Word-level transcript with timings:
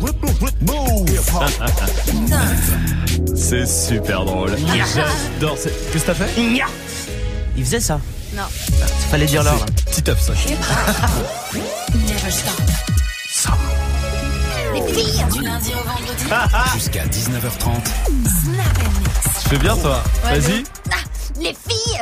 C'est 3.36 3.66
super 3.66 4.24
drôle. 4.24 4.56
J'adore. 4.94 5.56
Qu'est-ce 5.92 6.04
que 6.04 6.06
t'as 6.06 6.14
fait 6.14 6.30
Il 7.56 7.64
faisait 7.64 7.80
ça. 7.80 8.00
Non. 8.34 8.42
Il 8.68 8.74
fallait 9.10 9.26
dire 9.26 9.42
l'heure. 9.42 9.58
là. 9.58 9.66
Petit 9.90 10.08
œuf, 10.10 10.20
ça. 10.20 10.32
Never 11.94 12.30
stop. 12.30 12.62
Les 14.74 14.82
filles 14.92 15.24
Du 15.32 15.40
lundi 15.42 15.72
au 15.72 15.82
vendredi. 15.88 16.24
Jusqu'à 16.74 17.04
19h30. 17.06 17.64
Snap 17.64 18.78
and 18.78 18.92
mix. 19.00 19.42
Tu 19.42 19.48
fais 19.48 19.58
bien, 19.58 19.76
toi 19.76 20.02
Ouais, 20.24 20.38
Vas-y. 20.38 20.64
Ah, 20.90 20.94
les 21.40 21.54
filles 21.68 22.00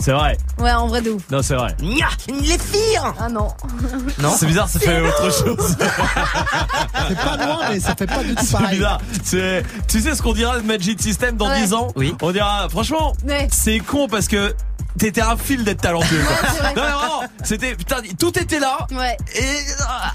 C'est 0.00 0.12
vrai. 0.12 0.36
Ouais, 0.58 0.72
en 0.72 0.86
vrai 0.88 1.02
de 1.02 1.10
ouf. 1.10 1.22
Non, 1.30 1.42
c'est 1.42 1.54
vrai. 1.54 1.76
Nya, 1.82 2.08
Les 2.28 2.58
filles 2.58 2.98
Ah 3.18 3.28
non. 3.28 3.48
Non 4.18 4.30
C'est 4.36 4.46
bizarre, 4.46 4.68
ça 4.68 4.78
fait 4.80 5.00
autre 5.00 5.30
chose. 5.30 5.76
C'est 7.08 7.16
pas 7.18 7.36
loin, 7.36 7.58
mais 7.70 7.80
ça 7.80 7.94
fait 7.94 8.06
pas 8.06 8.22
du 8.24 8.34
tout 8.34 8.44
C'est 8.44 8.52
pareil. 8.52 8.76
bizarre. 8.78 9.00
C'est, 9.22 9.62
tu 9.88 10.00
sais 10.00 10.14
ce 10.14 10.22
qu'on 10.22 10.32
dira 10.32 10.58
de 10.58 10.64
Magic 10.66 11.00
System 11.02 11.36
dans 11.36 11.48
Ouais. 11.48 11.60
10 11.62 11.74
ans? 11.74 11.88
Oui. 11.96 12.14
On 12.22 12.30
dira, 12.32 12.68
franchement, 12.70 13.12
Ouais. 13.26 13.48
c'est 13.52 13.78
con 13.80 14.08
parce 14.08 14.28
que 14.28 14.54
t'étais 14.98 15.20
un 15.22 15.36
fil 15.36 15.64
d'être 15.64 15.80
talentueux. 15.82 16.22
quoi. 16.26 16.36
non, 16.52 16.70
mais 16.74 16.80
vraiment, 16.80 17.22
c'était, 17.42 17.74
putain, 17.74 17.96
tout 18.18 18.38
était 18.38 18.58
là 18.58 18.86
Ouais. 18.92 19.16
et 19.34 19.56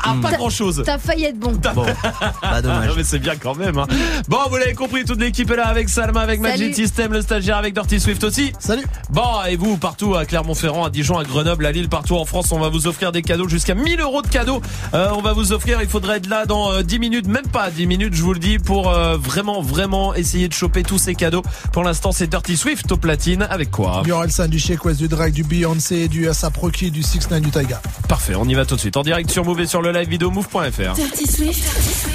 à 0.03 0.13
pas 0.21 0.31
T'as- 0.31 0.37
grand 0.37 0.49
chose. 0.49 0.83
T'as 0.85 0.97
failli 0.97 1.25
être 1.25 1.39
bon. 1.39 1.53
Bon, 1.73 1.85
pas 2.41 2.61
dommage. 2.61 2.87
Non 2.89 2.93
mais 2.95 3.03
c'est 3.03 3.19
bien 3.19 3.35
quand 3.35 3.55
même 3.55 3.77
hein. 3.77 3.87
Bon 4.27 4.37
vous 4.49 4.57
l'avez 4.57 4.73
compris 4.73 5.03
toute 5.05 5.19
l'équipe 5.19 5.49
est 5.49 5.55
là 5.55 5.67
avec 5.67 5.89
Salma 5.89 6.21
avec 6.21 6.41
Salut. 6.41 6.51
Magic 6.51 6.75
System 6.75 7.11
le 7.13 7.21
stagiaire 7.21 7.57
avec 7.57 7.73
Dirty 7.73 7.99
Swift 7.99 8.23
aussi 8.23 8.53
Salut. 8.59 8.85
Bon 9.09 9.43
et 9.49 9.55
vous 9.55 9.77
partout 9.77 10.15
à 10.15 10.25
Clermont-Ferrand 10.25 10.85
à 10.85 10.89
Dijon 10.89 11.17
à 11.17 11.23
Grenoble 11.23 11.65
à 11.65 11.71
Lille 11.71 11.89
partout 11.89 12.15
en 12.17 12.25
France 12.25 12.51
on 12.51 12.59
va 12.59 12.69
vous 12.69 12.87
offrir 12.87 13.11
des 13.11 13.21
cadeaux 13.21 13.47
jusqu'à 13.49 13.73
1000 13.75 13.99
euros 14.01 14.21
de 14.21 14.27
cadeaux 14.27 14.61
Euh, 14.93 15.09
on 15.13 15.21
va 15.21 15.33
vous 15.33 15.51
offrir 15.53 15.81
il 15.81 15.87
faudrait 15.89 16.17
être 16.17 16.27
là 16.27 16.45
dans 16.45 16.71
euh, 16.71 16.83
10 16.83 16.99
minutes 16.99 17.27
même 17.27 17.47
pas 17.47 17.69
10 17.71 17.87
minutes 17.87 18.13
je 18.13 18.21
vous 18.21 18.33
le 18.33 18.39
dis 18.39 18.59
pour 18.59 18.89
euh, 18.89 19.17
vraiment 19.17 19.61
vraiment 19.61 20.13
essayer 20.15 20.47
de 20.47 20.53
choper 20.53 20.83
tous 20.83 20.97
ces 20.99 21.15
cadeaux 21.15 21.43
pour 21.73 21.83
l'instant 21.83 22.11
c'est 22.11 22.27
Dirty 22.27 22.55
Swift 22.57 22.91
au 22.91 22.97
platine 22.97 23.47
avec 23.49 23.71
quoi? 23.71 24.03
Orelsan, 24.09 24.47
du 24.47 24.59
Sheik 24.65 24.83
West, 24.83 24.99
du 24.99 25.07
Drake, 25.07 25.31
du 25.31 25.43
Beyoncé, 25.43 26.07
du 26.07 26.27
ASAP 26.27 26.57
Rocky, 26.57 26.89
du 26.89 27.03
6 27.03 27.29
9 27.29 27.39
du 27.39 27.51
Taiga. 27.51 27.79
Parfait 28.09 28.33
on 28.33 28.45
y 28.45 28.55
va 28.55 28.65
tout 28.65 28.73
de 28.73 28.79
suite 28.79 28.97
en 28.97 29.03
direct 29.03 29.29
sur 29.29 29.45
Move 29.45 29.61
et 29.61 29.67
sur 29.67 29.79
le 29.79 29.91
live 29.91 30.09
vidéo 30.09 30.31
move.fr 30.31 30.93
Dirty 30.95 31.27
Swift. 31.27 31.63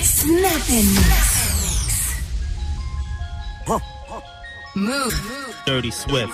Snap. 0.02 0.50
Move. 4.74 5.14
Dirty 5.64 5.92
Swift. 5.92 6.32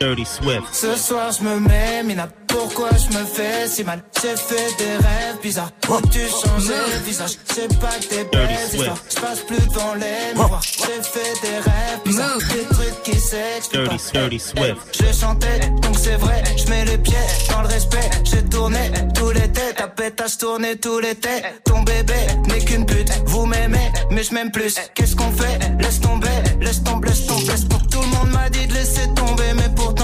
Dirty 0.00 0.24
Swift. 0.24 0.66
Ce 0.72 0.96
soir 0.96 1.30
je 1.30 1.44
me 1.44 1.60
mets, 1.60 2.02
Mina, 2.02 2.28
pourquoi 2.54 2.90
je 2.92 3.18
me 3.18 3.24
fais 3.24 3.66
si 3.66 3.82
mal. 3.84 4.00
J'ai 4.22 4.36
fait 4.36 4.76
des 4.78 4.96
rêves 5.06 5.38
bizarres, 5.42 5.72
où 5.90 6.00
tu 6.08 6.20
changeais 6.20 6.84
de 6.94 7.04
visage 7.04 7.32
C'est 7.52 7.68
pas 7.80 7.96
que 8.00 8.08
des 8.10 8.24
belles 8.24 8.48
Dirty 8.48 8.76
histoires, 8.76 8.98
je 9.10 9.20
passe 9.20 9.40
plus 9.40 9.66
devant 9.68 9.94
les 9.94 10.34
miroirs. 10.34 10.62
J'ai 10.62 11.02
fait 11.02 11.34
des 11.42 11.58
rêves 11.58 12.00
bizarres, 12.04 12.38
des 12.38 12.64
trucs 12.74 13.02
qui 13.02 13.18
s'expliquent 13.18 13.88
Dirty, 13.88 14.12
pas. 14.12 14.20
Dirty 14.20 14.38
Swift. 14.38 14.76
Je 14.92 15.20
chantais, 15.20 15.58
donc 15.82 15.96
c'est 15.98 16.16
vrai, 16.16 16.42
je 16.56 16.66
mets 16.70 16.84
les 16.84 16.98
pieds 16.98 17.26
dans 17.50 17.62
le 17.62 17.68
respect. 17.68 18.10
J'ai 18.24 18.44
tourné 18.44 18.90
tout 19.14 19.30
l'été, 19.30 19.74
ta 19.76 19.88
pétasse 19.88 20.38
tourné 20.38 20.76
tout 20.76 21.00
l'été 21.00 21.42
Ton 21.64 21.82
bébé 21.82 22.14
n'est 22.48 22.64
qu'une 22.64 22.86
pute, 22.86 23.10
vous 23.26 23.46
m'aimez, 23.46 23.90
mais 24.10 24.22
je 24.22 24.32
m'aime 24.32 24.50
plus. 24.52 24.76
Qu'est-ce 24.94 25.16
qu'on 25.16 25.32
fait? 25.32 25.58
Laisse 25.80 26.00
tomber, 26.00 26.28
laisse 26.60 26.82
tomber, 26.82 27.08
laisse 27.08 27.26
tomber. 27.26 27.46
Laisse 27.46 27.68
tomber. 27.68 27.84
Tout 27.90 28.00
le 28.00 28.06
monde 28.08 28.30
m'a 28.32 28.48
dit 28.48 28.66
de 28.66 28.74
laisser 28.74 29.06
tomber, 29.14 29.52
mais 29.56 29.68
pourtant 29.74 30.03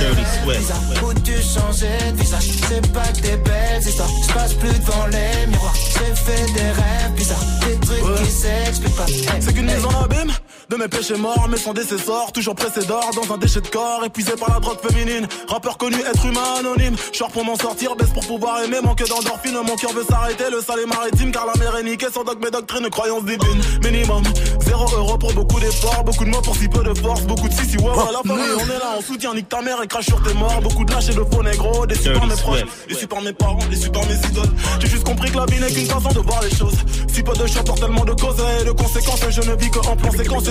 Dirty 0.00 0.24
Swift. 0.42 1.24
tu 1.24 1.32
changeais 1.42 2.12
de 2.12 2.16
visage 2.16 2.48
C'est 2.68 2.92
pas 2.92 3.06
que 3.12 3.20
des 3.20 3.36
belles 3.36 3.82
histoires. 3.86 4.08
Je 4.26 4.32
passe 4.32 4.54
plus 4.54 4.72
devant 4.72 5.06
les 5.06 5.46
miroirs 5.46 5.74
J'ai 5.74 6.14
fait 6.14 6.52
des 6.54 6.70
rêves 6.70 7.12
bizarres. 7.16 7.44
Des 7.60 7.76
trucs 7.86 8.16
qui 8.16 8.30
s'expliquent 8.30 8.96
pas. 8.96 9.06
Hey, 9.06 9.40
C'est 9.40 9.52
qu'une 9.52 9.68
hey. 9.68 9.76
mise 9.76 9.84
en 9.84 10.02
abîme 10.04 10.32
de 10.70 10.76
mes 10.76 10.86
péchés 10.86 11.16
morts, 11.16 11.48
mais 11.50 11.56
sans 11.56 11.74
décessor, 11.74 12.30
toujours 12.32 12.54
pressé 12.54 12.86
d'or 12.86 13.10
dans 13.14 13.34
un 13.34 13.38
déchet 13.38 13.60
de 13.60 13.66
corps, 13.66 14.04
épuisé 14.04 14.32
par 14.38 14.54
la 14.54 14.60
drogue 14.60 14.78
féminine. 14.80 15.26
Rappeur 15.48 15.76
connu, 15.76 15.96
être 15.96 16.24
humain 16.24 16.54
anonyme. 16.60 16.94
Short 17.12 17.32
pour 17.32 17.44
m'en 17.44 17.56
sortir, 17.56 17.96
baisse 17.96 18.10
pour 18.10 18.24
pouvoir 18.24 18.62
aimer, 18.62 18.76
manque 18.80 19.02
d'endorphine, 19.08 19.58
mon 19.66 19.74
cœur 19.74 19.92
veut 19.92 20.04
s'arrêter, 20.08 20.44
le 20.50 20.60
sale 20.60 20.80
est 20.80 20.86
maritime, 20.86 21.32
car 21.32 21.44
la 21.44 21.54
mer 21.58 21.76
est 21.76 21.82
niquée 21.82 22.06
sans 22.14 22.22
dogme 22.22 22.46
et 22.46 22.52
doctrine, 22.52 22.88
croyance 22.88 23.24
divine. 23.24 23.60
Minimum, 23.82 24.22
zéro 24.64 24.86
euro 24.96 25.18
pour 25.18 25.32
beaucoup 25.32 25.58
d'efforts, 25.58 26.04
beaucoup 26.04 26.24
de 26.24 26.30
mots 26.30 26.42
pour 26.42 26.54
si 26.54 26.68
peu 26.68 26.84
de 26.84 26.94
force, 26.94 27.22
beaucoup 27.22 27.48
de 27.48 27.52
si 27.52 27.68
si 27.68 27.76
ouais, 27.76 27.90
la 28.12 28.28
famille, 28.28 28.54
on 28.56 28.64
est 28.64 28.78
là, 28.78 28.94
on 28.96 29.02
soutient, 29.02 29.34
nique 29.34 29.48
ta 29.48 29.62
mère 29.62 29.82
et 29.82 29.88
crache 29.88 30.06
sur 30.06 30.22
tes 30.22 30.34
morts, 30.34 30.60
beaucoup 30.62 30.84
de 30.84 30.92
lâches 30.92 31.08
et 31.08 31.14
de 31.14 31.24
faux 31.32 31.42
négro, 31.42 31.84
déçus 31.86 32.12
par 32.12 32.26
mes 32.26 32.36
proches, 32.36 32.64
déçus 32.88 33.08
par 33.08 33.22
mes 33.22 33.32
parents, 33.32 33.58
déçus 33.68 33.90
par 33.90 34.06
mes 34.06 34.14
idoles. 34.14 34.52
J'ai 34.78 34.88
juste 34.88 35.04
compris 35.04 35.32
que 35.32 35.36
la 35.36 35.46
vie 35.46 35.58
n'est 35.58 35.72
qu'une 35.72 35.86
façon 35.86 36.10
de 36.10 36.20
voir 36.20 36.40
les 36.42 36.54
choses. 36.54 36.76
Si 37.12 37.24
peu 37.24 37.32
de 37.32 37.64
portent 37.66 37.80
tellement 37.80 38.04
de 38.04 38.12
causes 38.12 38.36
et 38.60 38.64
de 38.64 38.70
conséquences, 38.70 39.20
je 39.30 39.40
ne 39.40 39.56
vis 39.56 39.70
que 39.70 39.80
en 39.80 39.96
plan 39.96 40.10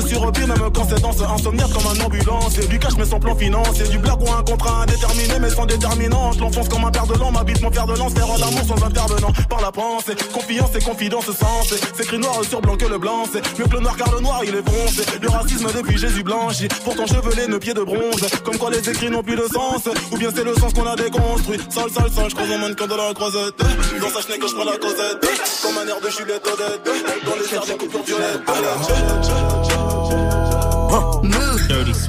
sur 0.10 0.22
repi, 0.22 0.42
même 0.42 0.58
quand 0.74 0.88
c'est 0.90 1.02
dans 1.02 1.12
ce 1.12 1.24
insomniaque 1.24 1.72
comme 1.72 1.88
un 1.88 2.06
ambulance. 2.06 2.58
Et 2.58 2.68
du 2.68 2.80
cash 2.80 2.94
mais 2.98 3.06
sans 3.06 3.20
plan 3.20 3.36
financier, 3.36 3.88
du 3.88 4.00
blague 4.00 4.22
ou 4.22 4.32
un 4.32 4.44
contrat 4.44 4.84
indéterminé 4.84 5.40
mais 5.40 5.50
sans 5.50 5.66
déterminant. 5.66 6.32
Je 6.32 6.40
l'enfonce 6.40 6.68
comme 6.68 6.86
un 6.86 6.92
père 6.92 7.06
de 7.06 7.14
l'an, 7.14 7.32
m'habite 7.32 7.62
mon 7.62 7.72
fer 7.72 7.86
de 7.86 7.96
lance, 7.96 8.14
terre 8.14 8.28
d'amour 8.28 8.66
sans 8.68 8.84
intervenant. 8.84 9.32
Par 9.50 9.62
la 9.62 9.72
pensée, 9.72 10.16
confiance 10.34 10.72
et 10.76 10.84
confidence 10.84 11.26
sens. 11.26 11.74
C'est 11.96 12.04
écrit 12.04 12.18
noir 12.18 12.42
sur 12.48 12.62
blanc 12.62 12.76
que 12.76 12.86
le 12.86 12.98
blanc, 12.98 13.24
c'est 13.32 13.42
mieux 13.60 13.66
que 13.66 13.76
le 13.76 13.82
noir 13.82 13.96
car 13.96 14.12
le 14.14 14.22
noir 14.22 14.42
il 14.44 14.56
est 14.56 14.68
foncé. 14.68 15.04
Le 15.22 15.30
racisme 15.30 15.68
depuis 15.76 15.98
Jésus 15.98 16.24
blanchi, 16.24 16.68
pourtant 16.84 17.06
chevelé, 17.06 17.48
nos 17.48 17.60
pieds 17.60 17.74
de 17.74 17.84
bronze. 17.84 18.26
Comme 18.44 18.58
quoi 18.58 18.72
les 18.72 18.90
écrits 18.90 19.10
n'ont 19.10 19.24
plus 19.24 19.36
de 19.36 19.48
sens, 19.54 19.88
ou 20.12 20.18
bien 20.18 20.30
c'est 20.34 20.44
le 20.44 20.56
sens 20.56 20.74
qu'on 20.74 20.88
a 20.88 20.96
déconstruit. 20.96 21.60
Sale, 21.70 21.92
sale, 21.92 22.12
sale, 22.12 22.30
je 22.30 22.36
croise 22.36 22.52
un 22.52 22.58
mannequin 22.58 22.88
de 22.88 22.96
la 22.96 23.14
croisette. 23.14 23.56
Dans 24.02 24.10
sa 24.10 24.22
chenille 24.22 24.40
que 24.40 24.48
je 24.48 24.56
prends 24.56 24.66
la 24.66 24.78
causette, 24.78 25.20
comme 25.62 25.78
un 25.78 25.88
air 25.88 26.02
de 26.02 26.10
Juliette 26.10 26.48
Odette. 26.48 26.82
Dans 27.26 27.36
les 27.36 27.44
cerfs 27.48 27.66
des 27.66 27.78
coupures 27.78 28.04
violettes. 28.04 29.99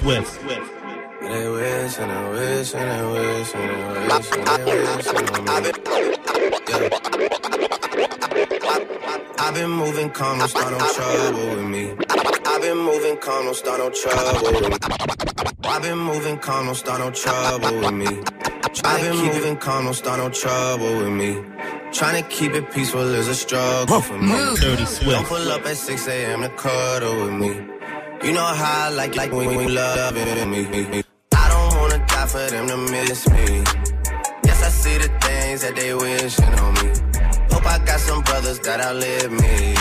Swift. 0.00 0.40
They 0.40 1.46
wish 1.50 1.98
and 1.98 2.10
they 2.10 2.30
wish 2.30 2.74
and 2.74 2.90
they 2.90 3.02
wish 3.12 3.54
and 3.54 3.68
they 3.70 3.82
wish 4.08 4.32
and 4.32 4.46
they 4.46 4.64
wish 4.64 5.06
on 5.08 5.44
me. 5.44 5.50
Yeah. 6.70 6.88
I've 9.38 9.54
been 9.54 9.70
moving 9.70 10.08
calm, 10.10 10.38
don't 10.38 10.48
start 10.48 10.72
no 10.72 10.78
trouble 10.94 11.48
with 11.54 11.66
me. 11.66 11.94
I've 12.46 12.62
been 12.62 12.78
moving 12.78 13.18
calm, 13.18 13.44
don't 13.44 13.54
start 13.54 13.78
no 13.78 13.90
trouble 13.90 14.52
with 14.52 14.70
me. 14.70 14.76
I've 15.64 15.82
been 15.82 15.98
moving 15.98 16.38
calm, 16.38 16.64
don't 16.64 16.74
start 16.74 17.00
no 17.00 17.10
trouble 17.10 17.80
with 17.80 17.92
me. 17.92 18.22
I've 18.82 19.02
been 19.02 19.16
moving 19.18 19.56
calm, 19.58 19.84
don't 19.84 19.94
start 19.94 20.18
no 20.18 20.30
trouble 20.30 20.96
with 20.96 21.12
me. 21.12 21.42
Trying 21.92 22.22
to 22.22 22.28
keep 22.30 22.52
it 22.52 22.70
peaceful 22.72 23.02
is 23.02 23.28
a 23.28 23.34
struggle 23.34 24.00
for 24.00 24.16
me. 24.16 24.32
Dirty 24.56 24.86
Don't 25.04 25.26
pull 25.26 25.52
up 25.52 25.66
at 25.66 25.76
6 25.76 26.08
a.m. 26.08 26.40
to 26.40 26.48
cuddle 26.50 27.26
with 27.26 27.34
me. 27.34 27.69
You 28.22 28.32
know 28.32 28.44
how 28.44 28.88
I 28.88 28.90
like 28.90 29.16
like 29.16 29.32
when 29.32 29.56
we 29.56 29.66
love 29.66 30.14
it 30.14 30.46
me. 30.46 31.02
I 31.34 31.48
don't 31.48 31.80
wanna 31.80 32.04
die 32.06 32.26
for 32.26 32.50
them 32.50 32.68
to 32.68 32.76
miss 32.76 33.26
me. 33.30 33.64
Yes, 34.44 34.62
I 34.62 34.68
see 34.68 34.98
the 34.98 35.08
things 35.22 35.62
that 35.62 35.74
they 35.74 35.94
wishing 35.94 36.44
on 36.44 36.74
me. 36.74 36.92
Hope 37.50 37.64
I 37.64 37.78
got 37.82 37.98
some 37.98 38.22
brothers 38.22 38.58
that 38.60 38.78
outlive 38.82 39.32
me. 39.32 39.72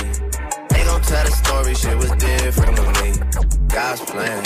They 0.70 0.84
gon' 0.86 1.02
tell 1.02 1.26
the 1.26 1.32
story, 1.44 1.76
shit 1.76 1.98
was 1.98 2.12
different 2.12 2.80
with 2.80 2.92
me. 3.04 3.12
God's 3.68 4.02
plan, 4.10 4.44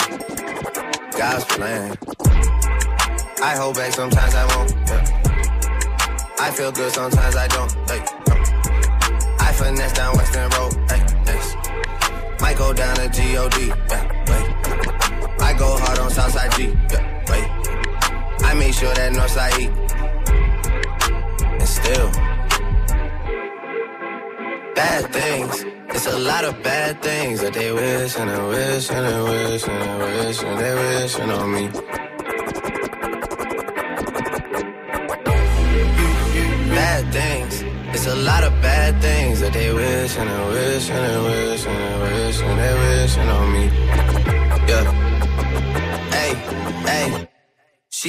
God's 1.16 1.44
plan. 1.44 1.96
I 3.44 3.54
hold 3.54 3.76
back 3.76 3.92
sometimes 3.92 4.34
I 4.34 4.44
won't. 4.56 4.74
I 6.40 6.50
feel 6.50 6.72
good 6.72 6.90
sometimes 6.90 7.36
I 7.36 7.46
don't. 7.46 7.83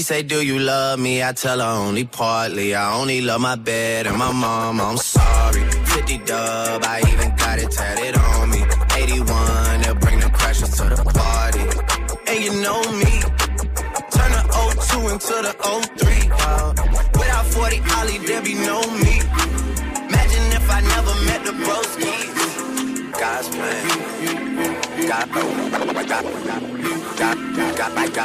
Say, 0.05 0.21
Do 0.21 0.45
you 0.45 0.59
love 0.59 0.99
me? 0.99 1.23
I 1.23 1.31
tell 1.33 1.59
her 1.59 1.87
only 1.87 2.05
partly. 2.05 2.75
I 2.75 2.95
only 2.95 3.21
love 3.21 3.41
my 3.41 3.55
bed 3.55 4.05
and 4.05 4.17
my 4.17 4.31
mom. 4.31 4.79
I'm 4.79 4.97
sorry. 4.97 5.61
50 5.61 6.17
dub, 6.19 6.83
I 6.85 7.01
even 7.11 7.35
got 7.35 7.57
it 7.57 7.71
tatted 7.71 8.15
on 8.15 8.51
me. 8.51 8.61
81, 8.95 9.81
they'll 9.81 9.95
bring 9.95 10.19
the 10.19 10.27
crashers 10.27 10.77
to 10.77 10.85
the 10.93 11.03
party. 11.19 11.65
And 12.29 12.43
you 12.43 12.53
know 12.61 12.81
me. 13.01 13.13
Turn 14.15 14.31
the 14.37 14.43
02 14.93 15.09
into 15.09 15.35
the 15.47 15.53
03. 15.97 16.29
Wow. 16.29 16.73
Without 17.17 17.45
40 17.47 17.81
Ollie, 17.97 18.19
there 18.27 18.43
be 18.43 18.53
no 18.53 18.81
me. 19.03 19.15
Imagine 20.05 20.45
if 20.53 20.69
I 20.69 20.81
never 20.95 21.13
met 21.25 21.41
the 21.45 21.53
broskies. 21.65 22.29
God's 23.19 23.49
plan. 23.49 24.05
God, 25.07 25.31
God, 25.33 25.45
God, 25.71 25.95
God, 25.95 26.07
God, 26.07 26.25
God, 26.45 26.65
God, 27.17 27.75
God, 27.75 27.75
God's 27.75 27.75
plan. 27.75 27.75
God, 27.75 27.75
God, 27.75 27.75
God, 27.75 27.75
God, 27.75 27.75
God, 27.75 27.75
God, 27.75 27.75
God, 27.75 27.75
God, 27.75 27.77
God, 27.77 27.77
God's 27.77 27.93
plan. 27.93 28.11
God, 28.13 28.24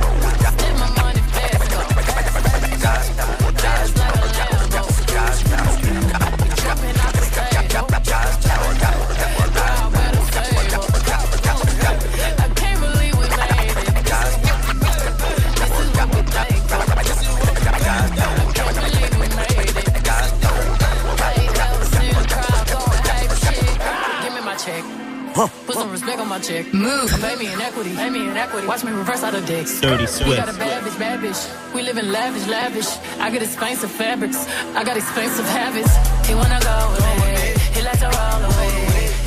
Move. 26.73 27.09
Pay 27.21 27.35
me 27.37 27.47
in 27.53 27.61
equity. 27.61 27.95
Pay 27.95 28.09
me 28.09 28.27
in 28.29 28.35
equity. 28.35 28.67
Watch 28.67 28.83
me 28.83 28.91
reverse 28.91 29.23
out 29.23 29.33
of 29.33 29.45
dicks. 29.45 29.79
Dirty 29.79 30.03
We 30.25 30.35
got 30.35 30.49
a 30.49 30.53
Swift. 30.53 30.59
bad 30.59 30.83
bitch, 30.83 30.99
bad 30.99 31.19
bitch. 31.23 31.73
We 31.73 31.81
live 31.83 31.97
in 31.97 32.11
lavish, 32.11 32.45
lavish. 32.47 32.89
I 33.19 33.31
got 33.31 33.41
expensive 33.41 33.91
fabrics. 33.91 34.39
I 34.75 34.83
got 34.83 34.97
expensive 34.97 35.45
habits. 35.45 35.93
He 36.27 36.35
wanna 36.35 36.59
go 36.59 36.75
me. 37.23 37.55
He 37.75 37.81
likes 37.87 37.99
to 37.99 38.09
roll 38.19 38.41
away. 38.51 38.75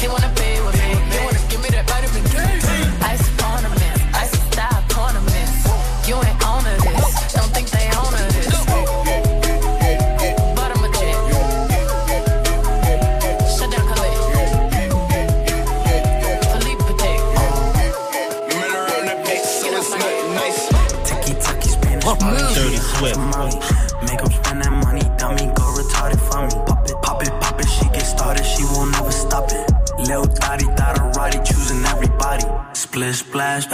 He 0.02 0.06
wanna 0.08 0.30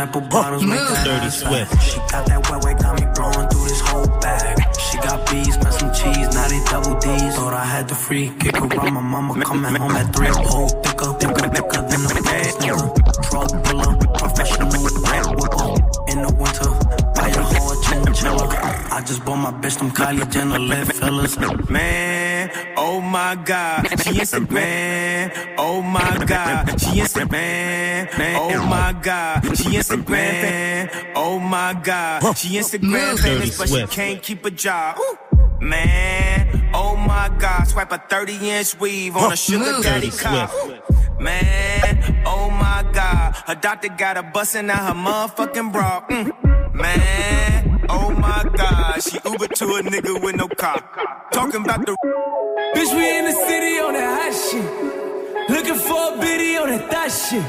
pepper 0.01 0.21
bottles, 0.33 0.65
make 0.65 0.81
Dirty 1.05 1.31
fat. 1.31 1.67
She 1.83 1.99
got 2.09 2.25
that 2.27 2.41
wet, 2.49 2.65
wet, 2.65 2.77
got 2.81 2.95
me 3.01 3.07
blowing 3.15 3.49
through 3.51 3.69
this 3.69 3.83
whole 3.85 4.09
bag. 4.25 4.57
She 4.81 4.97
got 4.99 5.19
bees, 5.29 5.57
met 5.59 5.75
some 5.75 5.93
cheese, 5.93 6.29
now 6.33 6.49
they 6.49 6.61
double 6.73 6.97
D's. 7.05 7.37
Thought 7.37 7.53
I 7.53 7.65
had 7.65 7.89
the 7.89 7.95
free 7.95 8.33
kick 8.41 8.57
around 8.57 8.95
my 8.95 9.05
mama 9.15 9.45
coming 9.45 9.75
home 9.75 9.97
at 10.01 10.09
three. 10.15 10.29
Whole 10.29 10.69
thicker, 10.85 11.11
thicker, 11.21 11.49
thicker 11.55 11.81
than 11.91 12.01
the 12.09 12.13
nigga. 12.17 12.81
Drug 13.29 13.51
dealer, 13.65 13.93
professional, 14.21 14.71
red 15.11 15.27
whipper. 15.39 15.69
In 16.13 16.19
the 16.25 16.33
winter, 16.41 16.71
buy 17.15 17.29
a 17.29 17.43
whole 17.53 17.77
chinchilla. 17.85 18.47
I 18.97 19.03
just 19.05 19.23
bought 19.25 19.37
my 19.37 19.53
bitch 19.61 19.77
them 19.79 19.91
Kylie 19.91 20.29
Jenner 20.33 20.59
lip 20.59 20.89
fillers. 20.89 21.37
Man, 21.69 22.20
my 23.11 23.35
god, 23.35 23.83
she 24.03 24.11
Instagram. 24.21 25.55
Oh 25.59 25.83
my 25.83 26.25
god, 26.25 26.81
she 26.81 27.01
Instagram. 27.01 28.09
Oh 28.39 28.67
my 28.67 28.93
god, 29.03 29.43
she 29.57 29.65
Instagram. 29.77 31.13
Oh 31.17 31.39
my 31.41 31.75
god, 31.83 32.37
she 32.37 32.57
Instagram 32.57 33.19
famous, 33.19 33.59
but 33.59 33.69
she 33.69 33.87
can't 33.89 34.23
keep 34.23 34.45
a 34.45 34.51
job. 34.51 34.99
Man, 35.61 36.71
oh 36.73 36.97
my 36.97 37.29
god, 37.39 37.65
swipe 37.65 37.93
a 37.93 37.99
30 37.99 38.51
inch 38.51 38.79
weave 38.79 39.17
on 39.17 39.33
a 39.33 39.37
sugar 39.37 39.83
daddy 39.83 40.11
car. 40.11 40.49
Man, 41.19 42.23
oh 42.27 42.49
my 42.51 42.89
god, 42.93 43.35
her 43.47 43.57
doctor 43.57 43.89
got 43.89 44.17
her 44.17 44.23
busting 44.23 44.71
out 44.71 44.87
her 44.87 44.95
motherfucking 44.95 45.73
bra. 45.73 46.07
Mm. 46.09 46.75
Man, 46.75 47.70
oh 47.91 48.11
my 48.13 48.45
god, 48.57 49.03
she 49.03 49.19
Uber 49.25 49.49
to 49.49 49.65
a 49.77 49.83
nigga 49.83 50.23
with 50.23 50.37
no 50.37 50.49
car. 50.49 50.79
Talking 51.33 51.65
about 51.65 51.85
the 51.87 51.97
bitch, 52.75 52.93
we 52.97 53.19
in 53.19 53.25
the 53.25 53.33
city 53.33 53.79
on 53.81 53.93
that 53.95 54.09
hot 54.19 54.35
shit. 54.47 55.51
Looking 55.51 55.75
for 55.75 56.15
a 56.15 56.19
biddy 56.21 56.57
on 56.57 56.69
that 56.71 56.91
thot 56.91 57.11
shit. 57.11 57.45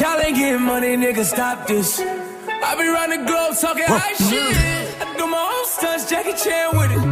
Y'all 0.00 0.20
ain't 0.20 0.36
getting 0.36 0.62
money, 0.62 0.96
nigga, 0.96 1.24
stop 1.24 1.66
this. 1.66 2.00
I 2.00 2.74
be 2.78 2.86
round 2.86 3.12
the 3.12 3.18
globe 3.28 3.54
talking 3.60 3.84
high 3.86 4.14
shit. 4.14 4.56
I 5.00 5.16
do 5.16 5.26
my 5.26 5.42
own 5.54 5.66
stunts, 5.66 6.08
Jackie 6.08 6.36
Chan 6.42 6.76
with 6.76 6.92
it. 6.92 7.02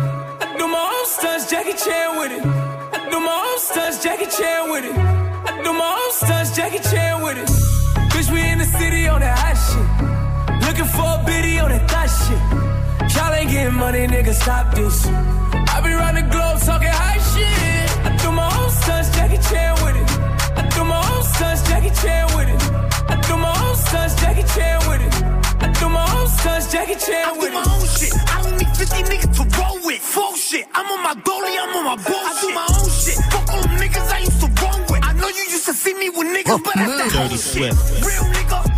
I 0.44 0.56
do 0.58 0.68
my 0.68 0.84
own 0.94 1.06
stunts, 1.06 1.50
Jackie 1.50 1.76
Chan 1.76 2.18
with 2.18 2.32
it. 2.32 2.44
I 2.44 3.11
do 3.11 3.18
my 3.20 3.37
own 3.50 3.58
stunts, 3.58 4.02
Jackie 4.02 4.26
Chan 4.26 4.70
with 4.70 4.84
it. 4.84 4.96
I 4.96 5.62
do 5.62 5.73
my 5.73 5.90
own 6.00 6.12
stunts, 6.12 6.56
Jackie 6.56 6.82
Chan 6.90 7.23
with 7.23 7.38
it. 7.38 7.49
Bitch, 8.12 8.30
we 8.32 8.40
in 8.49 8.58
the 8.58 8.64
city 8.64 9.08
on 9.08 9.20
that 9.20 9.38
hot 9.38 9.56
shit. 9.66 9.73
A 11.28 11.58
on 11.60 11.70
that 11.70 11.90
thot 11.90 12.08
shit. 12.08 13.16
Y'all 13.16 13.32
ain't 13.32 13.50
getting 13.50 13.74
money, 13.74 14.06
nigga, 14.06 14.34
stop 14.34 14.74
this. 14.74 15.06
I 15.06 15.80
be 15.82 15.92
round 15.92 16.16
the 16.16 16.22
globe 16.22 16.58
talking 16.60 16.88
high 16.88 17.20
shit. 17.32 18.06
I 18.06 18.16
do 18.22 18.30
my 18.32 18.48
own 18.58 18.70
stunts, 18.70 19.10
Jackie 19.16 19.40
Chan 19.48 19.74
with 19.84 19.96
it. 19.96 20.08
I 20.58 20.62
do 20.74 20.84
my 20.84 21.00
own 21.12 21.22
stunts, 21.22 21.62
Jackie 21.68 21.94
Chan 22.00 22.26
with 22.36 22.48
it. 22.48 22.62
I 23.10 23.16
do 23.28 23.36
my 23.36 23.52
own 23.66 23.76
stunts, 23.76 24.14
Jackie 24.20 24.46
Chan 24.54 24.78
with 24.88 25.02
it. 25.06 25.14
I 25.62 25.66
do 25.78 25.88
my 25.88 26.04
own 26.16 26.28
stunts, 26.28 26.72
Jackie 26.72 26.94
Chan 26.94 27.38
with 27.38 27.52
it. 27.52 27.54
I 27.54 27.54
do 27.54 27.54
my 27.54 27.64
own 27.74 27.86
shit. 27.86 28.12
I 28.34 28.42
don't 28.42 28.56
need 28.58 28.72
50 28.76 29.02
niggas 29.10 29.32
to 29.38 29.42
roll 29.58 29.78
with. 29.84 30.00
Full 30.00 30.34
shit. 30.36 30.66
I'm 30.74 30.86
on 30.86 31.02
my 31.02 31.14
dolly, 31.22 31.54
I'm 31.58 31.76
on 31.76 31.84
my 31.84 31.96
bullshit. 31.96 32.30
I 32.30 32.40
do 32.40 32.48
my 32.54 32.66
own 32.78 32.90
shit. 32.90 33.16
Fuck 33.32 33.48
all 33.52 33.62
them 33.62 33.76
niggas 33.80 34.08
I 34.12 34.18
used 34.18 34.40
to 34.40 34.48
roll 34.62 34.80
with. 34.90 35.00
I 35.04 35.12
know 35.14 35.28
you 35.28 35.44
used 35.56 35.66
to 35.66 35.74
see 35.74 35.94
me 35.94 36.10
with 36.10 36.28
niggas, 36.36 36.62
but 36.64 36.74
that's 36.74 36.96
that 37.00 37.10
Dirty 37.12 37.36
shit. 37.36 37.72
Swift. 37.74 38.04
Real 38.04 38.24
nigga, 38.34 38.73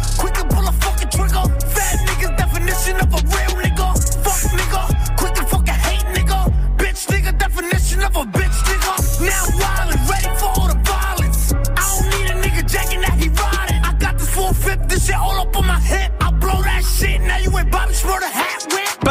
definition 2.86 2.96
of 3.00 3.14
a 3.14 3.26
real 3.26 3.54
nigga. 3.62 3.88
Fuck 4.22 4.50
nigga, 4.52 5.16
quick 5.16 5.34
to 5.34 5.44
fucking 5.44 5.74
hate 5.74 6.06
nigga. 6.14 6.76
Bitch 6.76 7.06
nigga 7.06 7.38
definition 7.38 8.02
of 8.02 8.16
a 8.16 8.24
bitch 8.24 8.58
nigga. 8.68 8.94
Now 9.20 9.44
wild 9.58 9.94
and 9.94 10.08
ready 10.08 10.38
for 10.38 10.46
all 10.56 10.68
the 10.68 10.78
violence. 10.84 11.52
I 11.52 12.00
don't 12.00 12.08
need 12.10 12.30
a 12.30 12.48
nigga 12.48 12.70
jacking 12.70 13.00
that 13.00 13.18
he 13.18 13.28
riding. 13.28 13.82
I 13.84 13.92
got 13.98 14.18
this 14.18 14.30
full 14.30 14.52
fifth, 14.52 14.88
this 14.88 15.06
shit 15.06 15.16
all 15.16 15.38
up 15.40 15.56
on 15.56 15.66
my 15.66 15.80
hip. 15.80 16.12
I 16.20 16.30
blow 16.32 16.62
that 16.62 16.84
shit, 16.84 17.20
now 17.20 17.38
you 17.38 17.56
ain't 17.58 17.70
Bobby 17.70 17.94
whip. 17.94 18.45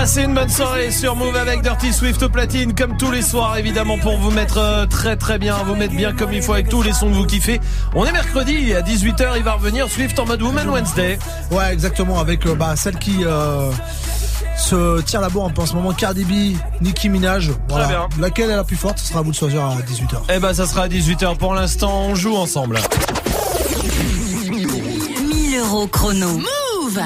Passez 0.06 0.22
une 0.22 0.36
bonne 0.36 0.50
soirée 0.50 0.92
sur 0.92 1.16
Move 1.16 1.36
avec 1.36 1.64
Dirty 1.64 1.92
Swift 1.92 2.22
au 2.22 2.30
platine 2.30 2.76
comme 2.76 2.96
tous 2.96 3.10
les 3.10 3.24
soirs 3.24 3.58
évidemment 3.58 3.98
pour 3.98 4.20
vous 4.20 4.30
mettre 4.30 4.60
euh, 4.60 4.86
très 4.86 5.16
très 5.16 5.40
bien, 5.40 5.56
vous 5.66 5.74
mettre 5.74 5.96
bien 5.96 6.14
comme 6.14 6.32
il 6.32 6.44
faut 6.44 6.54
avec 6.54 6.70
tous 6.70 6.84
les 6.84 6.94
sons 6.94 7.10
que 7.10 7.16
vous 7.16 7.26
kiffez. 7.26 7.60
On 7.96 8.06
est 8.06 8.12
mercredi 8.12 8.76
à 8.76 8.84
18h, 8.84 9.34
il 9.38 9.42
va 9.42 9.54
revenir 9.54 9.90
Swift 9.90 10.20
en 10.20 10.28
mode 10.28 10.44
Woman 10.44 10.70
Wednesday. 10.70 11.18
Ouais, 11.50 11.74
exactement, 11.74 12.20
avec 12.20 12.46
euh, 12.46 12.54
bah, 12.54 12.76
celle 12.76 13.00
qui 13.00 13.22
euh, 13.24 13.72
se 14.56 15.02
tire 15.02 15.22
la 15.22 15.30
bourre 15.30 15.48
un 15.48 15.50
peu 15.50 15.64
en 15.64 15.66
ce 15.66 15.74
moment, 15.74 15.92
Cardi 15.92 16.24
B, 16.24 16.56
Nicki 16.82 17.10
Minaj. 17.10 17.50
Voilà. 17.68 17.88
bien. 17.88 18.08
Laquelle 18.20 18.52
est 18.52 18.56
la 18.56 18.64
plus 18.64 18.78
forte 18.78 19.00
Ce 19.00 19.08
sera 19.08 19.22
à 19.22 19.24
vous 19.24 19.32
de 19.32 19.36
choisir 19.36 19.66
à 19.66 19.74
18h. 19.78 20.18
Eh 20.36 20.38
ben 20.38 20.54
ça 20.54 20.68
sera 20.68 20.84
à 20.84 20.88
18h 20.88 21.36
pour 21.38 21.56
l'instant, 21.56 22.10
on 22.10 22.14
joue 22.14 22.36
ensemble. 22.36 22.78
1000 24.52 25.58
euros 25.58 25.88
chrono. 25.88 26.30
Move 26.30 27.02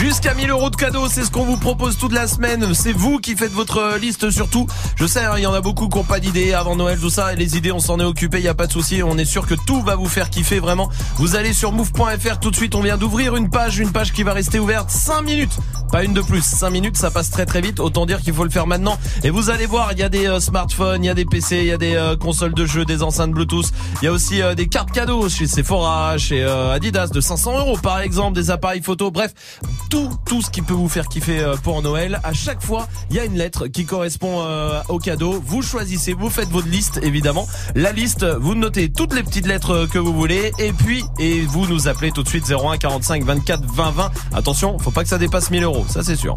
Jusqu'à 0.00 0.34
1000 0.34 0.50
euros 0.50 0.68
de 0.68 0.76
cadeaux, 0.76 1.08
c'est 1.08 1.24
ce 1.24 1.30
qu'on 1.30 1.44
vous 1.44 1.56
propose 1.56 1.96
toute 1.96 2.12
la 2.12 2.26
semaine. 2.28 2.74
C'est 2.74 2.92
vous 2.92 3.18
qui 3.18 3.34
faites 3.34 3.52
votre 3.52 3.96
liste 3.98 4.30
surtout. 4.30 4.66
Je 4.96 5.06
sais, 5.06 5.24
hein, 5.24 5.34
il 5.38 5.42
y 5.42 5.46
en 5.46 5.54
a 5.54 5.60
beaucoup 5.60 5.88
qui 5.88 5.96
n'ont 5.96 6.04
pas 6.04 6.20
d'idées 6.20 6.52
avant 6.52 6.76
Noël, 6.76 6.98
tout 6.98 7.10
ça. 7.10 7.34
Les 7.34 7.56
idées, 7.56 7.72
on 7.72 7.80
s'en 7.80 7.98
est 7.98 8.04
occupé, 8.04 8.38
il 8.38 8.44
y 8.44 8.48
a 8.48 8.54
pas 8.54 8.66
de 8.66 8.72
souci. 8.72 9.02
On 9.02 9.16
est 9.16 9.24
sûr 9.24 9.46
que 9.46 9.54
tout 9.54 9.80
va 9.82 9.96
vous 9.96 10.08
faire 10.08 10.28
kiffer 10.28 10.58
vraiment. 10.58 10.90
Vous 11.16 11.34
allez 11.34 11.52
sur 11.52 11.72
move.fr 11.72 12.38
tout 12.40 12.50
de 12.50 12.56
suite. 12.56 12.74
On 12.74 12.82
vient 12.82 12.98
d'ouvrir 12.98 13.36
une 13.36 13.48
page, 13.48 13.78
une 13.78 13.90
page 13.90 14.12
qui 14.12 14.22
va 14.22 14.34
rester 14.34 14.58
ouverte 14.58 14.90
5 14.90 15.22
minutes. 15.22 15.56
Pas 15.90 16.04
une 16.04 16.12
de 16.12 16.20
plus. 16.20 16.42
5 16.42 16.70
minutes, 16.70 16.96
ça 16.96 17.10
passe 17.10 17.30
très 17.30 17.46
très 17.46 17.60
vite. 17.60 17.80
Autant 17.80 18.06
dire 18.06 18.20
qu'il 18.20 18.34
faut 18.34 18.44
le 18.44 18.50
faire 18.50 18.66
maintenant. 18.66 18.98
Et 19.24 19.30
vous 19.30 19.50
allez 19.50 19.66
voir, 19.66 19.92
il 19.92 19.98
y 19.98 20.02
a 20.02 20.08
des 20.08 20.26
euh, 20.26 20.40
smartphones, 20.40 21.04
il 21.04 21.06
y 21.06 21.10
a 21.10 21.14
des 21.14 21.24
PC, 21.24 21.58
il 21.58 21.66
y 21.66 21.72
a 21.72 21.78
des 21.78 21.94
euh, 21.94 22.16
consoles 22.16 22.54
de 22.54 22.66
jeux, 22.66 22.84
des 22.84 23.02
enceintes 23.02 23.32
Bluetooth. 23.32 23.72
Il 24.02 24.04
y 24.04 24.08
a 24.08 24.12
aussi 24.12 24.42
euh, 24.42 24.54
des 24.54 24.68
cartes 24.68 24.90
cadeaux 24.90 25.28
chez 25.28 25.46
Sephora, 25.46 26.18
chez 26.18 26.42
euh, 26.42 26.72
Adidas 26.72 27.08
de 27.08 27.20
500 27.20 27.58
euros 27.60 27.78
par 27.78 28.00
exemple, 28.00 28.34
des 28.34 28.50
appareils 28.50 28.82
photo. 28.82 29.10
Bref, 29.10 29.32
tout 29.88 30.10
tout 30.26 30.42
ce 30.42 30.50
qui 30.50 30.62
peut 30.62 30.74
vous 30.74 30.88
faire 30.88 31.08
kiffer 31.08 31.40
euh, 31.40 31.56
pour 31.56 31.82
Noël. 31.82 32.20
À 32.24 32.32
chaque 32.32 32.62
fois, 32.62 32.88
il 33.10 33.16
y 33.16 33.20
a 33.20 33.24
une 33.24 33.36
lettre 33.36 33.66
qui 33.68 33.84
correspond 33.84 34.40
euh, 34.42 34.80
au 34.88 34.98
cadeau. 34.98 35.42
Vous 35.46 35.62
choisissez, 35.62 36.12
vous 36.12 36.30
faites 36.30 36.48
votre 36.50 36.68
liste 36.68 36.98
évidemment. 37.02 37.46
La 37.74 37.92
liste, 37.92 38.24
vous 38.40 38.54
notez 38.54 38.90
toutes 38.90 39.14
les 39.14 39.22
petites 39.22 39.46
lettres 39.46 39.70
euh, 39.74 39.86
que 39.86 39.98
vous 39.98 40.12
voulez 40.14 40.52
et 40.58 40.72
puis 40.72 41.04
et 41.18 41.42
vous 41.42 41.66
nous 41.66 41.88
appelez 41.88 42.12
tout 42.12 42.22
de 42.22 42.28
suite 42.28 42.44
01 42.50 42.76
45 42.78 43.24
24 43.24 43.64
20 43.64 43.90
20. 43.90 44.10
Attention, 44.34 44.78
faut 44.78 44.90
pas 44.90 45.02
que 45.02 45.08
ça 45.08 45.18
dépasse 45.18 45.50
1000 45.50 45.62
euros, 45.64 45.86
ça 45.88 46.02
c'est 46.02 46.16
sûr. 46.16 46.34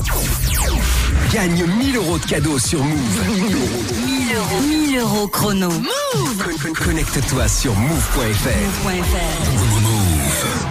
Gagne 1.34 1.66
1000 1.66 1.96
euros 1.98 2.18
de 2.18 2.26
cadeaux 2.26 2.60
sur 2.60 2.84
Move. 2.84 3.28
1000 3.28 4.36
euros. 4.36 4.62
1000 4.68 4.98
euros 5.00 5.28
chrono. 5.28 5.70
Move 5.70 6.44
Con- 6.44 6.58
con- 6.74 6.84
Connecte-toi 6.86 7.48
sur 7.48 7.74
move.fr. 7.76 8.50
Move.fr. 8.86 10.69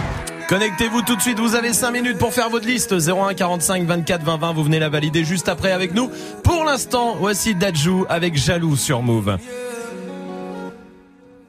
Connectez-vous 0.49 1.03
tout 1.03 1.15
de 1.15 1.21
suite, 1.21 1.39
vous 1.39 1.53
avez 1.53 1.73
5 1.73 1.91
minutes 1.91 2.17
pour 2.17 2.33
faire 2.33 2.49
votre 2.49 2.65
liste 2.65 2.95
01 3.07 3.35
45 3.35 3.83
24 3.83 4.23
20 4.23 4.37
20, 4.37 4.53
vous 4.53 4.63
venez 4.63 4.79
la 4.79 4.89
valider 4.89 5.23
juste 5.23 5.47
après 5.47 5.71
avec 5.71 5.93
nous. 5.93 6.09
Pour 6.43 6.65
l'instant, 6.65 7.15
voici 7.19 7.53
Dajou 7.53 8.07
avec 8.09 8.35
Jaloux 8.35 8.75
sur 8.75 9.03
Move. 9.03 9.37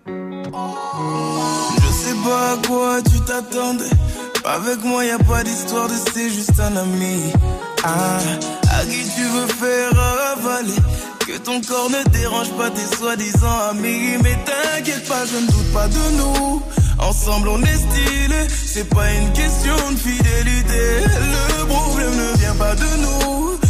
Je 0.06 0.12
sais 1.92 2.14
pas 2.22 2.52
à 2.52 2.56
quoi 2.66 2.98
tu 3.00 3.18
t'attendais. 3.20 3.88
Avec 4.44 4.84
moi, 4.84 5.02
y 5.02 5.16
pas 5.24 5.44
d'histoire 5.44 5.88
de 5.88 5.94
c'est 6.12 6.28
juste 6.28 6.60
un 6.60 6.76
ami. 6.76 7.32
Ah, 7.82 8.18
qui 8.86 9.02
tu 9.14 9.22
veux 9.22 9.46
faire 9.46 9.92
avaler. 10.32 10.80
Que 11.26 11.38
ton 11.38 11.60
corps 11.60 11.90
ne 11.90 12.02
dérange 12.10 12.50
pas 12.52 12.70
tes 12.70 12.96
soi-disant 12.96 13.58
amis. 13.70 14.16
Mais 14.22 14.36
t'inquiète 14.44 15.06
pas, 15.08 15.24
je 15.26 15.36
ne 15.36 15.46
doute 15.46 15.72
pas 15.72 15.88
de 15.88 16.16
nous. 16.16 16.62
Ensemble, 16.98 17.48
on 17.48 17.62
est 17.62 17.80
stylé. 17.86 18.46
C'est 18.66 18.88
pas 18.88 19.10
une 19.12 19.32
question 19.32 19.76
de 19.92 19.96
fidélité. 19.96 20.82
Le 21.58 21.66
problème 21.66 22.14
ne 22.16 22.38
vient 22.38 22.54
pas 22.54 22.74
de 22.74 22.90
nous. 23.02 23.58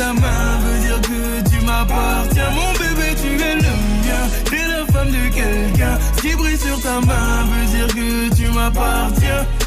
Ta 0.00 0.14
main 0.14 0.58
veut 0.64 0.80
dire 0.86 1.00
que 1.02 1.50
tu 1.50 1.64
m'appartiens. 1.66 2.50
Mon 2.58 2.72
bébé, 2.80 3.08
tu 3.20 3.30
es 3.48 3.54
le 3.56 3.72
mien. 4.04 4.24
T'es 4.50 4.66
la 4.74 4.86
femme 4.92 5.10
de 5.10 5.24
quelqu'un. 5.28 5.98
Ce 6.16 6.22
qui 6.22 6.34
brille 6.34 6.58
sur 6.58 6.80
ta 6.80 7.00
main 7.00 7.44
veut 7.50 7.66
dire 7.74 7.88
que 7.88 8.34
tu 8.34 8.46
m'appartiens. 8.48 9.46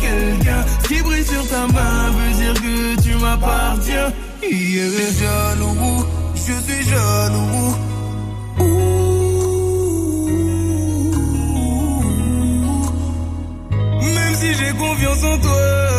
Quelqu'un. 0.00 0.64
Qui 0.86 1.02
brille 1.02 1.24
sur 1.24 1.46
ta 1.48 1.66
main 1.66 2.10
veut 2.16 2.34
dire 2.42 2.54
que 2.54 3.02
tu 3.02 3.14
m'appartiens. 3.16 4.12
Yeah. 4.42 4.88
T'es 4.96 5.12
jaloux, 5.20 6.06
je 6.34 6.40
suis 6.40 6.88
jaloux. 6.88 7.74
Même 14.00 14.34
si 14.34 14.54
j'ai 14.54 14.72
confiance 14.76 15.24
en 15.24 15.38
toi. 15.38 15.97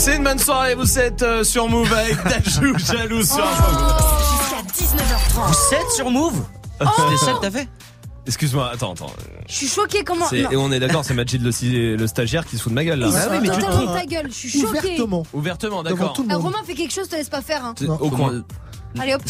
Passez 0.00 0.16
une 0.16 0.24
bonne 0.24 0.38
soirée, 0.38 0.74
vous 0.74 0.98
êtes 0.98 1.20
euh, 1.20 1.44
sur 1.44 1.68
Move 1.68 1.92
avec 1.92 2.16
Dajou 2.24 2.78
jaloux 2.78 3.22
sur 3.22 3.36
Move. 3.36 4.64
Jusqu'à 4.72 4.96
19h30. 4.96 5.46
Vous 5.46 5.74
êtes 5.74 5.90
sur 5.90 6.10
Move 6.10 6.42
C'était 6.80 7.16
ça 7.18 7.32
que 7.34 7.40
t'as 7.42 7.50
fait 7.50 7.68
Excuse-moi, 8.26 8.70
attends, 8.72 8.92
attends. 8.92 9.12
Je 9.46 9.54
suis 9.54 9.68
choquée 9.68 10.02
comment. 10.02 10.24
C'est-. 10.26 10.46
Et 10.50 10.56
on 10.56 10.72
est 10.72 10.80
d'accord, 10.80 11.04
c'est 11.04 11.12
Majid 11.12 11.42
le, 11.42 12.06
stagiaire 12.06 12.46
qui 12.46 12.56
se 12.56 12.62
fout 12.62 12.72
de 12.72 12.76
ma 12.76 12.84
gueule 12.86 12.98
là. 12.98 13.08
Il 13.08 13.12
se 13.12 13.18
Ah 13.18 13.40
fout 13.40 13.44
totalement 13.44 13.92
de 13.92 13.98
ta 13.98 14.06
gueule, 14.06 14.28
je 14.28 14.34
suis 14.34 14.48
choquée. 14.62 14.78
Ouvertement. 14.78 15.26
Ouvertement, 15.34 15.82
Devant 15.82 15.96
d'accord. 15.96 16.12
tout 16.14 16.22
le 16.22 16.28
Ah, 16.30 16.34
monde. 16.38 16.44
Romain 16.44 16.64
fait 16.64 16.72
quelque 16.72 16.94
chose, 16.94 17.06
te 17.06 17.16
laisse 17.16 17.28
pas 17.28 17.42
faire. 17.42 17.62
Hein. 17.62 17.74
Au 18.00 18.08
coin. 18.08 18.42
Allez 18.98 19.14
hop. 19.14 19.22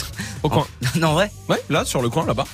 Au 0.42 0.48
coin. 0.48 0.66
Non, 0.96 1.12
vrai 1.12 1.30
Ouais, 1.48 1.62
là, 1.68 1.84
sur 1.84 2.02
le 2.02 2.08
coin, 2.08 2.26
là-bas. 2.26 2.44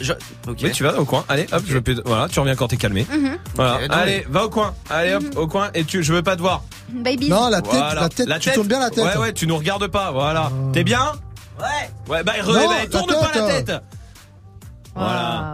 Je... 0.00 0.12
Ok. 0.48 0.58
Oui, 0.62 0.72
tu 0.72 0.82
vas 0.82 0.98
au 0.98 1.04
coin. 1.04 1.24
Allez, 1.28 1.46
hop, 1.52 1.62
je 1.66 1.78
peux. 1.78 2.02
Voilà, 2.04 2.28
tu 2.28 2.40
reviens 2.40 2.56
quand 2.56 2.68
t'es 2.68 2.76
calmé. 2.76 3.06
Mhm. 3.10 3.38
Voilà. 3.54 3.78
Allez, 3.90 4.26
va 4.28 4.44
au 4.46 4.50
coin. 4.50 4.74
Allez, 4.90 5.14
hop, 5.14 5.22
au 5.36 5.46
coin. 5.46 5.70
Et 5.74 5.84
tu, 5.84 6.02
je 6.02 6.12
veux 6.12 6.22
pas 6.22 6.34
te 6.36 6.40
voir. 6.42 6.62
Baby. 6.90 7.28
Non, 7.28 7.48
la 7.48 7.62
tête, 7.62 7.72
Voilà. 7.72 8.00
la 8.02 8.08
tête, 8.08 8.28
tu 8.40 8.50
tournes 8.50 8.66
bien 8.68 8.80
la 8.80 8.90
tête. 8.90 9.04
Ouais, 9.04 9.16
ouais, 9.16 9.32
tu 9.32 9.46
nous 9.46 9.56
regardes 9.56 9.86
pas. 9.86 10.10
Voilà. 10.10 10.50
T'es 10.72 10.82
bien? 10.84 11.12
Ouais. 11.60 11.90
Ouais, 12.08 12.22
bah, 12.24 12.32
re- 12.42 12.46
Non, 12.52 12.66
bah, 12.68 12.74
la 12.80 12.86
tourne 12.88 13.06
tête. 13.06 13.20
pas 13.32 13.38
la 13.48 13.62
tête. 13.62 13.72
Voilà. 14.94 15.52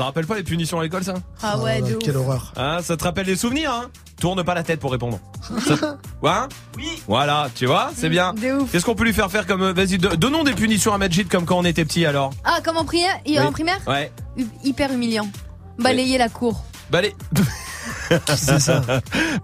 Ça 0.00 0.04
rappelle 0.06 0.24
pas 0.26 0.34
les 0.36 0.42
punitions 0.42 0.80
à 0.80 0.82
l'école, 0.82 1.04
ça 1.04 1.12
Ah 1.42 1.58
ouais, 1.58 1.82
de 1.82 1.92
ouf. 1.96 1.98
Quelle 2.02 2.16
horreur. 2.16 2.54
Hein, 2.56 2.78
ça 2.82 2.96
te 2.96 3.04
rappelle 3.04 3.26
des 3.26 3.36
souvenirs, 3.36 3.70
hein 3.70 3.90
Tourne 4.18 4.42
pas 4.42 4.54
la 4.54 4.62
tête 4.62 4.80
pour 4.80 4.92
répondre. 4.92 5.20
Ça- 5.42 5.98
Ouais 6.22 6.30
hein 6.30 6.48
Oui. 6.78 7.02
Voilà, 7.06 7.50
tu 7.54 7.66
vois, 7.66 7.90
c'est 7.94 8.08
bien. 8.08 8.32
De 8.32 8.62
ouf. 8.62 8.72
Qu'est-ce 8.72 8.86
qu'on 8.86 8.94
peut 8.94 9.04
lui 9.04 9.12
faire 9.12 9.30
faire 9.30 9.46
comme. 9.46 9.60
euh, 9.60 9.72
Vas-y, 9.74 9.98
do- 9.98 10.16
donnons 10.16 10.42
des 10.42 10.54
punitions 10.54 10.94
à 10.94 10.96
Majid 10.98 11.28
comme 11.28 11.44
quand 11.44 11.58
on 11.58 11.66
était 11.66 11.84
petit 11.84 12.06
alors. 12.06 12.32
Ah, 12.44 12.60
comme 12.64 12.78
en 12.78 12.86
primaire, 12.86 13.18
Oui. 13.26 13.38
en 13.40 13.52
primaire 13.52 13.78
Ouais. 13.86 14.10
Hu- 14.38 14.46
Hyper 14.64 14.90
humiliant. 14.90 15.28
Balayer 15.78 16.16
la 16.16 16.30
cour. 16.30 16.64
Bah 16.90 16.98
allez. 17.00 17.14
C'est 18.36 18.58
ça. 18.60 18.82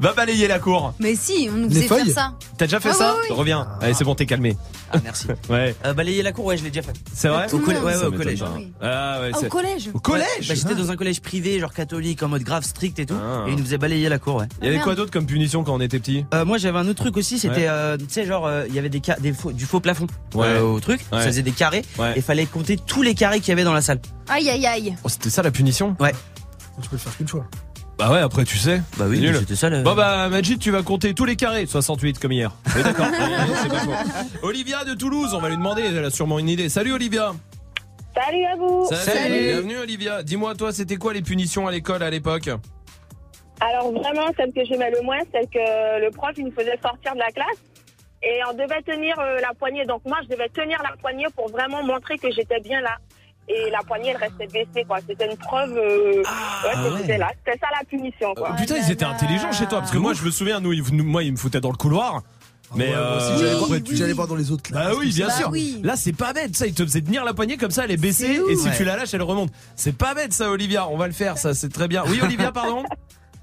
Va 0.00 0.12
balayer 0.12 0.48
la 0.48 0.58
cour. 0.58 0.94
Mais 0.98 1.14
si, 1.16 1.48
on 1.52 1.56
nous 1.56 1.68
Les 1.68 1.74
faisait 1.74 1.86
feuilles 1.88 2.04
faire 2.06 2.14
ça. 2.14 2.32
T'as 2.58 2.66
déjà 2.66 2.80
fait 2.80 2.90
Ah, 2.92 2.94
ça. 2.94 3.14
Reviens. 3.30 3.66
Allez, 3.80 3.94
c'est 3.94 4.04
bon, 4.04 4.14
t'es 4.14 4.26
calmé. 4.26 4.56
Ah, 4.92 4.98
merci. 5.02 5.26
Ouais. 5.48 5.74
Euh, 5.84 5.94
balayer 5.94 6.22
la 6.22 6.32
cour, 6.32 6.44
ouais, 6.46 6.56
je 6.56 6.64
l'ai 6.64 6.70
déjà 6.70 6.82
fait. 6.82 6.92
C'est 7.12 7.28
vrai 7.28 7.46
Au, 7.52 7.58
le 7.58 7.64
collè- 7.64 7.74
monde. 7.74 7.84
ouais, 7.84 7.92
ouais, 7.92 7.98
Ça 8.00 8.08
au 8.08 8.10
m'étonne 8.10 8.18
collège. 8.24 8.40
pas. 8.40 8.52
Oui. 8.56 8.72
Ah 8.80 9.20
ouais, 9.20 9.30
Ah, 9.32 9.36
au 9.36 9.40
c'est- 9.40 9.48
collège 9.48 9.90
Au 9.94 9.98
collège 10.00 10.26
Bah, 10.48 10.54
J'étais 10.54 10.74
dans 10.74 10.90
un 10.90 10.96
collège 10.96 11.20
privé, 11.20 11.58
genre 11.60 11.72
catholique, 11.72 12.22
en 12.22 12.28
mode 12.28 12.42
grave 12.42 12.64
strict 12.64 12.98
et 12.98 13.06
tout. 13.06 13.14
Ah. 13.20 13.44
Et 13.48 13.52
ils 13.52 13.56
nous 13.58 13.64
faisaient 13.64 13.78
balayer 13.78 14.08
la 14.08 14.18
cour, 14.18 14.36
ouais. 14.36 14.46
Il 14.62 14.66
y 14.66 14.68
avait 14.68 14.80
quoi 14.80 14.94
d'autre 14.94 15.10
comme 15.10 15.26
punition 15.26 15.64
quand 15.64 15.74
on 15.74 15.80
était 15.80 15.98
petit 15.98 16.24
Euh, 16.34 16.44
moi 16.44 16.58
j'avais 16.58 16.78
un 16.78 16.86
autre 16.88 17.02
truc 17.02 17.16
aussi, 17.16 17.38
c'était 17.38 17.56
Ouais. 17.62 17.68
euh, 17.68 17.96
tu 17.96 18.04
sais 18.08 18.26
genre 18.26 18.46
euh, 18.46 18.64
il 18.68 18.74
y 18.74 18.78
avait 18.78 18.88
des, 18.88 19.02
ca- 19.04 19.18
des 19.18 19.32
faux- 19.32 19.52
du 19.52 19.64
faux 19.66 19.80
plafond 19.80 20.06
Ouais. 20.34 20.46
euh, 20.46 20.62
au 20.62 20.80
truc, 20.80 21.00
Ouais. 21.12 21.18
ça 21.20 21.26
faisait 21.26 21.42
des 21.42 21.52
carrés 21.52 21.84
Ouais. 21.98 22.12
et 22.16 22.20
fallait 22.20 22.46
compter 22.46 22.76
tous 22.76 23.02
les 23.02 23.14
carrés 23.14 23.40
qu'il 23.40 23.48
y 23.48 23.52
avait 23.52 23.64
dans 23.64 23.72
la 23.74 23.82
salle. 23.82 24.00
Aïe, 24.28 24.48
aïe, 24.48 24.66
aïe. 24.66 24.96
Oh, 25.04 25.08
C'était 25.08 25.30
ça 25.30 25.42
la 25.42 25.50
punition 25.50 25.96
Ouais. 26.00 26.12
Tu 26.82 26.88
peux 26.88 26.96
le 26.96 27.00
faire 27.00 27.16
qu'une 27.16 27.28
fois. 27.28 27.44
Bah 27.98 28.10
ouais, 28.12 28.18
après 28.18 28.44
tu 28.44 28.58
sais. 28.58 28.82
Bah 28.98 29.06
oui, 29.08 29.26
c'était 29.38 29.56
ça 29.56 29.70
le... 29.70 29.82
Bon 29.82 29.94
bah 29.94 30.28
Majid, 30.28 30.58
tu 30.58 30.70
vas 30.70 30.82
compter 30.82 31.14
tous 31.14 31.24
les 31.24 31.36
carrés, 31.36 31.64
68 31.64 32.18
comme 32.18 32.32
hier. 32.32 32.52
Oui 32.74 32.82
d'accord. 32.82 33.06
C'est 33.62 33.68
pas 33.68 33.78
faux. 33.78 34.46
Olivia 34.46 34.84
de 34.84 34.94
Toulouse, 34.94 35.32
on 35.32 35.40
va 35.40 35.48
lui 35.48 35.56
demander, 35.56 35.82
elle 35.82 36.04
a 36.04 36.10
sûrement 36.10 36.38
une 36.38 36.48
idée. 36.50 36.68
Salut 36.68 36.92
Olivia. 36.92 37.32
Salut 38.14 38.44
à 38.44 38.56
vous. 38.56 38.86
Salut. 38.90 39.38
Bienvenue 39.38 39.78
Olivia. 39.78 40.22
Dis-moi 40.22 40.54
toi, 40.54 40.72
c'était 40.72 40.96
quoi 40.96 41.14
les 41.14 41.22
punitions 41.22 41.66
à 41.66 41.72
l'école 41.72 42.02
à 42.02 42.10
l'époque? 42.10 42.50
Alors 43.60 43.90
vraiment, 43.92 44.26
celle 44.36 44.52
que 44.52 44.64
j'aimais 44.64 44.90
le 44.90 45.00
moins, 45.02 45.20
celle 45.32 45.48
que 45.48 46.04
le 46.04 46.10
prof 46.10 46.32
il 46.36 46.44
nous 46.44 46.52
faisait 46.52 46.78
sortir 46.82 47.14
de 47.14 47.18
la 47.18 47.30
classe 47.30 47.62
et 48.22 48.40
on 48.50 48.54
devait 48.54 48.82
tenir 48.82 49.18
euh, 49.18 49.38
la 49.40 49.54
poignée. 49.54 49.84
Donc 49.84 50.02
moi, 50.04 50.18
je 50.24 50.28
devais 50.28 50.48
tenir 50.48 50.82
la 50.82 50.96
poignée 50.96 51.26
pour 51.34 51.48
vraiment 51.50 51.82
montrer 51.82 52.18
que 52.18 52.30
j'étais 52.30 52.60
bien 52.60 52.80
là. 52.80 52.96
Et 53.48 53.70
la 53.70 53.78
poignée, 53.86 54.10
elle 54.10 54.16
restait 54.16 54.46
baissée, 54.48 54.84
quoi. 54.86 54.98
C'était 55.08 55.30
une 55.30 55.36
preuve 55.36 55.70
euh, 55.76 56.16
ouais, 56.16 56.22
que 56.22 56.92
ouais. 56.94 56.98
j'étais 57.00 57.18
là. 57.18 57.30
C'était 57.44 57.58
ça 57.60 57.66
la 57.78 57.84
punition, 57.86 58.34
quoi. 58.34 58.50
Euh, 58.52 58.56
Putain, 58.56 58.76
ils 58.76 58.90
étaient 58.90 59.04
intelligents 59.04 59.52
chez 59.52 59.66
toi 59.66 59.78
parce 59.78 59.92
que 59.92 59.98
moi 59.98 60.14
je 60.14 60.22
me 60.24 60.30
souviens 60.30 60.58
nous, 60.60 60.72
ils- 60.72 60.82
nous- 60.92 61.04
moi 61.04 61.22
ils 61.22 61.30
me 61.32 61.36
foutaient 61.36 61.60
dans 61.60 61.70
le 61.70 61.76
couloir. 61.76 62.22
Mais 62.74 62.86
Ouais, 62.88 62.90
moi 62.96 62.98
euh, 63.00 63.38
j'allais 63.92 64.12
voir- 64.12 64.26
dans 64.26 64.34
les 64.34 64.50
autres 64.50 64.64
classes. 64.64 64.88
Bah 64.88 64.92
oui, 64.98 65.12
bien 65.14 65.28
Bah 65.28 65.32
sûr. 65.32 65.48
oui. 65.52 65.80
Là, 65.84 65.94
c'est 65.94 66.12
pas 66.12 66.32
bête, 66.32 66.56
ça. 66.56 66.66
Il 66.66 66.74
te 66.74 66.82
faisait 66.82 67.00
tenir 67.00 67.24
la 67.24 67.32
poignée 67.32 67.56
comme 67.56 67.70
ça, 67.70 67.84
elle 67.84 67.92
est 67.92 67.96
baissée, 67.96 68.40
et 68.50 68.56
si 68.56 68.66
Ouais. 68.66 68.76
tu 68.76 68.82
la 68.84 68.96
lâches, 68.96 69.14
elle 69.14 69.22
remonte. 69.22 69.50
C'est 69.76 69.96
pas 69.96 70.14
bête, 70.14 70.32
ça, 70.32 70.50
Olivia. 70.50 70.88
On 70.88 70.96
va 70.96 71.06
le 71.06 71.12
faire, 71.12 71.38
ça, 71.38 71.54
c'est 71.54 71.68
très 71.68 71.86
bien. 71.86 72.02
Oui, 72.08 72.18
Olivia, 72.20 72.50
pardon. 72.50 72.82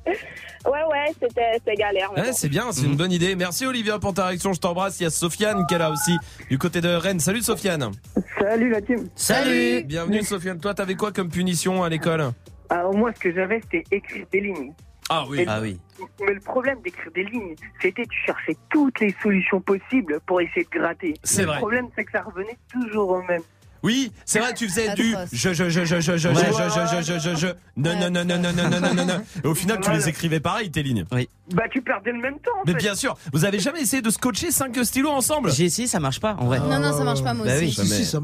Ouais, 0.66 0.84
ouais, 0.90 1.14
c'était 1.20 1.76
galère. 1.76 2.12
Ouais, 2.14 2.24
bon. 2.24 2.34
c'est 2.34 2.50
bien, 2.50 2.72
c'est 2.72 2.86
une 2.86 2.96
bonne 2.96 3.12
idée. 3.12 3.36
Merci, 3.36 3.66
Olivia, 3.66 4.00
pour 4.00 4.14
ta 4.14 4.28
réaction. 4.28 4.54
Je 4.54 4.60
t'embrasse. 4.60 5.00
Il 5.00 5.04
y 5.04 5.06
a 5.06 5.10
Sofiane 5.10 5.66
qui 5.68 5.76
est 5.76 5.78
là 5.78 5.92
aussi, 5.92 6.18
du 6.50 6.58
côté 6.58 6.80
de 6.80 6.90
Rennes. 6.90 7.20
Salut, 7.20 7.42
Sofiane. 7.42 7.92
Salut 8.40 8.70
la 8.70 8.82
team. 8.82 9.10
Salut 9.16 9.84
Bienvenue, 9.84 10.24
Sofiane. 10.24 10.60
Toi, 10.60 10.74
t'avais 10.74 10.96
quoi 10.96 11.12
comme 11.12 11.30
punition 11.30 11.84
à 11.84 11.90
l'école? 11.90 12.32
Alors 12.70 12.96
moi, 12.96 13.12
ce 13.14 13.20
que 13.20 13.34
j'avais, 13.34 13.62
c'était 13.62 13.84
écrire 13.92 14.26
des 14.32 14.40
lignes. 14.40 14.74
Ah 15.10 15.26
oui. 15.30 15.46
Ah 15.48 15.60
oui. 15.62 15.80
Mais 16.22 16.34
le 16.34 16.40
problème 16.40 16.80
d'écrire 16.82 17.12
des 17.14 17.26
lignes, 17.26 17.56
c'était 17.82 18.06
tu 18.06 18.18
cherchais 18.26 18.56
toutes 18.70 19.00
les 19.00 19.14
solutions 19.22 19.60
possibles 19.60 20.20
pour 20.26 20.42
essayer 20.42 20.64
de 20.64 20.80
gratter. 20.80 21.14
C'est 21.24 21.44
vrai. 21.44 21.56
Le 21.56 21.60
problème, 21.60 21.88
c'est 21.96 22.06
que 22.06 22.12
ça 22.12 22.22
revenait 22.22 22.58
toujours 22.72 23.10
au 23.10 23.22
même. 23.24 23.42
Oui, 23.84 24.12
c'est 24.26 24.40
vrai, 24.40 24.54
tu 24.54 24.68
faisais 24.70 24.94
du 24.96 25.14
je 25.32 25.54
je 25.54 25.70
je 25.70 25.84
je 25.86 26.00
je 26.00 26.00
je 26.02 26.18
je 26.18 26.18
je 26.18 26.34
je 26.34 27.02
je 27.02 27.02
je 27.02 27.20
je 27.20 27.36
je 27.36 27.48
non 27.76 28.00
non 28.00 28.10
non 28.10 28.24
non 28.26 28.40
non 28.40 28.54
non 28.54 28.80
non 28.80 28.94
non 28.94 29.06
non. 29.06 29.22
Et 29.44 29.48
au 29.48 29.54
final, 29.56 29.80
tu 29.82 29.92
les 29.92 30.08
écrivais 30.10 30.40
pareil 30.40 30.72
tes 30.72 30.82
lignes. 30.84 31.06
Bah 31.54 31.64
tu 31.70 31.82
perdais 31.82 32.12
le 32.14 32.20
même 32.22 32.40
temps. 32.40 32.52
Mais 32.66 32.74
bien 32.74 32.96
sûr, 32.96 33.16
vous 33.34 33.44
avez 33.46 33.60
jamais 33.60 33.82
essayé 33.82 34.02
de 34.02 34.10
scotcher 34.10 34.52
cinq 34.52 34.78
stylos 34.84 35.10
ensemble 35.12 35.52
J'ai 35.52 35.66
essayé, 35.66 35.88
ça 35.88 36.00
marche 36.00 36.20
pas 36.22 36.36
en 36.40 36.46
vrai. 36.46 36.60
Non, 36.60 36.80
non, 36.80 36.98
ça 36.98 37.04
marche 37.04 37.24
pas, 37.24 37.34
moi 37.34 37.46
Bah 37.46 37.56
aussi. 37.56 37.66
oui. 37.66 37.72
Si, 37.74 37.88
si, 37.88 38.06
ça- 38.06 38.20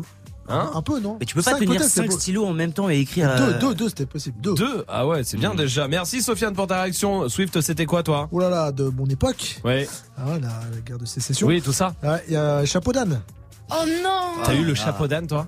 Hein 0.52 0.72
un 0.74 0.82
peu, 0.82 1.00
non 1.00 1.18
Mais 1.20 1.28
tu 1.28 1.36
peux 1.36 1.44
pas 1.44 1.52
Cinq, 1.52 1.60
tenir 1.60 1.78
peut-être, 1.78 1.92
c'est 1.92 2.02
5 2.02 2.10
beau. 2.10 2.18
stylos 2.18 2.46
en 2.48 2.54
même 2.54 2.74
temps 2.74 2.90
et 2.90 2.98
écrire. 2.98 3.36
Deux, 3.36 3.44
euh, 3.54 3.60
deux, 3.60 3.76
deux, 3.76 3.90
c'était 3.90 4.08
possible. 4.08 4.42
Deux. 4.42 4.56
Deux 4.56 4.84
Ah 4.88 5.06
ouais, 5.06 5.24
c'est 5.24 5.38
bien 5.38 5.54
déjà. 5.54 5.88
Merci 5.88 6.24
Sofiane 6.24 6.56
pour 6.56 6.66
ta 6.66 6.82
réaction. 6.82 7.30
Swift, 7.30 7.62
c'était 7.62 7.86
quoi 7.86 8.02
toi 8.02 8.28
Oh 8.32 8.40
là 8.40 8.50
là, 8.50 8.72
de 8.72 8.86
mon 8.86 9.06
époque. 9.06 9.60
Ouais. 9.64 9.88
Ah, 10.18 10.24
la, 10.42 10.48
la 10.48 10.82
guerre 10.84 10.98
de 10.98 11.06
sécession. 11.06 11.46
Oui, 11.46 11.62
tout 11.62 11.72
ça. 11.72 11.94
Ouais, 12.02 12.24
Il 12.30 12.34
y 12.34 12.38
a 12.38 12.66
Chapeau 12.66 12.92
d'âne. 12.92 13.22
Oh 13.72 13.86
non 14.04 14.44
T'as 14.44 14.54
eu 14.54 14.64
le 14.64 14.74
chapeau 14.76 15.08
d'âne 15.08 15.28
toi 15.28 15.48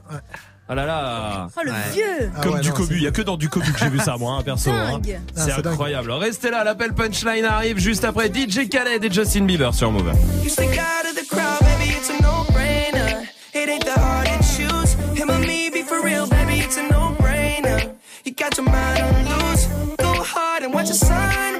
Ah 0.70 0.76
là 0.76 0.86
là. 0.86 1.48
Oh 1.58 1.62
le 1.66 1.72
Ouais. 1.72 1.78
vieux 1.94 2.32
Ah 2.38 2.42
Comme 2.42 2.54
ouais, 2.54 2.62
du 2.62 2.70
non, 2.70 2.76
cobu, 2.76 2.96
il 2.96 3.04
y 3.04 3.08
a 3.08 3.12
que 3.12 3.22
dans 3.22 3.36
du 3.38 3.50
cobu 3.50 3.72
que 3.74 3.80
j'ai 3.80 3.90
vu 3.90 4.00
ça 4.00 4.16
moi, 4.18 4.36
hein, 4.38 4.44
perso. 4.44 4.72
hein. 4.72 5.02
Ah, 5.06 5.20
C'est 5.36 5.62
dingue. 5.62 5.68
incroyable. 5.74 6.12
Restez 6.12 6.50
là, 6.52 6.64
l'appel 6.64 6.94
punchline 6.94 7.44
arrive 7.46 7.78
juste 7.78 8.06
après 8.06 8.30
DJ 8.34 8.70
Khaled 8.70 9.04
et 9.04 9.12
Justin 9.12 9.46
Bieber 9.46 9.74
sur 9.74 9.92
Move. 9.92 10.14
You 10.44 10.50
stick 10.50 10.70
out 10.78 11.06
of 11.10 11.16
the 11.16 11.28
crowd, 11.28 11.60
baby, 11.62 11.92
it's 11.98 12.10
a 12.10 12.22
no-brainer. 12.22 13.24
It 13.54 13.70
ain't 13.70 13.84
the 13.86 14.00
hard 14.00 14.28
to 14.28 14.38
choose. 14.44 14.94
Him 15.20 15.30
or 15.30 15.40
me, 15.40 15.70
be 15.72 15.84
for 15.84 16.02
real, 16.04 16.26
baby, 16.28 16.60
it's 16.62 16.78
a 16.78 16.84
no-brainer. 16.84 17.90
You 18.26 18.34
got 18.34 18.56
your 18.58 18.66
mind 18.66 19.02
on 19.02 19.50
loose. 19.50 19.68
Go 19.98 20.24
hard 20.24 20.64
and 20.64 20.74
watch 20.74 20.88
the 20.90 20.94
sunrise. 20.96 21.60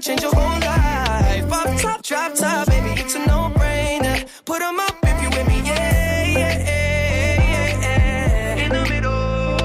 Change 0.00 0.22
your 0.22 0.32
whole 0.32 0.60
life. 0.60 1.52
Off 1.52 1.82
top, 1.82 2.02
drop 2.02 2.32
top, 2.34 2.68
baby, 2.68 3.00
it's 3.00 3.16
a 3.16 3.18
no-brainer. 3.26 4.24
Put 4.44 4.62
'em 4.62 4.78
up 4.78 4.96
if 5.02 5.22
you 5.22 5.28
with 5.28 5.46
me, 5.48 5.60
yeah, 5.66 6.22
yeah, 6.22 6.56
yeah, 6.70 7.80
yeah. 7.82 8.64
In 8.64 8.70
the 8.72 8.84
middle. 8.88 9.58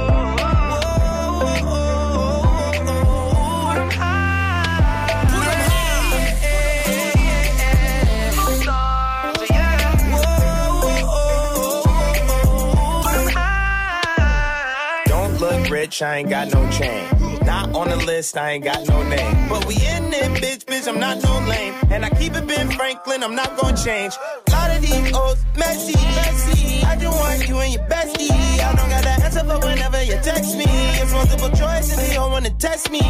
Put 3.63 3.77
'em 3.77 3.89
high. 3.91 5.23
Put 5.29 5.47
'em 5.47 5.73
Don't 15.07 15.39
look 15.39 15.69
rich, 15.69 16.01
I 16.01 16.17
ain't 16.17 16.29
got 16.29 16.51
no 16.51 16.67
chain. 16.71 17.12
On 17.83 17.89
the 17.89 17.97
list, 17.97 18.37
I 18.37 18.51
ain't 18.51 18.63
got 18.63 18.87
no 18.87 19.03
name. 19.03 19.49
But 19.49 19.65
we 19.65 19.75
in 19.75 20.05
it, 20.13 20.31
bitch, 20.41 20.63
bitch, 20.63 20.87
I'm 20.87 21.01
not 21.01 21.21
no 21.21 21.33
lame. 21.49 21.73
And 21.91 22.05
I 22.05 22.09
keep 22.11 22.33
it 22.33 22.47
Ben 22.47 22.71
Franklin, 22.71 23.21
I'm 23.21 23.35
not 23.35 23.57
gonna 23.57 23.75
change. 23.75 24.13
A 24.47 24.51
lot 24.51 24.71
of 24.71 24.81
these 24.81 25.11
old 25.11 25.37
messy, 25.57 25.91
messy. 26.15 26.81
I 26.85 26.95
just 26.95 27.19
want 27.19 27.45
you 27.45 27.57
and 27.57 27.73
your 27.73 27.83
bestie. 27.89 28.31
I 28.31 28.73
don't 28.73 28.89
got 28.89 29.03
the 29.03 29.23
answer 29.25 29.41
for 29.41 29.59
whenever 29.67 30.01
you 30.01 30.17
text 30.23 30.55
me. 30.55 30.63
It's 30.65 31.11
multiple 31.11 31.49
choice 31.49 31.93
they 31.97 32.15
all 32.15 32.29
wanna 32.29 32.51
test 32.51 32.89
me. 32.89 33.01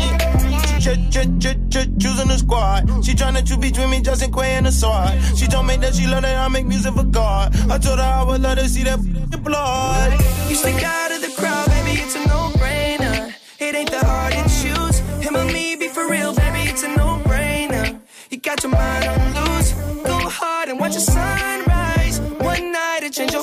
Ch 0.81 0.97
ch 1.13 1.21
ch 1.37 1.53
ch 1.69 1.77
choosing 2.01 2.29
the 2.29 2.37
squad. 2.39 3.05
She 3.05 3.13
tryna 3.13 3.45
choose 3.45 3.57
between 3.57 3.91
me, 3.91 4.01
Justin 4.01 4.31
Quay 4.31 4.57
and 4.57 4.65
the 4.65 4.71
sword. 4.71 5.13
She 5.37 5.45
told 5.45 5.67
me 5.67 5.77
that 5.77 5.93
she 5.93 6.07
love 6.07 6.23
that 6.23 6.35
I 6.35 6.47
make 6.47 6.65
music 6.65 6.95
for 6.95 7.03
God. 7.03 7.55
I 7.69 7.77
told 7.77 7.99
her 7.99 8.05
I 8.05 8.23
would 8.23 8.41
let 8.41 8.57
her 8.57 8.67
see 8.67 8.81
that 8.85 8.99
blood. 9.43 10.19
You 10.49 10.55
stick 10.55 10.81
out 10.81 11.11
of 11.11 11.21
the 11.21 11.31
crowd, 11.39 11.67
baby, 11.67 12.01
it's 12.01 12.15
a 12.15 12.27
no-brainer. 12.27 13.35
It 13.59 13.75
ain't 13.75 13.91
that 13.91 14.03
hard 14.03 14.33
to 15.33 15.43
choose. 15.43 15.53
Me, 15.53 15.75
be 15.75 15.87
for 15.87 16.07
real, 16.09 16.33
baby, 16.33 16.69
it's 16.69 16.83
a 16.83 16.87
no-brainer. 16.87 17.99
You 18.29 18.37
got 18.37 18.63
your 18.63 18.71
mind 18.71 19.05
on 19.05 19.55
loose. 19.57 19.71
Go 20.03 20.17
hard 20.29 20.69
and 20.69 20.79
watch 20.79 20.93
the 20.93 20.99
sunrise. 21.01 22.19
One 22.19 22.71
night 22.71 23.03
it 23.03 23.13
change 23.13 23.33
your 23.33 23.42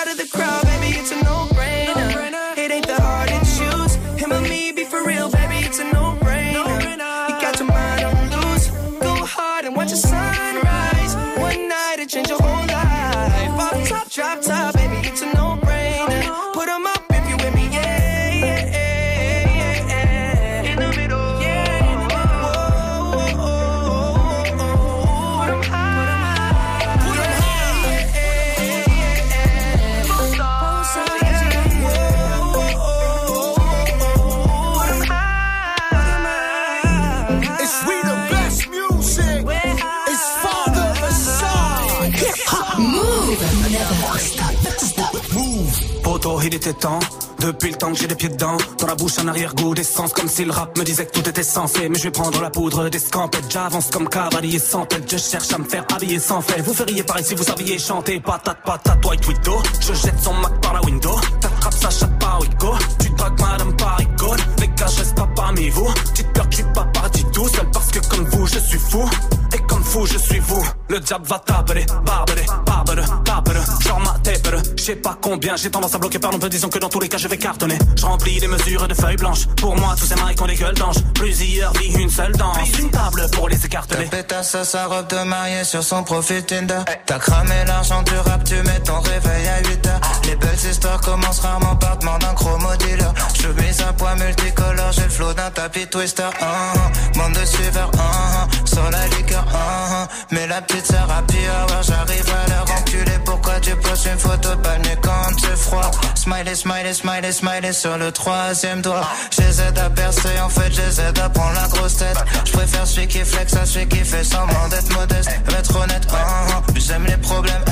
il 46.43 46.55
était 46.55 46.73
temps. 46.73 46.99
Depuis 47.39 47.71
le 47.71 47.77
temps 47.77 47.91
que 47.91 47.97
j'ai 47.97 48.07
les 48.07 48.15
pieds 48.15 48.29
dedans, 48.29 48.57
dans 48.79 48.87
la 48.87 48.95
bouche 48.95 49.17
un 49.19 49.27
arrière-goût 49.27 49.73
d'essence, 49.73 50.13
comme 50.13 50.27
si 50.27 50.45
le 50.45 50.51
rap 50.51 50.77
me 50.77 50.83
disait 50.83 51.05
que 51.05 51.19
tout 51.19 51.27
était 51.27 51.43
censé. 51.43 51.89
Mais 51.89 51.97
je 51.97 52.03
vais 52.03 52.11
prendre 52.11 52.39
la 52.41 52.49
poudre 52.49 52.89
des 52.89 52.99
scampettes, 52.99 53.45
j'avance 53.49 53.89
comme 53.89 54.07
cavalier 54.07 54.59
sans 54.59 54.85
tête. 54.85 55.09
Je 55.11 55.17
cherche 55.17 55.51
à 55.53 55.57
me 55.57 55.63
faire 55.63 55.85
habiller 55.93 56.19
sans 56.19 56.41
fait. 56.41 56.61
Vous 56.61 56.73
feriez 56.73 57.03
pareil 57.03 57.23
si 57.23 57.35
vous 57.35 57.43
saviez 57.43 57.79
chanter. 57.79 58.19
Patate, 58.19 58.59
patate, 58.63 59.05
white 59.05 59.27
widow. 59.27 59.61
Je 59.79 59.93
jette 59.93 60.19
son 60.21 60.33
Mac 60.35 60.61
par 60.61 60.73
la 60.73 60.81
window. 60.81 61.15
T'attrapes 61.39 61.73
sa 61.73 61.89
chatte 61.89 62.19
par 62.19 62.39
Wico. 62.41 62.75
Tu 62.99 63.09
dragues 63.09 63.39
madame 63.39 63.75
par 63.75 64.01
icône. 64.01 64.39
Les 64.59 64.67
gars, 64.67 64.87
je 64.87 64.99
reste 64.99 65.15
pas 65.15 65.29
parmi 65.35 65.69
vous. 65.69 65.87
Je 66.15 66.55
suis 66.55 66.63
pas 66.73 66.85
parti 66.85 67.25
tout 67.33 67.47
seul 67.47 67.69
parce 67.71 67.87
que 67.87 67.99
comme 68.07 68.25
vous, 68.25 68.45
je 68.47 68.59
suis 68.59 68.79
fou. 68.79 69.09
Et 69.53 69.59
comme 69.67 69.83
fou, 69.83 70.05
je 70.05 70.17
suis 70.17 70.39
vous. 70.39 70.65
Le 70.91 70.99
diable 70.99 71.25
va 71.25 71.39
taper, 71.39 71.85
barber, 72.05 72.45
barber, 72.65 73.01
taper. 73.23 73.53
Genre 73.79 73.99
ma 74.01 74.19
taper. 74.19 74.57
Je 74.75 74.83
sais 74.83 74.95
pas 74.97 75.17
combien, 75.21 75.55
j'ai 75.55 75.71
tendance 75.71 75.95
à 75.95 75.99
bloquer 75.99 76.19
par 76.19 76.31
peu 76.31 76.49
disons 76.49 76.67
que 76.67 76.79
dans 76.79 76.89
tous 76.89 76.99
les 76.99 77.07
cas, 77.07 77.17
je 77.17 77.29
vais 77.29 77.37
cartonner. 77.37 77.77
Je 77.95 78.05
remplis 78.05 78.41
les 78.41 78.47
mesures 78.49 78.85
de 78.89 78.93
feuilles 78.93 79.15
blanches. 79.15 79.47
Pour 79.55 79.77
moi, 79.77 79.95
tous 79.97 80.05
ces 80.05 80.15
maris 80.15 80.35
ont 80.41 80.47
des 80.47 80.55
gueules 80.55 80.73
d'ange. 80.73 80.97
Plusieurs 81.13 81.71
vies, 81.77 81.93
une 81.97 82.09
seule 82.09 82.33
danse. 82.33 82.57
Une 82.77 82.89
table 82.89 83.25
pour 83.31 83.47
les 83.47 83.65
écarteler. 83.65 84.03
Ta 84.09 84.17
pétasse 84.17 84.53
à 84.55 84.65
sa 84.65 84.87
robe 84.87 85.07
de 85.07 85.23
mariée 85.23 85.63
sur 85.63 85.81
son 85.81 86.03
profil 86.03 86.43
Tinder. 86.43 86.81
T'as 87.05 87.19
cramé 87.19 87.63
l'argent 87.65 88.03
du 88.03 88.17
rap, 88.17 88.43
tu 88.43 88.55
mets 88.55 88.81
ton 88.83 88.99
réveil 88.99 89.47
à 89.47 89.59
8 89.59 89.87
heures. 89.87 90.01
Les 90.25 90.35
belles 90.35 90.65
histoires 90.69 90.99
commencent 90.99 91.39
rarement 91.39 91.77
par 91.77 91.99
demande 91.99 92.19
d'un 92.19 92.33
chromo 92.33 92.75
dealer. 92.79 93.13
Je 93.41 93.47
mise 93.61 93.81
un 93.81 93.93
poids 93.93 94.15
multicolore, 94.15 94.91
j'ai 94.91 95.03
le 95.03 95.09
flow 95.09 95.33
d'un 95.33 95.51
tapis 95.51 95.87
twister. 95.87 96.23
Uh 96.23 96.43
-huh. 96.43 97.17
Bande 97.17 97.39
de 97.39 97.45
suiveurs, 97.45 97.91
uh 97.93 97.99
-huh. 97.99 98.73
sur 98.73 98.89
la 98.91 99.07
liqueur, 99.15 99.45
uh 99.47 99.53
-huh. 99.53 100.07
mais 100.31 100.47
la 100.47 100.61
petite 100.61 100.80
sœur 100.85 101.07
a 101.11 101.21
pu 101.23 101.37
avoir, 101.45 101.83
j'arrive 101.83 102.29
à 102.29 102.49
leur 102.49 102.71
enculer. 102.77 103.19
Pourquoi 103.25 103.59
tu 103.59 103.75
poses 103.75 104.05
une 104.05 104.19
photo 104.19 104.49
de 104.55 104.95
quand 105.01 105.39
c'est 105.39 105.57
froid? 105.57 105.91
Smiley, 106.15 106.55
smiley, 106.55 106.93
smiley, 106.93 107.31
smiley 107.31 107.73
sur 107.73 107.97
le 107.97 108.11
troisième 108.11 108.81
doigt. 108.81 109.07
J'essaie 109.31 109.77
à 109.79 109.89
percer, 109.89 110.39
en 110.43 110.49
fait 110.49 110.71
j'essaie 110.71 111.19
à 111.19 111.29
prendre 111.29 111.53
la 111.53 111.67
grosse 111.67 111.97
tête. 111.97 112.17
Je 112.45 112.51
préfère 112.51 112.85
celui 112.87 113.07
qui 113.07 113.19
flex 113.19 113.55
à 113.55 113.65
celui 113.65 113.87
qui 113.87 114.03
fait 114.03 114.23
semblant 114.23 114.67
d'être 114.69 114.93
modeste. 114.93 115.29
Être 115.59 115.75
honnête, 115.75 116.05
uh 116.11 116.15
-huh. 116.15 116.79
j'aime 116.79 117.05
les 117.05 117.17
problèmes, 117.17 117.65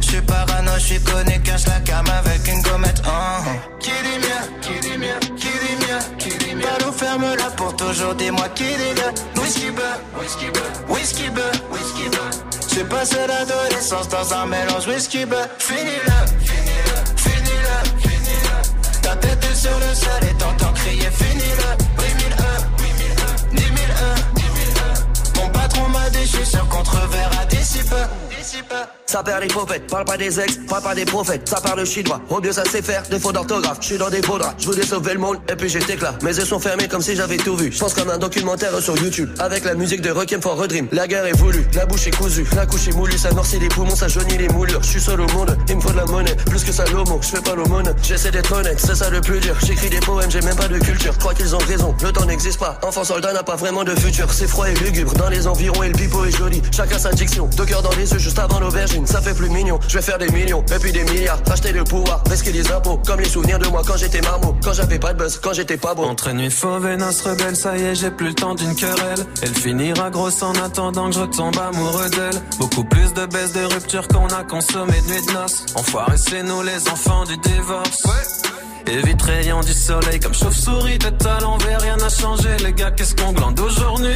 je 0.00 0.06
suis 0.08 0.22
parano, 0.22 0.72
je 0.78 0.86
suis 0.86 1.00
connu, 1.00 1.40
cache 1.42 1.66
la 1.66 1.80
cam 1.80 2.06
avec 2.20 2.46
une 2.48 2.62
gommette. 2.62 3.02
Qui 3.80 3.90
dit 4.06 4.18
mien, 4.24 4.42
qui 4.62 4.80
dit 4.80 4.98
mien, 4.98 5.18
qui 5.36 5.52
dit 5.62 5.76
mien, 5.86 5.98
qui 6.64 6.72
dit 6.72 6.78
mien. 6.78 6.78
Balou 6.78 6.92
ferme 6.92 7.36
là 7.36 7.50
pour 7.56 7.76
toujours, 7.76 8.14
dis-moi 8.14 8.48
qui 8.54 8.64
dit 8.64 8.94
le 8.96 9.40
whisky 9.40 9.70
beurre, 9.70 10.00
whisky 10.20 10.50
beurre, 10.50 10.72
whisky 10.88 11.30
beurre, 11.30 11.52
whisky 11.70 12.08
beurre. 12.08 12.30
J'ai 12.74 12.84
passé 12.84 13.16
l'adolescence 13.28 14.08
dans 14.08 14.34
un 14.34 14.46
mélange 14.46 14.86
whisky 14.88 15.24
beurre. 15.24 15.48
Finis-le, 15.58 16.12
finis-le, 16.44 16.96
finis-le, 17.16 18.08
finis-le. 18.08 19.00
Ta 19.02 19.16
tête 19.16 19.44
est 19.44 19.54
sur 19.54 19.78
le 19.78 19.94
sol 19.94 20.30
et 20.30 20.34
t'entends 20.38 20.72
crier 20.72 21.10
finis-le. 21.10 21.84
Oui, 21.98 22.14
mille 22.16 22.36
E, 22.38 22.42
oui, 22.78 22.88
mille 22.98 23.12
E, 23.12 23.56
dix 23.56 23.70
mille 23.70 23.94
E, 24.00 24.14
dix 24.34 24.50
mille 24.56 24.76
E. 24.78 25.40
Mon 25.40 25.48
patron 25.50 25.88
m'a 25.88 26.10
dit, 26.10 26.22
je 26.22 26.36
suis 26.36 26.46
sûr 26.46 26.68
contre 26.68 26.96
verra 27.08 27.44
d'ici 27.64 27.78
peu, 27.88 27.96
d'ici 28.36 28.62
peu. 28.68 28.76
ça 29.06 29.22
perd. 29.22 29.44
Parle 29.88 30.04
pas 30.04 30.16
des 30.16 30.38
ex, 30.40 30.58
parle 30.68 30.82
pas 30.82 30.94
des 30.94 31.04
prophètes, 31.04 31.48
ça 31.48 31.60
parle 31.60 31.84
chinois. 31.86 32.20
Au 32.28 32.40
mieux 32.40 32.52
ça 32.52 32.64
sait 32.64 32.82
faire, 32.82 33.02
défaut 33.10 33.32
d'orthographe. 33.32 33.78
Je 33.80 33.86
suis 33.86 33.98
dans 33.98 34.10
des 34.10 34.20
beaux 34.20 34.38
draps, 34.38 34.54
je 34.58 34.66
voulais 34.66 34.84
sauver 34.84 35.14
le 35.14 35.18
monde 35.18 35.38
et 35.48 35.56
puis 35.56 35.68
j'étais 35.68 35.96
là. 35.96 36.14
Mes 36.22 36.36
yeux 36.36 36.44
sont 36.44 36.58
fermés 36.58 36.88
comme 36.88 37.00
si 37.00 37.16
j'avais 37.16 37.38
tout 37.38 37.56
vu. 37.56 37.72
Je 37.72 37.78
pense 37.78 37.94
comme 37.94 38.10
un 38.10 38.18
documentaire 38.18 38.78
sur 38.80 38.96
YouTube. 38.98 39.30
Avec 39.38 39.64
la 39.64 39.74
musique 39.74 40.02
de 40.02 40.10
Requiem 40.10 40.42
for 40.42 40.60
a 40.62 40.66
Dream. 40.66 40.88
La 40.92 41.06
guerre 41.06 41.24
est 41.24 41.36
voulue, 41.36 41.64
la 41.74 41.86
bouche 41.86 42.06
est 42.06 42.16
cousue, 42.16 42.46
la 42.54 42.66
couche 42.66 42.88
est 42.88 42.94
moulue, 42.94 43.16
ça 43.16 43.30
noircit 43.32 43.58
les 43.58 43.68
poumons, 43.68 43.96
ça 43.96 44.08
jaunit 44.08 44.36
les 44.36 44.48
moulures. 44.48 44.82
Je 44.82 44.88
suis 44.88 45.00
seul 45.00 45.20
au 45.20 45.28
monde, 45.28 45.56
il 45.68 45.76
me 45.76 45.80
faut 45.80 45.90
de 45.90 45.96
la 45.96 46.04
monnaie, 46.04 46.36
plus 46.46 46.64
que 46.64 46.72
ça 46.72 46.84
l'homo. 46.86 47.18
Je 47.22 47.28
fais 47.28 47.42
pas 47.42 47.54
l'aumône, 47.54 47.94
j'essaie 48.02 48.30
d'être 48.30 48.52
honnête, 48.52 48.78
c'est 48.78 48.94
ça 48.94 49.08
le 49.08 49.20
plus 49.22 49.40
dur. 49.40 49.56
J'écris 49.64 49.88
des 49.88 50.00
poèmes, 50.00 50.30
j'ai 50.30 50.42
même 50.42 50.56
pas 50.56 50.68
de 50.68 50.78
culture. 50.78 51.16
Crois 51.18 51.34
qu'ils 51.34 51.54
ont 51.54 51.64
raison, 51.66 51.94
le 52.02 52.12
temps 52.12 52.26
n'existe 52.26 52.60
pas. 52.60 52.78
Enfant 52.82 53.04
soldat 53.04 53.32
n'a 53.32 53.42
pas 53.42 53.56
vraiment 53.56 53.84
de 53.84 53.94
futur. 53.94 54.32
C'est 54.32 54.48
froid 54.48 54.68
et 54.68 54.74
lugubre 54.74 55.14
dans 55.14 55.28
les 55.28 55.46
environs 55.46 55.82
et 55.82 55.88
le 55.88 55.94
pipeau 55.94 56.24
est 56.24 56.36
joli. 56.36 56.60
Chacun 56.74 56.98
sa 56.98 57.10
diction, 57.12 57.48
deux 57.56 57.64
cœurs 57.64 57.82
dans 57.82 57.94
les 57.96 58.10
yeux 58.12 58.18
juste 58.18 58.38
avant 58.38 58.60
l'aubergine. 58.60 59.06
Ça 59.06 59.20
fait 59.20 59.34
plus 59.34 59.48
mignon, 59.50 59.78
je 59.88 59.98
vais 59.98 60.02
faire 60.02 60.18
des 60.18 60.28
millions 60.28 60.64
et 60.74 60.78
puis 60.78 60.92
des 60.92 61.04
milliards. 61.04 61.38
Acheter 61.50 61.72
le 61.72 61.84
pouvoir, 61.84 62.22
risquer 62.28 62.52
les 62.52 62.70
impôts. 62.72 63.00
Comme 63.06 63.20
les 63.20 63.28
souvenirs 63.28 63.58
de 63.58 63.68
moi 63.68 63.82
quand 63.86 63.96
j'étais 63.96 64.20
marmot, 64.20 64.56
quand 64.62 64.72
j'avais 64.72 64.98
pas 64.98 65.12
de 65.12 65.18
buzz, 65.18 65.38
quand 65.42 65.52
j'étais 65.52 65.76
pas 65.76 65.94
beau. 65.94 66.04
Entre 66.04 66.32
nuit 66.32 66.50
fauve 66.50 66.86
et 66.86 66.96
noce 66.96 67.22
rebelle, 67.22 67.56
ça 67.56 67.76
y 67.76 67.82
est, 67.82 67.94
j'ai 67.94 68.10
plus 68.10 68.28
le 68.28 68.34
temps 68.34 68.54
d'une 68.54 68.74
querelle. 68.74 69.26
Elle 69.42 69.54
finira 69.54 70.10
grosse 70.10 70.42
en 70.42 70.52
attendant 70.52 71.08
que 71.08 71.14
je 71.14 71.20
retombe 71.20 71.56
amoureux 71.58 72.10
d'elle. 72.10 72.40
Beaucoup 72.58 72.84
plus 72.84 73.12
de 73.14 73.26
baisse 73.26 73.52
de 73.52 73.64
rupture 73.64 74.08
qu'on 74.08 74.26
a 74.28 74.44
consommé 74.44 75.00
de 75.02 75.12
nuit 75.12 75.26
de 75.26 75.32
noces. 75.32 75.66
Enfoiré, 75.74 76.16
c'est 76.16 76.42
nous 76.42 76.62
les 76.62 76.88
enfants 76.88 77.24
du 77.24 77.36
divorce. 77.38 78.02
Évite 78.86 79.22
rayon 79.22 79.60
du 79.60 79.72
soleil 79.72 80.20
comme 80.20 80.34
chauve-souris, 80.34 80.98
tête 80.98 81.24
à 81.24 81.40
l'envers, 81.40 81.80
rien 81.80 81.96
n'a 81.96 82.10
changé. 82.10 82.50
Les 82.62 82.72
gars, 82.72 82.90
qu'est-ce 82.90 83.14
qu'on 83.14 83.32
glande 83.32 83.58
aujourd'hui? 83.58 84.14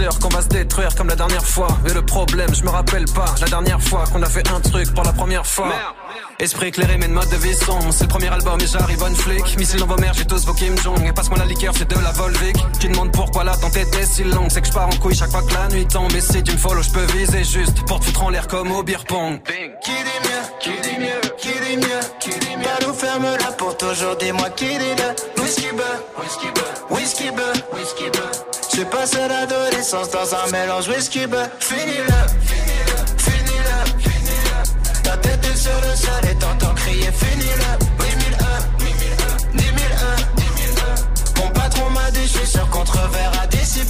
Qu'on 0.00 0.28
va 0.28 0.40
se 0.40 0.48
détruire 0.48 0.94
comme 0.94 1.08
la 1.08 1.16
dernière 1.16 1.44
fois. 1.44 1.68
Et 1.86 1.92
le 1.92 2.00
problème, 2.00 2.54
je 2.54 2.62
me 2.62 2.70
rappelle 2.70 3.04
pas 3.04 3.34
la 3.40 3.46
dernière 3.46 3.80
fois 3.82 4.04
qu'on 4.10 4.22
a 4.22 4.28
fait 4.30 4.48
un 4.50 4.60
truc 4.60 4.94
pour 4.94 5.04
la 5.04 5.12
première 5.12 5.46
fois. 5.46 5.72
Esprit 6.38 6.68
éclairé, 6.68 6.96
mais 6.96 7.06
de 7.06 7.12
mode 7.12 7.28
de 7.28 7.36
vie 7.36 7.54
sombre. 7.54 7.92
C'est 7.92 8.04
le 8.04 8.08
premier 8.08 8.28
album 8.28 8.58
et 8.60 8.66
j'arrive 8.66 9.02
on 9.02 9.14
flic. 9.14 9.58
Missile 9.58 9.80
dans 9.80 9.86
vos 9.86 9.98
mères, 9.98 10.14
j'ai 10.14 10.24
tous 10.24 10.46
vos 10.46 10.54
Kim 10.54 10.76
Jong. 10.78 11.06
Et 11.06 11.12
passe-moi 11.12 11.38
la 11.38 11.44
liqueur, 11.44 11.74
c'est 11.76 11.88
de 11.88 12.02
la 12.02 12.12
Volvic. 12.12 12.56
Tu 12.80 12.88
demandes 12.88 13.12
pourquoi 13.12 13.44
l'attente 13.44 13.76
était 13.76 14.06
si 14.06 14.24
longue. 14.24 14.50
C'est 14.50 14.62
que 14.62 14.68
je 14.68 14.72
pars 14.72 14.88
en 14.88 14.96
couille 14.96 15.14
chaque 15.14 15.30
fois 15.30 15.42
que 15.42 15.52
la 15.52 15.68
nuit 15.68 15.86
tombe. 15.86 16.12
Et 16.14 16.20
si 16.22 16.42
tu 16.42 16.52
me 16.52 16.58
follow, 16.58 16.82
je 16.82 16.90
peux 16.90 17.04
viser 17.16 17.44
juste 17.44 17.84
pour 17.86 18.00
te 18.00 18.06
foutre 18.06 18.22
en 18.22 18.30
l'air 18.30 18.48
comme 18.48 18.72
au 18.72 18.82
beer 18.82 19.04
pong. 19.06 19.38
Qui 19.44 19.90
dit 19.90 20.20
mieux, 20.24 20.44
qui 20.60 20.70
dit 20.80 20.98
mieux, 20.98 21.20
qui 21.36 21.48
dit 21.48 21.76
mieux, 21.76 22.00
qui 22.20 22.30
dit 22.38 22.56
mieux? 22.56 22.64
Pas 22.64 22.86
nous 22.86 22.94
ferme 22.94 23.24
là 23.24 23.52
pour 23.58 23.76
toujours, 23.76 24.16
dis-moi 24.16 24.48
qui 24.50 24.78
dit 24.78 24.94
le 24.98 25.42
whisky 25.42 25.68
beurre, 25.76 26.00
whisky 26.18 26.46
beurre, 26.54 26.90
whisky 26.90 27.30
beurre, 27.30 27.52
whisky 27.74 28.04
beurre. 28.10 28.59
J'ai 28.74 28.84
passé 28.84 29.18
l'adolescence 29.28 30.10
dans 30.10 30.34
un 30.34 30.50
mélange 30.52 30.88
whisky 30.88 31.26
beurre 31.26 31.48
Finis-le, 31.58 32.04
finis-le, 32.46 32.96
finis-le, 33.18 34.00
finis-le 34.00 35.02
Ta 35.02 35.16
tête 35.16 35.44
est 35.44 35.56
sur 35.56 35.80
le 35.80 35.96
sol 35.96 36.30
et 36.30 36.34
t'entends 36.36 36.74
crier 36.74 37.10
Finis-le, 37.12 37.72
8001, 37.98 38.84
8001, 39.56 39.62
10001 41.36 41.42
Mon 41.42 41.50
patron 41.50 41.90
m'a 41.90 42.10
dit 42.12 42.22
je 42.22 42.38
suis 42.38 42.46
sur 42.46 42.68
contre-verre 42.70 43.32
à 43.42 43.46
10 43.46 43.80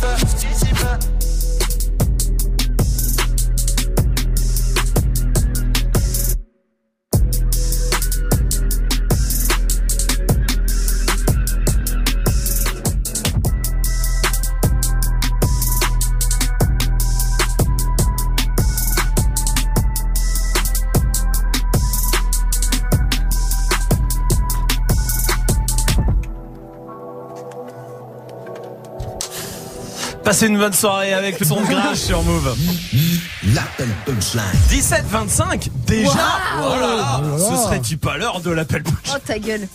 Passez 30.30 30.46
une 30.46 30.58
bonne 30.58 30.72
soirée 30.72 31.12
avec 31.12 31.40
le 31.40 31.44
son 31.44 31.60
de 31.60 31.66
Grinch 31.66 31.96
sur 31.96 32.22
Move. 32.22 32.54
L'appel 33.52 33.88
punchline. 34.06 34.44
17-25 34.68 35.66
Déjà 35.88 36.08
Waouh 36.08 36.68
Oh 36.68 36.80
là 36.80 36.96
là 36.96 37.20
Oh 37.20 37.36
là 37.36 37.38
Ce 37.56 37.64
serait-tu 37.64 37.96
pas 37.96 38.16
l'heure 38.16 38.40
de 38.40 38.52
l'appel 38.52 38.84
punchline 38.84 39.16
Oh 39.16 39.18
ta 39.26 39.40
gueule. 39.40 39.66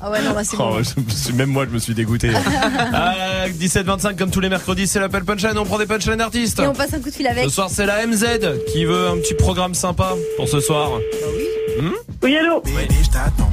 Ah 0.00 0.10
ouais, 0.10 0.22
non, 0.22 0.32
là 0.32 0.44
c'est 0.44 0.56
Oh, 0.58 0.78
bon. 0.78 1.36
même 1.36 1.50
moi 1.50 1.66
je 1.68 1.74
me 1.74 1.78
suis 1.78 1.92
dégoûté. 1.92 2.30
Euh, 2.94 3.48
17-25 3.48 4.16
comme 4.16 4.30
tous 4.30 4.40
les 4.40 4.48
mercredis 4.48 4.86
c'est 4.86 4.98
l'appel 4.98 5.24
punchline, 5.24 5.58
on 5.58 5.66
prend 5.66 5.76
des 5.76 5.84
punchlines 5.84 6.16
d'artistes. 6.16 6.58
Et 6.60 6.66
on 6.66 6.72
passe 6.72 6.94
un 6.94 7.00
coup 7.00 7.10
de 7.10 7.14
fil 7.14 7.26
avec. 7.26 7.44
Ce 7.44 7.50
soir 7.50 7.68
c'est 7.68 7.84
la 7.84 8.06
MZ 8.06 8.24
qui 8.72 8.86
veut 8.86 9.08
un 9.08 9.16
petit 9.18 9.34
programme 9.34 9.74
sympa 9.74 10.14
pour 10.38 10.48
ce 10.48 10.60
soir. 10.60 10.88
Hmm 11.78 11.90
Oui, 12.22 12.34
allô 12.38 12.62
Bébé, 12.62 12.94
je 13.04 13.10
t'attends. 13.10 13.50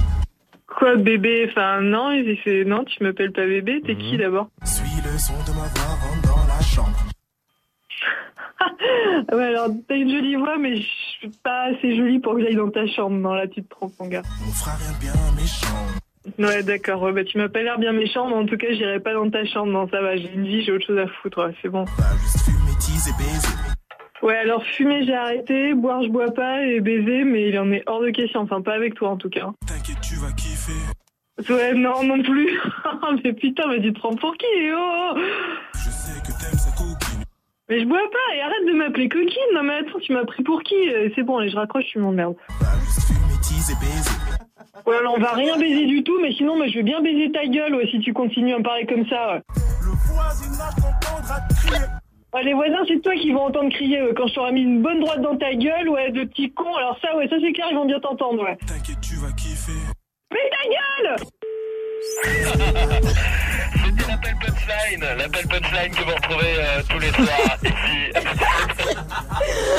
Quoi, 0.78 0.96
bébé 0.96 1.50
Enfin, 1.52 1.82
non, 1.82 2.12
il 2.12 2.38
fait... 2.46 2.64
non, 2.64 2.86
tu 2.86 3.04
m'appelles 3.04 3.34
pas 3.34 3.46
bébé, 3.46 3.82
t'es 3.86 3.98
qui 3.98 4.16
d'abord? 4.18 4.48
Son 5.20 5.34
de 5.34 5.50
ma 5.50 5.68
voix, 5.68 5.98
rentre 6.02 6.22
dans 6.22 6.48
la 6.48 6.62
chambre. 6.62 6.98
Ah 8.62 9.36
Ouais, 9.36 9.44
alors, 9.44 9.68
t'as 9.88 9.96
une 9.96 10.10
jolie 10.10 10.36
voix, 10.36 10.58
mais 10.58 10.78
je 10.78 10.88
suis 11.20 11.30
pas 11.44 11.66
assez 11.66 11.96
jolie 11.96 12.20
pour 12.20 12.36
que 12.36 12.42
j'aille 12.42 12.56
dans 12.56 12.70
ta 12.70 12.88
chambre. 12.88 13.18
Non, 13.18 13.34
là, 13.34 13.48
tu 13.48 13.64
te 13.64 13.70
trompes, 13.70 13.94
mon 14.00 14.08
gars. 14.08 14.22
On 14.48 14.52
fera 14.52 14.72
rien 14.76 14.92
de 14.94 15.00
bien 15.00 15.14
méchant. 15.36 15.86
Ouais, 16.38 16.64
d'accord. 16.64 17.02
Ouais, 17.02 17.12
bah, 17.12 17.24
tu 17.24 17.38
m'as 17.38 17.50
pas 17.50 17.62
l'air 17.62 17.80
bien 17.80 17.92
méchant, 17.92 18.28
mais 18.28 18.36
en 18.36 18.46
tout 18.46 18.58
cas, 18.58 18.72
j'irai 18.72 19.00
pas 19.00 19.14
dans 19.14 19.30
ta 19.30 19.46
chambre. 19.46 19.72
Non, 19.72 19.88
ça 19.90 20.02
va, 20.02 20.16
j'ai 20.16 20.32
une 20.34 20.46
vie, 20.46 20.62
j'ai 20.62 20.72
autre 20.72 20.86
chose 20.86 20.98
à 20.98 21.08
foutre. 21.08 21.46
Ouais, 21.46 21.54
c'est 21.62 21.70
bon. 21.70 21.86
Métise 22.66 23.10
et 23.10 23.18
baiser. 23.18 23.48
Ouais, 24.22 24.36
alors, 24.38 24.64
fumer, 24.64 25.06
j'ai 25.06 25.16
arrêté. 25.16 25.74
Boire, 25.74 26.04
je 26.04 26.10
bois 26.10 26.34
pas. 26.34 26.66
Et 26.66 26.80
baiser, 26.82 27.24
mais 27.24 27.50
il 27.50 27.60
en 27.60 27.72
est 27.72 27.84
hors 27.88 28.02
de 28.02 28.10
question. 28.10 28.42
Enfin, 28.42 28.62
pas 28.62 28.74
avec 28.74 28.96
toi, 28.96 29.10
en 29.10 29.18
tout 29.18 29.30
cas. 29.30 29.52
Ouais, 31.48 31.74
non, 31.74 32.04
non 32.04 32.22
plus. 32.22 32.60
mais 33.24 33.34
putain, 33.34 33.68
mais 33.70 33.82
tu 33.82 33.94
te 33.94 34.00
prends 34.00 34.16
pour 34.16 34.36
qui, 34.36 34.46
oh 34.76 35.18
Je 35.74 35.90
sais 35.90 36.20
que 36.22 36.28
t'aimes 36.40 36.60
sa 36.60 36.72
coquine. 36.72 37.24
Mais 37.70 37.80
je 37.80 37.86
bois 37.86 38.00
pas, 38.12 38.36
et 38.36 38.42
arrête 38.42 38.66
de 38.68 38.74
m'appeler 38.74 39.08
coquine. 39.10 39.54
Non, 39.54 39.64
mais 39.64 39.76
attends, 39.76 40.00
tu 40.00 40.14
m'as 40.14 40.26
pris 40.26 40.44
pour 40.44 40.62
qui 40.64 40.76
Euh, 40.90 41.10
C'est 41.16 41.24
bon, 41.24 41.38
allez, 41.38 41.50
je 41.50 41.56
raccroche, 41.56 41.86
tu 41.86 42.00
m'emmerdes. 42.00 42.36
Baiser. 43.80 44.10
Ouais, 44.88 44.98
alors 44.98 45.14
on 45.16 45.22
va 45.22 45.34
rien 45.34 45.58
baiser 45.58 45.86
du 45.86 46.04
tout, 46.04 46.20
mais 46.22 46.32
sinon, 46.32 46.58
mais 46.58 46.70
je 46.70 46.78
veux 46.78 46.84
bien 46.84 47.02
baiser 47.02 47.32
ta 47.32 47.46
gueule, 47.46 47.76
ouais, 47.76 47.88
si 47.92 48.00
tu 48.00 48.14
continues 48.14 48.54
à 48.54 48.58
me 48.58 48.64
parler 48.64 48.86
comme 48.88 49.06
ça. 49.08 49.36
Ouais. 49.36 49.42
Le 49.84 49.92
voisinage 50.12 50.76
t'entendra 50.76 51.40
crier. 51.56 51.86
Ouais, 52.34 52.44
les 52.44 52.54
voisins, 52.54 52.84
c'est 52.88 53.00
toi 53.02 53.14
qui 53.16 53.32
vont 53.32 53.46
entendre 53.46 53.70
crier 53.70 54.02
ouais, 54.02 54.14
quand 54.16 54.28
je 54.28 54.34
t'aurai 54.36 54.52
mis 54.54 54.62
une 54.62 54.82
bonne 54.82 55.00
droite 55.02 55.22
dans 55.22 55.36
ta 55.36 55.54
gueule, 55.54 55.90
ouais, 55.90 56.12
de 56.12 56.24
petits 56.24 56.52
cons. 56.52 56.76
Alors 56.78 56.98
ça, 57.02 57.16
ouais, 57.16 57.28
ça 57.28 57.36
c'est 57.40 57.52
clair, 57.52 57.68
ils 57.72 57.76
vont 57.76 57.86
bien 57.86 58.00
t'entendre, 58.00 58.44
ouais. 58.44 58.58
T'inquiète, 58.66 59.02
tu 59.02 59.16
vas 59.16 59.32
kiffer. 59.34 59.49
Mais 60.32 60.50
ta 60.52 60.64
gueule 60.70 61.16
C'était 63.86 64.12
l'appel 64.12 64.36
punchline, 64.40 65.18
l'appel 65.18 65.48
punchline 65.48 65.92
que 65.92 66.04
vous 66.04 66.16
retrouvez 66.16 66.56
euh, 66.58 66.82
tous 66.90 67.00
les 67.00 67.10
soirs 67.12 67.58
ici. 67.64 68.12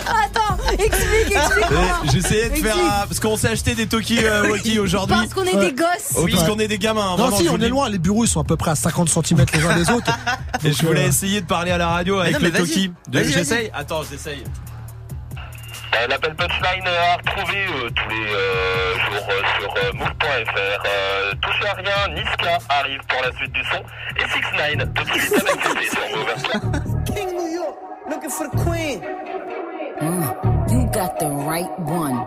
Attends, 0.07 0.57
explique, 0.79 1.37
explique-moi. 1.37 2.01
Eh, 2.05 2.09
J'essayais 2.13 2.49
de 2.51 2.55
faire 2.57 2.65
Explique. 2.77 2.85
un- 2.93 3.07
parce 3.07 3.21
qu'on 3.21 3.37
s'est 3.37 3.49
acheté 3.49 3.75
des 3.75 3.87
Toki 3.87 4.19
euh, 4.25 4.49
Walkie 4.51 4.79
aujourd'hui. 4.79 5.17
Parce 5.17 5.35
qu'on 5.35 5.45
est 5.45 5.57
des 5.57 5.73
gosses. 5.73 6.15
Oh, 6.17 6.27
parce 6.31 6.45
qu'on 6.49 6.59
est 6.59 6.69
des 6.69 6.79
gamins. 6.79 7.01
hein, 7.13 7.17
Non, 7.17 7.25
vraiment, 7.25 7.37
si, 7.39 7.45
je 7.45 7.51
on 7.51 7.57
le 7.57 7.65
est 7.65 7.69
loin. 7.69 7.89
Les 7.89 7.99
bureaux, 7.99 8.25
ils 8.25 8.29
sont 8.29 8.41
à 8.41 8.45
peu 8.45 8.57
près 8.57 8.73
à 8.73 8.75
50 8.75 9.09
cm 9.09 9.45
les 9.55 9.65
uns 9.65 9.77
des 9.77 9.91
autres. 9.91 10.13
Et 10.65 10.73
je 10.73 10.85
voulais 10.87 11.05
euh, 11.05 11.09
essayer 11.09 11.41
de 11.41 11.47
parler 11.47 11.71
à 11.71 11.79
la 11.79 11.89
radio 11.89 12.19
avec 12.19 12.33
non, 12.35 12.39
le 12.41 12.45
mais 12.47 12.51
vas-y. 12.51 12.69
Toki. 12.69 12.89
De- 13.09 13.19
Vas-y, 13.19 13.25
vas-y. 13.25 13.33
J'essaye 13.35 13.71
Attends, 13.75 14.03
j'essaye. 14.11 14.45
Euh, 15.97 16.07
l'appel 16.07 16.35
punchline 16.37 16.87
euh, 16.87 17.13
à 17.13 17.17
retrouver 17.17 17.67
euh, 17.67 17.91
tous 17.91 18.09
les 18.09 18.27
euh, 18.33 18.95
jours 18.95 19.29
euh, 19.29 19.43
sur 19.61 19.75
euh, 19.77 19.93
move.fr. 19.95 20.83
Euh, 20.87 21.33
touchez 21.43 21.67
à 21.67 21.73
rien, 21.75 22.15
Niska 22.15 22.59
arrive 22.69 23.01
pour 23.09 23.23
la 23.23 23.33
suite 23.33 23.53
du 23.53 23.63
son. 23.65 23.83
Et 24.17 24.29
6 24.29 24.77
9 24.77 24.95
tout 24.95 25.05
de 25.05 25.11
suite 25.11 25.35
avec 25.35 25.61
CP 25.63 25.85
sur 25.91 26.05
Move. 26.17 27.05
King 27.15 27.29
New 27.37 27.49
York, 27.55 27.77
looking 28.09 28.31
for 28.31 28.49
the 28.49 28.57
queen. 28.65 29.03
Mm, 30.01 30.71
you 30.71 30.87
got 30.93 31.19
the 31.19 31.29
right 31.29 31.71
one. 31.81 32.27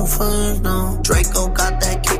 Really 0.00 0.06
want 0.06 0.06
no 0.06 0.06
friends, 0.06 0.60
no. 0.60 0.98
Draco 1.02 1.48
got 1.48 1.80
that 1.80 2.02
kickback 2.04 2.19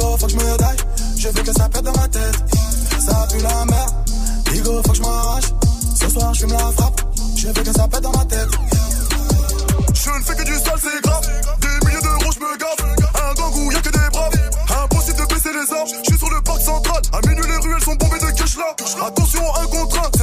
Faut 0.00 0.26
que 0.26 0.32
je 0.32 0.36
me 0.36 0.56
daille, 0.56 0.76
je 1.16 1.28
veux 1.28 1.42
que 1.42 1.52
ça 1.52 1.68
pète 1.68 1.82
dans 1.82 1.92
ma 1.92 2.08
tête 2.08 2.34
Ça 2.98 3.26
pue 3.30 3.42
la 3.42 3.64
merde, 3.66 3.94
Bigo 4.50 4.82
faut 4.82 4.92
que 4.92 4.96
je 4.96 5.02
m'arrache 5.02 5.44
Ce 5.94 6.08
soir 6.08 6.34
je 6.34 6.40
fume 6.40 6.52
la 6.52 6.72
frappe, 6.72 7.00
je 7.36 7.46
veux 7.46 7.52
que 7.52 7.72
ça 7.72 7.86
pète 7.88 8.00
dans 8.00 8.12
ma 8.12 8.24
tête 8.24 8.48
Je 9.94 10.10
ne 10.10 10.24
fais 10.24 10.34
que 10.34 10.44
du 10.44 10.54
sale, 10.54 10.80
c'est 10.80 11.02
grave. 11.02 11.26
Des 11.60 11.86
milliers 11.86 12.00
d'euros, 12.02 12.32
je 12.32 12.40
me 12.40 12.56
gave. 12.56 12.96
Un 13.14 13.34
gang 13.34 13.54
où 13.56 13.70
y'a 13.70 13.80
que 13.80 13.90
des 13.90 14.10
braves. 14.12 14.32
Impossible 14.82 15.18
de 15.18 15.34
baisser 15.34 15.52
les 15.52 15.72
armes. 15.74 15.88
Je 16.02 16.10
suis 16.10 16.18
sur 16.18 16.30
le 16.30 16.40
parc 16.40 16.60
central. 16.62 17.02
À 17.12 17.26
minuit, 17.28 17.44
les 17.46 17.56
ruelles 17.56 17.84
sont 17.84 17.94
bombées 17.96 18.18
de 18.18 18.30
cash 18.30 18.56
là. 18.56 18.74
Attention, 19.06 19.42
un 19.56 19.66
contre 19.66 19.98
un. 19.98 20.19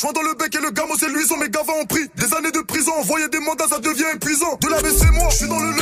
Joint 0.00 0.12
dans 0.12 0.22
le 0.22 0.32
bec 0.32 0.54
et 0.54 0.62
le 0.62 0.70
gamo 0.70 0.94
c'est 0.98 1.10
luisant. 1.10 1.36
Mes 1.36 1.50
gavas 1.50 1.74
ont 1.74 1.84
pris 1.84 2.08
des 2.16 2.34
années 2.34 2.50
de 2.50 2.60
prison. 2.60 2.90
Envoyer 3.00 3.28
des 3.28 3.40
mandats, 3.40 3.66
ça 3.68 3.78
devient 3.80 4.06
épuisant. 4.14 4.56
De 4.62 4.68
la 4.68 4.78
c'est 4.78 5.10
moi, 5.10 5.28
je 5.28 5.36
suis 5.36 5.46
dans 5.48 5.58
le 5.58 5.72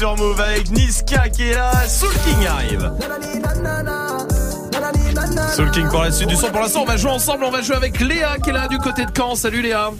sur 0.00 0.16
Move 0.16 0.40
avec 0.40 0.70
Niska 0.70 1.28
qui 1.28 1.42
est 1.42 1.54
là, 1.54 1.86
Soul 1.86 2.08
King 2.24 2.46
arrive. 2.46 2.90
Soul 5.54 5.70
King 5.72 5.88
pour 5.90 6.00
la 6.00 6.10
suite 6.10 6.30
du 6.30 6.36
son. 6.36 6.50
Pour 6.50 6.62
l'instant, 6.62 6.84
on 6.84 6.86
va 6.86 6.96
jouer 6.96 7.10
ensemble. 7.10 7.44
On 7.44 7.50
va 7.50 7.60
jouer 7.60 7.76
avec 7.76 8.00
Léa 8.00 8.38
qui 8.42 8.48
est 8.48 8.54
là 8.54 8.66
du 8.66 8.78
côté 8.78 9.04
de 9.04 9.10
Caen. 9.14 9.34
Salut 9.34 9.60
Léa. 9.60 9.90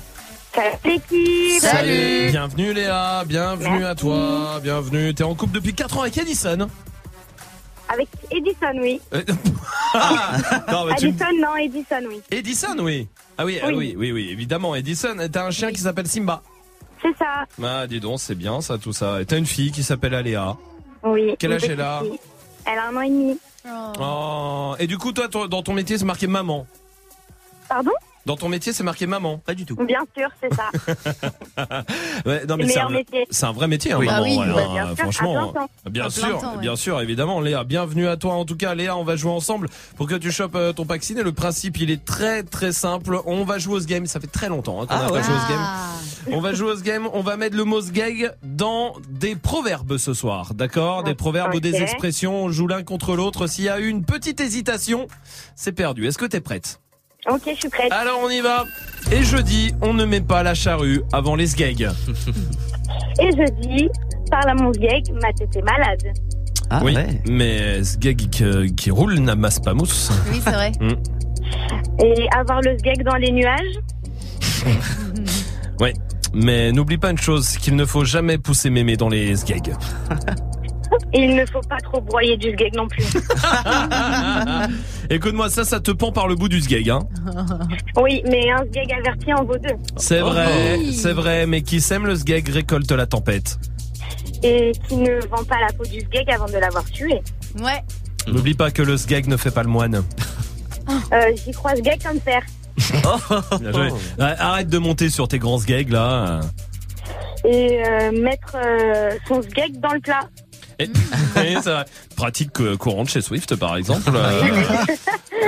Salut 0.54 0.70
l'équipe 0.86 2.30
Bienvenue 2.30 2.72
Léa, 2.72 3.24
bienvenue 3.26 3.84
à 3.84 3.94
toi, 3.94 4.58
bienvenue. 4.62 5.12
T'es 5.12 5.22
en 5.22 5.34
couple 5.34 5.56
depuis 5.56 5.74
4 5.74 5.98
ans 5.98 6.00
avec 6.00 6.16
Edison. 6.16 6.66
Avec 7.86 8.08
Edison, 8.30 8.80
oui. 8.80 9.02
Non, 10.72 10.86
mais 10.86 10.94
tu 10.94 11.08
me- 11.08 11.10
Edison, 11.10 11.26
non, 11.42 11.56
Edison, 11.56 12.08
oui. 12.08 12.22
Edison, 12.30 12.78
oui. 12.78 13.06
Ah 13.36 13.44
oui, 13.44 13.58
ah 13.62 13.66
Oui. 13.68 13.74
oui, 13.74 13.94
oui, 13.98 14.12
oui, 14.12 14.28
évidemment, 14.30 14.74
Edison. 14.74 15.14
T'as 15.30 15.44
un 15.44 15.50
chien 15.50 15.70
qui 15.72 15.80
s'appelle 15.82 16.06
Simba. 16.06 16.42
C'est 17.02 17.16
ça, 17.16 17.44
Ah, 17.62 17.86
dis 17.86 18.00
donc, 18.00 18.20
c'est 18.20 18.34
bien 18.34 18.60
ça, 18.60 18.76
tout 18.78 18.92
ça. 18.92 19.20
Et 19.22 19.26
t'as 19.26 19.38
une 19.38 19.46
fille 19.46 19.72
qui 19.72 19.82
s'appelle 19.82 20.14
Aléa. 20.14 20.56
oui. 21.02 21.34
Quel 21.38 21.52
âge 21.52 21.64
elle 21.64 21.80
a. 21.80 22.02
Elle 22.66 22.78
a 22.78 22.88
un 22.88 22.96
an 22.96 23.00
et 23.00 23.08
demi. 23.08 23.38
Oh. 24.00 24.74
Et 24.78 24.86
du 24.86 24.98
coup, 24.98 25.12
toi, 25.12 25.28
toi, 25.28 25.48
dans 25.48 25.62
ton 25.62 25.72
métier, 25.72 25.96
c'est 25.98 26.04
marqué 26.04 26.26
maman. 26.26 26.66
Pardon? 27.68 27.92
Dans 28.26 28.36
ton 28.36 28.48
métier, 28.48 28.72
c'est 28.72 28.84
marqué 28.84 29.06
maman. 29.06 29.38
Pas 29.38 29.54
du 29.54 29.64
tout. 29.64 29.76
Bien 29.76 30.00
sûr, 30.16 30.28
c'est 30.42 30.52
ça. 30.54 30.70
Ouais, 32.26 32.44
non, 32.46 32.56
mais 32.56 32.64
Le 32.64 32.68
c'est 32.68 32.74
meilleur 32.74 32.86
un, 32.90 32.92
métier. 32.92 33.26
c'est 33.30 33.46
un 33.46 33.52
vrai 33.52 33.66
métier, 33.66 33.92
hein, 33.92 33.96
Oui. 33.98 34.06
maman. 34.06 34.18
Ah 34.18 34.22
oui, 34.22 34.36
ouais, 34.38 34.46
bah, 34.54 34.62
hein, 34.68 34.72
bien 34.74 34.86
sûr, 34.88 34.96
franchement, 34.96 35.38
à 35.48 35.52
plein 35.52 35.60
temps. 35.62 35.70
bien 35.90 36.04
À 36.06 36.10
sûr, 36.10 36.38
temps, 36.40 36.52
ouais. 36.54 36.60
bien 36.60 36.76
sûr, 36.76 37.00
évidemment, 37.00 37.40
Léa. 37.40 37.64
Bienvenue 37.64 38.06
à 38.08 38.16
toi. 38.16 38.34
En 38.34 38.44
tout 38.44 38.56
cas, 38.56 38.74
Léa, 38.74 38.96
on 38.96 39.04
va 39.04 39.16
jouer 39.16 39.32
ensemble 39.32 39.68
pour 39.96 40.06
que 40.06 40.14
tu 40.16 40.30
chopes 40.30 40.54
euh, 40.54 40.72
ton 40.72 40.84
pack 40.84 41.02
ciné. 41.02 41.22
Le 41.22 41.32
principe, 41.32 41.78
il 41.80 41.90
est 41.90 42.04
très 42.04 42.42
très 42.42 42.72
simple. 42.72 43.20
On 43.24 43.44
va 43.44 43.58
jouer 43.58 43.76
au 43.76 43.84
game. 43.84 44.06
Ça 44.06 44.20
fait 44.20 44.26
très 44.26 44.48
longtemps 44.48 44.82
hein, 44.82 44.86
qu'on 44.86 44.94
Ah 44.94 45.02
n'a 45.04 45.08
pas 45.08 45.22
joué 45.22 45.34
au 45.34 45.48
game. 45.48 46.36
On 46.36 46.40
va 46.40 46.52
jouer 46.52 46.72
au 46.72 46.76
game. 46.76 47.08
On 47.14 47.22
va 47.22 47.36
mettre 47.38 47.56
le 47.56 47.64
mot 47.64 47.80
gag 47.82 48.32
dans 48.42 48.94
des 49.08 49.34
proverbes 49.36 49.96
ce 49.96 50.12
soir, 50.14 50.52
d'accord? 50.54 51.02
Des 51.04 51.14
proverbes 51.14 51.54
ou 51.54 51.60
des 51.60 51.74
Ok. 51.74 51.80
expressions. 51.80 52.44
On 52.44 52.50
joue 52.50 52.66
l'un 52.66 52.82
contre 52.82 53.16
l'autre. 53.16 53.46
S'il 53.46 53.64
y 53.64 53.68
a 53.70 53.80
eu 53.80 53.88
une 53.88 54.04
petite 54.04 54.40
hésitation, 54.40 55.08
c'est 55.56 55.72
perdu. 55.72 56.06
Est-ce 56.06 56.18
que 56.18 56.26
t'es 56.26 56.40
prête? 56.40 56.80
Ok, 57.28 57.42
je 57.46 57.54
suis 57.54 57.68
prête. 57.68 57.92
Alors 57.92 58.20
on 58.24 58.30
y 58.30 58.40
va. 58.40 58.64
Et 59.12 59.22
je 59.22 59.36
dis, 59.38 59.74
on 59.82 59.92
ne 59.92 60.04
met 60.04 60.20
pas 60.20 60.42
la 60.42 60.54
charrue 60.54 61.02
avant 61.12 61.34
les 61.34 61.46
sgags. 61.46 61.90
Et 63.20 63.30
je 63.30 63.60
dis, 63.60 63.88
parle 64.30 64.50
à 64.50 64.54
mon 64.54 64.70
gag, 64.70 65.04
ma 65.22 65.32
tête 65.32 65.54
est 65.56 65.62
malade. 65.62 66.02
Ah, 66.70 66.80
oui, 66.84 66.94
mais 67.28 67.82
ce 67.82 67.98
gag 67.98 68.16
qui, 68.16 68.74
qui 68.74 68.90
roule 68.90 69.18
n'amasse 69.18 69.58
pas 69.58 69.74
mousse. 69.74 70.10
Oui, 70.30 70.40
c'est 70.42 70.52
vrai. 70.52 70.72
Hmm. 70.80 70.94
Et 72.02 72.28
avoir 72.36 72.60
le 72.60 72.76
gag 72.76 73.02
dans 73.02 73.16
les 73.16 73.32
nuages. 73.32 73.78
Oui, 75.80 75.94
mais 76.34 76.72
n'oublie 76.72 76.98
pas 76.98 77.10
une 77.10 77.16
chose, 77.16 77.56
qu'il 77.56 77.74
ne 77.74 77.86
faut 77.86 78.04
jamais 78.04 78.36
pousser 78.36 78.68
mémé 78.68 78.98
dans 78.98 79.08
les 79.08 79.32
gags. 79.46 79.74
Et 81.12 81.24
il 81.24 81.34
ne 81.34 81.44
faut 81.46 81.60
pas 81.62 81.78
trop 81.78 82.00
broyer 82.00 82.36
du 82.36 82.52
gag 82.52 82.74
non 82.76 82.86
plus. 82.86 83.04
Écoute-moi, 85.10 85.50
ça, 85.50 85.64
ça 85.64 85.80
te 85.80 85.90
pend 85.90 86.12
par 86.12 86.28
le 86.28 86.36
bout 86.36 86.48
du 86.48 86.60
sgeg, 86.60 86.88
hein. 86.88 87.00
Oui, 87.96 88.22
mais 88.30 88.50
un 88.50 88.64
gag 88.66 88.92
averti 88.92 89.32
en 89.34 89.44
vaut 89.44 89.58
deux. 89.58 89.74
C'est 89.96 90.20
vrai, 90.20 90.78
c'est 90.92 91.12
vrai, 91.12 91.46
mais 91.46 91.62
qui 91.62 91.80
sème 91.80 92.06
le 92.06 92.14
sgeg 92.14 92.48
récolte 92.48 92.90
la 92.92 93.06
tempête. 93.06 93.58
Et 94.42 94.72
qui 94.88 94.96
ne 94.96 95.20
vend 95.26 95.44
pas 95.44 95.58
la 95.60 95.72
peau 95.72 95.84
du 95.84 95.98
gag 96.12 96.30
avant 96.30 96.46
de 96.46 96.58
l'avoir 96.58 96.84
tué. 96.84 97.20
Ouais. 97.60 97.82
N'oublie 98.28 98.54
pas 98.54 98.70
que 98.70 98.82
le 98.82 98.96
sgeg 98.96 99.26
ne 99.26 99.36
fait 99.36 99.50
pas 99.50 99.62
le 99.62 99.68
moine. 99.68 100.02
Euh, 101.12 101.20
J'y 101.44 101.52
crois 101.52 101.74
ce 101.76 101.82
gag 101.82 102.00
comme 102.02 102.20
fer. 102.20 102.42
Bien 103.60 103.72
joué. 103.72 103.90
Ouais, 104.18 104.34
Arrête 104.38 104.68
de 104.68 104.78
monter 104.78 105.10
sur 105.10 105.28
tes 105.28 105.38
grands 105.38 105.58
sgags, 105.58 105.90
là. 105.90 106.40
Et 107.44 107.82
euh, 107.86 108.12
mettre 108.12 108.56
euh, 108.56 109.10
son 109.26 109.40
gag 109.40 109.78
dans 109.80 109.92
le 109.92 110.00
plat. 110.00 110.20
Pratique 112.16 112.60
euh, 112.60 112.76
courante 112.76 113.08
chez 113.08 113.22
Swift, 113.22 113.56
par 113.56 113.76
exemple. 113.76 114.10
Euh, 114.14 114.42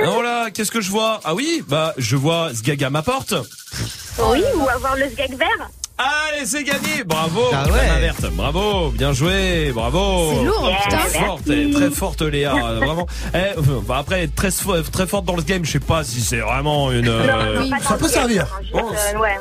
oh 0.07 0.21
là, 0.21 0.49
qu'est-ce 0.51 0.71
que 0.71 0.81
je 0.81 0.89
vois? 0.89 1.19
Ah 1.23 1.35
oui, 1.35 1.63
bah, 1.67 1.93
je 1.97 2.15
vois 2.15 2.53
sgeg 2.53 2.83
à 2.83 2.89
ma 2.89 3.01
porte. 3.01 3.33
Oui, 4.19 4.43
ou 4.55 4.67
avoir 4.69 4.95
le 4.95 5.07
gag 5.15 5.37
vert. 5.37 5.69
Allez, 5.97 6.45
c'est 6.45 6.63
gagné 6.63 7.03
Bravo 7.05 7.41
Ah 7.53 7.65
ouais. 7.65 7.99
Verte, 8.01 8.25
bravo 8.33 8.89
Bien 8.89 9.13
joué 9.13 9.71
Bravo 9.73 10.31
C'est 10.33 10.43
lourd, 10.45 10.71
putain. 10.83 10.97
Très 10.97 11.19
forte, 11.19 11.43
très 11.73 11.89
forte 11.91 12.21
Léa, 12.23 12.55
euh, 12.55 12.79
vraiment. 12.79 13.05
Eh, 13.33 13.37
euh, 13.37 13.61
bah, 13.87 13.97
après, 13.99 14.23
être 14.23 14.33
très, 14.35 14.49
fo- 14.49 14.81
très 14.89 15.05
forte 15.05 15.25
dans 15.25 15.35
le 15.35 15.43
game, 15.43 15.63
je 15.63 15.71
sais 15.71 15.79
pas 15.79 16.03
si 16.03 16.21
c'est 16.21 16.39
vraiment 16.39 16.91
une... 16.91 17.07
euh, 17.07 17.59
Oui. 17.61 17.71
Ça 17.81 17.95
peut 17.95 18.07
servir. 18.07 18.47
Juste, 18.63 18.73
euh, 18.75 19.19
ouais, 19.19 19.37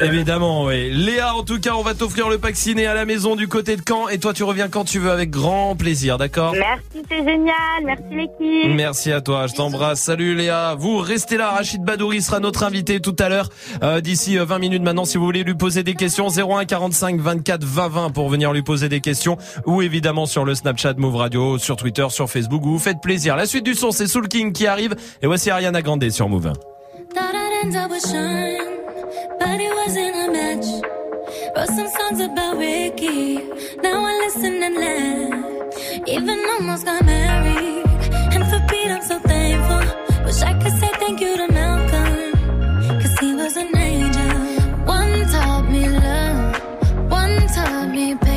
ouais. 0.00 0.06
Évidemment, 0.06 0.64
oui. 0.66 0.90
Léa, 0.92 1.34
en 1.34 1.42
tout 1.42 1.58
cas, 1.58 1.72
on 1.74 1.82
va 1.82 1.94
t'offrir 1.94 2.28
le 2.28 2.36
pack 2.38 2.54
ciné 2.54 2.86
à 2.86 2.92
la 2.94 3.06
maison 3.06 3.34
du 3.34 3.48
côté 3.48 3.76
de 3.76 3.82
Caen. 3.88 4.08
Et 4.10 4.18
toi, 4.18 4.34
tu 4.34 4.44
reviens 4.44 4.68
quand 4.68 4.84
tu 4.84 4.98
veux 4.98 5.10
avec 5.10 5.30
grand 5.30 5.74
plaisir, 5.74 6.18
d'accord 6.18 6.52
Merci, 6.52 7.06
c'est 7.08 7.16
génial. 7.24 7.54
Merci 7.84 8.02
l'équipe. 8.10 8.74
Merci 8.76 9.10
à 9.10 9.22
toi, 9.22 9.46
je 9.46 9.54
t'embrasse. 9.54 10.00
Salut 10.02 10.34
Léa. 10.34 10.74
Vous 10.78 10.98
restez 10.98 11.38
là, 11.38 11.50
Rachid 11.52 11.82
Badouri 11.82 12.20
sera 12.20 12.40
notre 12.40 12.62
invité 12.62 13.00
tout 13.00 13.16
à 13.18 13.30
l'heure. 13.30 13.48
Euh, 13.82 14.00
D'ici 14.02 14.38
euh, 14.38 14.44
20 14.44 14.58
minutes 14.58 14.82
maintenant, 14.82 15.06
si 15.06 15.16
vous 15.16 15.24
voulez 15.24 15.44
lui 15.44 15.54
poser 15.54 15.82
des 15.82 15.93
questions, 15.94 16.28
01 16.28 16.64
45 16.64 17.20
24 17.20 17.64
20 17.64 17.88
20 17.88 18.10
pour 18.10 18.28
venir 18.28 18.52
lui 18.52 18.62
poser 18.62 18.88
des 18.88 19.00
questions. 19.00 19.36
Ou 19.66 19.82
évidemment 19.82 20.26
sur 20.26 20.44
le 20.44 20.54
Snapchat 20.54 20.94
Move 20.94 21.16
Radio, 21.16 21.58
sur 21.58 21.76
Twitter, 21.76 22.06
sur 22.10 22.28
Facebook, 22.30 22.62
vous 22.62 22.74
vous 22.74 22.78
faites 22.78 23.00
plaisir. 23.00 23.36
La 23.36 23.46
suite 23.46 23.64
du 23.64 23.74
son, 23.74 23.90
c'est 23.90 24.06
Soul 24.06 24.28
King 24.28 24.52
qui 24.52 24.66
arrive. 24.66 24.94
Et 25.22 25.26
voici 25.26 25.50
Ariana 25.50 25.82
Grande 25.82 26.08
sur 26.10 26.28
Move. 26.28 26.52
Wrote 31.56 31.68
some 31.68 31.88
songs 31.88 32.20
about 32.20 32.56
Ricky, 32.58 33.36
now 33.82 34.04
I 34.04 34.18
listen 34.24 34.62
and 34.62 34.76
laugh. 34.76 36.08
Even 36.08 36.38
almost 36.50 36.84
got 36.84 37.04
married, 37.04 37.86
and 38.34 38.44
for 38.50 38.60
Pete 38.68 38.90
I'm 38.90 39.02
so 39.02 39.18
thankful. 39.20 40.24
Wish 40.24 40.42
I 40.42 40.52
could 40.60 40.72
say 40.80 40.90
thank 40.98 41.20
you 41.20 41.36
to 41.36 41.52
Malcolm, 41.52 43.00
cause 43.00 43.18
he 43.20 43.34
was 43.34 43.56
an 43.56 43.76
angel. 43.76 44.13
Me 47.94 48.16
patience, 48.16 48.33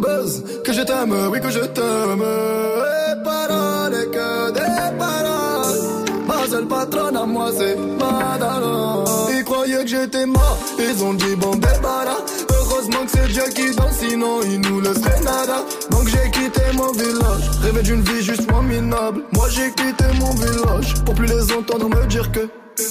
que 0.00 0.72
je 0.72 0.82
t'aime, 0.82 1.14
oui, 1.30 1.40
que 1.40 1.50
je 1.50 1.60
t'aime. 1.60 2.22
Et 2.22 3.24
paroles, 3.24 4.10
que 4.10 4.50
des 4.52 4.98
paroles. 4.98 6.26
Ma 6.26 6.46
seule 6.48 6.66
patronne 6.66 7.16
à 7.16 7.26
moi, 7.26 7.50
c'est 7.56 7.76
Madara. 7.76 9.04
Ils 9.30 9.44
croyaient 9.44 9.82
que 9.82 9.88
j'étais 9.88 10.26
mort, 10.26 10.58
ils 10.78 11.04
ont 11.04 11.14
dit, 11.14 11.36
bon, 11.36 11.54
débarras. 11.56 12.22
Heureusement 12.50 13.04
que 13.04 13.10
c'est 13.10 13.28
Dieu 13.28 13.42
qui 13.54 13.74
danse, 13.76 13.98
sinon 14.00 14.40
il 14.44 14.60
nous 14.60 14.80
laisserait 14.80 15.20
nada. 15.20 15.64
Donc 15.90 16.08
j'ai 16.08 16.30
quitté 16.30 16.62
mon 16.74 16.90
village, 16.92 17.50
rêvé 17.62 17.82
d'une 17.82 18.02
vie 18.02 18.22
juste 18.22 18.50
moins 18.50 18.62
minable. 18.62 19.22
Moi 19.32 19.48
j'ai 19.50 19.70
quitté 19.72 20.04
mon 20.18 20.30
village 20.34 20.94
pour 21.04 21.14
plus 21.14 21.26
les 21.26 21.52
entendre 21.52 21.88
me 21.88 22.06
dire 22.06 22.32
que. 22.32 22.48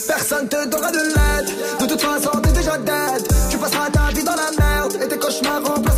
Personne 0.08 0.48
te 0.48 0.68
donnera 0.70 0.92
de 0.92 0.98
l'aide, 0.98 1.50
de 1.82 1.86
toute 1.88 2.02
façon 2.02 2.30
t'es 2.42 2.52
déjà 2.52 2.78
dead. 2.78 3.28
Tu 3.50 3.58
passeras 3.58 3.90
ta 3.90 4.14
vie 4.14 4.24
dans 4.24 4.36
la 4.36 4.52
merde 4.58 4.98
et 5.04 5.08
tes 5.08 5.18
cauchemars 5.18 5.64
remplaceront 5.66 5.91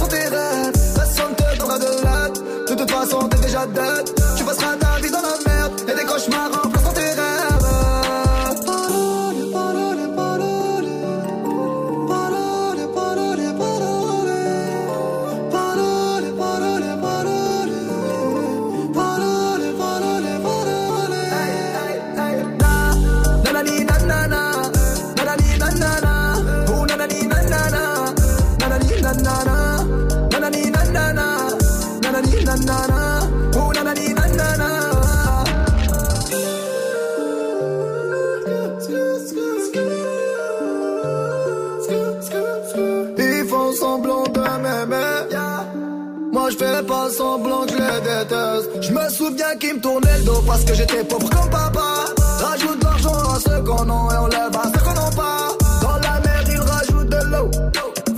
semblant 47.13 47.65
que 47.65 47.71
je 47.71 47.77
les 47.77 48.01
déteste. 48.01 48.69
Je 48.81 48.91
me 48.91 49.09
souviens 49.09 49.55
qu'ils 49.59 49.75
me 49.75 49.81
tournaient 49.81 50.17
le 50.17 50.23
dos 50.23 50.41
parce 50.45 50.63
que 50.63 50.73
j'étais 50.73 51.03
pauvre 51.03 51.29
comme 51.29 51.49
papa. 51.49 52.05
Rajoute 52.39 52.79
de 52.79 52.83
l'argent 52.83 53.33
à 53.35 53.39
ceux 53.39 53.61
qu'on 53.63 53.83
a 53.83 54.13
et 54.13 54.17
on 54.17 54.27
lève 54.27 54.55
à 54.55 54.63
ceux 54.71 54.83
qu'on 54.83 54.93
n'a 54.93 55.11
pas. 55.15 55.47
Dans 55.81 55.97
la 56.07 56.19
mer 56.25 56.43
ils 56.49 56.59
rajoutent 56.59 57.09
de 57.09 57.21
l'eau. 57.31 57.51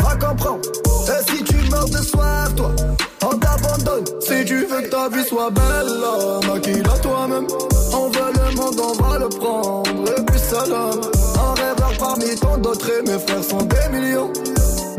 Va 0.03 0.15
comprendre. 0.15 0.61
Et 1.07 1.31
si 1.31 1.43
tu 1.43 1.57
meurs 1.69 1.89
de 1.89 1.97
soif, 1.97 2.55
toi, 2.55 2.71
on 3.23 3.37
t'abandonne. 3.37 4.05
Si 4.21 4.45
tu 4.45 4.65
veux 4.65 4.81
que 4.81 4.89
ta 4.89 5.09
vie 5.09 5.27
soit 5.27 5.51
belle, 5.51 6.51
maquille-la 6.51 6.97
toi-même. 6.99 7.47
On 7.93 8.09
veut 8.09 8.31
le 8.33 8.55
monde, 8.55 8.79
on 8.79 9.03
va 9.03 9.19
le 9.19 9.29
prendre. 9.29 10.11
Et 10.17 10.21
puis 10.25 10.39
salam. 10.39 11.14
Parmi 12.35 12.39
tant 12.39 12.57
d'autres 12.57 12.89
et 12.89 13.01
mes 13.03 13.19
frères 13.19 13.43
sont 13.43 13.61
des 13.63 13.97
millions. 13.97 14.31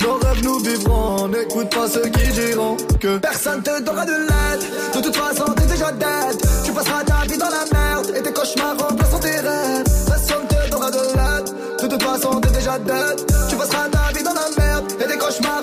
Nos 0.00 0.14
rêves 0.14 0.42
nous 0.42 0.58
vivrons, 0.60 1.28
n'écoute 1.28 1.70
pas 1.70 1.88
ceux 1.88 2.08
qui 2.08 2.28
diront 2.28 2.76
que 3.00 3.18
personne 3.18 3.62
te 3.62 3.82
donnera 3.82 4.04
de 4.04 4.12
l'aide. 4.12 4.94
De 4.94 5.00
toute 5.00 5.16
façon, 5.16 5.44
t'es 5.54 5.66
déjà 5.66 5.90
dead. 5.92 6.36
Tu 6.64 6.72
passeras 6.72 7.04
ta 7.04 7.26
vie 7.26 7.38
dans 7.38 7.48
la 7.48 7.64
merde 7.72 8.12
et 8.16 8.22
tes 8.22 8.32
cauchemars 8.32 8.76
remplaceront 8.78 9.18
tes 9.18 9.40
rêves. 9.40 9.84
Personne 10.06 10.46
te 10.48 10.70
donnera 10.70 10.90
de 10.90 10.98
l'aide. 10.98 11.82
De 11.82 11.88
toute 11.88 12.02
façon, 12.02 12.40
t'es 12.40 12.50
déjà 12.50 12.78
dead. 12.78 13.26
Tu 13.48 13.56
passeras 13.56 13.88
ta 13.88 14.16
vie 14.16 14.24
dans 14.24 14.34
la 14.34 14.64
merde 14.64 14.84
et 15.00 15.06
tes 15.06 15.18
cauchemars 15.18 15.62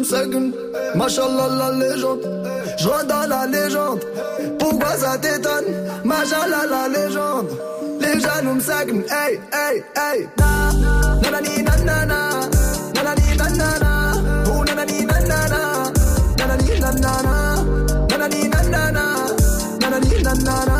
Les 0.00 0.06
jaloux 0.06 0.40
me 0.40 0.50
seguent, 0.50 0.52
machallah 0.94 1.48
la 1.58 1.72
légende. 1.72 2.20
Je 2.78 3.06
dans 3.06 3.28
la 3.28 3.46
légende, 3.46 4.00
pourquoi 4.58 4.96
ça 4.96 5.18
t'étonne? 5.18 5.66
Machallah 6.04 6.64
la 6.70 6.88
légende. 6.88 7.48
Les 8.00 8.18
jaloux 8.18 8.54
me 8.54 8.60
hey, 9.10 9.40
hey, 9.52 9.84
hey. 9.96 10.28
Na, 10.38 10.72
nanani 11.22 11.62
nanana. 11.62 12.18
Nanani 12.94 13.36
nanana, 13.36 13.90
oh 14.46 14.64
nanani 14.64 15.04
nanana, 15.04 15.92
nanani 16.38 16.80
nanana, 16.80 17.34
nanani 18.08 18.48
nanana, 18.48 19.04
nanani 19.80 20.22
nanana, 20.22 20.79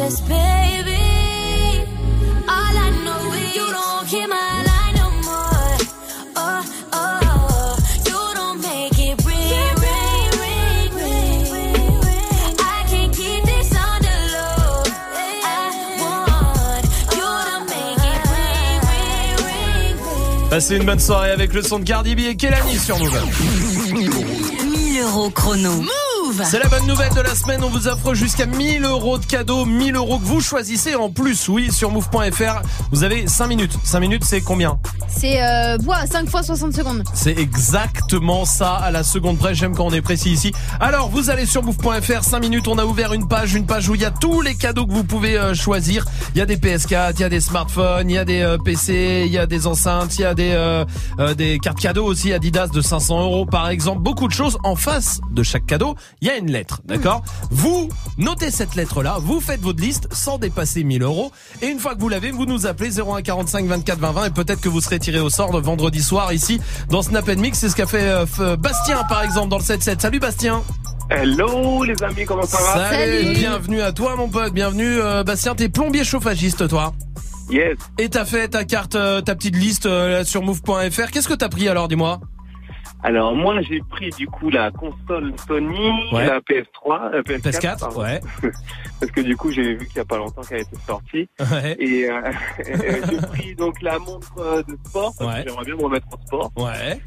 just 0.00 0.22
miss 0.22 0.22
us, 0.22 0.28
baby. 0.28 1.02
All 2.48 2.74
I 2.84 2.88
know 3.04 3.32
is 3.40 3.56
you 3.56 3.66
don't 3.78 4.06
hear 4.06 4.28
my 4.28 4.50
line 4.68 4.94
no 5.02 5.08
more. 5.28 5.76
Oh, 6.36 6.60
oh, 6.92 7.76
you 8.08 8.20
don't 8.38 8.58
make 8.62 8.98
it 8.98 9.16
ring, 9.28 9.74
ring, 9.86 10.30
ring, 10.44 10.90
ring, 11.04 11.42
ring, 11.54 12.00
ring. 12.06 12.54
I 12.58 12.78
can't 12.90 13.12
keep 13.14 13.42
this 13.44 13.70
on 13.86 13.98
the 14.06 14.16
low. 14.34 14.82
I 15.44 15.64
want 16.02 16.84
you 17.18 17.30
to 17.48 17.56
make 17.74 18.02
it 18.12 18.22
ring, 18.34 18.78
ring, 18.90 19.28
ring, 19.46 19.94
ring. 20.06 20.50
Passez 20.50 20.76
une 20.76 20.86
bonne 20.86 21.00
soirée 21.00 21.30
avec 21.30 21.52
le 21.52 21.62
son 21.62 21.78
de 21.78 21.84
Cardi 21.84 22.14
B 22.14 22.20
et 22.20 22.36
Kelani 22.36 22.78
sur 22.78 22.98
Move. 22.98 23.20
1000 23.92 25.00
euros 25.02 25.30
chrono. 25.30 25.72
C'est 26.44 26.60
la 26.60 26.68
bonne 26.68 26.86
nouvelle 26.86 27.12
de 27.12 27.20
la 27.20 27.34
semaine. 27.34 27.62
On 27.64 27.70
vous 27.70 27.88
offre 27.88 28.14
jusqu'à 28.14 28.46
1000 28.46 28.84
euros 28.84 29.18
de 29.18 29.26
cadeaux, 29.26 29.64
1000 29.64 29.96
euros 29.96 30.18
que 30.18 30.24
vous 30.24 30.40
choisissez 30.40 30.94
en 30.94 31.10
plus. 31.10 31.48
Oui, 31.48 31.72
sur 31.72 31.90
move.fr, 31.90 32.62
vous 32.92 33.02
avez 33.02 33.26
5 33.26 33.46
minutes. 33.48 33.76
5 33.82 34.00
minutes, 34.00 34.24
c'est 34.24 34.40
combien? 34.40 34.78
C'est 35.20 35.42
euh, 35.42 35.76
bois, 35.76 36.06
5 36.06 36.30
fois 36.30 36.42
60 36.42 36.72
secondes. 36.72 37.02
C'est 37.12 37.38
exactement 37.38 38.46
ça 38.46 38.76
à 38.76 38.90
la 38.90 39.02
seconde 39.02 39.36
près. 39.36 39.54
J'aime 39.54 39.76
quand 39.76 39.84
on 39.84 39.90
est 39.90 40.00
précis 40.00 40.30
ici. 40.30 40.50
Alors, 40.80 41.10
vous 41.10 41.28
allez 41.28 41.44
sur 41.44 41.62
move.fr, 41.62 42.24
5 42.24 42.40
minutes. 42.40 42.68
On 42.68 42.78
a 42.78 42.86
ouvert 42.86 43.12
une 43.12 43.28
page, 43.28 43.52
une 43.52 43.66
page 43.66 43.86
où 43.90 43.94
il 43.94 44.00
y 44.00 44.06
a 44.06 44.10
tous 44.10 44.40
les 44.40 44.54
cadeaux 44.54 44.86
que 44.86 44.92
vous 44.92 45.04
pouvez 45.04 45.36
euh, 45.36 45.52
choisir. 45.52 46.06
Il 46.34 46.38
y 46.38 46.40
a 46.40 46.46
des 46.46 46.56
PS4, 46.56 47.12
il 47.16 47.20
y 47.20 47.24
a 47.24 47.28
des 47.28 47.40
smartphones, 47.40 48.08
il 48.08 48.14
y 48.14 48.18
a 48.18 48.24
des 48.24 48.40
euh, 48.40 48.56
PC, 48.56 49.24
il 49.26 49.32
y 49.32 49.36
a 49.36 49.46
des 49.46 49.66
enceintes, 49.66 50.16
il 50.16 50.22
y 50.22 50.24
a 50.24 50.32
des 50.32 50.52
euh, 50.52 50.84
euh, 51.18 51.34
des 51.34 51.58
cartes 51.58 51.80
cadeaux 51.80 52.06
aussi 52.06 52.32
Adidas 52.32 52.68
de 52.68 52.80
500 52.80 53.20
euros 53.20 53.44
par 53.44 53.68
exemple. 53.68 54.00
Beaucoup 54.00 54.26
de 54.26 54.32
choses. 54.32 54.56
En 54.64 54.74
face 54.76 55.20
de 55.32 55.42
chaque 55.42 55.66
cadeau, 55.66 55.96
il 56.22 56.28
y 56.28 56.30
a 56.30 56.36
une 56.36 56.50
lettre, 56.50 56.80
d'accord? 56.86 57.22
Vous 57.50 57.90
notez 58.16 58.50
cette 58.50 58.74
lettre-là, 58.74 59.18
vous 59.20 59.40
faites 59.40 59.60
votre 59.60 59.82
liste 59.82 60.08
sans 60.12 60.38
dépasser 60.38 60.82
1000 60.84 61.02
euros. 61.02 61.32
Et 61.60 61.66
une 61.66 61.78
fois 61.78 61.94
que 61.94 62.00
vous 62.00 62.08
l'avez, 62.08 62.30
vous 62.30 62.46
nous 62.46 62.66
appelez 62.66 62.90
0145 62.90 63.66
24 63.66 63.98
20 63.98 64.12
20 64.12 64.24
et 64.26 64.30
peut-être 64.30 64.60
que 64.60 64.68
vous 64.68 64.80
serez 64.80 64.98
tiré 64.98 65.09
au 65.18 65.30
sort 65.30 65.52
le 65.52 65.58
vendredi 65.60 66.02
soir 66.02 66.32
ici 66.32 66.60
dans 66.88 67.02
Snap 67.02 67.26
Mix. 67.28 67.58
C'est 67.58 67.68
ce 67.68 67.76
qu'a 67.76 67.86
fait 67.86 68.08
euh, 68.08 68.24
F- 68.26 68.56
Bastien 68.56 69.02
par 69.08 69.22
exemple 69.24 69.48
dans 69.48 69.58
le 69.58 69.64
7-7. 69.64 70.00
Salut 70.00 70.20
Bastien 70.20 70.62
Hello 71.10 71.82
les 71.82 72.00
amis, 72.04 72.24
comment 72.24 72.44
ça 72.46 72.58
va 72.78 72.90
Salut, 72.90 73.32
bienvenue 73.34 73.80
à 73.82 73.90
toi 73.92 74.14
mon 74.16 74.28
pote, 74.28 74.52
bienvenue 74.54 75.00
euh, 75.00 75.24
Bastien, 75.24 75.56
t'es 75.56 75.68
plombier 75.68 76.04
chauffagiste 76.04 76.68
toi 76.68 76.92
Yes. 77.50 77.76
Et 77.98 78.08
t'as 78.08 78.24
fait 78.24 78.46
ta 78.46 78.62
carte, 78.64 78.94
euh, 78.94 79.20
ta 79.20 79.34
petite 79.34 79.56
liste 79.56 79.86
euh, 79.86 80.22
sur 80.24 80.40
move.fr. 80.42 81.10
Qu'est-ce 81.10 81.26
que 81.26 81.34
t'as 81.34 81.48
pris 81.48 81.68
alors, 81.68 81.88
dis-moi? 81.88 82.20
Alors 83.02 83.34
moi 83.34 83.60
j'ai 83.62 83.80
pris 83.88 84.10
du 84.10 84.26
coup 84.26 84.50
la 84.50 84.70
console 84.70 85.32
Sony, 85.48 85.90
Ouais. 86.12 86.26
la 86.26 86.40
PS3, 86.40 87.14
euh, 87.14 87.22
PS4, 87.22 87.40
PS4, 87.50 87.80
pardon. 87.80 88.00
ouais. 88.02 88.20
Parce 89.00 89.12
que 89.12 89.20
du 89.22 89.36
coup 89.36 89.50
j'ai 89.50 89.74
vu 89.74 89.86
qu'il 89.86 89.96
y 89.96 90.00
a 90.00 90.04
pas 90.04 90.18
longtemps 90.18 90.42
qu'elle 90.42 90.60
était 90.60 90.76
sortie. 90.86 91.28
Ouais. 91.40 91.76
Et 91.78 92.10
euh, 92.10 92.20
j'ai 93.10 93.16
pris 93.28 93.54
donc 93.54 93.80
la 93.80 93.98
montre 93.98 94.32
euh, 94.38 94.62
de 94.64 94.76
sport, 94.86 95.14
parce 95.18 95.42
que 95.42 95.48
j'aimerais 95.48 95.64
bien 95.64 95.76
me 95.76 95.82
remettre 95.82 96.06
en 96.12 96.26
sport. 96.26 96.50
Ouais. 96.56 97.00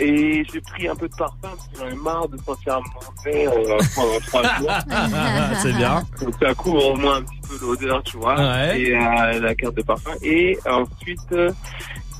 Et 0.00 0.44
j'ai 0.52 0.60
pris 0.60 0.86
un 0.86 0.94
peu 0.94 1.08
de 1.08 1.14
parfum 1.16 1.38
parce 1.42 1.66
que 1.68 1.78
j'en 1.80 1.88
ai 1.88 1.94
marre 1.96 2.28
de 2.28 2.36
sentir 2.38 2.78
mon 2.80 3.30
nez 3.32 3.48
euh, 3.48 3.78
pendant 3.96 4.20
trois 4.28 4.42
jours. 4.58 4.70
C'est 5.60 5.72
bien. 5.72 6.02
Donc 6.20 6.34
ça 6.40 6.54
couvre 6.54 6.92
au 6.92 6.96
moins 6.96 7.16
un 7.16 7.22
petit 7.22 7.40
peu 7.48 7.66
l'odeur, 7.66 8.02
tu 8.04 8.16
vois. 8.16 8.36
Ouais. 8.38 8.80
Et 8.80 8.94
euh, 8.94 9.40
la 9.40 9.54
carte 9.56 9.74
de 9.76 9.82
parfum. 9.82 10.12
Et 10.22 10.56
ensuite, 10.70 11.18
euh, 11.32 11.50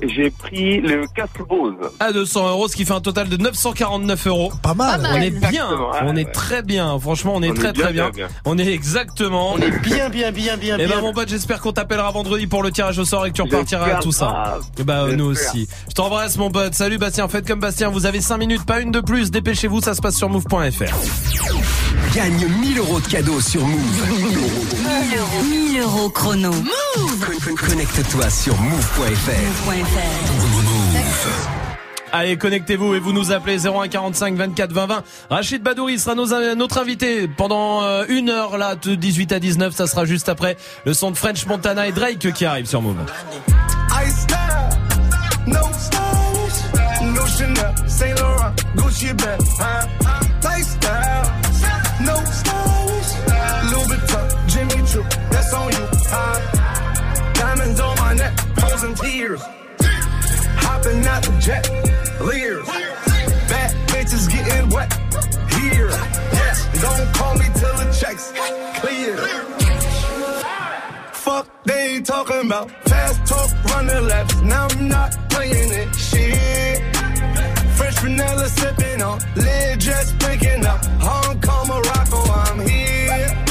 j'ai 0.01 0.29
pris 0.31 0.81
le 0.81 1.05
casque 1.15 1.41
Bose. 1.47 1.73
À 1.99 2.11
200 2.11 2.49
euros, 2.49 2.67
ce 2.67 2.75
qui 2.75 2.85
fait 2.85 2.93
un 2.93 3.01
total 3.01 3.29
de 3.29 3.37
949 3.37 4.27
euros. 4.27 4.51
Pas 4.61 4.73
mal. 4.73 5.01
On 5.11 5.15
est 5.15 5.29
bien, 5.29 5.49
Exactement, 5.49 5.91
ouais, 5.91 5.97
on 6.03 6.15
est 6.15 6.31
très 6.31 6.61
bien. 6.63 6.99
Franchement, 6.99 7.33
on 7.35 7.41
est 7.43 7.49
On 7.49 7.53
est 7.53 7.55
très 7.55 7.71
bien, 7.73 7.83
très 7.83 7.93
bien. 7.93 8.09
bien, 8.09 8.27
bien. 8.27 8.35
On 8.45 8.57
est 8.57 8.67
exactement. 8.67 9.53
On 9.53 9.57
est 9.57 9.71
bien, 9.81 10.09
bien, 10.09 10.31
bien, 10.31 10.57
bien, 10.57 10.75
Et 10.77 10.83
ben 10.85 10.87
bien. 10.87 11.01
mon 11.01 11.13
pote, 11.13 11.29
j'espère 11.29 11.59
qu'on 11.61 11.71
t'appellera 11.73 12.11
vendredi 12.11 12.47
pour 12.47 12.63
le 12.63 12.71
tirage 12.71 12.97
au 12.99 13.05
sort 13.05 13.25
et 13.25 13.29
que 13.31 13.35
tu 13.35 13.41
repartiras 13.41 13.87
à 13.97 13.99
tout 13.99 14.11
ça. 14.11 14.59
Et 14.77 14.83
bah 14.83 15.05
nous 15.15 15.25
aussi. 15.25 15.67
Je 15.89 15.93
t'embrasse 15.93 16.37
mon 16.37 16.49
pote. 16.51 16.73
Salut 16.73 16.97
Bastien. 16.97 17.27
Faites 17.27 17.47
comme 17.47 17.59
Bastien. 17.59 17.89
Vous 17.89 18.05
avez 18.05 18.21
5 18.21 18.37
minutes, 18.37 18.65
pas 18.65 18.79
une 18.81 18.91
de 18.91 19.01
plus. 19.01 19.31
Dépêchez-vous, 19.31 19.81
ça 19.81 19.93
se 19.95 20.01
passe 20.01 20.15
sur 20.15 20.29
move.fr. 20.29 20.95
Gagne 22.15 22.47
1000 22.61 22.77
euros 22.79 22.99
de 22.99 23.07
cadeaux 23.07 23.39
sur 23.41 23.65
Move. 23.65 23.79
1000 24.17 24.37
euros. 24.37 25.43
1000 25.43 25.79
euros 25.81 26.09
chrono. 26.09 26.51
Move 26.51 27.19
Con- 27.25 27.55
con- 27.55 27.67
Connecte-toi 27.67 28.29
sur 28.29 28.55
move.fr. 28.59 29.29
Allez, 32.11 32.37
connectez-vous 32.37 32.95
et 32.95 32.99
vous 32.99 33.13
nous 33.13 33.31
appelez 33.31 33.59
0145 33.59 34.35
24 34.35 34.71
20 34.71 34.85
20. 34.87 35.03
Rachid 35.29 35.61
Badouri 35.61 35.99
sera 35.99 36.15
notre 36.15 36.79
invité 36.79 37.27
pendant 37.27 37.83
euh, 37.83 38.05
une 38.09 38.29
heure 38.29 38.57
là, 38.57 38.75
de 38.75 38.95
18 38.95 39.31
à 39.31 39.39
19. 39.39 39.73
Ça 39.73 39.85
sera 39.85 40.05
juste 40.05 40.27
après 40.27 40.57
le 40.85 40.93
son 40.93 41.11
de 41.11 41.17
French 41.17 41.45
Montana 41.45 41.87
et 41.87 41.91
Drake 41.91 42.33
qui 42.33 42.45
arrive 42.45 42.65
sur 42.65 42.81
Move. 42.81 42.95
Hopping 60.79 61.05
out 61.05 61.23
the 61.23 61.37
jet, 61.39 61.69
leers, 62.21 62.65
bad 63.49 63.71
bitches 63.87 64.29
getting 64.29 64.69
wet, 64.69 64.91
here, 65.59 65.89
yes, 66.31 66.67
don't 66.81 67.13
call 67.13 67.33
me 67.35 67.45
till 67.55 67.75
the 67.77 67.87
checks 67.99 68.31
clear. 68.79 69.17
Fuck, 71.13 71.47
they 71.65 71.95
ain't 71.95 72.05
talking 72.05 72.45
about 72.45 72.71
fast 72.87 73.25
talk, 73.27 73.49
running 73.65 74.07
laps. 74.07 74.41
Now 74.41 74.67
I'm 74.69 74.87
not 74.87 75.11
playing 75.29 75.71
it. 75.71 75.93
Shit. 75.95 76.95
French 77.75 77.99
vanilla 77.99 78.47
sipping 78.47 79.01
on, 79.01 79.19
lid 79.35 79.79
just 79.79 80.17
picking 80.19 80.65
up. 80.65 80.83
Hong 81.01 81.41
Kong, 81.41 81.67
Morocco, 81.67 82.19
I'm 82.31 82.59
here. 82.67 83.45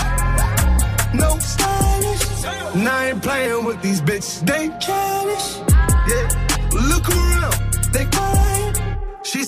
No 1.14 1.38
stylish. 1.38 2.74
Now 2.74 2.96
I 2.96 3.10
ain't 3.10 3.22
playing 3.22 3.64
with 3.64 3.82
these 3.82 4.00
bitches. 4.00 4.46
They 4.46 4.68
childish. 4.80 5.67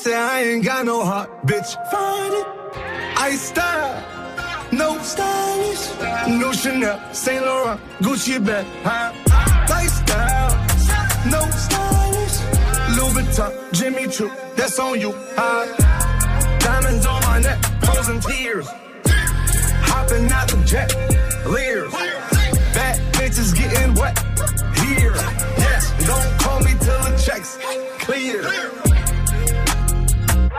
Said 0.00 0.14
I 0.14 0.42
ain't 0.44 0.64
got 0.64 0.86
no 0.86 1.04
heart, 1.04 1.28
bitch. 1.44 1.76
Find 1.90 2.32
it. 2.32 2.46
I 3.18 3.36
style. 3.36 4.20
No 4.72 4.96
stylish, 5.02 5.90
no 6.40 6.52
Chanel, 6.52 6.98
Saint 7.12 7.44
Laurent, 7.44 7.78
Gucci 7.98 8.38
bag, 8.38 8.64
huh? 8.84 9.12
Lifestyle, 9.68 10.52
no 11.26 11.40
stylish, 11.50 12.36
Louis 12.96 13.12
Vuitton, 13.14 13.72
Jimmy 13.72 14.06
Choo, 14.06 14.30
that's 14.54 14.78
on 14.78 15.00
you, 15.00 15.12
huh? 15.34 15.66
Diamonds 16.60 17.04
on 17.04 17.20
my 17.22 17.40
neck, 17.40 17.58
frozen 17.82 18.20
tears, 18.20 18.68
hopping 19.90 20.30
out 20.30 20.46
the 20.48 20.62
jet, 20.64 20.94
leers, 21.44 21.92
bad 22.72 23.00
bitches 23.14 23.52
getting 23.52 23.92
wet, 23.94 24.16
here, 24.86 25.14
yes, 25.58 25.92
don't 26.06 26.40
call 26.40 26.60
me 26.60 26.70
till 26.78 27.00
the 27.02 27.20
checks 27.20 27.58
clear. 27.98 28.89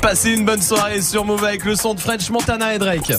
Passez 0.00 0.32
une 0.32 0.44
bonne 0.44 0.62
soirée 0.62 1.02
sur 1.02 1.24
Move 1.24 1.44
avec 1.44 1.64
le 1.64 1.76
son 1.76 1.94
de 1.94 2.00
French 2.00 2.30
Montana 2.30 2.74
et 2.74 2.78
Drake. 2.78 3.12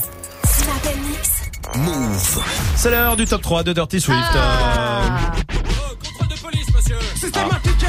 Move. 1.76 2.44
C'est 2.76 2.90
l'heure 2.90 3.16
du 3.16 3.26
top 3.26 3.42
3 3.42 3.64
de 3.64 3.74
Dirty 3.74 4.02
Swift. 4.02 4.20
Euh, 4.36 5.02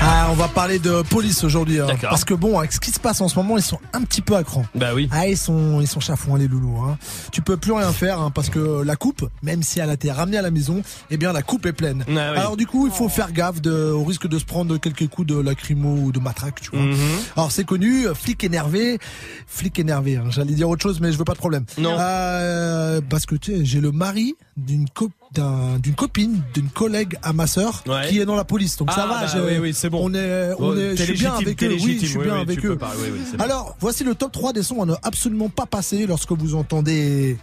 Ah, 0.05 0.29
on 0.31 0.35
va 0.35 0.49
parler 0.49 0.79
de 0.81 1.03
police 1.03 1.45
aujourd'hui. 1.45 1.79
hein. 1.81 1.87
Parce 2.01 2.25
que 2.25 2.35
bon, 2.35 2.59
avec 2.59 2.73
ce 2.73 2.81
qui 2.81 2.91
se 2.91 2.99
passe 2.99 3.21
en 3.21 3.29
ce 3.29 3.37
moment, 3.37 3.57
ils 3.57 3.63
sont 3.63 3.79
un 3.93 4.03
petit 4.03 4.21
peu 4.21 4.35
à 4.35 4.43
cran. 4.43 4.65
Bah 4.75 4.95
oui. 4.95 5.09
Ah, 5.13 5.29
ils 5.29 5.37
sont, 5.37 5.81
ils 5.81 5.87
sont 5.87 6.01
chafouins 6.01 6.39
les 6.39 6.49
loulous. 6.49 6.79
Hein. 6.85 6.99
Tu 7.31 7.41
peux 7.41 7.57
plus 7.57 7.73
rien 7.73 7.93
faire 7.93 8.21
hein, 8.21 8.31
parce 8.35 8.49
que 8.51 8.83
la 8.83 8.97
coupe, 8.97 9.29
même 9.43 9.63
si 9.63 9.79
elle 9.79 9.91
a 9.91 9.93
été 9.93 10.11
ramenée 10.11 10.39
à 10.39 10.43
la 10.43 10.51
maison, 10.51 10.83
eh 11.11 11.17
bien 11.17 11.33
la 11.33 11.43
coupe 11.43 11.67
est 11.67 11.73
pleine. 11.73 12.05
Ah 12.09 12.11
oui. 12.33 12.39
Alors 12.39 12.57
du 12.57 12.67
coup, 12.67 12.87
il 12.89 12.93
faut 12.93 13.09
faire 13.09 13.33
gaffe 13.33 13.61
de, 13.63 13.91
au 13.93 14.03
risque 14.05 14.27
de 14.27 14.39
se 14.39 14.45
prendre 14.45 14.77
quelques 14.79 15.07
coups 15.09 15.29
de 15.29 15.39
lacrymo 15.39 15.95
ou 15.97 16.11
de 16.13 16.19
matraque, 16.19 16.61
tu 16.63 16.71
vois. 16.71 16.81
Mhm. 16.81 16.97
Alors 17.37 17.53
c'est 17.53 17.65
connu, 17.65 18.09
euh, 18.09 18.15
flic 18.15 18.43
énervé, 18.43 18.99
flic 19.47 19.79
énervé. 19.79 20.17
hein. 20.17 20.25
J'allais 20.31 20.55
dire 20.55 20.69
autre 20.69 20.83
chose, 20.83 21.01
mais 21.01 21.13
je 21.13 21.19
veux 21.19 21.25
pas 21.25 21.35
de 21.35 21.39
problème. 21.39 21.65
Non. 21.79 21.97
Euh, 21.99 23.01
parce 23.09 23.27
que 23.27 23.37
tu 23.37 23.53
sais, 23.59 23.65
j'ai 23.65 23.81
le 23.81 23.93
mari 23.93 24.35
d'une 24.57 24.89
copine 24.89 25.13
d'un- 25.33 25.79
d'une 25.79 25.95
copine, 25.95 26.43
d'une 26.53 26.69
collègue 26.69 27.17
à 27.23 27.33
ma 27.33 27.47
sœur 27.47 27.83
Ouais. 27.87 28.07
qui 28.11 28.19
est 28.21 28.27
dans 28.27 28.35
la 28.37 28.45
police. 28.45 28.77
Donc 28.77 28.91
ça 28.93 29.05
Ah, 29.05 29.07
va, 29.07 29.21
bah 29.23 29.27
je- 29.35 29.39
oui, 29.41 29.59
oui, 29.59 29.73
c'est 29.75 29.89
bon. 29.89 30.11
on 30.11 30.13
est, 30.15 30.53
on 30.59 30.61
Bon, 30.61 30.77
est, 30.77 30.95
je 30.95 31.05
suis 31.05 31.13
bien 31.15 31.35
avec 31.35 31.63
eux. 31.63 31.69
Oui, 31.71 31.99
je 32.03 32.07
suis 32.07 32.19
oui, 32.19 32.25
bien 32.25 32.35
oui, 32.35 32.41
avec 32.43 32.59
eux. 32.59 32.69
peux 32.69 32.77
parler, 32.77 32.99
oui, 33.05 33.11
oui, 33.15 33.21
c'est 33.31 33.39
bon. 33.39 33.45
Alors, 33.45 33.75
voici 33.81 34.05
le 34.05 34.15
top 34.15 34.31
3 34.31 34.53
des 34.53 34.63
sons 34.63 34.83
à 34.83 34.85
ne 34.85 34.93
absolument 35.03 35.49
pas 35.49 35.65
passer 35.65 36.07
lorsque 36.07 36.33
vous 36.33 36.55
entendez 36.55 37.39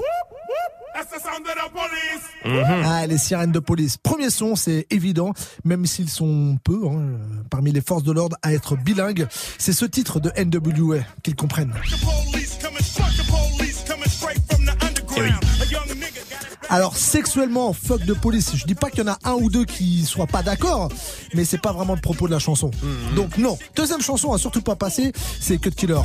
Mhm. 2.46 2.84
ah, 2.86 3.08
les 3.08 3.18
sirènes 3.18 3.52
de 3.52 3.60
police. 3.60 3.98
Premier 3.98 4.30
son, 4.30 4.56
c'est 4.56 4.86
évident, 4.92 5.34
même 5.66 5.86
s'ils 5.86 6.10
sont 6.10 6.58
peu 6.64 6.80
hein, 6.88 7.18
parmi 7.50 7.72
les 7.72 7.82
forces 7.82 8.04
de 8.04 8.12
l'ordre 8.12 8.38
à 8.44 8.54
être 8.54 8.76
bilingues. 8.78 9.28
C'est 9.58 9.74
ce 9.74 9.86
titre 9.86 10.20
de 10.20 10.32
NWA 10.36 11.00
qu'ils 11.24 11.36
comprennent. 11.36 11.74
Alors 16.70 16.96
sexuellement, 16.96 17.74
fuck 17.74 18.06
de 18.06 18.14
police. 18.14 18.56
Je 18.56 18.66
dis 18.66 18.76
pas 18.76 18.90
qu'il 18.90 19.00
y 19.00 19.10
en 19.10 19.12
a 19.12 19.18
un 19.24 19.34
ou 19.34 19.50
deux 19.50 19.66
qui 19.66 20.06
soient 20.06 20.28
pas 20.28 20.44
d'accord, 20.44 20.90
mais 21.34 21.44
c'est 21.44 21.62
pas 21.62 21.74
vraiment 21.74 21.96
le 21.96 22.02
propos 22.02 22.28
de 22.28 22.32
la 22.32 22.40
chanson. 22.40 22.70
Donc 23.16 23.38
non. 23.38 23.58
Deuxième 23.76 24.02
chanson 24.02 24.34
à 24.34 24.38
surtout 24.38 24.62
pas 24.62 24.76
passer, 24.76 25.12
c'est 25.40 25.58
Cut 25.58 25.72
Killer. 25.72 26.02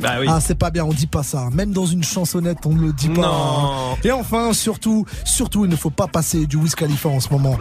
Bah 0.00 0.16
oui. 0.20 0.26
Ah, 0.28 0.40
c'est 0.40 0.54
pas 0.54 0.70
bien, 0.70 0.84
on 0.84 0.92
dit 0.92 1.06
pas 1.06 1.22
ça. 1.22 1.48
Même 1.52 1.72
dans 1.72 1.86
une 1.86 2.04
chansonnette, 2.04 2.58
on 2.66 2.74
ne 2.74 2.86
le 2.86 2.92
dit 2.92 3.08
pas. 3.08 3.22
Non. 3.22 3.96
Et 4.04 4.12
enfin, 4.12 4.52
surtout, 4.52 5.06
surtout, 5.24 5.64
il 5.64 5.70
ne 5.70 5.76
faut 5.76 5.90
pas 5.90 6.06
passer 6.06 6.46
du 6.46 6.56
Wiz 6.56 6.74
Khalifa 6.74 7.08
en 7.08 7.20
ce 7.20 7.30
moment. 7.30 7.56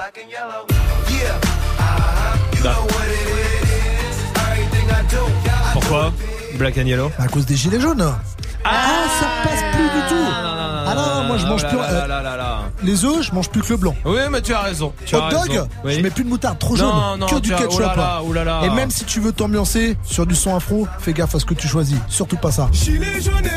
Bah. 2.63 2.75
Pourquoi 5.73 6.13
Black 6.57 6.77
and 6.77 6.85
Yellow 6.85 7.11
À 7.19 7.27
cause 7.27 7.45
des 7.45 7.55
gilets 7.55 7.79
jaunes. 7.79 8.13
Ah, 8.65 9.03
ça 9.19 9.27
passe 9.43 9.61
plus 9.73 9.83
du 9.83 10.07
tout. 10.09 10.31
Ah 10.87 10.93
non, 10.95 11.23
moi 11.27 11.37
je 11.37 11.45
mange 11.45 11.67
plus. 11.67 11.77
euh, 11.77 12.07
les 12.83 13.05
œufs, 13.05 13.21
je 13.23 13.31
mange 13.33 13.49
plus 13.49 13.61
que 13.61 13.69
le 13.69 13.77
blanc. 13.77 13.95
Oui, 14.05 14.19
mais 14.31 14.41
tu 14.41 14.53
as 14.53 14.59
raison. 14.61 14.93
Tu 15.05 15.15
as 15.15 15.19
Hot 15.27 15.29
dog, 15.31 15.49
raison. 15.49 15.67
Oui. 15.83 15.93
je 15.95 16.01
mets 16.01 16.09
plus 16.09 16.23
de 16.23 16.29
moutarde, 16.29 16.59
trop 16.59 16.75
jaune, 16.75 16.91
non, 17.19 17.25
que 17.27 17.35
du 17.35 17.49
tu 17.49 17.53
as- 17.55 17.57
ketchup. 17.57 17.73
oh 17.77 17.79
là 17.81 17.95
là, 17.95 18.21
oh 18.27 18.33
là 18.33 18.43
là. 18.43 18.61
Et 18.65 18.69
même 18.69 18.91
si 18.91 19.03
tu 19.05 19.19
veux 19.19 19.31
t'ambiancer 19.31 19.97
sur 20.03 20.25
du 20.25 20.35
son 20.35 20.55
afro, 20.55 20.87
fais 20.99 21.13
gaffe 21.13 21.33
à 21.35 21.39
ce 21.39 21.45
que 21.45 21.53
tu 21.53 21.67
choisis. 21.67 21.97
Surtout 22.07 22.37
pas 22.37 22.51
ça. 22.51 22.67
Gilet 22.71 23.19
jaune, 23.21 23.49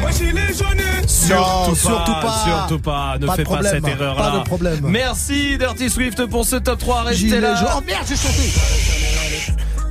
moi 0.00 0.10
gilet 0.10 0.52
jaune. 0.52 0.80
Surtout, 1.06 1.34
Non, 1.34 1.68
pas, 1.70 1.74
surtout 1.76 2.12
pas. 2.20 2.44
surtout 2.46 2.78
pas, 2.80 3.16
ne 3.20 3.26
Pas 3.26 3.32
de 3.32 3.36
fais 3.36 3.44
problème, 3.44 3.80
pas 3.82 3.88
cette 3.88 4.00
erreur 4.00 4.16
pas 4.16 4.30
de 4.30 4.44
problème. 4.44 4.80
Merci 4.82 5.58
Dirty 5.58 5.90
Swift 5.90 6.26
pour 6.26 6.44
ce 6.44 6.56
top 6.56 6.78
3, 6.78 7.02
restez 7.02 7.16
Gilet 7.28 7.40
là. 7.40 7.54
jaune. 7.56 7.68
Oh 7.76 7.80
merde, 7.86 8.04
j'ai 8.08 8.16
chanté. 8.16 9.03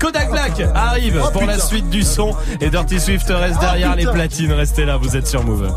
Kodak 0.03 0.31
Black 0.31 0.61
arrive 0.75 1.21
Oh, 1.25 1.31
pour 1.31 1.45
la 1.45 1.57
suite 1.57 1.89
du 1.89 2.03
son 2.03 2.35
et 2.59 2.69
Dirty 2.69 2.99
Swift 2.99 3.25
reste 3.29 3.57
derrière 3.61 3.95
les 3.95 4.05
platines, 4.05 4.51
restez 4.51 4.83
là, 4.83 4.97
vous 4.97 5.15
êtes 5.15 5.27
sur 5.27 5.45
Move. 5.45 5.73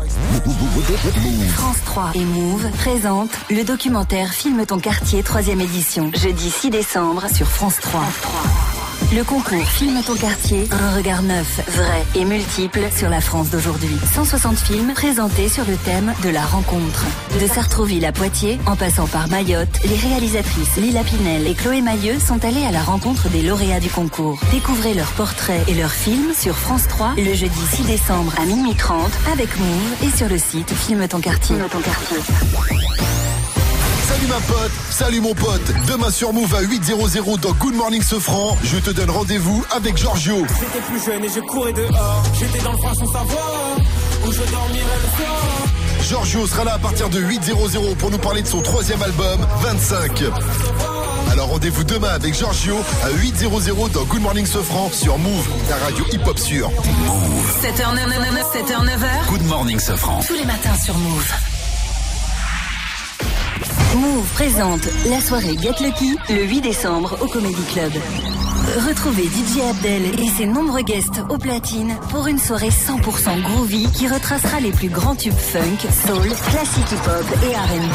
France 1.55 1.77
3 1.85 2.11
et 2.13 2.25
Move 2.25 2.69
présentent 2.71 3.37
le 3.49 3.63
documentaire 3.63 4.33
Filme 4.33 4.65
ton 4.65 4.79
quartier 4.79 5.21
3ème 5.23 5.61
édition, 5.61 6.11
jeudi 6.13 6.49
6 6.49 6.71
décembre 6.71 7.23
sur 7.33 7.47
France 7.47 7.77
3. 7.81 8.01
Le 9.13 9.23
concours 9.23 9.65
Filme 9.67 10.01
ton 10.05 10.15
quartier, 10.15 10.67
un 10.71 10.95
regard 10.95 11.21
neuf, 11.21 11.61
vrai 11.69 12.03
et 12.15 12.25
multiple 12.25 12.81
sur 12.93 13.09
la 13.09 13.21
France 13.21 13.49
d'aujourd'hui. 13.49 13.95
160 14.13 14.57
films 14.57 14.93
présentés 14.93 15.47
sur 15.47 15.63
le 15.65 15.77
thème 15.77 16.13
de 16.23 16.29
la 16.29 16.41
rencontre. 16.41 17.05
De 17.39 17.47
Sartrouville 17.47 18.05
à 18.05 18.11
Poitiers, 18.11 18.59
en 18.65 18.75
passant 18.75 19.07
par 19.07 19.29
Mayotte, 19.29 19.79
les 19.85 19.95
réalisatrices 19.95 20.75
Lila 20.75 21.03
Pinel 21.03 21.47
et 21.47 21.53
Chloé 21.53 21.81
Mailleux 21.81 22.19
sont 22.19 22.43
allées 22.43 22.65
à 22.65 22.71
la 22.71 22.81
rencontre 22.81 23.29
des 23.29 23.41
lauréats 23.41 23.79
du 23.79 23.89
concours. 23.89 24.39
Découvrez 24.51 24.93
leurs 24.93 25.11
portraits 25.11 25.67
et 25.69 25.73
leurs 25.73 25.93
films 25.93 26.33
sur 26.33 26.57
France 26.57 26.87
3 26.89 27.15
le 27.17 27.33
jeudi 27.33 27.61
6 27.71 27.83
décembre 27.83 28.33
à 28.41 28.45
minuit 28.45 28.75
30 28.75 29.09
avec 29.31 29.57
Move 29.57 30.03
et 30.03 30.17
sur 30.17 30.27
le 30.27 30.37
site 30.37 30.71
Filme 30.73 31.07
ton 31.07 31.21
quartier. 31.21 31.55
Salut 34.07 34.27
ma 34.27 34.39
pote, 34.39 34.71
salut 34.89 35.19
mon 35.19 35.33
pote. 35.33 35.73
Demain 35.85 36.09
sur 36.09 36.31
Move 36.31 36.55
à 36.55 36.61
8.00 36.61 37.41
dans 37.41 37.51
Good 37.51 37.73
Morning 37.73 38.01
Sofran, 38.01 38.57
je 38.63 38.77
te 38.77 38.89
donne 38.91 39.09
rendez-vous 39.09 39.65
avec 39.69 39.97
Giorgio. 39.97 40.45
J'étais 40.61 40.85
plus 40.85 41.05
jeune 41.05 41.25
et 41.25 41.27
je 41.27 41.41
courais 41.41 41.73
dehors. 41.73 42.23
J'étais 42.39 42.63
dans 42.63 42.71
le 42.71 42.77
froid 42.77 42.93
sans 42.93 43.11
savoir 43.11 43.75
où 44.25 44.31
je 44.31 44.49
dormirais 44.49 44.97
le 45.03 45.17
soir. 45.17 45.41
Giorgio 46.03 46.47
sera 46.47 46.63
là 46.63 46.75
à 46.75 46.79
partir 46.79 47.09
de 47.09 47.19
8.00 47.19 47.95
pour 47.97 48.09
nous 48.09 48.17
parler 48.17 48.41
de 48.41 48.47
son 48.47 48.61
troisième 48.61 49.03
album, 49.03 49.45
25. 49.61 50.23
Alors 51.29 51.49
rendez-vous 51.49 51.83
demain 51.83 52.11
avec 52.11 52.33
Giorgio 52.33 52.77
à 53.03 53.09
8.00 53.09 53.91
dans 53.91 54.03
Good 54.05 54.21
Morning 54.21 54.45
Sofran 54.45 54.89
sur 54.93 55.17
Move, 55.17 55.49
la 55.69 55.75
radio 55.83 56.05
hip-hop 56.13 56.39
sûre. 56.39 56.71
7h, 57.61 57.93
9h, 57.93 58.07
7h, 58.53 58.85
9h. 58.85 59.29
Good 59.31 59.47
morning, 59.47 59.79
Safran. 59.79 60.21
Tous 60.25 60.33
les 60.33 60.45
matins 60.45 60.75
sur 60.81 60.97
Move. 60.97 61.56
Move 63.95 64.27
présente 64.33 64.87
la 65.09 65.19
soirée 65.19 65.57
Get 65.57 65.83
Lucky 65.83 66.17
le 66.29 66.43
8 66.43 66.61
décembre 66.61 67.17
au 67.21 67.27
Comedy 67.27 67.61
Club. 67.71 67.91
Retrouvez 68.87 69.23
DJ 69.23 69.61
Abdel 69.69 70.19
et 70.19 70.29
ses 70.29 70.45
nombreux 70.45 70.81
guests 70.81 71.21
au 71.29 71.37
platine 71.37 71.95
pour 72.09 72.27
une 72.27 72.39
soirée 72.39 72.69
100% 72.69 73.41
groovy 73.41 73.89
qui 73.91 74.07
retracera 74.07 74.59
les 74.59 74.71
plus 74.71 74.89
grands 74.89 75.15
tubes 75.15 75.33
funk, 75.33 75.77
soul, 76.05 76.27
classique 76.49 76.91
hip-hop 76.91 77.25
et 77.43 77.55
R&B. 77.55 77.93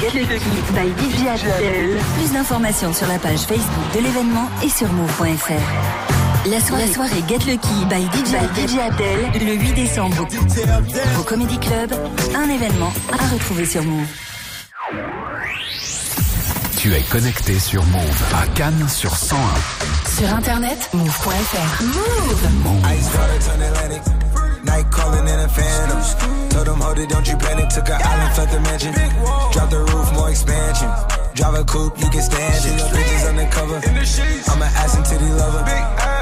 Get 0.00 0.18
Lucky 0.18 0.50
by 0.74 0.88
DJ 1.02 1.26
Abdel. 1.28 1.96
Plus 2.18 2.32
d'informations 2.32 2.92
sur 2.92 3.06
la 3.06 3.18
page 3.18 3.40
Facebook 3.40 3.94
de 3.94 4.00
l'événement 4.00 4.48
et 4.64 4.68
sur 4.68 4.92
move.fr. 4.92 6.15
La 6.50 6.60
soirée, 6.60 6.86
la 6.86 6.94
soirée 6.94 7.24
Get 7.28 7.38
Lucky 7.50 7.84
by 7.90 8.04
DJ, 8.12 8.36
DJ 8.54 8.78
Abdel 8.78 9.44
le 9.44 9.54
8 9.54 9.72
décembre 9.72 10.28
au 11.18 11.22
Comedy 11.22 11.58
Club. 11.58 11.92
Un 12.36 12.48
événement 12.48 12.92
à 13.12 13.34
retrouver 13.34 13.64
sur 13.64 13.82
Move. 13.82 14.06
Tu 16.76 16.94
es 16.94 17.00
connecté 17.02 17.58
sur 17.58 17.84
Move 17.86 18.22
à 18.40 18.46
Cannes 18.54 18.86
sur 18.88 19.16
101. 19.16 19.38
Sur 20.18 20.32
internet, 20.32 20.88
move.fr. 20.92 21.82
Move! 21.82 22.94
Ice 22.96 23.08
water 23.14 23.38
turn 23.40 23.62
Atlantic. 23.62 24.02
Night 24.64 24.86
calling 24.92 25.26
in 25.28 25.40
a 25.40 25.48
phantom. 25.48 26.48
Told 26.50 26.66
them, 26.66 26.80
hold 26.80 26.98
it, 26.98 27.08
don't 27.08 27.26
you 27.26 27.36
panic. 27.38 27.70
Took 27.70 27.88
an 27.88 28.00
island, 28.02 28.34
felt 28.34 28.50
the 28.50 28.60
mansion. 28.60 28.92
Drop 29.52 29.70
the 29.70 29.80
roof, 29.80 30.12
more 30.12 30.30
expansion. 30.30 30.88
Drive 31.34 31.54
a 31.54 31.64
coupe, 31.64 31.98
you 31.98 32.08
can 32.08 32.22
stand 32.22 32.64
it. 32.64 32.80
Bitches 32.94 33.28
undercover. 33.28 33.80
I'm 34.48 34.62
an 34.62 34.70
ass 34.76 34.96
and 34.96 35.04
titty 35.04 35.30
lover. 35.32 36.15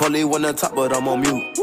Polly 0.00 0.22
on 0.22 0.54
top, 0.54 0.74
but 0.74 0.96
I'm 0.96 1.06
on 1.08 1.20
mute. 1.20 1.58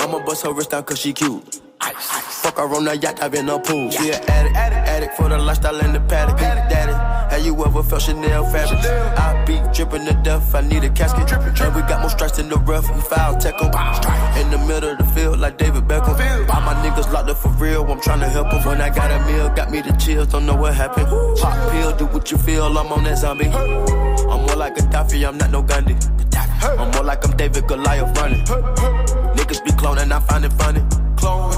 I'ma 0.00 0.24
bust 0.24 0.42
her 0.46 0.54
wrist 0.54 0.70
down 0.70 0.84
cause 0.84 0.98
she 0.98 1.12
cute. 1.12 1.60
Fuck 1.82 2.56
fuck 2.56 2.56
her 2.56 2.74
on 2.74 2.86
the 2.86 2.96
yacht, 2.96 3.22
I've 3.22 3.30
been 3.30 3.46
a 3.50 3.58
pool. 3.58 3.90
She 3.90 4.08
an 4.08 4.22
addict, 4.26 4.56
addict, 4.56 4.88
addict 4.88 5.16
for 5.18 5.28
the 5.28 5.36
lifestyle 5.36 5.78
in 5.80 5.92
the 5.92 6.00
paddock. 6.00 6.38
Daddy, 6.38 6.94
have 7.30 7.44
you 7.44 7.62
ever 7.62 7.82
felt 7.82 8.00
Chanel 8.00 8.50
fabric? 8.50 8.80
I 9.18 9.44
be 9.44 9.60
dripping 9.74 10.06
to 10.06 10.14
death, 10.22 10.54
I 10.54 10.62
need 10.62 10.82
a 10.84 10.88
casket. 10.88 11.30
And 11.30 11.76
we 11.76 11.82
got 11.82 12.00
more 12.00 12.08
strikes 12.08 12.38
in 12.38 12.48
the 12.48 12.56
rough, 12.56 12.88
we 12.88 13.02
foul 13.02 13.36
tech. 13.36 13.60
In 13.60 14.50
the 14.50 14.64
middle 14.66 14.92
of 14.92 14.96
the 14.96 15.04
field, 15.14 15.38
like 15.38 15.58
David 15.58 15.86
Beckham. 15.86 16.16
All 16.48 16.62
my 16.62 16.72
niggas 16.82 17.12
locked 17.12 17.28
up 17.28 17.36
for 17.36 17.50
real, 17.50 17.84
I'm 17.84 18.00
tryna 18.00 18.30
help 18.30 18.50
'em. 18.50 18.64
When 18.64 18.80
I 18.80 18.88
got 18.88 19.10
a 19.10 19.20
meal, 19.30 19.50
got 19.50 19.70
me 19.70 19.82
the 19.82 19.92
chills, 19.98 20.28
don't 20.28 20.46
know 20.46 20.56
what 20.56 20.72
happened. 20.72 21.06
Pop 21.36 21.70
pill, 21.70 21.92
do 21.92 22.06
what 22.06 22.30
you 22.30 22.38
feel, 22.38 22.64
I'm 22.78 22.90
on 22.90 23.04
that 23.04 23.18
zombie. 23.18 23.52
I'm 24.32 24.46
more 24.46 24.56
like 24.56 24.78
a 24.78 24.80
Gaddafi, 24.80 25.28
I'm 25.28 25.36
not 25.36 25.50
no 25.50 25.60
Gandhi. 25.62 25.94
I'm 26.62 26.90
more 26.92 27.04
like 27.04 27.22
I'm 27.22 27.36
David 27.36 27.68
Goliath 27.68 28.16
running. 28.18 28.42
Niggas 29.36 29.62
be 29.62 29.70
cloning, 29.72 30.10
I 30.10 30.20
find 30.20 30.44
it 30.44 30.52
funny. 30.54 30.80
Clone. 31.16 31.50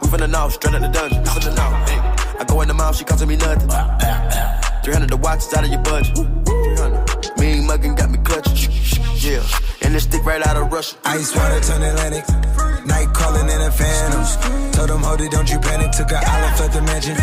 We 0.00 0.06
finna 0.08 0.30
know, 0.30 0.48
straight 0.48 0.74
out 0.74 0.82
the 0.82 0.88
dungeon. 0.88 1.24
Finna 1.24 1.56
know. 1.56 2.38
I 2.38 2.44
go 2.46 2.60
in 2.60 2.68
the 2.68 2.74
mouth, 2.74 2.96
she 2.96 3.04
costing 3.04 3.28
me 3.28 3.36
nothing. 3.36 3.68
300 4.84 5.10
the 5.10 5.16
watch, 5.16 5.38
it's 5.38 5.54
out 5.54 5.64
of 5.64 5.70
your 5.70 5.82
budget. 5.82 6.14
300. 6.14 7.38
Mean 7.38 7.66
muggin' 7.66 7.96
got 7.96 8.08
me 8.10 8.18
clutching. 8.18 9.01
Yeah. 9.22 9.46
And 9.82 9.94
this 9.94 10.02
stick 10.02 10.24
right 10.24 10.44
out 10.44 10.56
of 10.56 10.72
Russia. 10.72 10.96
Ice 11.04 11.30
water 11.36 11.60
turn 11.60 11.80
Atlantic. 11.82 12.26
Night 12.84 13.06
calling 13.14 13.46
in 13.46 13.60
a 13.62 13.70
phantom. 13.70 14.26
Told 14.72 14.90
them, 14.90 15.02
hold 15.02 15.20
it, 15.20 15.30
don't 15.30 15.48
you 15.48 15.60
panic. 15.60 15.92
Took 15.92 16.10
an 16.10 16.26
island, 16.26 16.56
fled 16.56 16.72
the 16.72 16.82
mansion. 16.82 17.14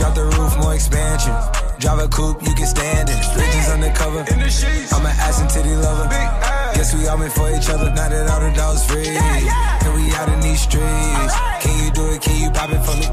Drop 0.00 0.14
the 0.14 0.24
roof, 0.24 0.56
more 0.56 0.72
expansion. 0.74 1.36
Drive 1.80 1.98
a 2.00 2.08
coupe, 2.08 2.40
you 2.48 2.54
can 2.54 2.64
stand 2.64 3.10
it. 3.12 3.20
Bridges 3.36 3.68
undercover. 3.68 4.24
I'm 4.24 5.04
an 5.04 5.12
ass 5.20 5.42
and 5.42 5.50
titty 5.50 5.76
lover. 5.76 6.08
Guess 6.08 6.94
we 6.96 7.06
all 7.08 7.18
meant 7.18 7.34
for 7.34 7.50
each 7.52 7.68
other. 7.68 7.92
Now 7.92 8.08
that 8.08 8.24
all 8.30 8.40
the 8.40 8.56
dogs 8.56 8.80
free. 8.88 9.04
And 9.04 9.92
we 9.92 10.16
out 10.16 10.32
in 10.32 10.40
these 10.40 10.62
streets. 10.62 11.34
Can 11.60 11.76
you 11.84 11.92
do 11.92 12.08
it? 12.08 12.22
Can 12.22 12.40
you 12.40 12.50
pop 12.56 12.72
it 12.72 12.80
for 12.88 12.96
me? 12.96 13.04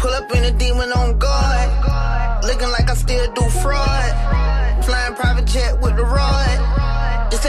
Pull 0.00 0.14
up 0.16 0.32
in 0.32 0.44
a 0.44 0.52
demon 0.56 0.90
on 0.92 1.18
guard. 1.18 1.68
Looking 2.44 2.70
like 2.72 2.88
I 2.88 2.94
still 2.94 3.30
do 3.34 3.44
fraud. 3.60 4.84
Flying 4.86 5.14
private 5.16 5.44
jet 5.44 5.78
with 5.82 5.96
the 5.96 6.04
rod. 6.04 6.77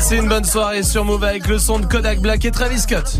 Passez 0.00 0.16
une 0.16 0.28
bonne 0.28 0.44
soirée 0.46 0.82
sur 0.82 1.04
Move 1.04 1.24
avec 1.24 1.46
le 1.46 1.58
son 1.58 1.78
de 1.78 1.84
Kodak 1.84 2.20
Black 2.20 2.42
et 2.46 2.50
Travis 2.50 2.80
Scott. 2.80 3.18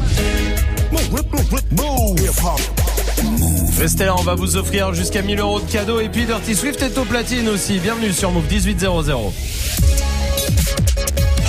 Restez 3.78 4.08
on 4.08 4.22
va 4.22 4.34
vous 4.34 4.56
offrir 4.56 4.94
jusqu'à 4.94 5.20
1000 5.20 5.40
euros 5.40 5.60
de 5.60 5.70
cadeaux 5.70 6.00
et 6.00 6.08
puis 6.08 6.24
Dirty 6.24 6.54
Swift 6.54 6.80
est 6.80 6.96
au 6.96 7.04
platine 7.04 7.50
aussi. 7.50 7.80
Bienvenue 7.80 8.14
sur 8.14 8.30
Move 8.30 8.50
1800. 8.50 9.32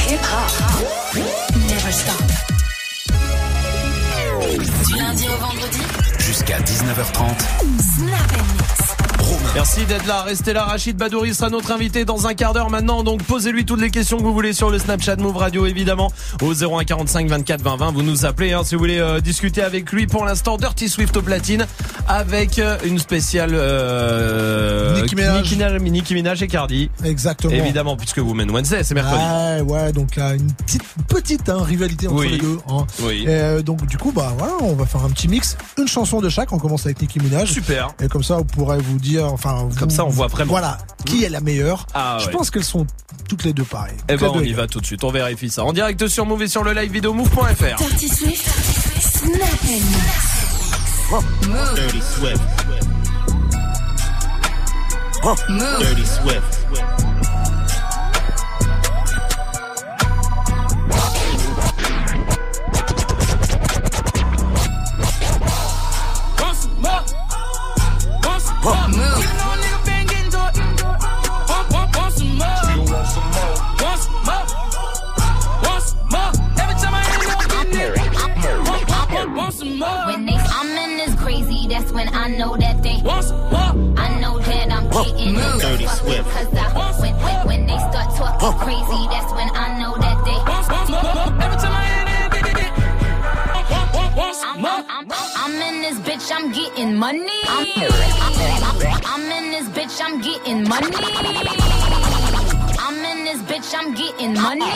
Hip 0.09 0.19
hop. 0.19 0.51
Never 1.15 1.93
stop. 1.93 2.21
Du 4.85 4.97
lundi 4.97 5.29
au 5.29 5.37
vendredi. 5.37 5.79
Jusqu'à 6.19 6.59
19h30. 6.59 7.37
Merci 9.53 9.85
d'être 9.85 10.07
là, 10.07 10.21
restez 10.23 10.53
là. 10.53 10.63
Rachid 10.63 10.95
Badouri 10.97 11.33
sera 11.33 11.49
notre 11.49 11.71
invité 11.71 12.05
dans 12.05 12.25
un 12.25 12.33
quart 12.33 12.53
d'heure 12.53 12.69
maintenant. 12.69 13.03
Donc 13.03 13.21
posez-lui 13.23 13.65
toutes 13.65 13.81
les 13.81 13.91
questions 13.91 14.17
que 14.17 14.23
vous 14.23 14.33
voulez 14.33 14.53
sur 14.53 14.69
le 14.69 14.79
Snapchat 14.79 15.17
Move 15.17 15.37
Radio 15.37 15.65
évidemment 15.65 16.11
au 16.41 16.53
01 16.53 16.83
45 16.85 17.27
24 17.27 17.61
20 17.61 17.75
20. 17.77 17.91
Vous 17.91 18.01
nous 18.01 18.25
appelez 18.25 18.53
hein, 18.53 18.61
si 18.63 18.75
vous 18.75 18.79
voulez 18.79 18.99
euh, 18.99 19.19
discuter 19.19 19.61
avec 19.61 19.91
lui. 19.91 20.07
Pour 20.07 20.25
l'instant, 20.25 20.57
Dirty 20.57 20.87
Swift 20.89 21.15
au 21.17 21.21
platine 21.21 21.67
avec 22.07 22.59
euh, 22.59 22.77
une 22.85 22.97
spéciale 22.99 23.51
euh, 23.53 25.01
Nicki 25.01 25.15
Minaj. 25.15 25.41
Nicki 25.43 25.55
Minaj, 25.55 25.81
Nicki 25.81 26.13
Minaj 26.13 26.41
et 26.43 26.47
Cardi. 26.47 26.89
Exactement. 27.03 27.53
Évidemment, 27.53 27.97
puisque 27.97 28.17
Women 28.17 28.49
Wednesday, 28.51 28.83
c'est 28.83 28.95
mercredi. 28.95 29.21
Ouais, 29.21 29.61
ouais, 29.61 29.91
donc 29.91 30.15
là, 30.15 30.33
une 30.35 30.51
petite, 30.53 30.83
petite 31.07 31.49
hein, 31.49 31.61
rivalité 31.61 32.07
entre 32.07 32.19
Oui. 32.19 32.29
les 32.31 32.37
deux. 32.37 32.57
hein. 32.69 32.85
Oui. 33.01 33.25
Euh, 33.27 33.61
donc 33.61 33.85
du 33.85 33.97
coup, 33.97 34.11
bah 34.13 34.33
voilà, 34.37 34.53
on 34.61 34.73
va 34.73 34.85
faire 34.85 35.03
un 35.03 35.09
petit 35.09 35.27
mix, 35.27 35.57
une 35.77 35.87
chanson 35.87 36.21
de 36.21 36.29
chaque. 36.29 36.51
On 36.53 36.57
commence 36.59 36.85
avec 36.85 37.01
Nicki 37.01 37.19
Minaj. 37.19 37.51
Super. 37.51 37.89
Et 38.01 38.07
comme 38.07 38.23
ça, 38.23 38.37
vous 38.37 38.45
pourrez 38.45 38.77
vous 38.79 38.97
dire, 38.97 39.20
enfin, 39.21 39.69
Comme 39.79 39.89
vous- 39.89 39.95
ça, 39.95 40.05
on 40.05 40.09
voit 40.09 40.27
vraiment. 40.27 40.51
Voilà, 40.51 40.77
qui 41.05 41.23
est 41.23 41.29
la 41.29 41.39
meilleure. 41.41 41.87
Ah, 41.93 42.17
Je 42.21 42.25
ouais. 42.27 42.31
pense 42.31 42.49
qu'elles 42.51 42.63
sont 42.63 42.85
toutes 43.29 43.43
les 43.43 43.53
deux 43.53 43.63
pareilles. 43.63 43.95
Eh 44.09 44.17
ben 44.17 44.27
on 44.33 44.39
deux 44.39 44.45
y 44.45 44.53
va 44.53 44.67
tout 44.67 44.81
de 44.81 44.85
suite, 44.85 45.03
on 45.03 45.11
vérifie 45.11 45.49
ça. 45.49 45.63
En 45.63 45.73
direct 45.73 46.07
sur 46.07 46.25
Move 46.25 46.43
et 46.43 46.47
sur 46.47 46.63
le 46.63 46.73
live 46.73 46.91
vidéo 46.91 47.13
move.fr. 47.13 47.77
Dirty 47.77 48.07
Swift. 48.09 48.49
Snap 48.99 49.41
and 49.41 49.67
mix. 49.67 51.47
Move. 51.47 51.75
Dirty 51.75 52.01
Swift. 52.01 52.41
Move. 55.49 55.79
Dirty 55.79 56.05
Swift. 56.05 57.00
Want 68.63 68.77
some 68.77 69.01
more? 69.01 69.09
Move. 69.09 69.23
Even 69.23 69.37
though 69.37 69.51
a 69.51 69.57
nigga 69.57 69.85
been 69.85 70.05
getting 70.05 70.31
to 70.31 70.37
it. 70.37 70.57
Want, 71.49 71.71
want, 71.73 71.97
want 71.97 72.13
some 72.13 72.33
more? 72.37 72.61
Want 72.93 73.07
some 73.09 74.21
more? 74.21 74.45
Want 75.65 75.81
some 75.81 76.09
more? 76.13 76.31
Every 76.61 76.77
time 76.77 76.93
I 76.93 77.01
it, 77.09 77.49
I'm 77.49 77.71
getting. 77.71 78.63
Want, 78.69 78.89
want, 78.89 79.11
want, 79.11 79.35
want 79.35 79.53
some 79.53 79.79
more? 79.79 80.05
When 80.05 80.25
they 80.27 80.37
coming 80.45 80.99
is 80.99 81.15
crazy, 81.15 81.67
that's 81.69 81.91
when 81.91 82.13
I 82.13 82.27
know 82.37 82.55
that 82.57 82.83
they 82.83 83.01
Want 83.03 83.23
some 83.25 83.39
more? 83.49 83.97
I 83.97 84.19
know 84.21 84.37
that 84.37 84.71
I'm 84.71 84.89
getting. 84.91 85.33
Dirty 85.59 85.87
Swift. 85.87 86.29
Cause 86.29 86.53
I, 86.53 87.01
when, 87.01 87.15
when, 87.17 87.47
when 87.47 87.65
they 87.65 87.77
start 87.89 88.13
talking 88.15 88.59
crazy, 88.61 89.07
that's 89.09 89.31
when 89.33 89.49
I 89.55 89.79
know 89.79 89.80
this 95.91 95.99
bitch, 95.99 96.31
I'm 96.33 96.51
getting 96.51 96.95
money. 96.95 97.27
I'm, 97.47 97.67
I'm, 97.75 98.31
I'm 99.05 99.31
in 99.31 99.51
this 99.51 99.67
bitch, 99.69 99.99
I'm 100.01 100.21
getting 100.21 100.63
money. 100.63 100.87
I'm 102.79 102.95
in 103.11 103.25
this 103.25 103.41
bitch, 103.41 103.73
I'm 103.75 103.93
getting 103.93 104.33
money. 104.33 104.71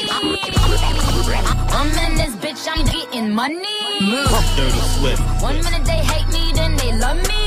I'm 1.71 1.87
in 2.03 2.17
this 2.17 2.35
bitch, 2.43 2.67
I'm 2.67 2.85
getting 2.85 3.33
money. 3.33 3.79
Move. 4.01 4.27
Dirty 4.57 4.79
Swift. 4.99 5.21
One 5.41 5.55
minute 5.63 5.85
they 5.85 6.03
hate 6.03 6.27
me, 6.33 6.51
then 6.53 6.75
they 6.75 6.91
love 6.97 7.17
me. 7.17 7.43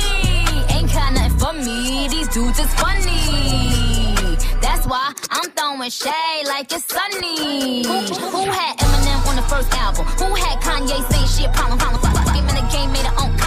Ain't 0.74 0.90
got 0.90 1.12
nothing 1.12 1.38
for 1.38 1.52
me, 1.52 2.08
these 2.08 2.28
dudes 2.28 2.58
is 2.58 2.72
funny. 2.74 4.36
That's 4.62 4.86
why 4.86 5.12
I'm 5.30 5.50
throwing 5.50 5.90
shade 5.90 6.46
like 6.46 6.72
it's 6.72 6.86
sunny. 6.86 7.84
Who, 7.84 7.98
who 8.30 8.50
had 8.50 8.78
Eminem 8.78 9.26
on 9.26 9.36
the 9.36 9.42
first 9.42 9.70
album? 9.74 10.06
Who 10.06 10.34
had 10.34 10.58
Kanye 10.60 11.04
saying 11.10 11.28
shit, 11.28 11.54
problem, 11.54 11.78
problem, 11.78 12.00
fuck, 12.00 12.24
fuck 12.24 12.34
him 12.34 12.48
in 12.48 12.54
the 12.54 12.68
game, 12.72 12.92
made 12.92 13.04
her 13.04 13.14
own 13.22 13.37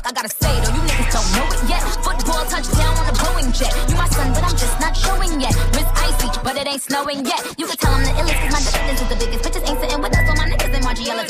fuck 0.00 0.10
I 0.10 0.14
gotta 0.14 0.28
say 0.28 0.52
though? 0.64 0.74
You 0.74 0.82
niggas 0.88 1.12
don't 1.12 1.30
know 1.36 1.46
it 1.52 1.62
yet. 1.68 1.82
Football 2.04 2.44
touchdown 2.46 2.96
on 2.96 3.06
a 3.08 3.14
Boeing 3.20 3.52
jet. 3.52 3.72
You 3.88 3.96
my 3.96 4.08
son, 4.08 4.32
but 4.32 4.44
I'm 4.44 4.56
just 4.56 4.80
not 4.80 4.96
showing 4.96 5.40
yet. 5.40 5.54
Miss 5.76 5.88
Icy, 5.94 6.28
but 6.42 6.56
it 6.56 6.66
ain't 6.66 6.82
snowing 6.82 7.24
yet. 7.24 7.40
You 7.58 7.66
can 7.66 7.76
tell 7.76 7.92
I'm 7.92 8.04
the 8.04 8.12
illest, 8.20 8.40
cause 8.40 8.52
my 8.52 8.60
defendants 8.60 9.02
is 9.02 9.08
the 9.08 9.16
biggest. 9.16 9.44
Bitches 9.44 9.68
ain't 9.68 9.80
sitting 9.80 10.00
with 10.02 10.16
us, 10.16 10.24
so 10.26 10.32
my 10.34 10.46
niggas 10.48 10.72
in 10.74 10.82
Margiela. 10.82 11.24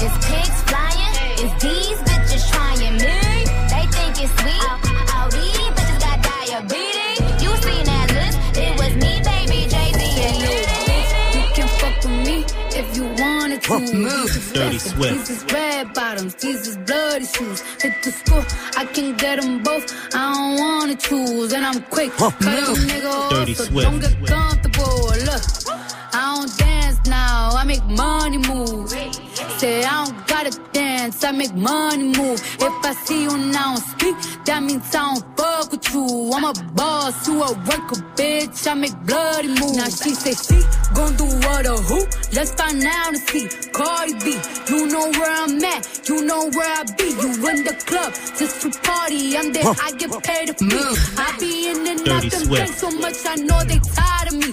Is 0.00 0.14
pigs 0.24 0.58
flying? 0.68 1.14
Is 1.44 1.52
these 1.62 1.98
bitches 2.08 2.44
trying 2.50 2.96
me? 2.96 3.16
They 3.68 3.84
think 3.92 4.24
it's 4.24 4.32
sweet. 4.40 4.83
Wanted 13.68 13.88
to. 13.88 14.52
Dirty 14.54 14.78
Swift. 14.78 15.12
These 15.26 15.30
is 15.30 15.52
red 15.52 15.94
bottoms, 15.94 16.34
these 16.36 16.66
is 16.66 16.76
bloody 16.78 17.26
shoes. 17.26 17.60
Hit 17.82 17.94
the 18.02 18.12
school, 18.12 18.44
I 18.76 18.84
can 18.86 19.16
get 19.16 19.40
them 19.40 19.62
both. 19.62 19.92
I 20.14 20.32
don't 20.34 20.58
wanna 20.58 20.96
choose, 20.96 21.52
and 21.52 21.64
I'm 21.64 21.82
quick. 21.84 22.12
Cut 22.12 22.32
a 22.40 22.44
nigga 22.44 23.10
off, 23.10 23.30
Dirty 23.30 23.54
so 23.54 23.64
Swift. 23.64 23.90
don't 23.90 24.00
get 24.00 24.26
comfortable. 24.26 25.06
Look, 25.28 25.42
I 26.16 26.36
don't 26.36 26.56
dance 26.58 27.00
now, 27.08 27.50
I 27.50 27.64
make 27.64 27.84
money 27.86 28.38
move. 28.38 28.88
Say 29.58 29.82
I 29.82 30.04
don't 30.04 30.26
gotta 30.28 30.52
dance, 30.72 31.24
I 31.24 31.32
make 31.32 31.52
money 31.54 32.04
move. 32.04 32.40
If 32.60 32.84
I 32.84 32.92
see 33.04 33.24
you 33.24 33.36
now 33.36 33.74
speak, 33.74 34.14
that 34.44 34.62
means 34.62 34.94
I 34.94 35.14
don't 35.14 35.36
fuck 35.36 35.72
with 35.72 35.92
you. 35.92 36.30
I'm 36.32 36.44
a 36.44 36.52
boss, 36.74 37.26
you 37.26 37.42
a 37.42 37.52
worker, 37.52 37.98
bitch. 38.14 38.64
I 38.68 38.74
make 38.74 38.96
bloody 39.04 39.48
moves. 39.48 39.76
Now 39.76 39.88
she 39.88 40.14
say 40.14 40.34
she 40.34 40.62
gon' 40.94 41.16
do 41.16 41.24
what 41.24 41.66
or 41.66 41.78
who? 41.78 42.06
Let's 42.32 42.52
find 42.54 42.80
out 42.84 43.08
and 43.08 43.18
see. 43.18 43.48
Cardi 43.72 44.14
B, 44.22 44.38
you 44.68 44.86
know 44.86 45.10
where 45.18 45.32
I'm 45.42 45.64
at, 45.64 46.08
you 46.08 46.24
know 46.24 46.48
where 46.50 46.72
I 46.78 46.84
be. 46.96 47.10
You 47.10 47.30
in 47.50 47.64
the 47.64 47.74
club 47.86 48.12
just 48.38 48.62
to 48.62 48.70
party. 48.86 49.36
I'm 49.36 49.52
there, 49.52 49.64
I 49.66 49.90
get 49.98 50.10
paid 50.22 50.56
to 50.56 50.64
move. 50.64 50.96
I 51.18 51.36
be 51.40 51.70
in 51.70 51.86
and 51.88 52.08
out 52.08 52.22
them 52.22 52.68
so 52.68 52.90
much, 52.92 53.16
I 53.26 53.34
know 53.34 53.64
they 53.64 53.80
tired 53.80 54.28
of 54.28 54.38
me. 54.38 54.52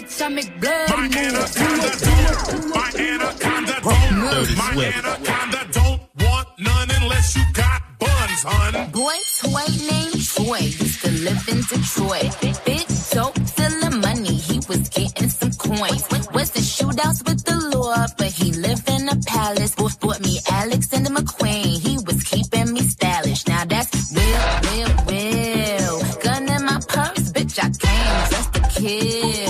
bitch. 0.00 0.22
I 0.22 0.28
make 0.28 0.60
bloody 0.60 1.08
moves. 1.08 1.56
My 2.74 2.90
anaconda 2.96 3.80
don't, 3.82 4.56
my 4.56 4.84
anaconda 4.84 5.66
don't 5.72 6.00
want 6.20 6.48
none 6.58 6.90
unless 7.02 7.36
you 7.36 7.42
got 7.52 7.82
buns, 7.98 8.42
hun. 8.42 8.90
Boy, 8.90 9.16
toy 9.40 9.66
named 9.90 10.26
Troy 10.26 10.58
used 10.58 11.02
to 11.04 11.10
live 11.10 11.48
in 11.48 11.60
Detroit. 11.60 12.40
Big 12.40 12.86
dope, 13.10 13.38
stealing 13.46 14.00
money, 14.00 14.34
he 14.34 14.56
was 14.68 14.88
getting 14.88 15.28
some 15.28 15.52
coins. 15.52 16.04
Was 16.32 16.50
the 16.50 16.60
shootouts 16.60 17.26
with 17.26 17.44
the 17.44 17.56
law, 17.76 18.06
but 18.16 18.28
he 18.28 18.52
lived 18.52 18.88
in 18.88 19.08
a 19.08 19.16
palace. 19.26 19.74
Bought, 19.74 19.98
bought 20.00 20.20
me 20.20 20.38
Alexander 20.50 21.10
McQueen, 21.10 21.78
he 21.78 21.98
was 22.06 22.22
keeping 22.22 22.72
me 22.72 22.80
stylish. 22.82 23.46
Now 23.46 23.64
that's 23.64 24.12
real, 24.14 24.44
real, 24.70 24.92
real. 25.10 26.00
Gun 26.22 26.48
in 26.48 26.64
my 26.64 26.80
purse, 26.88 27.32
bitch, 27.32 27.58
I 27.58 27.68
came 27.82 28.30
just 28.30 28.54
to 28.54 28.60
kill. 28.80 29.49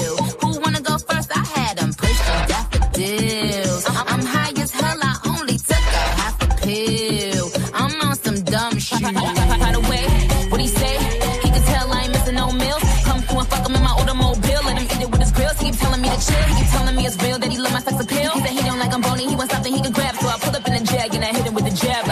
I'm 3.03 4.21
high 4.21 4.53
as 4.61 4.71
hell, 4.73 4.99
I 5.01 5.17
only 5.25 5.57
took 5.57 5.73
a 5.73 6.05
half 6.21 6.37
a 6.43 6.49
pill. 6.61 7.49
I'm 7.73 7.99
on 8.03 8.15
some 8.17 8.43
dumb 8.45 8.79
shit. 8.79 9.01
By 9.01 9.73
the 9.73 9.81
way, 9.89 10.05
what 10.51 10.61
he 10.61 10.69
say? 10.69 10.99
He 11.41 11.49
can 11.49 11.63
tell 11.63 11.91
I 11.91 12.03
ain't 12.03 12.13
missing 12.13 12.35
no 12.35 12.53
meals. 12.53 12.83
Come 13.05 13.23
through 13.23 13.39
and 13.41 13.49
fuck 13.49 13.67
him 13.67 13.75
in 13.77 13.83
my 13.83 13.93
automobile. 13.93 14.61
Let 14.67 14.77
him 14.77 14.85
eat 14.85 15.01
it 15.01 15.11
with 15.11 15.21
his 15.21 15.33
grills. 15.33 15.59
He 15.59 15.71
keep 15.71 15.81
telling 15.81 16.03
me 16.03 16.11
to 16.11 16.21
chill. 16.21 16.45
He 16.45 16.55
keep 16.61 16.71
telling 16.73 16.95
me 16.95 17.07
it's 17.07 17.17
real 17.23 17.39
that 17.39 17.51
he 17.51 17.57
love 17.57 17.73
my 17.73 17.81
sex 17.81 17.97
appeal. 18.05 18.33
He 18.33 18.41
said 18.41 18.51
he 18.51 18.63
don't 18.69 18.79
like 18.79 18.93
I'm 18.93 19.01
bony. 19.01 19.27
He 19.27 19.35
wants 19.35 19.55
something 19.55 19.73
he 19.73 19.81
can 19.81 19.93
grab. 19.93 20.15
So 20.17 20.29
I 20.29 20.37
pull 20.39 20.55
up 20.55 20.67
in 20.69 20.75
the 20.77 20.85
jag 20.93 21.15
and 21.15 21.25
I 21.25 21.29
hit 21.29 21.47
him 21.47 21.55
with 21.55 21.65
the 21.65 21.73
jab 21.73 22.07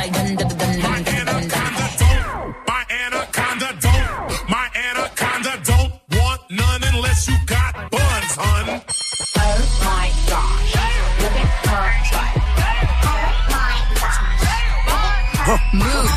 Move. 15.49 15.65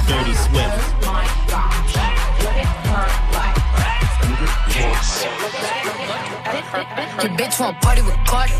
Dirty 0.07 0.33
Swift. 0.33 1.05
My 1.05 1.23
gosh. 1.47 1.95
Look 2.43 2.51
at 2.51 2.67
her 2.83 3.07
butt. 3.31 3.55
Your 7.23 7.31
bitch 7.37 7.57
want 7.57 7.79
party 7.81 8.01
with 8.01 8.17
Cardi. 8.25 8.51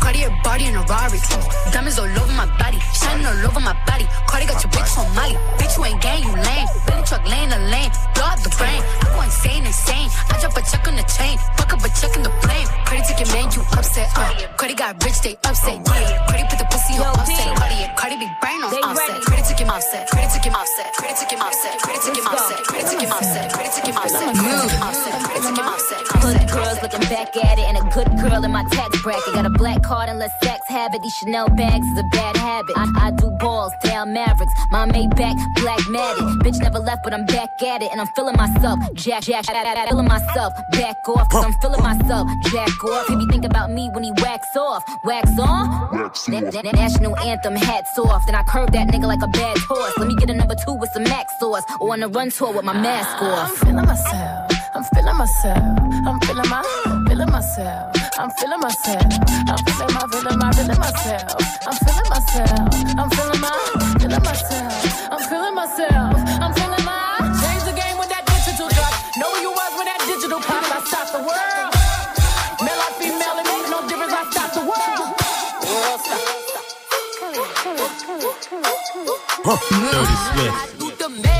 Cartier 0.00 0.32
body 0.42 0.66
in 0.66 0.74
a 0.74 0.82
Rari. 0.88 1.18
Diamonds 1.72 1.98
all 1.98 2.08
over 2.08 2.34
my 2.34 2.48
body, 2.58 2.80
shining 2.96 3.26
all 3.26 3.46
over 3.46 3.60
my 3.60 3.76
body. 3.86 4.06
Cardi 4.26 4.46
got 4.46 4.62
your 4.62 4.72
bitch 4.72 4.96
on 4.98 5.06
Molly. 5.14 5.36
Bitch, 5.60 5.76
you 5.76 5.84
ain't 5.84 6.00
gang, 6.00 6.22
you 6.24 6.34
lame. 6.34 6.66
Billy 6.86 7.02
truck 7.04 7.24
lane 7.28 7.50
to 7.50 7.60
lane, 7.70 7.90
blow 8.14 8.26
out 8.32 8.40
the 8.42 8.50
brain. 8.58 8.80
I 8.80 9.06
go 9.14 9.22
insane, 9.22 9.64
insane. 9.66 10.08
I 10.30 10.40
drop 10.40 10.56
a 10.56 10.62
check 10.64 10.86
on 10.88 10.96
the 10.96 11.06
chain, 11.06 11.38
fuck 11.56 11.72
up 11.72 11.84
a 11.84 11.88
check 11.92 12.16
in 12.16 12.22
the 12.22 12.32
plane. 12.42 12.66
Cardi 12.86 13.02
took 13.06 13.18
your 13.20 13.30
man, 13.34 13.46
you 13.52 13.62
upset. 13.76 14.08
Uh. 14.16 14.32
Cardi 14.56 14.74
got 14.74 14.98
rich, 15.04 15.20
they 15.22 15.36
upset. 15.44 15.78
Yeah. 15.78 16.26
Cardi 16.26 16.44
put 16.50 16.58
the 16.58 16.68
pussy 16.72 16.94
on 16.98 17.14
offset. 17.14 17.52
Cardi, 17.60 17.76
Cardi 17.96 18.16
big 18.18 18.32
brain 18.40 18.60
on 18.64 18.70
offset. 18.72 19.20
Cardi 19.26 19.42
took 19.46 19.58
him 19.60 19.70
offset. 19.70 20.08
Cardi 20.10 20.28
took 20.32 20.44
him 20.44 20.54
offset. 20.54 20.88
Cardi 20.96 21.14
took 21.20 21.30
him 21.30 21.42
offset. 21.42 21.74
Cardi 21.82 21.98
took 22.00 22.16
him 22.16 22.26
offset. 22.26 22.58
Cardi 22.66 22.84
took 22.88 23.00
him 23.00 23.12
offset. 23.12 23.46
Cardi 23.52 23.70
took 23.70 23.86
him 23.86 23.96
offset. 23.96 24.30
Move. 24.34 24.72
Offset. 24.80 25.12
Cardi 25.22 25.40
took 25.44 25.56
him 25.58 25.68
offset. 25.68 26.02
Hood 26.20 26.40
girls 26.50 26.78
looking 26.82 27.04
back 27.08 27.36
at 27.36 27.58
it, 27.58 27.66
and 27.68 27.76
a 27.78 27.84
good 27.94 28.08
girl 28.20 28.42
in 28.44 28.50
my 28.50 28.64
tax 28.70 28.90
bracket. 29.02 29.34
Got 29.34 29.46
a 29.46 29.50
black 29.50 29.82
card 29.90 30.08
and 30.08 30.20
let 30.20 30.30
sex 30.40 30.60
have 30.68 30.94
it. 30.94 31.02
These 31.02 31.16
Chanel 31.18 31.48
bags 31.48 31.84
is 31.84 31.98
a 31.98 32.04
bad 32.14 32.36
habit. 32.36 32.74
I, 32.76 32.86
I 33.06 33.10
do 33.10 33.28
balls, 33.42 33.72
down 33.82 34.12
Mavericks. 34.12 34.52
My 34.70 34.86
Maybach, 34.86 35.36
black 35.56 35.82
matted. 35.88 36.22
Bitch 36.44 36.58
never 36.62 36.78
left, 36.78 37.02
but 37.02 37.12
I'm 37.12 37.26
back 37.26 37.50
at 37.60 37.82
it, 37.82 37.90
and 37.90 38.00
I'm 38.00 38.06
feeling 38.14 38.36
myself. 38.36 38.78
Jack, 38.94 39.22
jack, 39.24 39.44
feeling 39.88 40.06
myself. 40.06 40.52
Back 40.70 40.96
off, 41.08 41.28
cause 41.28 41.44
I'm 41.44 41.54
feeling 41.60 41.82
myself. 41.82 42.28
Jack 42.52 42.84
off. 42.84 43.08
He 43.08 43.16
be 43.16 43.26
think 43.32 43.44
about 43.44 43.72
me 43.72 43.90
when 43.92 44.04
he 44.04 44.12
wax 44.22 44.46
off. 44.56 44.84
Wax 45.04 45.28
on? 45.38 45.66
That, 45.90 46.52
that- 46.52 46.64
that 46.64 46.74
national 46.74 47.18
anthem, 47.18 47.56
hats 47.56 47.98
off. 47.98 48.22
Then 48.26 48.36
I 48.36 48.44
curve 48.44 48.70
that 48.72 48.86
nigga 48.88 49.06
like 49.14 49.22
a 49.22 49.28
bad 49.28 49.58
horse. 49.58 49.94
Let 49.98 50.06
me 50.06 50.14
get 50.14 50.30
a 50.30 50.34
number 50.34 50.54
two 50.64 50.74
with 50.74 50.90
some 50.90 51.02
max 51.04 51.32
sauce. 51.40 51.64
Or 51.80 51.94
on 51.94 52.02
a 52.02 52.08
run 52.08 52.30
tour 52.30 52.52
with 52.52 52.64
my 52.64 52.74
mask 52.74 53.20
off. 53.22 53.50
I'm 53.50 53.56
feeling 53.66 53.86
myself. 53.86 54.50
I'm 54.74 54.84
feeling 54.94 55.16
myself. 55.16 55.78
I'm 56.06 56.20
feeling 56.20 56.48
my, 56.48 56.62
feeling 57.08 57.30
myself. 57.30 57.99
I'm 58.20 58.28
feeling 58.32 58.60
myself. 58.60 59.00
I'm 59.48 59.56
feeling 59.64 59.94
my, 59.94 60.04
feeling 60.12 60.38
my, 60.38 60.52
feeling 60.52 60.78
myself. 60.78 61.40
I'm 61.64 61.72
feeling 61.72 62.04
myself. 62.12 62.68
I'm 63.00 63.08
feeling 63.08 63.40
my, 63.40 63.96
feeling 63.96 64.20
myself. 64.20 65.08
I'm 65.10 65.20
feeling 65.24 65.54
myself. 65.54 66.20
I'm 66.36 66.52
feeling 66.52 66.84
my. 66.84 67.16
Change 67.40 67.64
the 67.64 67.72
game 67.72 67.96
with 67.96 68.10
that 68.12 68.28
digital 68.28 68.68
drop. 68.68 68.92
Know 69.16 69.32
who 69.32 69.40
you 69.40 69.50
was 69.56 69.72
when 69.72 69.86
that 69.88 70.04
digital 70.04 70.36
pop. 70.36 70.68
I 70.68 70.84
stop 70.84 71.08
the 71.16 71.24
world. 71.24 71.72
Male 72.60 72.84
or 72.84 72.92
female, 73.00 73.40
it 73.40 73.48
make 73.48 73.72
no 73.72 73.88
difference. 73.88 74.12
I 74.12 74.28
stop 74.28 74.52
the 74.52 74.68
world. 74.68 75.16
World 75.64 76.00
Dirty 79.80 80.16
Swift. 80.28 81.39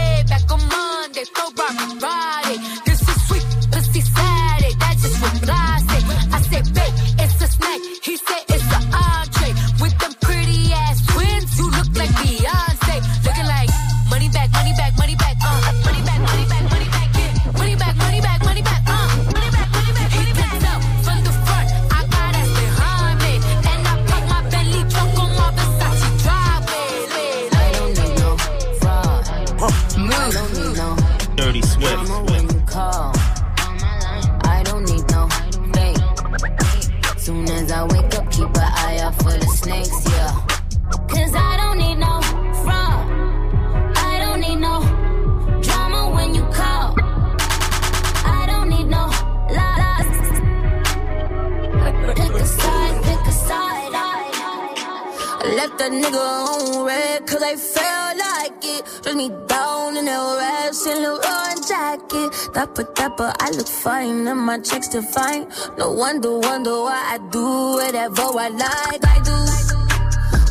I 55.91 55.93
nigga 55.93 56.22
on 56.22 56.86
red 56.86 57.26
cause 57.26 57.43
I 57.43 57.57
felt 57.57 58.16
like 58.16 58.64
it. 58.64 59.03
Dress 59.03 59.16
me 59.16 59.28
down 59.49 59.97
in 59.97 60.05
that 60.05 60.38
rash 60.38 60.86
and 60.86 61.03
Leroy 61.03 61.55
jacket. 61.66 62.55
Dapper, 62.55 62.84
dapper, 62.95 63.32
I 63.41 63.51
look 63.51 63.66
fine 63.66 64.28
and 64.28 64.38
my 64.38 64.61
checks 64.61 64.86
define. 64.86 65.49
No 65.78 65.91
wonder, 65.91 66.38
wonder 66.38 66.70
why 66.86 67.03
I 67.14 67.18
do 67.32 67.43
whatever 67.74 68.22
I 68.22 68.49
like. 68.55 69.05
I 69.05 69.18
do. 69.26 69.34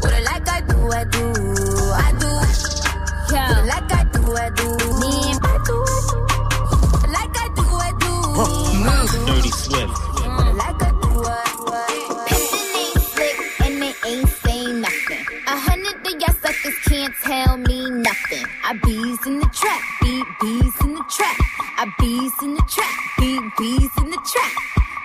What 0.04 0.14
I 0.14 0.20
like, 0.28 0.50
I 0.50 0.60
do, 0.60 0.76
I 0.92 1.04
do, 1.06 1.24
I 1.96 2.12
do. 2.20 2.32
Yeah. 3.34 3.48
What 3.48 3.58
I 3.58 3.64
like, 3.64 3.92
I 3.96 4.04
do, 4.12 4.22
I 4.36 4.50
do. 4.60 4.68
Me, 5.00 5.40
I 5.40 5.56
do, 5.64 5.76
I 5.88 6.00
do. 6.10 6.20
What 7.00 7.10
like, 7.16 7.38
I 7.40 7.48
do, 7.56 7.64
I 7.64 7.92
do. 8.04 8.12
Me, 8.44 8.90
I 8.90 9.08
do. 9.08 9.26
Dirty 9.26 9.52
Swift. 9.52 10.09
Can't 17.10 17.48
tell 17.48 17.58
me 17.58 17.90
nothing. 17.90 18.46
I 18.64 18.74
bees 18.84 19.26
in 19.26 19.40
the 19.40 19.50
trap, 19.54 19.82
beat 20.02 20.26
bees 20.42 20.74
in 20.84 20.94
the 20.94 21.04
trap. 21.10 21.38
I 21.78 21.92
bees 22.00 22.34
in 22.42 22.54
the 22.56 22.62
trap, 22.68 22.94
beat 23.20 23.42
bees 23.58 23.92
in 23.98 24.10
the 24.12 24.18
trap. 24.18 24.52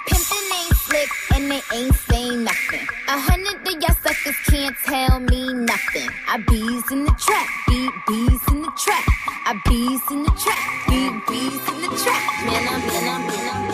Pimpin' 0.09 0.57
ain't 0.59 0.77
slick 0.77 1.09
and 1.35 1.51
they 1.51 1.63
ain't 1.77 1.95
saying 1.95 2.45
nothing. 2.45 2.87
A 3.09 3.19
hundred 3.19 3.67
of 3.67 3.83
y'all 3.83 3.97
suckers 4.03 4.37
can't 4.47 4.77
tell 4.85 5.21
me 5.21 5.55
nothing. 5.55 6.11
I 6.29 6.39
bees 6.39 6.91
in 6.91 7.05
the 7.05 7.15
trap, 7.19 7.49
beat 7.69 7.93
bees 8.07 8.41
in 8.49 8.63
the 8.63 8.73
trap. 8.77 9.05
I 9.47 9.61
bees 9.67 10.03
in 10.11 10.23
the 10.25 10.31
trap, 10.31 10.63
beat 10.89 11.27
bees 11.29 11.69
in 11.69 11.81
the 11.83 11.97
trap. 12.03 12.23
Man, 12.45 12.69
I'm, 12.69 12.87
man, 12.87 13.09
I'm, 13.09 13.27
man, 13.27 13.69
I'm, 13.69 13.74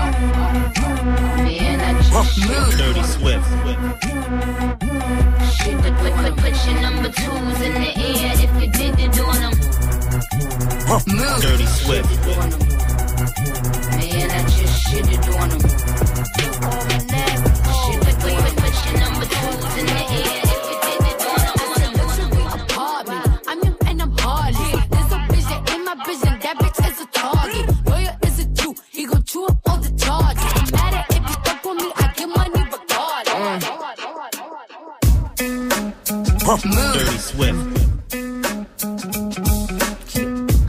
Dirty 2.21 3.01
Swift. 3.03 3.49
Put, 6.37 6.55
your 6.65 6.81
number 6.81 7.09
twos 7.09 7.61
in 7.61 7.73
the 7.73 7.91
air 7.97 8.33
if 8.35 8.51
you 8.61 8.69
did 8.71 8.99
it 8.99 9.19
on 9.19 9.35
them. 9.41 9.53
Dirty 11.41 11.65
Swift. 11.65 12.09
Man, 13.97 14.29
I 14.29 14.43
just 14.49 14.75
shit 14.87 15.07
it 15.09 15.29
on 15.29 15.49
them. 15.49 17.10
Dirty 36.41 37.17
Swift. 37.19 37.55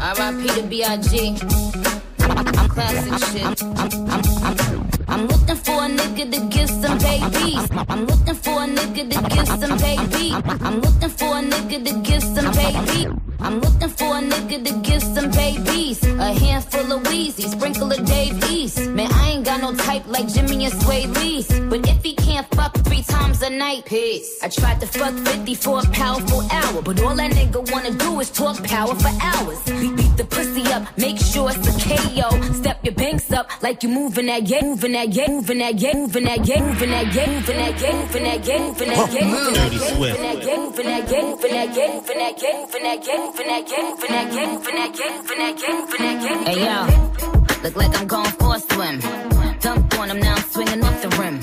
R.I.P. 0.01 0.47
to 0.49 0.63
B.I.G. 0.69 1.37
I'm 2.21 2.69
classic 2.69 3.25
shit. 3.33 3.63
I'm, 3.63 3.79
I'm, 3.79 4.23
I'm, 4.43 4.61
I'm, 4.61 4.91
I'm 5.09 5.27
looking 5.29 5.57
for 5.57 5.85
a 5.85 5.89
nigga 5.89 6.31
to 6.31 6.41
give 6.49 6.69
some 6.69 6.99
babies. 6.99 7.69
I'm 7.89 8.05
looking 8.05 8.35
for 8.35 8.63
a 8.63 8.67
nigga 8.67 9.11
to 9.13 9.35
give 9.35 9.49
some 9.49 9.79
baby. 9.79 10.35
I'm 10.63 10.81
looking 10.83 11.09
for 11.09 11.39
a 11.39 11.43
nigga 11.43 11.85
to 11.87 12.01
give 12.03 12.23
some 12.23 12.53
baby. 12.53 13.32
I'm 13.43 13.59
looking 13.61 13.89
for 13.89 14.17
a 14.19 14.21
nigga 14.21 14.65
to 14.67 14.73
give 14.89 15.03
some 15.03 15.31
babies. 15.31 16.03
A 16.05 16.33
handful 16.33 16.93
of 16.93 17.07
Wheezy, 17.09 17.43
sprinkle 17.49 17.91
of 17.91 18.05
Dave 18.07 18.43
East. 18.51 18.89
Man, 18.91 19.11
I 19.13 19.31
ain't 19.31 19.45
got 19.45 19.61
no 19.61 19.75
type 19.75 20.07
like 20.07 20.29
Jimmy 20.29 20.65
and 20.65 20.83
Sway 20.83 21.07
Lee's. 21.07 21.49
But 21.69 21.89
if 21.89 22.03
he 22.05 22.15
can't 22.15 22.47
fuck 22.55 22.73
three 22.85 23.03
times 23.03 23.43
a 23.43 23.51
night, 23.51 23.85
peace. 23.85 24.39
I 24.43 24.49
tried 24.49 24.81
to 24.81 24.87
fuck 24.87 25.15
50 25.15 25.55
for 25.57 25.81
a 25.81 25.83
powerful 25.91 26.43
hour. 26.53 26.83
But 26.83 27.03
all 27.03 27.17
that 27.17 27.33
nigga 27.33 27.69
wanna 27.73 27.91
do 27.91 28.21
is 28.21 28.31
talk 28.31 28.63
power 28.63 28.95
for 28.95 29.11
hours. 29.21 29.59
Beat, 29.65 29.97
beat 29.97 30.17
the 30.17 30.25
pussy 30.25 30.63
up, 30.73 30.87
make 30.97 31.19
sure 31.19 31.51
it's 31.51 31.67
a 31.67 31.75
KO. 31.89 32.31
Step 32.53 32.79
your 32.85 32.95
banks 32.95 33.33
up 33.33 33.51
like 33.61 33.83
you 33.83 33.89
moving 33.89 34.27
that 34.27 34.49
yeah, 34.49 34.63
moving 34.63 34.93
that 34.93 35.09
yeah, 35.13 35.29
moving 35.29 35.59
that 35.59 35.75
yeah, 35.81 35.95
moving 35.95 36.25
that 36.25 36.47
yeah, 36.47 36.61
moving 36.61 36.91
that 36.91 37.13
yeah, 37.13 37.33
moving 37.33 37.59
that 37.59 37.81
yeah, 37.81 37.93
moving 37.93 38.25
that 38.25 38.47
yeah, 38.47 38.59
moving 38.59 38.89
that 38.89 39.13
yeah, 39.13 39.27
moving 39.27 39.65
that 39.65 39.73
yeah, 39.73 39.83
moving 39.83 40.13
that 40.13 40.43
yeah, 40.43 40.57
moving 40.57 40.87
that 40.87 41.09
yeah, 41.11 41.23
moving 41.23 41.51
that 41.53 41.77
yeah, 41.77 41.95
moving 41.95 42.19
that 42.19 42.43
yeah, 42.43 42.61
moving 42.61 42.83
that 42.83 43.07
yeah, 43.07 43.32
moving 43.33 43.49
that 43.49 43.71
yeah, 43.71 43.83
moving 44.53 44.77
that 44.77 44.93
yeah. 46.21 46.45
Hey 46.45 46.65
yo, 46.65 47.63
look 47.63 47.77
like 47.77 47.99
I'm 47.99 48.07
going 48.07 48.31
for 48.33 48.57
a 48.57 48.61
swim. 48.61 49.01
Dunked 49.61 49.99
on 49.99 50.11
him 50.11 50.21
now, 50.21 50.35
I'm 50.35 50.43
swinging 50.43 50.85
off 50.85 51.01
the 51.03 51.09
rim. 51.21 51.39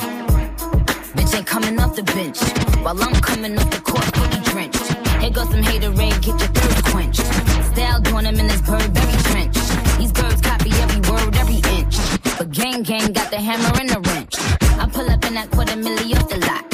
Bitch 1.15 1.35
ain't 1.35 1.47
coming 1.47 1.79
off 1.79 1.95
the 1.95 2.03
bench 2.03 2.39
while 2.83 3.01
I'm 3.01 3.13
coming 3.21 3.57
off 3.57 3.69
the 3.71 3.81
court, 3.81 4.05
fully 4.15 4.41
drenched. 4.51 4.85
Here 5.21 5.31
goes 5.31 5.49
some 5.49 5.63
hater 5.63 5.91
rain, 5.91 6.13
get 6.21 6.27
your 6.27 6.51
thirst 6.57 6.85
quenched. 6.85 7.25
Style 7.73 8.01
doing 8.01 8.25
him 8.25 8.39
in 8.39 8.47
this 8.47 8.61
Burberry 8.61 9.17
trench. 9.29 9.57
These 9.97 10.11
birds 10.11 10.41
copy 10.41 10.71
every 10.83 11.01
word, 11.09 11.35
every 11.37 11.61
inch. 11.77 11.97
But 12.37 12.51
gang 12.51 12.83
gang 12.83 13.13
got 13.13 13.31
the 13.31 13.37
hammer 13.37 13.73
and 13.79 13.89
the 13.89 13.99
wrench. 14.09 14.35
I 14.77 14.87
pull 14.91 15.09
up 15.09 15.25
in 15.25 15.33
that 15.33 15.49
quarter 15.49 15.73
milli 15.73 16.15
off 16.15 16.29
the 16.29 16.37
lot. 16.37 16.65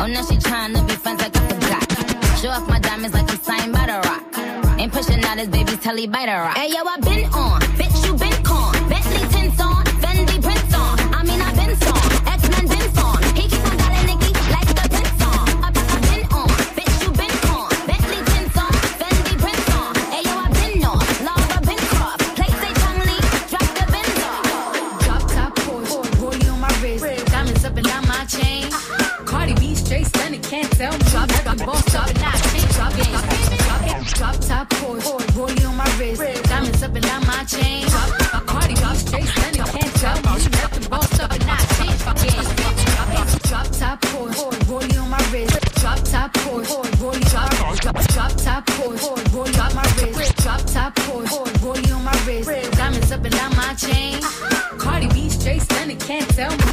Oh, 0.00 0.06
now 0.06 0.24
she 0.24 0.36
tryna 0.36 0.86
be 0.88 0.94
friends 0.94 1.20
like 1.20 1.36
I 1.36 1.42
forgot. 1.48 1.84
Show 2.40 2.48
off 2.48 2.66
my 2.68 2.78
diamonds 2.78 3.14
like 3.14 3.30
I'm 3.30 3.38
signed 3.38 3.72
by 3.72 3.86
the 3.86 4.00
rock. 4.08 4.61
Ain't 4.82 4.92
pushing 4.92 5.22
out 5.22 5.38
his 5.38 5.46
baby's 5.46 5.78
telly 5.78 6.08
by 6.08 6.26
the 6.26 6.32
rock. 6.32 6.56
Hey 6.56 6.70
yo, 6.70 6.82
I 6.84 6.96
been 6.96 7.24
on, 7.26 7.60
been 7.78 7.91
Porsche, 34.92 35.26
rollie 35.32 35.68
on 35.68 35.76
my 35.76 35.88
wrist, 35.98 36.20
diamonds 36.44 36.82
up 36.82 36.94
and 36.94 37.04
down 37.04 37.26
my 37.26 37.44
chain. 37.44 37.86
Cardi 38.46 38.74
B 38.74 38.94
straight 38.94 39.24
stunning, 39.24 39.64
can't 39.64 39.94
tell. 39.96 40.16
Me. 40.16 40.22
Nothing 40.22 40.90
boss, 40.90 41.16
drop 41.16 41.34
it. 41.34 41.46
Now, 41.46 41.56
change. 41.76 41.98
Drop 43.48 43.66
top 43.70 44.00
Porsche, 44.00 44.50
rollie 44.68 45.02
on 45.02 45.08
my 45.10 45.18
wrist, 45.30 45.60
drop 45.80 45.98
top 46.04 46.32
Porsche, 46.34 46.82
rollie 47.00 47.30
drop, 47.30 47.50
drop, 47.80 48.06
drop 48.08 48.32
top 48.36 48.66
Porsche, 48.66 49.14
rollie 49.32 49.60
on 49.60 49.74
my 49.74 49.82
wrist, 49.98 50.36
drop 50.38 50.60
top 50.66 50.94
Porsche, 50.94 51.44
rollie 51.60 51.94
on 51.94 52.04
my 52.04 52.12
wrist, 52.26 52.72
diamonds 52.72 53.12
up 53.12 53.24
and 53.24 53.34
down 53.34 53.56
my 53.56 53.74
chain. 53.74 54.20
Cardi 54.78 55.08
B 55.08 55.28
straight 55.28 55.62
stunning, 55.62 55.98
can't 55.98 56.28
tell 56.30 56.50
me 56.50 56.71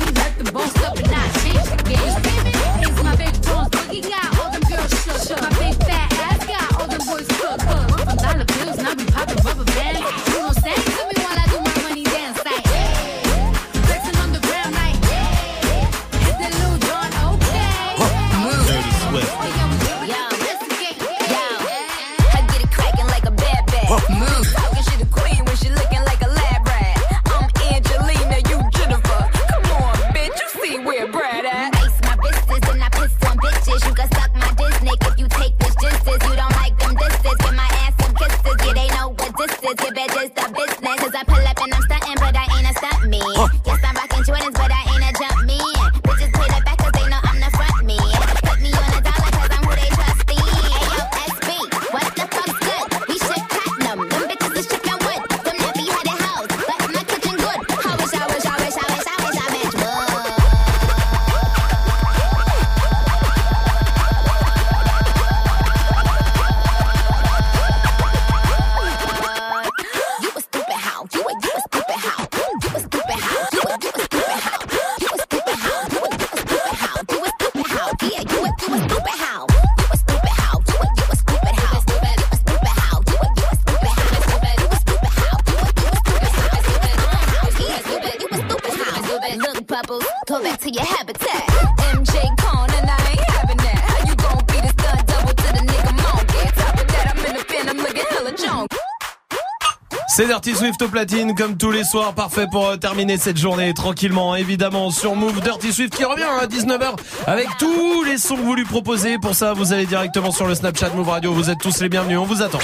Swift 100.60 100.82
au 100.82 100.90
platine 100.90 101.36
comme 101.36 101.56
tous 101.56 101.72
les 101.72 101.86
soirs, 101.86 102.14
parfait 102.14 102.46
pour 102.52 102.68
euh, 102.68 102.76
terminer 102.76 103.18
cette 103.18 103.38
journée 103.38 103.74
tranquillement, 103.74 104.36
évidemment 104.36 104.92
sur 104.92 105.16
Move 105.16 105.40
Dirty 105.40 105.72
Swift 105.72 105.96
qui 105.96 106.04
revient 106.04 106.24
à 106.24 106.48
19h 106.48 106.98
avec 107.28 107.48
tous 107.58 108.04
les 108.04 108.18
sons 108.18 108.36
que 108.36 108.42
vous 108.42 108.56
lui 108.56 108.66
proposez. 108.66 109.18
Pour 109.20 109.36
ça, 109.36 109.54
vous 109.54 109.72
allez 109.72 109.86
directement 109.86 110.32
sur 110.32 110.48
le 110.48 110.56
Snapchat 110.56 110.90
Move 110.90 111.08
Radio. 111.08 111.32
Vous 111.32 111.50
êtes 111.50 111.60
tous 111.60 111.80
les 111.80 111.88
bienvenus, 111.88 112.18
on 112.18 112.26
vous 112.26 112.42
attend. 112.42 112.60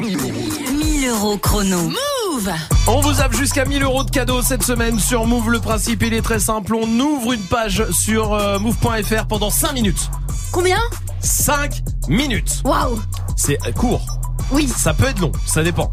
1000 0.00 1.08
euros 1.10 1.36
chrono. 1.36 1.82
Move 1.82 2.50
On 2.86 3.00
vous 3.00 3.20
a 3.20 3.30
jusqu'à 3.30 3.66
1000 3.66 3.82
euros 3.82 4.04
de 4.04 4.10
cadeaux 4.10 4.40
cette 4.40 4.62
semaine 4.62 4.98
sur 4.98 5.26
Move. 5.26 5.50
Le 5.50 5.60
principe, 5.60 6.02
il 6.02 6.14
est 6.14 6.22
très 6.22 6.40
simple. 6.40 6.74
On 6.74 6.88
ouvre 6.98 7.34
une 7.34 7.42
page 7.42 7.84
sur 7.90 8.32
euh, 8.32 8.58
move.fr 8.58 9.26
pendant 9.28 9.50
5 9.50 9.74
minutes. 9.74 10.10
Combien? 10.50 10.80
5 11.20 11.82
minutes. 12.08 12.62
Waouh 12.64 12.98
C'est 13.36 13.58
euh, 13.66 13.72
court. 13.72 14.06
Oui. 14.50 14.66
Ça 14.66 14.94
peut 14.94 15.08
être 15.08 15.20
long, 15.20 15.32
ça 15.44 15.62
dépend. 15.62 15.92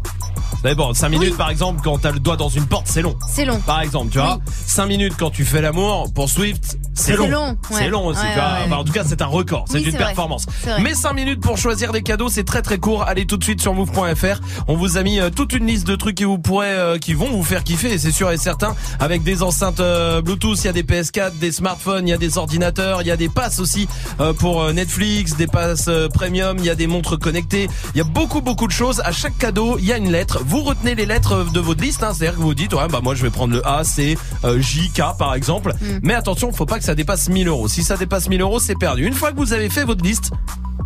Ça 0.66 0.70
dépend. 0.74 0.92
5 0.92 1.08
minutes 1.10 1.36
par 1.36 1.48
exemple, 1.50 1.80
quand 1.84 1.98
t'as 1.98 2.10
le 2.10 2.18
doigt 2.18 2.36
dans 2.36 2.48
une 2.48 2.66
porte, 2.66 2.88
c'est 2.88 3.00
long. 3.00 3.16
C'est 3.28 3.44
long. 3.44 3.60
Par 3.60 3.82
exemple, 3.82 4.10
tu 4.10 4.18
vois. 4.18 4.40
5 4.66 4.86
minutes 4.86 5.14
quand 5.16 5.30
tu 5.30 5.44
fais 5.44 5.60
l'amour, 5.60 6.12
pour 6.12 6.28
Swift, 6.28 6.76
c'est 7.06 7.16
long. 7.16 7.28
long, 7.28 7.48
ouais. 7.70 7.78
C'est 7.78 7.88
long 7.88 8.06
aussi, 8.06 8.20
Ouais, 8.22 8.34
ouais. 8.34 8.42
Enfin, 8.66 8.76
en 8.76 8.84
tout 8.84 8.92
cas, 8.92 9.04
c'est 9.06 9.22
un 9.22 9.26
record. 9.26 9.64
C'est 9.70 9.78
Oui, 9.78 9.84
une 9.90 9.96
performance. 9.96 10.46
Mais 10.80 10.94
5 10.94 11.12
minutes 11.12 11.40
pour 11.40 11.58
choisir 11.58 11.92
des 11.92 12.02
cadeaux, 12.02 12.28
c'est 12.28 12.44
très 12.44 12.62
très 12.62 12.78
court. 12.78 13.02
Allez 13.04 13.26
tout 13.26 13.36
de 13.36 13.44
suite 13.44 13.60
sur 13.60 13.74
move.fr. 13.74 14.40
On 14.68 14.76
vous 14.76 14.96
a 14.96 15.02
mis 15.02 15.20
euh, 15.20 15.30
toute 15.30 15.52
une 15.52 15.66
liste 15.66 15.86
de 15.86 15.96
trucs 15.96 16.16
qui 16.16 16.24
vous 16.24 16.38
pourraient, 16.38 16.66
euh, 16.68 16.98
qui 16.98 17.14
vont 17.14 17.30
vous 17.30 17.44
faire 17.44 17.64
kiffer, 17.64 17.98
c'est 17.98 18.10
sûr 18.12 18.30
et 18.30 18.36
certain. 18.36 18.74
Avec 19.00 19.22
des 19.22 19.42
enceintes 19.42 19.80
euh, 19.80 20.20
Bluetooth, 20.22 20.58
il 20.62 20.66
y 20.66 20.68
a 20.68 20.72
des 20.72 20.82
PS4, 20.82 21.38
des 21.38 21.52
smartphones, 21.52 22.06
il 22.08 22.10
y 22.10 22.14
a 22.14 22.18
des 22.18 22.38
ordinateurs, 22.38 23.02
il 23.02 23.08
y 23.08 23.10
a 23.10 23.16
des 23.16 23.28
passes 23.28 23.58
aussi 23.60 23.88
euh, 24.20 24.32
pour 24.32 24.72
Netflix, 24.72 25.36
des 25.36 25.46
passes 25.46 25.88
premium, 26.12 26.56
il 26.58 26.64
y 26.64 26.70
a 26.70 26.74
des 26.74 26.86
montres 26.86 27.18
connectées. 27.18 27.68
Il 27.94 27.98
y 27.98 28.00
a 28.00 28.04
beaucoup 28.04 28.40
beaucoup 28.40 28.66
de 28.66 28.72
choses. 28.72 29.00
À 29.04 29.12
chaque 29.12 29.38
cadeau, 29.38 29.76
il 29.78 29.84
y 29.86 29.92
a 29.92 29.96
une 29.96 30.10
lettre. 30.10 30.40
Vous 30.44 30.62
retenez 30.62 30.94
les 30.94 31.06
lettres 31.06 31.46
de 31.52 31.60
votre 31.60 31.82
liste. 31.82 32.02
Hein, 32.02 32.12
C'est-à-dire 32.14 32.36
que 32.36 32.42
vous 32.42 32.54
dites, 32.54 32.74
ouais, 32.74 32.88
bah 32.90 33.00
moi 33.02 33.14
je 33.14 33.22
vais 33.22 33.30
prendre 33.30 33.54
le 33.54 33.66
A, 33.66 33.84
C, 33.84 34.18
J, 34.58 34.90
K 34.90 35.02
par 35.18 35.34
exemple. 35.34 35.74
Mais 36.02 36.14
attention, 36.14 36.52
faut 36.52 36.66
pas 36.66 36.78
que 36.78 36.84
ça 36.84 36.94
dépasse 36.96 37.28
1000 37.28 37.46
euros. 37.46 37.68
Si 37.68 37.84
ça 37.84 37.96
dépasse 37.96 38.28
1000 38.28 38.40
euros, 38.40 38.58
c'est 38.58 38.74
perdu. 38.74 39.06
Une 39.06 39.14
fois 39.14 39.30
que 39.30 39.36
vous 39.36 39.52
avez 39.52 39.70
fait 39.70 39.84
votre 39.84 40.02
liste. 40.02 40.32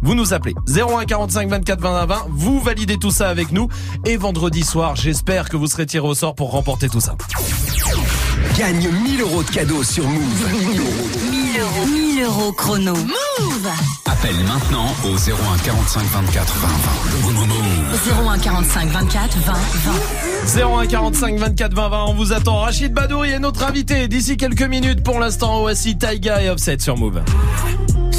Vous 0.02 0.14
nous 0.14 0.32
appelez 0.32 0.54
01 0.68 1.04
45 1.04 1.48
24 1.48 1.80
20 1.80 2.06
20. 2.06 2.26
Vous 2.30 2.60
validez 2.60 2.96
tout 2.96 3.10
ça 3.10 3.28
avec 3.28 3.52
nous. 3.52 3.68
Et 4.04 4.16
vendredi 4.16 4.62
soir, 4.62 4.96
j'espère 4.96 5.48
que 5.48 5.56
vous 5.56 5.66
serez 5.66 5.86
tiré 5.86 6.06
au 6.06 6.14
sort 6.14 6.34
pour 6.34 6.50
remporter 6.50 6.88
tout 6.88 7.00
ça. 7.00 7.16
Gagne 8.58 8.88
1000 9.04 9.20
euros 9.20 9.42
de 9.42 9.50
cadeaux 9.50 9.82
sur 9.82 10.06
Move. 10.08 10.48
1000 10.70 10.80
euros. 10.80 10.90
1000 11.30 11.60
euros. 11.60 11.86
1000 11.86 12.22
euros 12.22 12.52
chrono. 12.52 12.94
Move 12.94 13.68
Appelle 14.22 14.44
maintenant 14.44 14.84
au 15.04 15.16
01 15.16 15.56
45 15.64 16.02
24 16.02 16.54
20 16.56 16.68
20. 18.12 18.28
01 18.28 18.38
45 18.38 18.88
24 18.90 19.38
20 19.38 19.52
20. 20.56 20.82
01 20.82 20.86
45 20.86 21.38
24 21.38 21.74
20 21.74 21.88
20. 21.88 22.04
On 22.06 22.14
vous 22.14 22.32
attend. 22.34 22.58
Rachid 22.58 22.92
Badouri 22.92 23.30
est 23.30 23.38
notre 23.38 23.64
invité 23.64 24.08
d'ici 24.08 24.36
quelques 24.36 24.62
minutes. 24.62 25.02
Pour 25.02 25.20
l'instant, 25.20 25.60
voici 25.60 25.96
Taiga 25.96 26.42
et 26.42 26.50
Offset 26.50 26.80
sur 26.80 26.98
Move. 26.98 27.22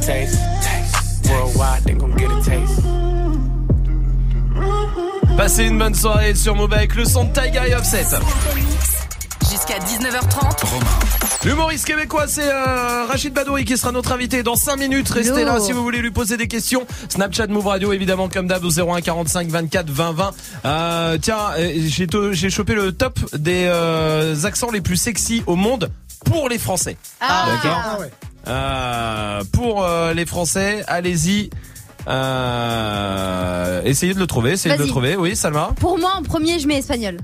Taste. 0.00 0.38
Worldwide, 1.28 1.84
they 1.84 1.94
gon' 1.94 2.16
get 2.16 2.30
a 2.30 2.42
taste. 2.42 2.82
Passez 5.36 5.64
une 5.64 5.78
bonne 5.78 5.94
soirée 5.94 6.34
sur 6.34 6.54
Move 6.54 6.72
avec 6.72 6.94
le 6.94 7.04
son 7.04 7.24
de 7.24 7.32
Taiga 7.32 7.66
et 7.66 7.74
Offset. 7.74 8.04
Jusqu'à 9.50 9.78
19h30. 9.78 11.44
L'humoriste 11.44 11.86
québécois, 11.86 12.26
c'est 12.28 12.46
euh, 12.46 13.06
Rachid 13.06 13.32
Badouri 13.32 13.64
qui 13.64 13.78
sera 13.78 13.92
notre 13.92 14.12
invité 14.12 14.42
dans 14.42 14.56
5 14.56 14.76
minutes. 14.76 15.08
Restez 15.08 15.40
Yo. 15.40 15.46
là 15.46 15.58
si 15.58 15.72
vous 15.72 15.82
voulez 15.82 16.00
lui 16.00 16.10
poser 16.10 16.36
des 16.36 16.46
questions. 16.46 16.86
Snapchat 17.08 17.46
Move 17.46 17.66
Radio, 17.66 17.92
évidemment, 17.92 18.28
comme 18.28 18.46
d'hab, 18.46 18.62
au 18.64 18.70
01 18.70 19.00
45 19.00 19.48
24 19.48 19.90
20 19.90 20.12
20. 20.12 20.34
Euh, 20.66 21.18
tiens, 21.20 21.38
euh, 21.58 22.32
j'ai 22.32 22.50
chopé 22.50 22.74
le 22.74 22.92
top 22.92 23.18
des 23.32 23.64
euh, 23.66 24.44
accents 24.44 24.70
les 24.70 24.82
plus 24.82 24.96
sexy 24.96 25.42
au 25.46 25.56
monde 25.56 25.90
pour 26.24 26.48
les 26.48 26.58
Français. 26.58 26.96
Ah. 27.20 27.46
D'accord 27.50 27.80
Ah 27.84 27.98
ouais. 28.00 28.10
Euh, 28.48 29.42
pour 29.52 29.84
euh, 29.84 30.14
les 30.14 30.26
Français, 30.26 30.82
allez-y. 30.86 31.50
Euh, 32.08 33.82
essayez 33.84 34.14
de 34.14 34.18
le 34.18 34.26
trouver, 34.26 34.52
essayez 34.52 34.76
de 34.76 34.82
le 34.82 34.88
trouver. 34.88 35.16
Oui, 35.16 35.36
Salma. 35.36 35.72
Pour 35.78 35.98
moi, 35.98 36.14
en 36.16 36.22
premier, 36.22 36.58
je 36.58 36.66
mets 36.66 36.78
espagnol. 36.78 37.18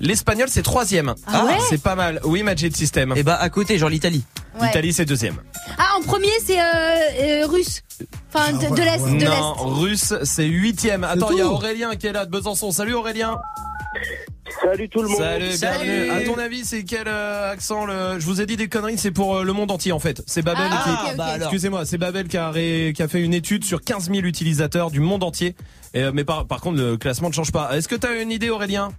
L'espagnol, 0.00 0.46
c'est 0.48 0.62
troisième. 0.62 1.14
Ah 1.26 1.44
ouais 1.44 1.56
c'est 1.68 1.82
pas 1.82 1.96
mal. 1.96 2.20
Oui, 2.22 2.44
Magic 2.44 2.76
System. 2.76 3.12
Et 3.16 3.24
bah 3.24 3.36
à 3.40 3.48
côté, 3.50 3.78
genre 3.78 3.88
l'Italie. 3.88 4.24
Ouais. 4.60 4.66
L'Italie, 4.68 4.92
c'est 4.92 5.04
deuxième. 5.04 5.38
Ah, 5.76 5.96
en 5.98 6.02
premier, 6.02 6.30
c'est 6.44 6.60
euh, 6.60 6.64
euh, 6.64 7.46
russe. 7.48 7.82
Enfin, 8.32 8.52
de, 8.52 8.74
de 8.76 8.80
l'Est. 8.80 9.04
De 9.04 9.24
non, 9.24 9.54
l'Est. 9.54 9.80
russe, 9.80 10.14
c'est 10.22 10.44
huitième. 10.46 11.02
Attends, 11.02 11.30
il 11.32 11.38
y 11.38 11.40
a. 11.40 11.48
Aurélien 11.48 11.96
qui 11.96 12.06
est 12.06 12.12
là 12.12 12.26
de 12.26 12.30
Besançon. 12.30 12.70
Salut 12.70 12.94
Aurélien. 12.94 13.38
Salut 14.62 14.88
tout 14.88 15.02
le 15.02 15.08
monde. 15.08 15.18
Salut, 15.18 15.52
Salut. 15.52 15.84
bienvenue. 15.84 16.10
À 16.10 16.20
ton 16.22 16.38
avis, 16.38 16.64
c'est 16.64 16.84
quel 16.84 17.06
euh, 17.06 17.52
accent 17.52 17.86
le... 17.86 18.18
Je 18.18 18.26
vous 18.26 18.40
ai 18.40 18.46
dit 18.46 18.56
des 18.56 18.68
conneries, 18.68 18.98
c'est 18.98 19.10
pour 19.10 19.36
euh, 19.36 19.44
le 19.44 19.52
monde 19.52 19.70
entier 19.70 19.92
en 19.92 19.98
fait. 19.98 20.22
C'est 20.26 20.42
Babel 20.42 20.66
Ah, 20.70 20.82
qui. 20.84 20.90
ok, 20.90 21.10
ok. 21.10 21.16
bah 21.16 21.24
alors. 21.26 21.48
Excusez-moi, 21.48 21.84
c'est 21.84 21.98
Babel 21.98 22.28
qui 22.28 22.36
a, 22.36 22.50
ré- 22.50 22.92
qui 22.94 23.02
a 23.02 23.08
fait 23.08 23.20
une 23.22 23.34
étude 23.34 23.64
sur 23.64 23.80
15 23.82 24.06
000 24.10 24.18
utilisateurs 24.26 24.90
du 24.90 25.00
monde 25.00 25.22
entier. 25.22 25.54
Et, 25.94 26.02
euh, 26.02 26.12
mais 26.12 26.24
par, 26.24 26.46
par 26.46 26.60
contre, 26.60 26.78
le 26.78 26.96
classement 26.96 27.28
ne 27.28 27.34
change 27.34 27.52
pas. 27.52 27.76
Est-ce 27.76 27.88
que 27.88 27.94
tu 27.96 28.06
as 28.06 28.20
une 28.20 28.30
idée, 28.32 28.50
Aurélien? 28.50 28.90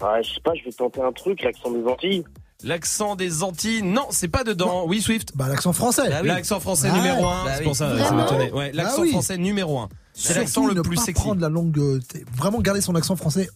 Ah, 0.00 0.20
je 0.22 0.28
sais 0.34 0.40
pas, 0.42 0.52
je 0.54 0.64
vais 0.64 0.72
tenter 0.72 1.00
un 1.02 1.12
truc, 1.12 1.42
l'accent 1.42 1.70
des 1.70 1.84
Antilles. 1.86 2.24
L'accent 2.62 3.14
des 3.16 3.42
Antilles? 3.42 3.82
Non, 3.82 4.06
c'est 4.10 4.28
pas 4.28 4.42
dedans. 4.44 4.84
Oui, 4.86 5.00
Swift. 5.02 5.32
Bah, 5.36 5.46
l'accent 5.48 5.72
français. 5.72 6.08
Bah 6.08 6.16
oui. 6.22 6.28
L'accent 6.28 6.60
français 6.60 6.88
Ah 6.90 6.96
numéro 6.96 7.20
ouais. 7.22 7.26
1. 7.28 7.44
Bah 7.44 7.50
c'est 7.52 7.58
oui. 7.58 7.64
pour 7.64 7.76
ça, 7.76 7.88
ça 7.90 7.94
Vraiment 7.94 8.22
m'étonnait. 8.22 8.52
Ouais, 8.52 8.72
l'accent 8.72 8.96
Bah 8.98 9.02
oui. 9.02 9.10
français 9.10 9.36
numéro 9.38 9.78
1. 9.78 9.88
C'est 10.14 10.34
l'accent 10.34 10.66
le 10.66 10.80
plus 10.82 10.96
pas 10.96 11.02
sexy. 11.02 11.22
prendre 11.22 11.40
la 11.40 11.48
langue, 11.48 11.76
t'es- 12.08 12.24
vraiment 12.36 12.60
garder 12.60 12.80
son 12.80 12.94
accent 12.94 13.16
français. 13.16 13.48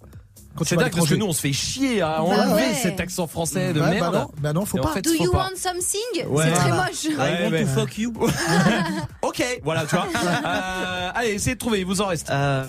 C'est 0.64 0.76
dingue 0.76 0.92
parce 0.94 1.08
que 1.08 1.14
nous 1.14 1.26
on 1.26 1.32
se 1.32 1.40
fait 1.40 1.52
chier 1.52 2.00
à 2.02 2.06
Bah 2.18 2.20
enlever 2.22 2.52
ouais. 2.68 2.74
cet 2.74 3.00
accent 3.00 3.26
français 3.26 3.72
de 3.72 3.80
Ouais, 3.80 3.90
merde. 3.90 4.12
Bah 4.12 4.18
non, 4.20 4.30
bah 4.40 4.52
non, 4.52 4.64
faut 4.64 4.76
Et 4.76 4.80
en 4.80 4.84
pas. 4.84 4.92
fait, 4.92 5.02
Do 5.02 5.10
faut 5.16 5.24
you 5.24 5.32
pas. 5.32 5.38
want 5.38 5.56
something 5.56 6.26
Ouais. 6.28 6.44
C'est 6.46 6.52
très 6.52 6.70
moche. 6.70 7.04
I 7.04 7.44
want 7.52 7.58
to 7.60 7.66
fuck 7.66 7.98
you. 7.98 8.12
Ok, 9.22 9.60
voilà, 9.64 9.84
tu 9.84 9.94
vois. 9.96 10.06
Euh, 10.46 11.10
allez, 11.14 11.30
essayez 11.30 11.54
de 11.54 11.58
trouver, 11.60 11.80
il 11.80 11.86
vous 11.86 12.00
en 12.00 12.06
reste. 12.06 12.30
Euh, 12.30 12.64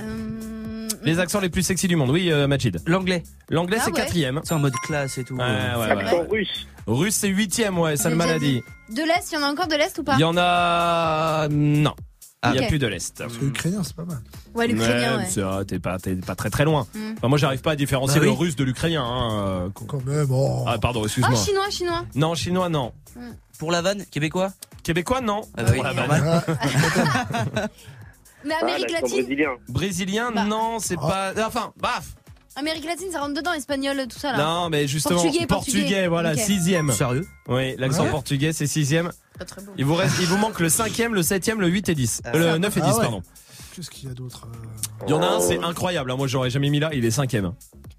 Les 1.03 1.19
accents 1.19 1.39
les 1.39 1.49
plus 1.49 1.63
sexy 1.63 1.87
du 1.87 1.95
monde. 1.95 2.09
Oui, 2.09 2.31
euh, 2.31 2.47
Majid. 2.47 2.77
L'anglais. 2.85 3.23
L'anglais 3.49 3.77
Ah 3.79 3.83
c'est 3.85 3.91
ouais. 3.91 3.97
quatrième. 4.01 4.41
C'est 4.43 4.53
en 4.53 4.59
mode 4.59 4.73
classe 4.83 5.17
et 5.17 5.23
tout. 5.23 5.35
Ouais, 5.35 5.43
ouais, 5.43 5.79
ouais. 5.95 6.03
Accent 6.03 6.25
russe. 6.29 6.67
Russe 6.87 7.15
c'est 7.15 7.27
huitième, 7.27 7.77
ouais, 7.79 7.95
ça 7.97 8.09
maladie. 8.09 8.61
De 8.89 9.03
l'Est, 9.03 9.31
il 9.31 9.35
y 9.35 9.37
en 9.37 9.43
a 9.43 9.51
encore 9.51 9.67
de 9.67 9.75
l'Est 9.75 9.97
ou 9.99 10.03
pas 10.03 10.15
Il 10.15 10.21
y 10.21 10.23
en 10.23 10.35
a 10.37 11.47
non. 11.49 11.93
Il 12.41 12.47
Ah. 12.47 12.55
y 12.55 12.59
a 12.59 12.61
Ok. 12.61 12.67
plus 12.69 12.79
de 12.79 12.87
l'est. 12.87 13.17
Parce 13.17 13.35
que 13.37 13.43
l'ukrainien, 13.43 13.83
c'est 13.83 13.95
pas 13.95 14.05
mal. 14.05 14.19
Ouais, 14.55 14.65
l'ukrainien, 14.67 15.17
ouais. 15.17 15.25
c'est 15.29 15.43
T'es 15.67 15.77
pas, 15.79 15.99
t'es 15.99 16.15
pas 16.15 16.35
très 16.35 16.49
très 16.49 16.63
loin. 16.63 16.87
Mm. 16.95 17.13
Enfin, 17.17 17.27
moi, 17.27 17.37
j'arrive 17.37 17.59
pas 17.59 17.71
à 17.71 17.75
différencier 17.75 18.19
Bah 18.19 18.25
le 18.25 18.31
oui. 18.31 18.37
russe 18.37 18.55
de 18.55 18.63
l'ukrainien. 18.63 19.03
Hein. 19.03 19.47
euh, 19.65 19.69
Quand 19.87 20.05
même, 20.05 20.27
oh. 20.31 20.63
Ah, 20.65 20.77
pardon, 20.77 21.01
Oh, 21.01 21.05
excuse-moi. 21.05 21.35
chinois, 21.35 21.69
chinois. 21.69 22.05
non, 22.15 22.35
chinois, 22.35 22.69
non. 22.69 22.93
Pour 23.57 23.71
la 23.71 23.81
vanne, 23.81 24.05
québécois 24.05 24.53
Québécois, 24.83 25.19
non. 25.19 25.41
Ah 25.57 25.63
bah 25.63 25.69
oui, 25.71 25.75
Pour 25.75 25.83
la 25.83 25.93
normal. 25.93 26.43
vanne. 26.47 27.67
Mais 28.45 28.53
Ah, 28.57 28.63
Amérique 28.63 28.91
latine 28.91 29.17
brésilien. 29.25 29.49
Brésilien, 29.67 30.31
Bah. 30.33 30.45
non, 30.45 30.79
c'est 30.79 30.95
pas. 30.95 31.33
Enfin, 31.45 31.73
baf. 31.77 32.15
Amérique 32.59 32.85
latine, 32.85 33.07
ça 33.11 33.21
rentre 33.21 33.35
dedans, 33.35 33.53
espagnol, 33.53 34.05
tout 34.09 34.19
ça 34.19 34.33
là. 34.33 34.37
Non, 34.37 34.69
mais 34.69 34.85
justement, 34.87 35.21
Portugais, 35.21 35.45
portugais. 35.47 36.07
voilà, 36.07 36.35
sixième. 36.35 36.91
Sérieux 36.91 37.25
Oui, 37.47 37.75
l'accent 37.77 38.03
Ouais. 38.03 38.09
portugais, 38.11 38.51
c'est 38.53 38.67
sixième. 38.67 39.11
Pas 39.37 39.45
très 39.45 39.61
bon. 39.61 39.71
Il 39.77 39.85
vous 39.85 39.95
reste, 39.95 40.15
il 40.19 40.25
vous 40.25 40.37
manque 40.37 40.59
le 40.59 40.67
cinquième, 40.69 41.13
le 41.15 41.23
septième, 41.23 41.61
le 41.61 41.67
8 41.67 41.87
et 41.89 41.95
10. 41.95 42.21
Ah. 42.25 42.31
Euh, 42.35 42.53
le 42.53 42.57
9 42.57 42.75
et 42.77 42.81
10, 42.81 42.85
Ah 42.89 42.95
ouais. 42.95 43.01
pardon. 43.01 43.23
Qu'est-ce 43.75 43.89
qu'il 43.89 44.09
y 44.09 44.11
a 44.11 44.15
d'autre 44.15 44.45
euh, 44.53 45.05
Il 45.07 45.11
y 45.11 45.13
en 45.13 45.21
a 45.21 45.27
un, 45.27 45.39
c'est 45.39 45.63
incroyable. 45.63 46.11
hein. 46.11 46.17
Moi, 46.17 46.27
j'aurais 46.27 46.49
jamais 46.49 46.69
mis 46.69 46.79
là. 46.79 46.89
Il 46.93 47.05
est 47.05 47.11
cinquième. 47.11 47.53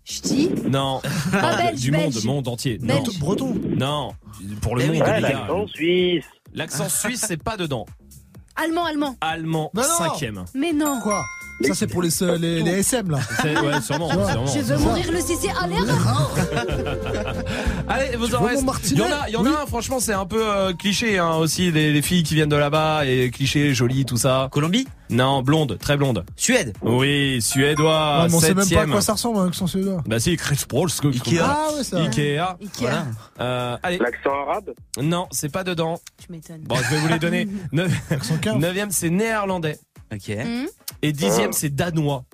Ch'ti. 0.05 0.51
Non. 0.69 1.01
Ah, 1.33 1.53
Non, 1.53 1.57
belge, 1.57 1.81
du 1.81 1.91
belge. 1.91 2.15
monde, 2.17 2.25
monde 2.25 2.49
entier. 2.49 2.79
Non. 2.83 2.97
Belge. 3.03 3.19
Breton. 3.19 3.55
Non. 3.77 4.13
Pour 4.61 4.77
le 4.77 4.83
Eh 4.83 4.87
monde, 4.89 4.97
Ouais, 5.01 5.21
les 5.21 5.29
gars. 5.29 5.47
l'accent 5.47 5.67
suisse. 5.69 6.25
L'accent 6.53 6.89
suisse, 6.91 7.25
c'est 7.27 7.43
pas 7.43 7.57
dedans. 7.57 7.87
Allemand, 8.57 8.85
allemand. 8.85 9.17
Allemand, 9.23 9.71
Non, 9.73 9.83
non. 9.83 9.89
cinquième. 9.97 10.45
Mais 10.55 10.73
non. 10.75 11.01
Quoi? 11.03 11.23
Ça, 11.63 11.75
c'est 11.75 11.87
pour 11.87 12.03
les, 12.03 12.09
les, 12.39 12.63
les 12.63 12.71
SM, 12.81 13.11
là. 13.11 13.19
C'est- 13.43 13.59
Ouais, 13.61 13.81
sûrement, 13.83 14.09
sûrement. 14.11 14.47
Je 14.47 14.61
veux 14.61 14.79
mourir 14.79 15.11
le 15.13 15.21
CC 15.21 15.49
à 15.61 15.67
l'air. 15.67 15.85
Allez, 17.89 18.17
vous 18.17 18.29
Tu 18.29 18.35
en 18.35 18.43
reste. 18.43 18.65
Il 18.91 18.99
y 18.99 19.03
en 19.03 19.07
a, 19.07 19.29
il 19.29 19.33
y 19.35 19.37
en 19.37 19.43
Oui. 19.43 19.51
a 19.57 19.63
un, 19.63 19.67
franchement, 19.67 20.01
c'est 20.01 20.13
un 20.13 20.27
peu 20.27 20.43
euh, 20.47 20.73
cliché 20.73 21.19
hein, 21.19 21.35
aussi, 21.37 21.71
les, 21.71 21.93
les 21.93 22.03
filles 22.03 22.23
qui 22.23 22.35
viennent 22.35 22.49
de 22.49 22.57
là-bas 22.57 23.05
et 23.07 23.31
cliché, 23.31 23.75
jolies, 23.75 24.05
tout 24.05 24.17
ça. 24.17 24.49
Colombie 24.53 24.87
Non, 25.11 25.43
blonde, 25.43 25.77
très 25.79 25.97
blonde. 25.97 26.25
Suède 26.37 26.75
Oui, 26.83 27.41
suédois, 27.43 28.23
Ouais, 28.23 28.29
mais 28.29 28.35
on 28.35 28.41
sait 28.41 28.47
même 28.49 28.57
pas 28.57 28.61
à 28.63 28.65
septième. 28.65 28.91
quoi 28.93 29.01
ça 29.01 29.13
ressemble 29.15 29.41
avec 29.41 29.55
son 29.55 29.67
suédois. 29.67 30.03
Bah 30.07 30.19
si, 30.21 30.37
que- 30.37 31.09
Ikea. 31.09 31.41
Ah 31.43 31.69
ouais, 31.77 31.85
ça. 31.85 31.99
Ikea. 31.99 32.57
Voilà. 32.79 33.07
Euh, 33.41 33.77
allez. 33.83 33.99
L'accent 33.99 34.31
arabe? 34.49 34.71
Non, 35.03 35.27
c'est 35.31 35.51
pas 35.53 35.65
dedans. 35.65 36.01
Tu 36.25 36.31
m'étonnes. 36.33 36.63
Bon, 36.63 36.77
je 36.77 36.95
vais 36.95 37.01
vous 37.01 37.09
les 37.09 37.19
donner. 37.19 37.49
Neuf- 37.73 37.91
Neuvième, 38.59 38.91
c'est 38.91 39.11
néerlandais. 39.11 39.79
Ok. 40.13 40.31
Hum, 40.37 40.67
Et 41.03 41.13
dixième, 41.13 41.53
c'est 41.53 41.75
danois. 41.75 42.25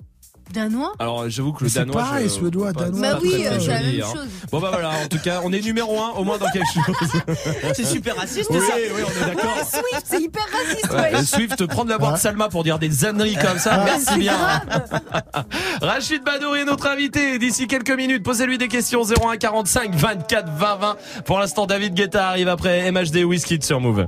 Danois 0.53 0.93
Alors, 0.97 1.29
j'avoue 1.29 1.51
que 1.51 1.59
le 1.59 1.65
Mais 1.65 1.69
c'est 1.69 1.79
danois. 1.79 2.01
pareil, 2.01 2.23
je- 2.29 2.33
suédois, 2.35 2.71
pas- 2.71 2.85
danois. 2.85 3.01
Bah 3.01 3.19
oui, 3.21 3.33
euh, 3.45 3.59
c'est 3.59 3.67
la 3.67 3.79
même 3.81 4.01
hein. 4.01 4.05
chose. 4.13 4.27
Bon 4.49 4.61
bah 4.61 4.69
voilà, 4.71 4.91
en 5.03 5.07
tout 5.09 5.19
cas, 5.19 5.41
on 5.43 5.51
est 5.51 5.59
numéro 5.59 6.01
un 6.01 6.11
au 6.11 6.23
moins 6.23 6.37
dans 6.37 6.49
quelque 6.49 6.63
chose. 6.73 7.35
C'est 7.75 7.83
super 7.85 8.15
raciste 8.15 8.49
Oui, 8.49 8.59
ça. 8.61 8.73
oui, 8.77 9.03
on 9.05 9.25
est 9.25 9.25
d'accord. 9.35 9.57
Swift, 9.57 10.03
c'est 10.05 10.21
hyper 10.21 10.45
raciste, 10.49 10.89
Ouais, 10.93 11.15
ouais. 11.17 11.25
Swift, 11.25 11.65
prendre 11.65 11.89
la 11.89 11.97
voix 11.97 12.13
de 12.13 12.17
Salma 12.17 12.47
pour 12.47 12.63
dire 12.63 12.79
des 12.79 13.03
âneries 13.03 13.35
comme 13.35 13.59
ça, 13.59 13.79
Ouais, 13.79 13.83
merci 13.87 14.05
c'est 14.07 14.19
bien. 14.19 14.37
Rachid 15.81 16.23
Badouri 16.23 16.61
est 16.61 16.65
notre 16.65 16.87
invité. 16.87 17.37
D'ici 17.39 17.67
quelques 17.67 17.91
minutes, 17.91 18.23
posez-lui 18.23 18.57
des 18.57 18.69
questions 18.69 19.03
01 19.03 19.35
45 19.35 19.93
24 19.95 20.49
20 20.53 20.75
20. 20.77 20.97
Pour 21.25 21.39
l'instant, 21.39 21.65
David 21.65 21.93
Guetta 21.93 22.29
arrive 22.29 22.47
après 22.47 22.89
MHD 22.89 23.25
Whisky 23.25 23.59
sur 23.61 23.81
Move. 23.81 24.07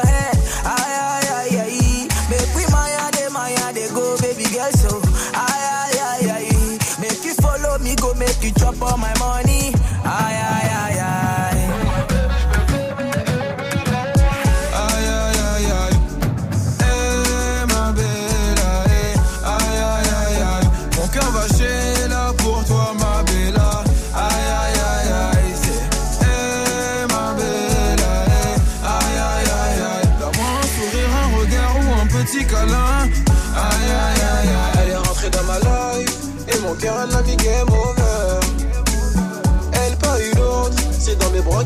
all 8.91 8.97
my 8.97 9.20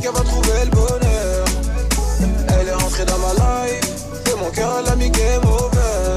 qu'elle 0.05 0.13
va 0.13 0.21
trouver 0.21 0.65
le 0.65 0.71
bonheur. 0.71 1.45
Elle 2.59 2.67
est 2.67 2.73
rentrée 2.73 3.05
dans 3.05 3.17
ma 3.17 3.33
life 3.33 3.81
et 4.31 4.35
mon 4.39 4.51
cœur 4.51 4.75
elle 4.79 4.85
l'a 4.85 4.95
mis 4.95 5.09
game 5.09 5.45
over. 5.45 6.15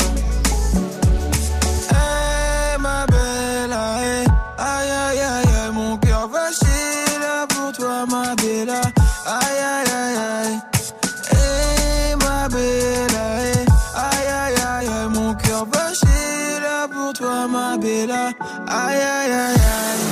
Hey 1.90 2.78
ma 2.80 3.06
belle, 3.06 3.72
aïe 3.72 4.26
aïe 4.58 5.20
aïe 5.20 5.72
mon 5.72 5.96
cœur 5.96 6.28
va 6.28 6.50
chier 6.52 7.18
là 7.20 7.46
pour 7.48 7.72
toi 7.72 8.04
ma 8.06 8.34
belle. 8.36 8.70
Aïe 8.70 9.60
aïe 9.74 9.90
aïe 10.02 10.16
aïe. 10.36 10.58
Hey 11.32 12.14
ma 12.16 12.48
belle, 12.48 13.16
aïe 13.16 13.64
aïe 13.94 14.28
aïe 14.42 14.60
aïe, 14.74 15.08
mon 15.14 15.34
cœur 15.34 15.64
va 15.72 15.94
chier 15.94 16.60
là 16.60 16.88
pour 16.92 17.12
toi 17.14 17.48
ma 17.48 17.78
belle. 17.78 18.10
Aïe 18.10 19.02
aïe 19.16 19.32
aïe 19.32 19.60
aïe. 19.86 20.04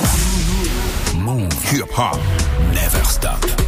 Move 1.15 1.53
hip 1.71 1.91
hop. 1.95 2.17
Never 2.73 3.03
stop. 3.05 3.66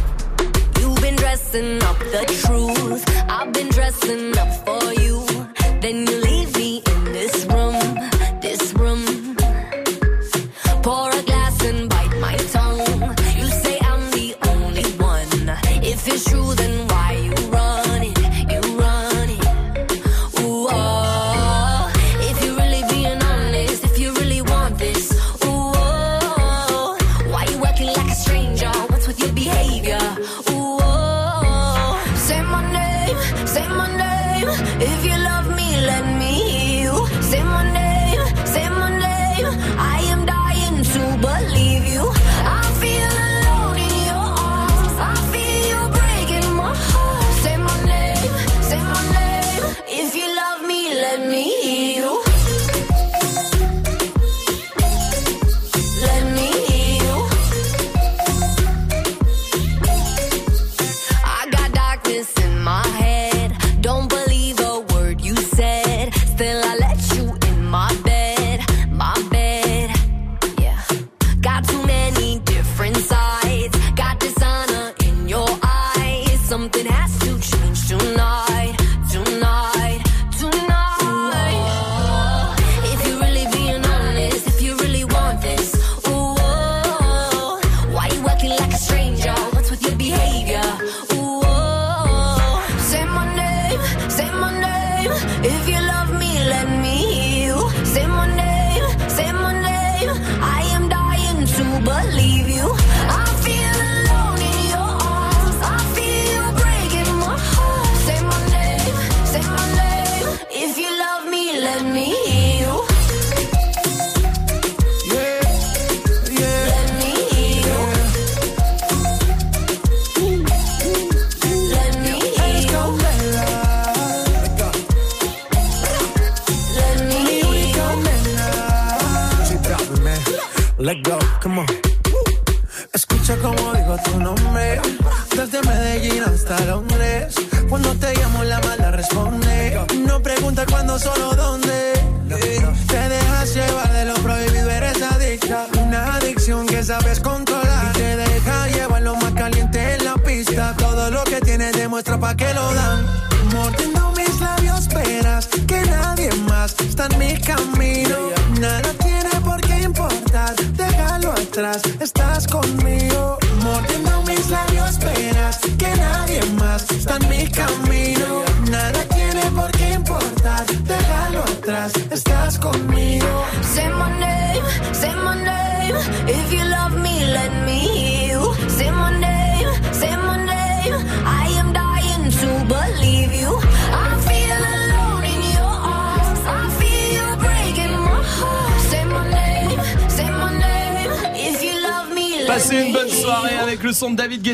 Dressing 1.50 1.82
up 1.82 1.98
the 1.98 2.24
truth. 2.46 3.04
I've 3.28 3.52
been 3.52 3.70
dressing 3.70 4.38
up 4.38 4.52
for 4.64 4.92
you. 5.02 5.26
Then 5.80 6.06
you 6.06 6.29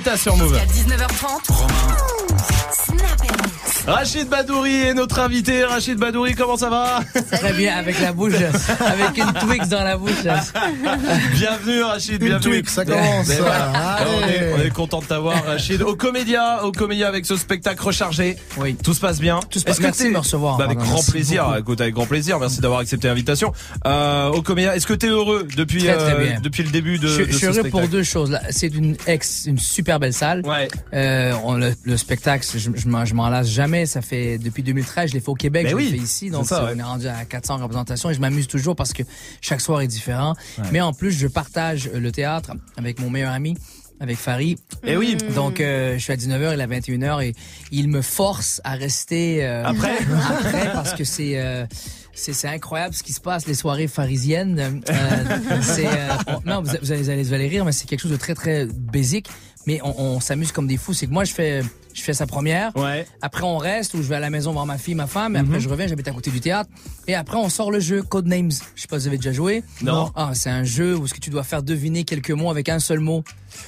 Guetta 0.07 0.17
sur 0.17 0.37
Move. 0.37 0.57
Jusqu'à 0.73 0.95
19h30. 0.95 2.47
Rachid 3.89 4.29
Badouri 4.29 4.75
est 4.83 4.95
notre 4.95 5.21
invité. 5.21 5.65
Rachid 5.65 5.97
Badouri, 5.97 6.35
comment 6.35 6.57
ça 6.57 6.69
va? 6.71 7.01
Très 7.31 7.53
bien, 7.53 7.77
avec 7.77 8.01
la 8.01 8.13
bouche, 8.13 8.33
avec 8.81 9.17
une 9.17 9.33
Twix 9.33 9.69
dans 9.69 9.85
la 9.85 9.97
bouche. 9.97 10.11
Bienvenue 11.35 11.83
Rachid, 11.83 12.21
Une 12.21 12.29
bienvenue. 12.29 12.63
Twix, 12.63 12.73
ça 12.73 12.85
commence. 12.85 13.31
Allez. 13.31 13.41
on, 14.09 14.29
est, 14.29 14.55
on 14.55 14.63
est 14.67 14.71
content 14.71 15.01
de 15.01 15.07
t'avoir 15.07 15.45
Rachid. 15.45 15.83
Au 15.83 15.95
Comédia, 15.95 16.65
au 16.65 16.73
Comédia 16.73 17.07
avec 17.07 17.27
ce 17.27 17.37
spectacle 17.37 17.81
rechargé. 17.81 18.37
Oui. 18.59 18.75
Tout 18.83 18.93
se 18.95 18.99
passe 19.01 19.21
bien. 19.21 19.39
Tout 19.51 19.61
se 19.61 19.65
passe- 19.65 19.75
Est-ce 19.75 19.79
que 19.81 19.85
merci 19.87 20.05
de 20.05 20.11
me 20.11 20.19
recevoir, 20.19 20.57
Bah, 20.57 20.65
avec 20.65 20.79
grand 20.79 21.05
plaisir. 21.09 21.45
beaucoup. 21.47 21.59
Écoute, 21.59 21.81
avec 21.81 21.95
grand 21.95 22.07
plaisir. 22.07 22.41
Merci 22.41 22.61
d'avoir 22.61 22.81
accepté 22.81 23.07
l'invitation. 23.07 23.53
Euh, 23.87 24.29
au 24.31 24.43
Comédia, 24.43 24.75
est-ce 24.77 24.87
que 24.87 24.95
t'es 24.95 25.07
heureux 25.09 25.47
depuis 25.57 25.79
Très, 25.85 25.95
très 25.97 26.13
euh, 26.37 26.41
depuis 26.43 26.63
le 26.65 26.71
début 26.71 26.99
de, 26.99 27.07
je, 27.07 27.23
de 27.23 27.27
je 27.27 27.33
ce 27.33 27.39
suis 27.39 27.47
heureux 27.47 27.55
pour 27.61 27.69
spectacle 27.81 27.89
deux 27.91 28.03
choses. 28.03 28.31
Là, 28.31 28.43
C'est 28.51 28.67
une 28.75 28.97
ex, 29.07 29.45
une 29.47 29.59
super 29.59 30.01
belle 30.01 30.13
salle. 30.13 30.43
Ouais. 30.45 30.69
Euh, 30.93 31.35
on, 31.45 31.55
le, 31.55 31.73
le 31.85 31.97
spectacle, 31.97 32.47
je, 32.53 32.71
je 32.75 32.89
m'en- 32.89 33.05
je 33.05 33.15
m'en 33.15 33.29
lasse 33.29 33.49
jamais. 33.49 33.87
Ça 33.87 34.03
fait 34.03 34.39
depuis 34.39 34.63
2013, 34.63 35.11
je 35.11 35.15
l'ai 35.15 35.21
fait 35.21 35.29
au 35.29 35.35
Québec, 35.35 35.65
Ben 35.65 35.71
je 35.71 35.77
oui, 35.77 35.85
l'ai 35.91 35.99
fait 35.99 36.05
ici, 36.05 36.31
donc 36.31 36.47
ça, 36.47 36.57
ça, 36.57 36.65
ouais. 36.65 36.73
on 36.75 36.79
est 36.79 36.83
rendu 36.83 37.07
à 37.07 37.25
400 37.25 37.59
représentations 37.59 38.11
et 38.11 38.15
je 38.15 38.21
m'amuse 38.21 38.49
toujours 38.49 38.75
parce 38.77 38.93
que 38.93 39.03
chaque 39.41 39.61
soir 39.61 39.81
est 39.81 39.87
différent. 39.87 40.35
Ouais. 40.59 40.65
Mais 40.73 40.81
en 40.81 40.93
plus, 40.93 41.13
je 41.13 41.27
partage 41.29 41.89
le 41.95 42.11
théâtre 42.13 42.53
avec 42.77 43.01
mon 43.01 43.11
meilleur 43.11 43.33
ami. 43.33 43.57
Avec 43.99 44.19
Farid. 44.19 44.59
Eh 44.85 44.95
oui. 44.99 45.17
Donc, 45.35 45.59
euh, 45.59 45.95
je 45.97 46.03
suis 46.03 46.13
à 46.13 46.17
19h, 46.17 46.53
il 46.53 46.61
est 46.61 46.63
à 46.63 46.67
21h 46.67 47.23
et 47.25 47.33
il 47.73 47.89
me 47.89 48.03
force 48.03 48.61
à 48.63 48.73
rester 48.75 49.43
euh, 49.43 49.65
Après? 49.65 49.97
après 50.45 50.71
parce 50.75 50.93
que 50.93 51.03
c'est 51.05 51.41
euh, 51.41 51.65
c'est 52.19 52.49
incroyable 52.49 52.95
ce 52.95 53.03
qui 53.03 53.13
se 53.13 53.21
passe 53.21 53.47
les 53.47 53.55
soirées 53.55 53.87
pharisiennes. 53.89 54.59
Euh, 54.59 54.71
euh, 55.79 56.09
on- 56.29 56.49
non 56.51 56.63
vous, 56.63 56.71
vous 56.83 56.93
allez 56.93 57.23
vous 57.23 57.33
allez 57.33 57.49
rire 57.49 57.65
mais 57.65 57.73
c'est 57.73 57.87
quelque 57.87 58.01
chose 58.01 58.11
de 58.11 58.17
très 58.17 58.35
très 58.35 58.67
basique 58.67 59.29
mais 59.67 59.81
on, 59.83 59.99
on 60.01 60.21
s'amuse 60.21 60.53
comme 60.53 60.67
des 60.67 60.77
fous. 60.77 60.95
C'est 60.95 61.07
que 61.07 61.13
moi 61.13 61.25
je 61.25 61.33
fais 61.33 61.63
Je 61.97 62.03
fais 62.03 62.13
sa 62.13 62.27
première. 62.27 62.77
Ouais. 62.77 63.07
Après, 63.23 63.43
on 63.45 63.57
reste 63.57 63.95
ou 63.95 64.03
je 64.03 64.09
vais 64.09 64.17
à 64.17 64.21
la 64.21 64.29
maison 64.29 64.53
voir 64.53 64.67
ma 64.67 64.77
fille, 64.77 64.95
ma 64.95 65.07
femme. 65.07 65.35
Et 65.35 65.39
après, 65.39 65.55
Mhm. 65.55 65.61
je 65.61 65.69
reviens, 65.71 65.87
j'habite 65.87 66.07
à 66.09 66.13
côté 66.13 66.31
du 66.31 66.41
théâtre. 66.41 66.69
Et 67.09 67.15
après, 67.15 67.39
on 67.39 67.49
sort 67.49 67.71
le 67.71 67.81
jeu 67.81 68.03
Codenames. 68.03 68.51
Je 68.75 68.83
sais 68.83 68.87
pas 68.87 68.99
si 68.99 69.05
vous 69.05 69.09
avez 69.09 69.17
déjà 69.17 69.33
joué. 69.33 69.63
Non. 69.81 70.13
Ah, 70.15 70.33
c'est 70.35 70.51
un 70.51 70.63
jeu 70.65 70.95
où 70.95 71.07
ce 71.07 71.15
que 71.15 71.21
tu 71.21 71.31
dois 71.31 71.43
faire 71.43 71.63
deviner 71.63 72.05
quelques 72.05 72.33
mots 72.33 72.51
avec 72.51 72.69
un 72.69 72.81
seul 72.81 73.01
mot. 73.01 73.25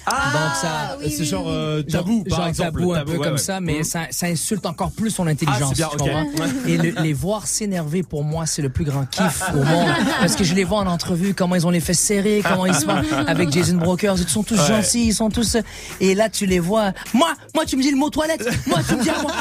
Donc 0.06 0.54
ça, 0.60 0.98
c'est 1.08 1.24
genre 1.24 1.46
euh, 1.48 1.82
Genre- 1.88 2.02
tabou, 2.04 2.24
par 2.24 2.38
genre 2.40 2.48
exemple. 2.48 2.72
tabou, 2.80 2.92
un 2.92 2.96
tabou, 2.98 3.12
peu 3.12 3.16
ouais, 3.18 3.24
comme 3.24 3.32
ouais. 3.34 3.38
ça, 3.38 3.60
mais 3.60 3.78
Mhm. 3.78 3.84
ça, 3.84 4.00
ça 4.10 4.26
insulte 4.26 4.66
encore 4.66 4.90
plus 4.92 5.10
son 5.10 5.26
intelligence. 5.26 5.72
Ah, 5.72 5.74
c'est 5.74 5.74
bien, 5.76 5.88
tu 5.88 5.94
ok. 5.94 6.00
comprends? 6.34 6.44
Ouais. 6.44 6.70
Et 6.72 6.76
le- 6.76 7.02
les 7.02 7.12
voir 7.14 7.46
s'énerver, 7.46 8.02
pour 8.02 8.22
moi, 8.24 8.44
c'est 8.44 8.60
le 8.60 8.68
plus 8.68 8.84
grand 8.84 9.06
kiff 9.08 9.42
au 9.54 9.62
monde. 9.64 9.88
Parce 10.20 10.36
que 10.36 10.44
je 10.44 10.54
les 10.54 10.64
vois 10.64 10.80
en 10.80 10.86
entrevue, 10.86 11.32
comment 11.32 11.54
ils 11.54 11.66
ont 11.66 11.70
les 11.70 11.80
fesses 11.80 12.00
serrées, 12.00 12.42
comment 12.46 12.66
ils 12.66 12.74
se 12.74 12.84
font 12.84 13.00
avec 13.26 13.50
Jason 13.50 13.76
Brokers. 13.76 14.16
Ils 14.18 14.28
sont 14.28 14.42
tous 14.42 14.58
Ouais. 14.58 14.66
gentils, 14.66 15.06
ils 15.06 15.14
sont 15.14 15.30
tous. 15.30 15.56
Et 16.00 16.14
là, 16.14 16.28
tu 16.28 16.44
les 16.44 16.58
vois. 16.58 16.92
Moi, 17.14 17.32
moi, 17.54 17.64
tu 17.64 17.76
me 17.78 17.82
dis 17.82 17.90
le 17.90 17.96
mot 17.96 18.10
toilette. 18.18 18.48
Moi, 18.66 18.78
tu 18.88 18.96
me 18.96 19.02
dis, 19.02 19.10
moi, 19.22 19.32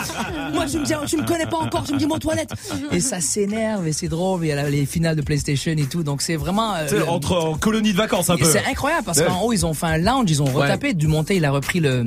moi, 0.53 0.65
tu 0.67 0.77
me 0.79 0.85
dis, 0.85 0.93
tu 1.07 1.17
me 1.17 1.25
connais 1.25 1.45
pas 1.47 1.57
encore, 1.57 1.83
tu 1.83 1.93
me 1.93 1.97
dis 1.97 2.05
mot 2.05 2.19
toilette. 2.19 2.51
Et 2.91 2.99
ça 2.99 3.19
s'énerve 3.19 3.87
et 3.87 3.93
c'est 3.93 4.07
drôle. 4.07 4.45
Il 4.45 4.49
y 4.49 4.51
a 4.51 4.69
les 4.69 4.85
finales 4.85 5.15
de 5.15 5.21
PlayStation 5.21 5.71
et 5.71 5.85
tout. 5.85 6.03
Donc 6.03 6.21
c'est 6.21 6.35
vraiment. 6.35 6.75
euh, 6.75 6.87
le- 6.91 7.07
entre 7.07 7.35
en 7.35 7.57
colonie 7.57 7.91
de 7.91 7.97
vacances 7.97 8.29
un 8.29 8.35
et 8.35 8.39
peu. 8.39 8.45
C'est 8.45 8.65
incroyable 8.65 9.03
parce 9.05 9.19
Ouais. 9.19 9.25
qu'en 9.25 9.41
haut, 9.41 9.53
ils 9.53 9.65
ont 9.65 9.73
fait 9.73 9.87
un 9.87 9.97
lounge, 9.97 10.29
ils 10.29 10.41
ont 10.41 10.45
Ouais. 10.45 10.63
retapé. 10.65 10.93
Dumonté, 10.93 11.35
il 11.37 11.45
a 11.45 11.51
repris 11.51 11.79
le, 11.79 12.03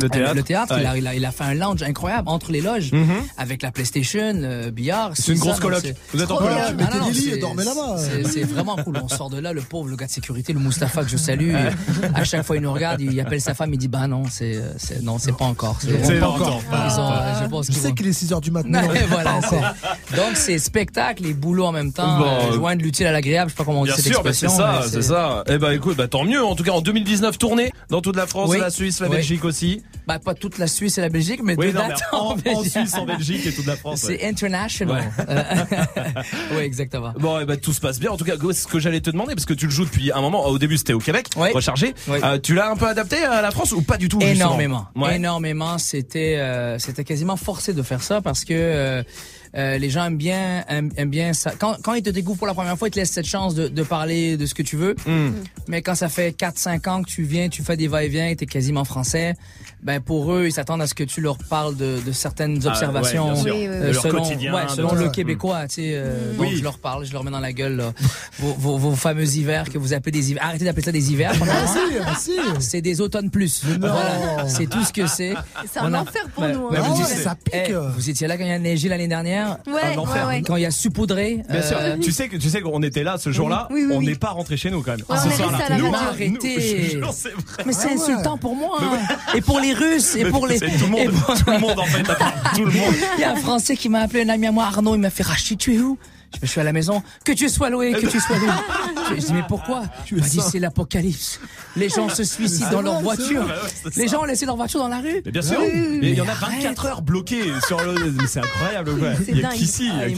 Le 0.00 0.08
théâtre. 0.08 0.34
le 0.34 0.42
théâtre. 0.42 0.74
Ouais. 0.74 0.80
Il, 0.82 0.86
a, 0.86 0.96
il, 0.96 1.06
a, 1.06 1.14
il 1.14 1.24
a 1.24 1.30
fait 1.30 1.44
un 1.44 1.54
lounge 1.54 1.82
incroyable 1.82 2.28
entre 2.28 2.50
les 2.52 2.60
loges 2.60 2.92
Mhm. 2.92 3.14
avec 3.38 3.62
la 3.62 3.70
PlayStation, 3.70 4.32
euh, 4.34 4.70
billard. 4.70 5.12
C'est 5.14 5.32
une 5.32 5.38
ça, 5.38 5.44
grosse 5.44 5.60
coloc. 5.60 5.84
Vous 6.12 6.22
êtes 6.22 6.30
en 6.30 6.36
coloc. 6.36 6.56
Ah 6.58 6.72
non, 6.98 7.10
c'est- 7.12 7.38
dormez 7.38 7.64
là-bas. 7.64 7.96
c'est- 8.30 8.42
vraiment 8.44 8.76
cool. 8.76 8.96
On 9.02 9.08
sort 9.08 9.30
de 9.30 9.38
là, 9.38 9.52
le 9.52 9.60
pauvre, 9.62 9.88
le 9.88 9.96
gars 9.96 10.06
de 10.06 10.10
sécurité, 10.10 10.52
le 10.52 10.60
Mustapha 10.60 11.04
que 11.04 11.10
je 11.10 11.16
salue. 11.16 11.54
et 11.54 11.68
à 12.14 12.24
chaque 12.24 12.44
fois, 12.44 12.56
il 12.56 12.62
nous 12.62 12.72
regarde, 12.72 13.00
il 13.00 13.18
appelle 13.20 13.40
sa 13.40 13.54
femme, 13.54 13.72
il 13.72 13.78
dit 13.78 13.88
Bah 13.88 14.06
non, 14.06 14.24
c'est 14.30 14.60
c'est- 14.78 15.02
non, 15.02 15.18
c'est 15.18 15.36
pas 15.36 15.44
encore. 15.44 15.78
C'est 15.80 16.18
pas 16.20 16.28
encore. 16.28 16.60
Ils 16.72 17.00
ont, 17.00 17.10
euh, 17.12 17.42
je 17.42 17.48
pense 17.48 17.68
qu'il 17.68 18.06
est 18.08 18.12
6h 18.12 18.40
du 18.40 18.50
matin. 18.50 18.82
Voilà, 19.08 19.40
Donc 20.16 20.34
c'est 20.34 20.58
spectacle 20.58 21.24
et 21.26 21.34
boulot 21.34 21.66
en 21.66 21.72
même 21.72 21.92
temps. 21.92 22.18
Bon, 22.18 22.24
euh, 22.26 22.50
euh, 22.50 22.52
joindre 22.54 22.82
l'utile 22.82 23.06
à 23.06 23.12
l'agréable, 23.12 23.50
je 23.50 23.54
sais 23.54 23.58
pas 23.58 23.64
comment 23.64 23.82
on 23.82 23.84
dit 23.84 23.92
cette 23.94 24.06
sûr, 24.06 24.22
bah, 24.22 24.32
c'est 24.32 24.46
expression. 24.46 24.56
ça, 24.56 24.80
mais 24.82 24.90
c'est 24.90 25.02
ça. 25.02 25.44
Eh 25.48 25.58
ben 25.58 25.70
écoute, 25.72 25.96
bah 25.96 26.08
tant 26.08 26.24
mieux. 26.24 26.44
En 26.44 26.54
tout 26.56 26.64
cas, 26.64 26.72
en 26.72 26.80
2019, 26.80 27.38
tournée 27.38 27.72
dans 27.90 28.00
toute 28.00 28.16
la 28.16 28.26
France, 28.26 28.54
la 28.56 28.70
Suisse, 28.70 29.00
la. 29.00 29.08
Belgique 29.08 29.44
aussi. 29.44 29.82
Bah 30.06 30.18
pas 30.18 30.34
toute 30.34 30.58
la 30.58 30.66
Suisse 30.66 30.98
et 30.98 31.00
la 31.00 31.08
Belgique, 31.08 31.40
mais 31.42 31.54
Oui, 31.56 31.68
deux 31.68 31.78
non, 31.78 31.88
dates 31.88 32.02
en, 32.12 32.16
en, 32.18 32.30
en 32.32 32.34
Belgique. 32.36 32.72
Suisse, 32.72 32.94
en 32.94 33.06
Belgique 33.06 33.46
et 33.46 33.52
toute 33.52 33.64
la 33.64 33.74
France. 33.76 34.00
C'est 34.02 34.20
ouais. 34.22 34.26
international. 34.28 34.96
Ouais. 35.18 35.24
Euh, 35.30 36.56
oui, 36.56 36.62
exactement. 36.62 37.14
Bon, 37.18 37.38
eh 37.40 37.46
ben, 37.46 37.56
tout 37.56 37.72
se 37.72 37.80
passe 37.80 37.98
bien. 37.98 38.10
En 38.10 38.16
tout 38.18 38.24
cas, 38.26 38.34
ce 38.52 38.66
que 38.66 38.78
j'allais 38.78 39.00
te 39.00 39.08
demander, 39.10 39.34
parce 39.34 39.46
que 39.46 39.54
tu 39.54 39.64
le 39.64 39.70
joues 39.72 39.86
depuis 39.86 40.12
un 40.12 40.20
moment. 40.20 40.44
Au 40.46 40.58
début, 40.58 40.76
c'était 40.76 40.92
au 40.92 40.98
Québec, 40.98 41.28
rechargé. 41.36 41.94
Oui. 42.08 42.18
Euh, 42.22 42.38
tu 42.38 42.54
l'as 42.54 42.70
un 42.70 42.76
peu 42.76 42.86
adapté 42.86 43.16
à 43.24 43.40
la 43.40 43.50
France 43.50 43.72
ou 43.72 43.80
pas 43.80 43.96
du 43.96 44.08
tout 44.10 44.20
Énormément, 44.20 44.86
Ouais. 44.94 45.16
énormément. 45.16 45.78
C'était, 45.78 46.36
euh, 46.38 46.78
c'était 46.78 47.04
quasiment 47.04 47.36
forcé 47.36 47.72
de 47.72 47.82
faire 47.82 48.02
ça 48.02 48.20
parce 48.20 48.44
que 48.44 49.02
euh, 49.56 49.78
les 49.78 49.90
gens 49.90 50.04
aiment 50.06 50.16
bien, 50.16 50.64
aiment, 50.68 50.90
aiment 50.96 51.10
bien 51.10 51.32
ça. 51.32 51.52
Quand, 51.58 51.76
quand 51.82 51.94
ils 51.94 52.02
te 52.02 52.10
découvrent 52.10 52.38
pour 52.38 52.46
la 52.46 52.54
première 52.54 52.76
fois, 52.76 52.88
ils 52.88 52.90
te 52.90 52.98
laissent 52.98 53.12
cette 53.12 53.26
chance 53.26 53.54
de, 53.54 53.68
de 53.68 53.82
parler 53.82 54.36
de 54.36 54.46
ce 54.46 54.54
que 54.54 54.62
tu 54.62 54.76
veux. 54.76 54.94
Hmm. 55.06 55.32
Mais 55.68 55.80
quand 55.82 55.94
ça 55.94 56.08
fait 56.08 56.36
4-5 56.36 56.88
ans 56.88 57.02
que 57.02 57.08
tu 57.08 57.22
viens, 57.22 57.48
tu 57.48 57.62
fais 57.62 57.76
des 57.76 57.88
va-et-vient, 57.88 58.28
et 58.28 58.36
t'es 58.36 58.46
quasiment 58.46 58.84
français, 58.84 59.34
ben 59.82 60.00
pour 60.00 60.32
eux, 60.32 60.46
ils 60.46 60.52
s'attendent 60.52 60.82
à 60.82 60.86
ce 60.86 60.94
que 60.94 61.04
tu 61.04 61.20
leur 61.20 61.36
parles 61.38 61.76
de, 61.76 61.98
de 62.04 62.12
certaines 62.12 62.58
Ah, 62.64 62.68
observations 62.68 63.32
ouais, 63.34 63.38
euh, 63.38 63.42
Oui, 63.44 63.50
oui, 63.52 63.68
oui. 63.68 63.86
De 63.88 63.92
leur 63.92 64.02
selon, 64.02 64.22
quotidien, 64.22 64.54
ouais, 64.54 64.62
selon 64.74 64.94
le 64.94 65.04
ça. 65.06 65.10
québécois. 65.10 65.68
Tu 65.68 65.74
sais, 65.74 65.92
euh. 65.94 66.34
Donc 66.36 66.48
je 66.54 66.62
leur 66.62 66.78
parle, 66.78 67.04
je 67.04 67.12
leur 67.12 67.22
mets 67.22 67.30
dans 67.30 67.40
la 67.40 67.52
gueule 67.52 67.76
là, 67.76 67.92
vos, 68.38 68.54
vos, 68.54 68.78
vos 68.78 68.94
fameux 68.94 69.36
hivers 69.36 69.68
que 69.70 69.76
vous 69.78 69.92
appelez 69.92 70.12
des 70.12 70.30
hivers. 70.30 70.42
Arrêtez 70.44 70.64
d'appeler 70.64 70.82
ça 70.84 70.92
des 70.92 71.12
hivers. 71.12 71.32
ah, 72.06 72.14
si. 72.18 72.32
C'est 72.60 72.80
des 72.80 73.00
automnes 73.00 73.30
plus. 73.30 73.62
Voilà, 73.78 74.48
c'est 74.48 74.66
tout 74.68 74.82
ce 74.84 74.92
que 74.92 75.06
c'est. 75.06 75.34
C'est 75.70 75.80
un 75.80 75.92
a- 75.92 76.00
enfer 76.00 76.22
pour 76.34 76.44
nous, 76.48 76.68
hein. 76.68 76.80
vous 76.80 77.04
ça 77.04 77.34
pique. 77.34 77.54
Eh, 77.68 77.72
vous 77.96 78.08
étiez 78.10 78.26
là 78.26 78.36
quand 78.38 78.44
il 78.44 78.48
y 78.50 78.52
a 78.52 78.58
neigé 78.58 78.88
l'année 78.88 79.08
dernière? 79.08 79.43
Ouais, 79.66 79.94
Un 79.94 79.98
enfer. 79.98 80.26
ouais, 80.26 80.34
ouais. 80.36 80.42
Quand 80.42 80.56
il 80.56 80.62
y 80.62 80.66
a 80.66 80.70
saupoudré 80.70 81.42
Bien 81.50 81.62
sûr. 81.62 81.76
euh, 81.80 81.96
Tu 82.00 82.12
sais 82.12 82.28
que 82.28 82.36
tu 82.36 82.48
sais 82.48 82.60
qu'on 82.60 82.82
était 82.82 83.02
là 83.02 83.16
ce 83.18 83.30
jour-là. 83.32 83.68
Oui, 83.70 83.84
oui, 83.86 83.92
on 83.94 83.98
oui. 83.98 84.06
n'est 84.06 84.14
pas 84.14 84.30
rentré 84.30 84.56
chez 84.56 84.70
nous 84.70 84.82
quand 84.82 84.92
même. 84.92 85.04
Ouais, 85.08 85.16
ce 85.18 85.30
soir-là. 85.30 85.76
Nous. 85.78 85.90
Mais 87.66 87.72
c'est 87.72 87.84
Ah 87.84 87.86
ouais. 87.88 87.92
insultant 87.94 88.38
pour 88.38 88.54
moi. 88.56 88.78
hein. 88.80 88.98
Et 89.34 89.40
pour 89.40 89.60
les 89.60 89.72
Russes, 89.72 90.14
et 90.16 90.24
pour 90.26 90.46
les. 90.46 90.58
tout 90.58 90.66
le 90.82 90.86
monde, 90.88 91.12
tout 91.44 91.50
le 91.50 91.58
monde 91.58 91.78
en 91.78 91.84
fait, 91.84 92.08
attends, 92.10 92.24
tout 92.54 92.64
le 92.64 92.70
monde. 92.72 92.94
Il 93.16 93.20
y 93.20 93.24
a 93.24 93.32
un 93.32 93.36
Français 93.36 93.76
qui 93.76 93.88
m'a 93.88 94.00
appelé, 94.00 94.22
un 94.22 94.28
ami 94.28 94.46
à 94.46 94.52
moi, 94.52 94.64
Arnaud, 94.64 94.94
il 94.94 95.00
m'a 95.00 95.10
fait 95.10 95.22
Rachid, 95.24 95.58
tu 95.58 95.74
es 95.74 95.78
où? 95.80 95.98
Je, 96.34 96.40
je 96.42 96.46
suis 96.50 96.60
à 96.60 96.64
la 96.64 96.72
maison. 96.72 97.02
Que 97.24 97.32
tu 97.32 97.48
sois 97.48 97.70
loué, 97.70 97.92
que 97.92 98.06
tu 98.06 98.20
sois 98.20 98.36
loué. 98.38 98.48
Je, 99.10 99.20
je 99.20 99.26
dis, 99.26 99.32
mais 99.32 99.44
pourquoi 99.48 99.82
Il 100.10 100.18
m'a 100.18 100.26
dit, 100.26 100.40
c'est 100.40 100.58
l'apocalypse. 100.58 101.40
Les 101.76 101.88
gens 101.88 102.08
se 102.08 102.24
suicident 102.24 102.70
dans 102.70 102.82
leur 102.82 103.00
voiture. 103.00 103.44
Les 103.96 104.08
gens 104.08 104.22
ont 104.22 104.24
laissé 104.24 104.46
leur 104.46 104.56
voiture 104.56 104.80
dans 104.80 104.88
la 104.88 104.98
rue. 104.98 105.22
Mais 105.24 105.30
bien 105.32 105.42
sûr. 105.42 105.58
Oui. 105.60 105.98
Mais 106.00 106.10
il 106.10 106.14
y 106.18 106.20
en 106.20 106.26
a 106.28 106.30
Arrête. 106.32 106.62
24 106.62 106.86
heures 106.86 107.02
bloquées 107.02 107.44
sur 107.66 107.80
le. 107.82 107.94
C'est 108.26 108.40
incroyable. 108.40 108.90
Ouais. 108.90 109.14
Il 109.28 109.38
y 109.40 109.44
a 109.44 109.48
qu'ici. 109.50 109.90
Ah, 109.94 110.08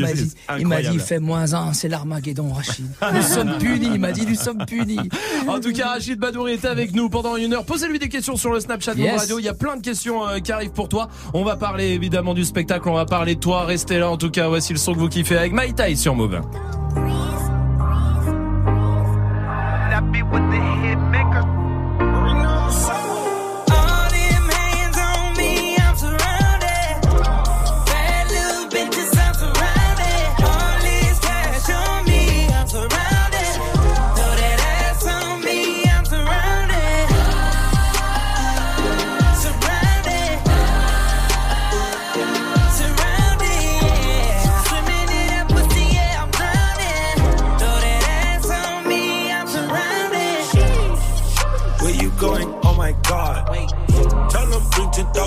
il 0.58 0.66
m'a 0.66 0.80
dit, 0.82 0.88
dit, 0.90 0.98
fais 0.98 1.18
moins 1.18 1.52
un, 1.54 1.72
c'est 1.72 1.88
l'Armageddon, 1.88 2.52
Rachid. 2.52 2.86
Nous 3.14 3.22
sommes 3.22 3.58
punis, 3.58 3.90
il 3.94 4.00
m'a 4.00 4.12
dit, 4.12 4.26
nous 4.26 4.34
sommes 4.34 4.64
punis. 4.66 4.98
En 5.46 5.60
tout 5.60 5.72
cas, 5.72 5.88
Rachid 5.88 6.18
Badouri 6.18 6.52
est 6.54 6.64
avec 6.64 6.94
nous 6.94 7.08
pendant 7.08 7.36
une 7.36 7.54
heure. 7.54 7.64
Posez-lui 7.64 7.98
des 7.98 8.08
questions 8.08 8.36
sur 8.36 8.52
le 8.52 8.60
Snapchat 8.60 8.94
de 8.94 9.00
Yes. 9.00 9.20
Radio. 9.20 9.38
Il 9.38 9.44
y 9.44 9.48
a 9.48 9.54
plein 9.54 9.76
de 9.76 9.82
questions 9.82 10.26
euh, 10.26 10.38
qui 10.38 10.52
arrivent 10.52 10.70
pour 10.72 10.88
toi. 10.88 11.08
On 11.34 11.44
va 11.44 11.56
parler 11.56 11.88
évidemment 11.88 12.34
du 12.34 12.44
spectacle. 12.44 12.88
On 12.88 12.94
va 12.94 13.04
parler 13.04 13.34
de 13.34 13.40
toi. 13.40 13.64
Restez 13.64 13.98
là. 13.98 14.10
En 14.10 14.16
tout 14.16 14.30
cas, 14.30 14.48
voici 14.48 14.72
le 14.72 14.78
son 14.78 14.94
que 14.94 14.98
vous 14.98 15.08
kiffez 15.08 15.36
avec 15.36 15.52
My 15.52 15.72
Tai 15.74 15.94
sur. 16.06 16.42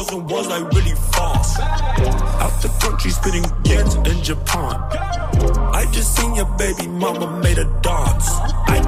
Bring 0.10 0.28
10,000 0.28 0.50
like 0.50 0.74
really 0.74 0.96
fast. 1.12 1.60
Out 1.60 2.62
the 2.62 2.70
country 2.82 3.12
spinning 3.12 3.44
yens 3.64 3.96
in 4.08 4.24
Japan. 4.24 4.76
I 5.74 5.86
just 5.92 6.16
seen 6.16 6.36
your 6.36 6.46
baby 6.58 6.88
mama 6.88 7.40
made 7.42 7.58
a 7.58 7.66
dance. 7.82 8.30
I 8.68 8.86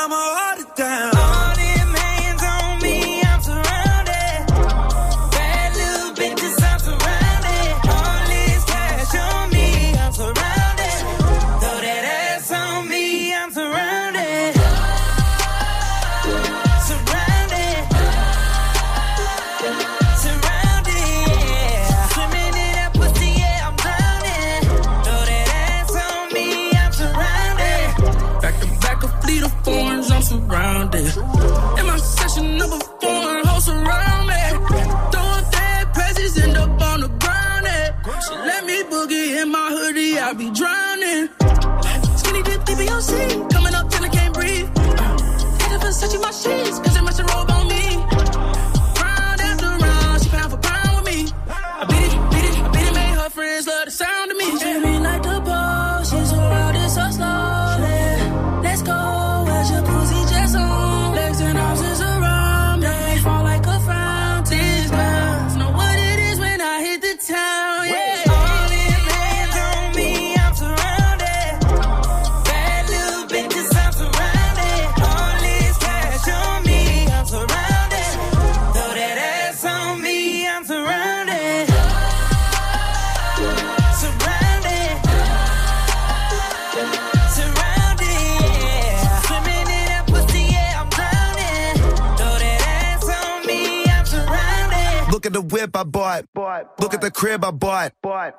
I 0.00 0.37
sin 43.00 43.57
bought. 96.64 96.80
Look 96.80 96.94
at 96.94 97.00
the 97.00 97.10
crib 97.10 97.44
I 97.44 97.50
bought. 97.50 97.92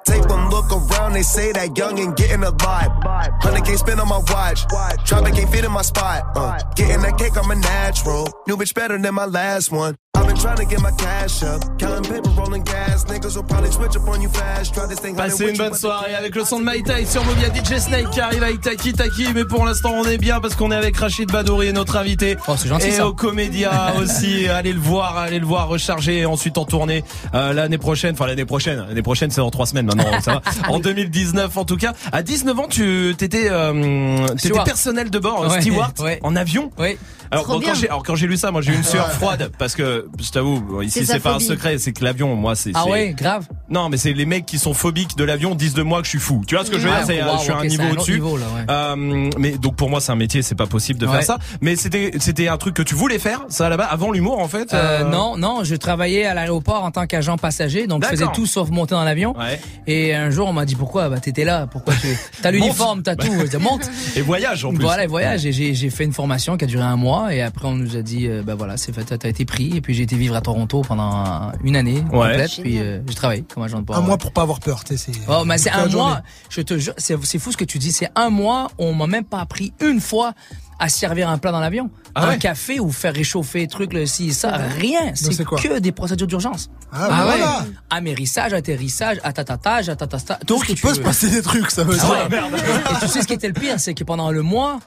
Take 0.06 0.28
one 0.28 0.50
look 0.50 0.72
around, 0.72 1.14
they 1.14 1.22
say 1.22 1.52
that 1.52 1.78
young 1.78 2.00
and 2.00 2.16
getting 2.16 2.44
a 2.44 2.52
lot. 2.52 3.40
100k 3.42 3.78
spent 3.78 4.00
on 4.00 4.08
my 4.08 4.22
watch. 4.30 4.66
Traffic 5.06 5.38
ain't 5.38 5.50
fit 5.50 5.66
in 5.66 5.72
my 5.72 5.82
spot. 5.82 6.24
Uh, 6.36 6.60
getting 6.76 7.02
that 7.02 7.18
cake, 7.18 7.38
I'm 7.38 7.50
a 7.52 7.56
natural. 7.56 8.28
New 8.48 8.58
bitch 8.58 8.74
better 8.74 8.98
than 8.98 9.14
my 9.14 9.26
last 9.26 9.72
one. 9.72 9.96
I've 10.20 10.28
been 10.28 10.36
trying 10.36 10.58
to 10.58 10.66
get 10.66 10.82
my 10.82 10.92
cash 10.98 11.44
up. 11.44 11.62
Counting 11.80 12.12
paper, 12.12 12.30
rolling 12.38 12.64
gas. 12.64 13.06
Niggas 13.06 13.36
will 13.36 13.44
probably 13.44 13.72
switch 13.72 13.96
up 13.96 14.08
on 14.08 14.22
you 14.22 14.30
fast. 14.30 14.74
Try 14.74 14.88
this 14.88 15.00
thing 15.00 15.16
Passez 15.16 15.50
une 15.50 15.58
bonne 15.58 15.74
soirée 15.74 16.14
avec 16.16 16.36
le 16.36 16.44
son 16.44 16.60
de 16.60 16.66
My 16.66 16.84
Tai 16.84 17.06
sur 17.06 17.24
Mobia 17.24 17.48
DJ 17.54 17.80
Snake 17.80 18.10
qui 18.12 18.20
arrive 18.20 18.44
avec 18.44 18.60
Taki 18.62 18.92
Taki 18.94 19.28
mais 19.34 19.46
pour 19.46 19.66
l'instant 19.66 19.92
on 19.96 20.04
est 20.06 20.18
bien 20.18 20.40
parce 20.42 20.56
qu'on 20.56 20.72
est 20.72 20.76
avec 20.76 20.98
Rachid 20.98 21.32
Badouri 21.32 21.72
notre 21.74 21.96
invité 21.98 22.36
Oh, 22.48 22.56
c'est 22.58 22.68
gentil, 22.68 22.88
et 22.88 22.92
ça. 22.92 23.08
au 23.08 23.14
Comédia 23.14 23.94
aussi 24.02 24.48
allez 24.48 24.74
le 24.74 24.80
voir 24.80 25.18
allez 25.18 25.40
le 25.40 25.46
voir 25.46 25.68
recharger 25.70 26.20
et 26.20 26.26
ensuite 26.26 26.58
en 26.58 26.66
tournée 26.66 27.04
euh, 27.34 27.54
l'année 27.54 27.78
prochaine 27.78 28.14
enfin 28.14 28.28
l'année 28.28 28.46
prochaine 28.46 28.84
l'année 28.88 29.02
prochaine 29.02 29.32
c'est 29.32 29.42
dans 29.42 29.52
trois 29.52 29.66
semaines 29.66 29.86
maintenant 29.86 30.20
ça 30.22 30.34
va 30.34 30.42
en 30.70 30.80
2019 30.80 31.58
en 31.58 31.66
tout 31.66 31.78
cas 31.78 31.94
à 32.12 32.22
19 32.24 32.60
ans 32.60 32.68
tu 32.70 33.16
t'étais 33.18 33.48
euh, 33.50 34.28
personnel 34.66 35.10
de 35.10 35.20
bord 35.20 35.42
Ouais, 35.50 35.62
steward 35.62 36.00
ouais. 36.02 36.20
en 36.24 36.36
avion 36.36 36.72
Oui. 36.78 36.98
alors, 37.32 37.46
quand 37.46 37.60
alors 37.84 38.04
quand 38.04 38.16
j'ai 38.16 38.28
lu 38.28 38.36
ça 38.38 38.52
moi 38.52 38.62
j'ai 38.62 38.74
eu 38.74 38.76
une 38.76 38.84
sueur 38.84 39.08
Ouais. 39.08 39.14
froide 39.20 39.52
parce 39.58 39.76
que 39.76 40.08
je 40.22 40.32
t'avoue 40.32 40.82
ici 40.82 41.06
C'est 41.06 41.20
pas 41.20 41.36
un 41.36 41.40
secret 41.40 41.78
c'est 41.78 41.92
que 41.94 42.04
l'avion 42.04 42.36
moi 42.36 42.56
c'est 42.56 42.72
Ah 42.74 42.86
ouais, 42.88 43.14
grave. 43.18 43.48
non, 43.70 43.90
mais 43.90 43.98
c'est 43.98 44.14
les 44.14 44.26
mecs 44.26 44.46
qui 44.46 44.60
sont 44.60 44.74
phobiques 44.74 45.16
de 45.18 45.24
l'avion 45.24 45.56
disent 45.56 45.74
de 45.74 45.84
moi 45.84 46.00
que 46.00 46.06
je 46.06 46.10
suis 46.12 46.20
fou. 46.20 46.42
Tu 46.48 46.56
vois 46.56 46.66
ce 46.66 46.72
que 46.72 46.78
je 46.80 46.88
veux 46.88 46.94
dire? 46.94 47.04
C'est, 47.06 47.22
euh, 47.22 47.26
wow, 47.26 47.38
je 47.38 47.44
suis 47.44 47.52
à 47.52 47.56
ok, 47.58 47.64
un 47.66 47.68
niveau 47.68 47.84
au-dessus. 47.92 48.14
niveau, 48.14 48.38
là, 48.38 48.46
ouais. 48.56 48.66
Euh, 48.70 49.30
mais 49.38 49.52
donc 49.58 49.76
pour 49.76 49.90
moi 49.90 50.02
c'est 50.02 50.12
un 50.12 50.16
métier, 50.16 50.42
c'est 50.42 50.56
pas 50.56 50.68
possible 50.68 51.00
de 51.00 51.06
Ouais. 51.06 51.14
faire 51.14 51.24
ça. 51.24 51.38
Mais 51.62 51.76
c'était 51.76 52.12
c'était 52.20 52.48
un 52.48 52.58
truc 52.58 52.76
que 52.76 52.82
tu 52.84 52.96
voulais 52.96 53.20
faire, 53.20 53.42
ça 53.50 53.70
là-bas, 53.70 53.86
avant 53.86 54.12
l'humour 54.12 54.40
en 54.40 54.48
fait. 54.48 54.74
Euh, 54.74 55.04
non, 55.04 55.38
non, 55.38 55.64
je 55.64 55.76
travaillais 55.76 56.26
à 56.26 56.34
l'aéroport 56.34 56.84
en 56.84 56.92
tant 56.92 57.06
qu'agent 57.08 57.38
passager, 57.38 57.88
donc 57.88 58.04
je 58.04 58.10
faisais 58.10 58.26
tout 58.34 58.46
sauf 58.46 58.70
monter 58.70 58.96
dans 58.96 59.04
l'avion. 59.04 59.36
Ouais. 59.38 59.60
Et 59.88 60.14
un 60.16 60.30
jour, 60.30 60.48
on 60.48 60.54
m'a 60.54 60.66
dit 60.66 60.76
pourquoi? 60.76 61.10
Bah 61.10 61.20
t'étais 61.20 61.44
là, 61.46 61.68
pourquoi 61.68 61.94
tu 61.96 62.08
t'as 62.42 62.52
l'uniforme, 62.52 63.02
t'as 63.04 63.16
tout, 63.16 63.32
je 63.40 63.46
dis, 63.48 63.58
monte. 63.58 63.90
Et 64.16 64.22
voyage 64.22 64.66
en 64.66 64.70
plus. 64.74 64.84
Voilà, 64.84 65.04
et 65.04 65.08
voyage. 65.08 65.46
Et 65.46 65.52
j'ai 65.52 65.74
j'ai 65.74 65.90
fait 65.90 66.04
une 66.04 66.14
formation 66.14 66.58
qui 66.58 66.66
a 66.66 66.68
duré 66.68 66.84
un 66.84 66.96
mois, 66.96 67.34
et 67.34 67.42
après 67.42 67.68
on 67.68 67.76
nous 67.76 67.96
a 67.96 68.02
dit, 68.02 68.28
euh, 68.28 68.42
bah 68.44 68.56
voilà, 68.56 68.78
c'est 68.78 68.94
fait, 68.94 69.04
t'as 69.18 69.30
été 69.30 69.46
pris. 69.46 69.76
Et 69.78 69.82
puis 69.82 69.89
j'ai 69.94 70.04
été 70.04 70.16
vivre 70.16 70.36
à 70.36 70.42
Toronto 70.42 70.82
pendant 70.82 71.52
une 71.64 71.76
année 71.76 72.04
Ouais. 72.12 72.30
complète, 72.30 72.52
puis 72.62 72.80
euh, 72.80 73.00
j'ai 73.08 73.16
travaillé 73.16 73.44
comme 73.54 73.64
agent 73.64 73.80
de 73.80 73.86
port. 73.86 73.96
Un 73.96 74.02
ouais. 74.02 74.08
mois 74.08 74.18
pour 74.18 74.32
pas 74.32 74.42
avoir 74.44 74.60
peur, 74.60 74.84
tu 74.84 74.98
sais. 74.98 75.12
Oh, 75.28 75.44
mais 75.46 75.58
c'est 75.58 75.70
la 75.70 75.82
un 75.84 75.90
journée. 75.90 75.96
mois. 76.12 76.22
Je 76.50 76.62
te 76.62 76.78
jure, 76.78 76.94
c'est 76.98 77.16
c'est 77.26 77.40
fou 77.40 77.52
ce 77.52 77.58
que 77.58 77.66
tu 77.66 77.78
dis. 77.78 77.92
C'est 77.92 78.10
un 78.16 78.30
mois. 78.30 78.72
On 78.78 78.94
m'a 78.94 79.08
même 79.08 79.24
pas 79.26 79.40
appris 79.40 79.74
une 79.82 80.00
fois 80.02 80.34
à 80.80 80.90
servir 80.90 81.30
un 81.30 81.38
plat 81.38 81.52
dans 81.52 81.60
l'avion. 81.60 81.90
Ah 82.16 82.26
un 82.26 82.30
ouais? 82.30 82.38
café 82.38 82.80
ou 82.80 82.92
faire 82.92 83.14
réchauffer 83.14 83.68
truc, 83.68 83.94
le 83.94 84.06
ci, 84.06 84.34
ça, 84.34 84.52
rien. 84.58 85.14
C'est 85.14 85.44
que 85.44 85.80
des 85.80 85.92
procédures 85.92 86.28
d'urgence. 86.28 86.70
Ah, 86.92 87.08
bah 87.10 87.20
voilà. 87.26 87.66
Amérissage, 87.90 88.54
atterrissage, 88.54 89.18
atatatage, 89.24 89.90
atatasta. 89.90 90.40
tout 90.46 90.56
Donc 90.56 90.70
il 90.70 90.76
tu 90.76 90.82
peut 90.82 90.94
se 90.94 91.00
passer 91.00 91.30
des 91.30 91.42
trucs, 91.42 91.70
ça 91.70 91.84
veut 91.84 91.96
Ah 92.02 92.06
dire. 92.28 92.30
ouais. 92.32 92.40
Et 92.40 93.00
tu 93.02 93.08
sais 93.08 93.22
ce 93.22 93.28
qui 93.28 93.34
était 93.34 93.48
le 93.48 93.54
pire, 93.54 93.80
c'est 93.80 93.94
que 93.94 94.04
pendant 94.04 94.32
le 94.32 94.42
mois, 94.42 94.80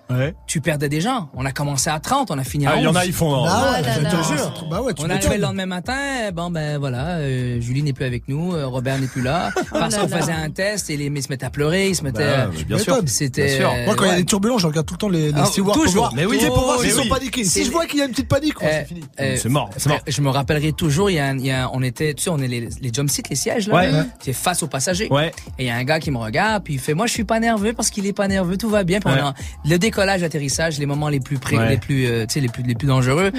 tu 0.47 0.61
perdais 0.61 0.89
des 0.89 1.01
gens. 1.01 1.31
On 1.35 1.45
a 1.45 1.53
commencé 1.53 1.91
à 1.91 2.01
30, 2.01 2.31
on 2.31 2.39
a 2.39 2.45
fini 2.45 2.67
à 2.67 2.71
Ah, 2.71 2.75
11. 2.77 2.81
il 2.81 2.85
y 2.85 2.89
en 2.89 2.95
a, 2.97 3.05
ils 3.05 3.13
font, 3.13 3.45
Ah 3.45 3.73
ouais, 3.73 3.83
je 3.95 4.01
te 4.01 4.23
jure. 4.37 4.67
Bah 4.71 4.83
ouais, 4.83 4.95
tu 4.95 5.05
On 5.05 5.11
arrivait 5.11 5.37
le 5.37 5.43
lendemain 5.43 5.67
matin, 5.67 6.31
bon 6.35 6.51
ben 6.51 6.79
voilà, 6.79 7.17
euh, 7.19 7.61
Julie 7.61 7.83
n'est 7.83 7.93
plus 7.93 8.05
avec 8.05 8.29
nous, 8.29 8.55
euh, 8.55 8.67
Robert 8.67 8.99
n'est 8.99 9.07
plus 9.07 9.23
là, 9.23 9.51
parce 9.73 9.95
là 9.95 10.01
qu'on 10.03 10.09
faisait 10.09 10.33
un 10.33 10.51
test 10.51 10.91
et 10.91 10.97
les 10.97 11.11
mecs 11.11 11.25
se 11.25 11.29
mettaient 11.29 11.47
à 11.47 11.51
pleurer, 11.51 11.91
ils 11.91 11.97
se 11.97 12.03
mettaient. 12.03 12.25
Bah, 12.25 12.49
euh, 12.53 12.65
bien 12.67 12.79
sûr. 12.79 12.99
C'était. 13.07 13.61
Moi, 13.87 13.95
quand 13.95 14.05
il 14.05 14.09
y 14.09 14.11
a 14.11 14.15
ouais. 14.15 14.19
des 14.21 14.25
turbulences, 14.25 14.63
je 14.63 14.67
regarde 14.67 14.87
tout 14.87 14.95
le 14.95 14.99
temps 14.99 15.09
les, 15.09 15.31
les 15.33 15.41
Ah, 15.41 15.45
stewards 15.45 15.75
toujours. 15.87 16.03
voir, 16.05 16.15
Mais 16.15 16.25
oui. 16.27 16.41
sais, 16.41 16.47
pour 16.47 16.65
voir 16.65 16.81
s'ils 16.81 16.91
sont 16.93 17.03
oui. 17.03 17.09
paniqués. 17.09 17.45
Si 17.45 17.51
C'est- 17.51 17.65
je 17.65 17.71
vois 17.71 17.87
qu'il 17.87 17.99
y 17.99 18.03
a 18.03 18.05
une 18.07 18.11
petite 18.11 18.29
panique, 18.29 18.55
c'est 18.61 18.85
fini. 18.87 19.01
Euh, 19.21 19.37
C'est 19.37 19.49
mort, 19.49 19.71
c'est 19.77 19.89
mort. 19.89 19.99
Je 20.07 20.21
me 20.21 20.29
rappellerai 20.31 20.73
toujours, 20.73 21.11
il 21.11 21.15
y 21.15 21.19
a, 21.19 21.27
un- 21.27 21.39
il 21.39 21.47
y 21.47 21.51
a 21.51 21.65
un- 21.67 21.71
on 21.73 21.83
était, 21.83 22.15
tu 22.15 22.25
sais, 22.25 22.31
on 22.31 22.39
est 22.39 22.49
les, 22.49 22.69
les 22.81 22.93
jump 22.93 23.09
seats, 23.11 23.23
les 23.31 23.37
sièges 23.37 23.69
là, 23.69 23.75
Ouais. 23.75 23.91
c'est 24.21 24.33
face 24.33 24.63
aux 24.63 24.67
passagers. 24.69 25.09
Ouais. 25.11 25.33
Et 25.59 25.65
il 25.65 25.67
y 25.67 25.71
a 25.71 25.77
un 25.77 25.85
gars 25.85 26.01
qui 26.01 26.11
me 26.11 26.19
regarde, 26.19 26.63
puis 26.65 26.75
il 26.75 26.81
fait, 26.81 26.95
moi 26.95 27.07
je 27.07 27.13
suis 27.13 27.25
pas 27.25 27.41
nerveux 27.41 27.73
parce 27.73 27.91
qu'il 27.91 28.07
est 28.07 28.13
pas 28.13 28.29
nerveux, 28.29 28.57
tout 28.57 28.69
va 28.71 28.85
bien. 28.85 29.01
Puis 29.01 29.11
on 29.13 29.15
Ouais. 29.17 29.21
a 29.23 29.35
le 29.65 29.79
décollage, 29.79 30.21
l'atterrissage, 30.23 30.79
les 30.79 30.87
moments 30.87 31.09
les 31.09 31.21
plus 31.21 31.39
pré- 31.39 31.57
Ouais. 31.59 31.69
les 31.71 31.77
plus, 31.79 32.07
euh, 32.07 32.27
tu 32.27 32.35
sais, 32.35 32.41
les 32.41 32.49
plus, 32.49 32.63
les 32.63 32.75
plus 32.75 32.87
dangereux. 32.89 33.33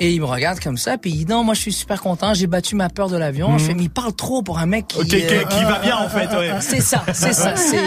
Et 0.00 0.12
il 0.12 0.20
me 0.20 0.26
regarde 0.26 0.60
comme 0.60 0.76
ça, 0.76 0.98
puis 0.98 1.10
il 1.10 1.16
dit, 1.18 1.26
non, 1.26 1.44
moi 1.44 1.54
je 1.54 1.60
suis 1.60 1.72
super 1.72 2.00
content, 2.00 2.34
j'ai 2.34 2.46
battu 2.46 2.74
ma 2.76 2.88
peur 2.88 3.08
de 3.08 3.16
l'avion. 3.16 3.50
Mhm. 3.50 3.58
Je 3.58 3.64
fais, 3.64 3.74
mais 3.74 3.82
il 3.82 3.90
parle 3.90 4.14
trop 4.14 4.42
pour 4.42 4.58
un 4.58 4.66
mec 4.66 4.88
qui, 4.88 4.98
Ok, 4.98 5.06
qui- 5.06 5.16
qui 5.16 5.64
va 5.64 5.78
bien, 5.82 5.96
en 5.96 6.08
fait, 6.08 6.26
ouais. 6.36 6.50
C'est 6.60 6.80
ça, 6.80 7.04
c'est 7.12 7.32
ça, 7.32 7.56
c'est 7.56 7.78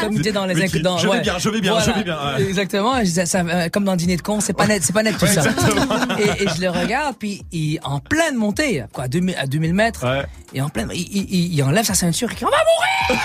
comme 0.00 0.12
il 0.12 0.20
était 0.20 0.32
dans 0.32 0.46
les 0.46 0.54
je 0.54 0.60
vais 0.60 0.80
bien, 0.80 1.38
je 1.38 1.48
vais 1.50 1.60
bien, 1.60 1.80
je 1.80 1.90
vais 1.90 2.04
bien. 2.04 2.36
Exactement, 2.38 2.96
je 2.98 3.02
disais 3.04 3.26
ça, 3.26 3.42
euh, 3.54 3.68
comme 3.68 3.84
dans 3.84 3.96
Dîner 3.96 4.16
de 4.16 4.22
con, 4.22 4.40
c'est 4.40 4.52
pas 4.52 4.66
net, 4.66 4.82
c'est 4.84 4.92
pas 4.92 5.02
net 5.02 5.16
tout 5.18 5.26
ça. 5.26 5.42
Et, 6.18 6.44
et 6.44 6.48
je 6.48 6.60
le 6.60 6.70
regarde, 6.70 7.16
puis 7.18 7.42
il 7.52 7.78
en 7.84 8.00
pleine 8.00 8.36
montée, 8.36 8.84
quoi, 8.92 9.04
à 9.04 9.08
2000, 9.08 9.36
à 9.36 9.46
2000 9.46 9.74
mètres, 9.74 10.04
et 10.52 10.60
en 10.60 10.68
pleine, 10.68 10.88
il, 10.94 11.00
il, 11.00 11.54
il 11.54 11.62
enlève 11.62 11.84
sa 11.84 11.94
ceinture, 11.94 12.30
et 12.30 12.34
dit, 12.34 12.44
on 12.44 12.50
va 12.50 12.56
mourir. 12.56 13.20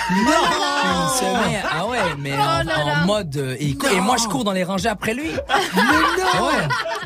Il 0.82 1.18
se 1.18 1.24
met, 1.24 1.58
ah 1.70 1.86
ouais, 1.86 1.98
mais 2.18 2.32
en, 2.34 2.66
en 2.66 3.06
mode, 3.06 3.36
euh, 3.36 3.56
et, 3.58 3.68
il 3.92 4.02
moi 4.02 4.16
je 4.18 4.26
cours 4.28 4.44
dans 4.44 4.52
les 4.52 4.64
rangées 4.64 4.88
après 4.88 5.14
lui. 5.14 5.30
Mais 5.30 5.82
non. 5.82 6.46
Ouais. 6.46 6.52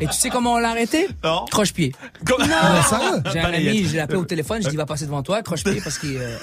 Et 0.01 0.07
tu 0.07 0.13
sais 0.13 0.29
comment 0.29 0.53
on 0.53 0.57
l'a 0.57 0.69
arrêté? 0.69 1.07
Non. 1.23 1.45
Croche-pied. 1.51 1.93
Non. 2.29 2.37
Sérieux 2.89 3.21
J'ai 3.31 3.39
un 3.39 3.53
ami, 3.53 3.85
je 3.85 3.93
l'ai 3.93 3.99
appelé 3.99 4.17
au 4.17 4.25
téléphone, 4.25 4.61
je 4.63 4.69
dis 4.69 4.75
va 4.75 4.85
passer 4.85 5.05
devant 5.05 5.23
toi, 5.23 5.41
croche-pied, 5.41 5.79
parce 5.81 5.97
qu'il 5.99 6.17
euh, 6.17 6.37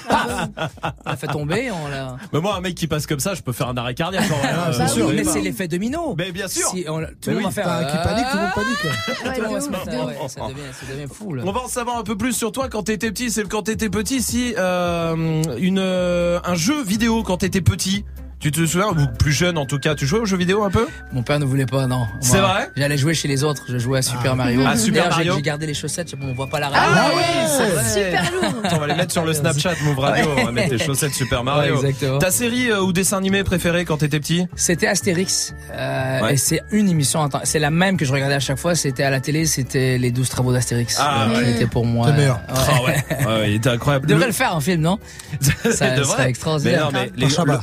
on 1.04 1.10
l'a 1.10 1.16
fait 1.16 1.26
tomber, 1.26 1.70
on 1.70 1.88
l'a. 1.88 2.16
Mais 2.32 2.40
moi, 2.40 2.56
un 2.56 2.60
mec 2.60 2.74
qui 2.74 2.86
passe 2.86 3.06
comme 3.06 3.20
ça, 3.20 3.34
je 3.34 3.42
peux 3.42 3.52
faire 3.52 3.68
un 3.68 3.76
arrêt 3.76 3.94
cardiaque. 3.94 4.24
Ah, 4.44 4.70
c'est 4.72 4.82
vous 4.84 4.88
sûr. 4.88 5.06
savez 5.06 5.16
Mais 5.18 5.22
pas. 5.24 5.32
c'est 5.32 5.40
l'effet 5.40 5.68
domino. 5.68 6.14
Mais 6.16 6.32
bien 6.32 6.48
sûr. 6.48 6.71
Si 6.72 6.84
on- 6.88 7.00
tout 7.00 7.06
Mais 7.28 7.34
le 7.34 7.34
monde 7.34 7.38
oui. 7.38 7.44
va 7.44 7.50
faire. 7.50 7.64
T'as 7.64 7.78
un 7.78 7.84
qui 7.84 7.96
panique, 8.08 8.26
tout 8.30 8.36
le 8.36 8.42
monde 8.42 8.52
panique. 8.54 8.78
Tout 8.82 9.40
le 9.40 9.46
monde 9.46 9.54
va 9.54 9.60
se 9.60 9.70
mettre. 9.70 9.84
ah 9.88 10.04
ouf. 10.04 10.06
ouais, 10.22 10.28
ça 10.28 10.40
devient, 10.48 10.60
ça 10.72 10.92
devient 10.92 11.06
fou 11.12 11.34
là. 11.34 11.42
On 11.46 11.52
va 11.52 11.60
en 11.60 11.68
savoir 11.68 11.98
un 11.98 12.02
peu 12.04 12.16
plus 12.16 12.32
sur 12.32 12.52
toi 12.52 12.68
quand 12.68 12.84
t'étais 12.84 13.10
petit. 13.10 13.30
C'est 13.30 13.46
quand 13.48 13.62
t'étais 13.62 13.88
petit, 13.90 14.22
si 14.22 14.54
euh, 14.58 15.42
une 15.58 15.78
euh, 15.78 16.40
un 16.44 16.54
jeu 16.54 16.82
vidéo 16.82 17.22
quand 17.22 17.38
t'étais 17.38 17.60
petit. 17.60 18.04
Tu 18.42 18.50
te 18.50 18.66
souviens 18.66 18.88
ou 18.88 19.06
plus 19.06 19.30
jeune 19.32 19.56
en 19.56 19.66
tout 19.66 19.78
cas, 19.78 19.94
tu 19.94 20.04
jouais 20.04 20.18
aux 20.18 20.24
jeux 20.26 20.36
vidéo 20.36 20.64
un 20.64 20.70
peu? 20.70 20.88
Mon 21.12 21.22
père 21.22 21.38
ne 21.38 21.44
voulait 21.44 21.64
pas, 21.64 21.86
non. 21.86 22.08
C'est 22.20 22.38
vrai? 22.38 22.70
J'allais 22.76 22.98
jouer 22.98 23.14
chez 23.14 23.28
les 23.28 23.44
autres. 23.44 23.62
Je 23.68 23.78
jouais 23.78 24.00
à 24.00 24.02
Super 24.02 24.34
Mario. 24.34 24.62
Ah, 24.66 24.76
Super 24.76 25.04
D'ailleurs, 25.04 25.12
j'ai- 25.12 25.16
Mario. 25.18 25.34
J'ai 25.36 25.42
gardé 25.42 25.66
les 25.68 25.74
chaussettes. 25.74 26.12
On 26.20 26.32
voit 26.34 26.48
pas 26.48 26.58
la 26.58 26.68
radio. 26.68 26.90
Ah 26.92 27.10
oui, 27.14 27.22
c'est 27.46 27.68
vrai. 27.68 27.84
Super 28.10 28.32
lourd. 28.32 28.62
On 28.72 28.78
va 28.78 28.86
les 28.88 28.94
mettre 28.96 29.12
sur 29.12 29.24
le 29.24 29.32
Snapchat 29.32 29.74
Move 29.84 29.98
Radio, 30.00 30.26
on 30.38 30.44
va 30.46 30.50
mettre 30.50 30.72
les 30.72 30.78
chaussettes 30.84 31.14
Super 31.14 31.44
Mario. 31.44 31.74
Ouais, 31.80 31.90
exactement. 31.90 32.18
Ta 32.18 32.32
série 32.32 32.68
euh, 32.72 32.80
ou 32.82 32.92
dessin 32.92 33.18
animé 33.18 33.44
préféré 33.44 33.84
quand 33.84 33.98
t'étais 33.98 34.18
petit? 34.18 34.44
C'était 34.56 34.88
Astérix. 34.88 35.54
Euh, 35.72 36.20
Ouais. 36.22 36.34
Et 36.34 36.36
c'est 36.36 36.62
une 36.72 36.88
émission. 36.88 37.28
C'est 37.44 37.58
la 37.60 37.70
même 37.70 37.96
que 37.96 38.04
je 38.04 38.12
regardais 38.12 38.34
à 38.34 38.40
chaque 38.40 38.58
fois. 38.58 38.74
C'était 38.74 39.04
à 39.04 39.10
la 39.10 39.20
télé. 39.20 39.46
C'était 39.46 39.98
les 39.98 40.10
12 40.10 40.28
travaux 40.28 40.52
d'Astérix. 40.52 40.96
Ah, 41.00 41.26
Euh, 41.28 41.36
ouais. 41.38 41.44
C'était 41.52 41.66
pour 41.66 41.86
moi. 41.86 42.08
C'est 42.08 42.14
meilleur. 42.16 42.36
Ouais. 42.36 42.42
Ah 42.56 42.82
ouais. 42.82 43.26
ouais, 43.26 43.50
il 43.50 43.54
était 43.56 43.70
incroyable. 43.70 44.06
Il 44.08 44.12
devrait 44.12 44.26
le 44.26 44.32
faire 44.32 44.54
en 44.56 44.60
film, 44.60 44.80
non? 44.80 44.98
Ça 45.40 45.90
devrait. 45.96 46.04
serait 46.04 46.28
extraordinaire. 46.28 46.90
Mais 46.92 47.06
non, 47.06 47.44
mais 47.46 47.54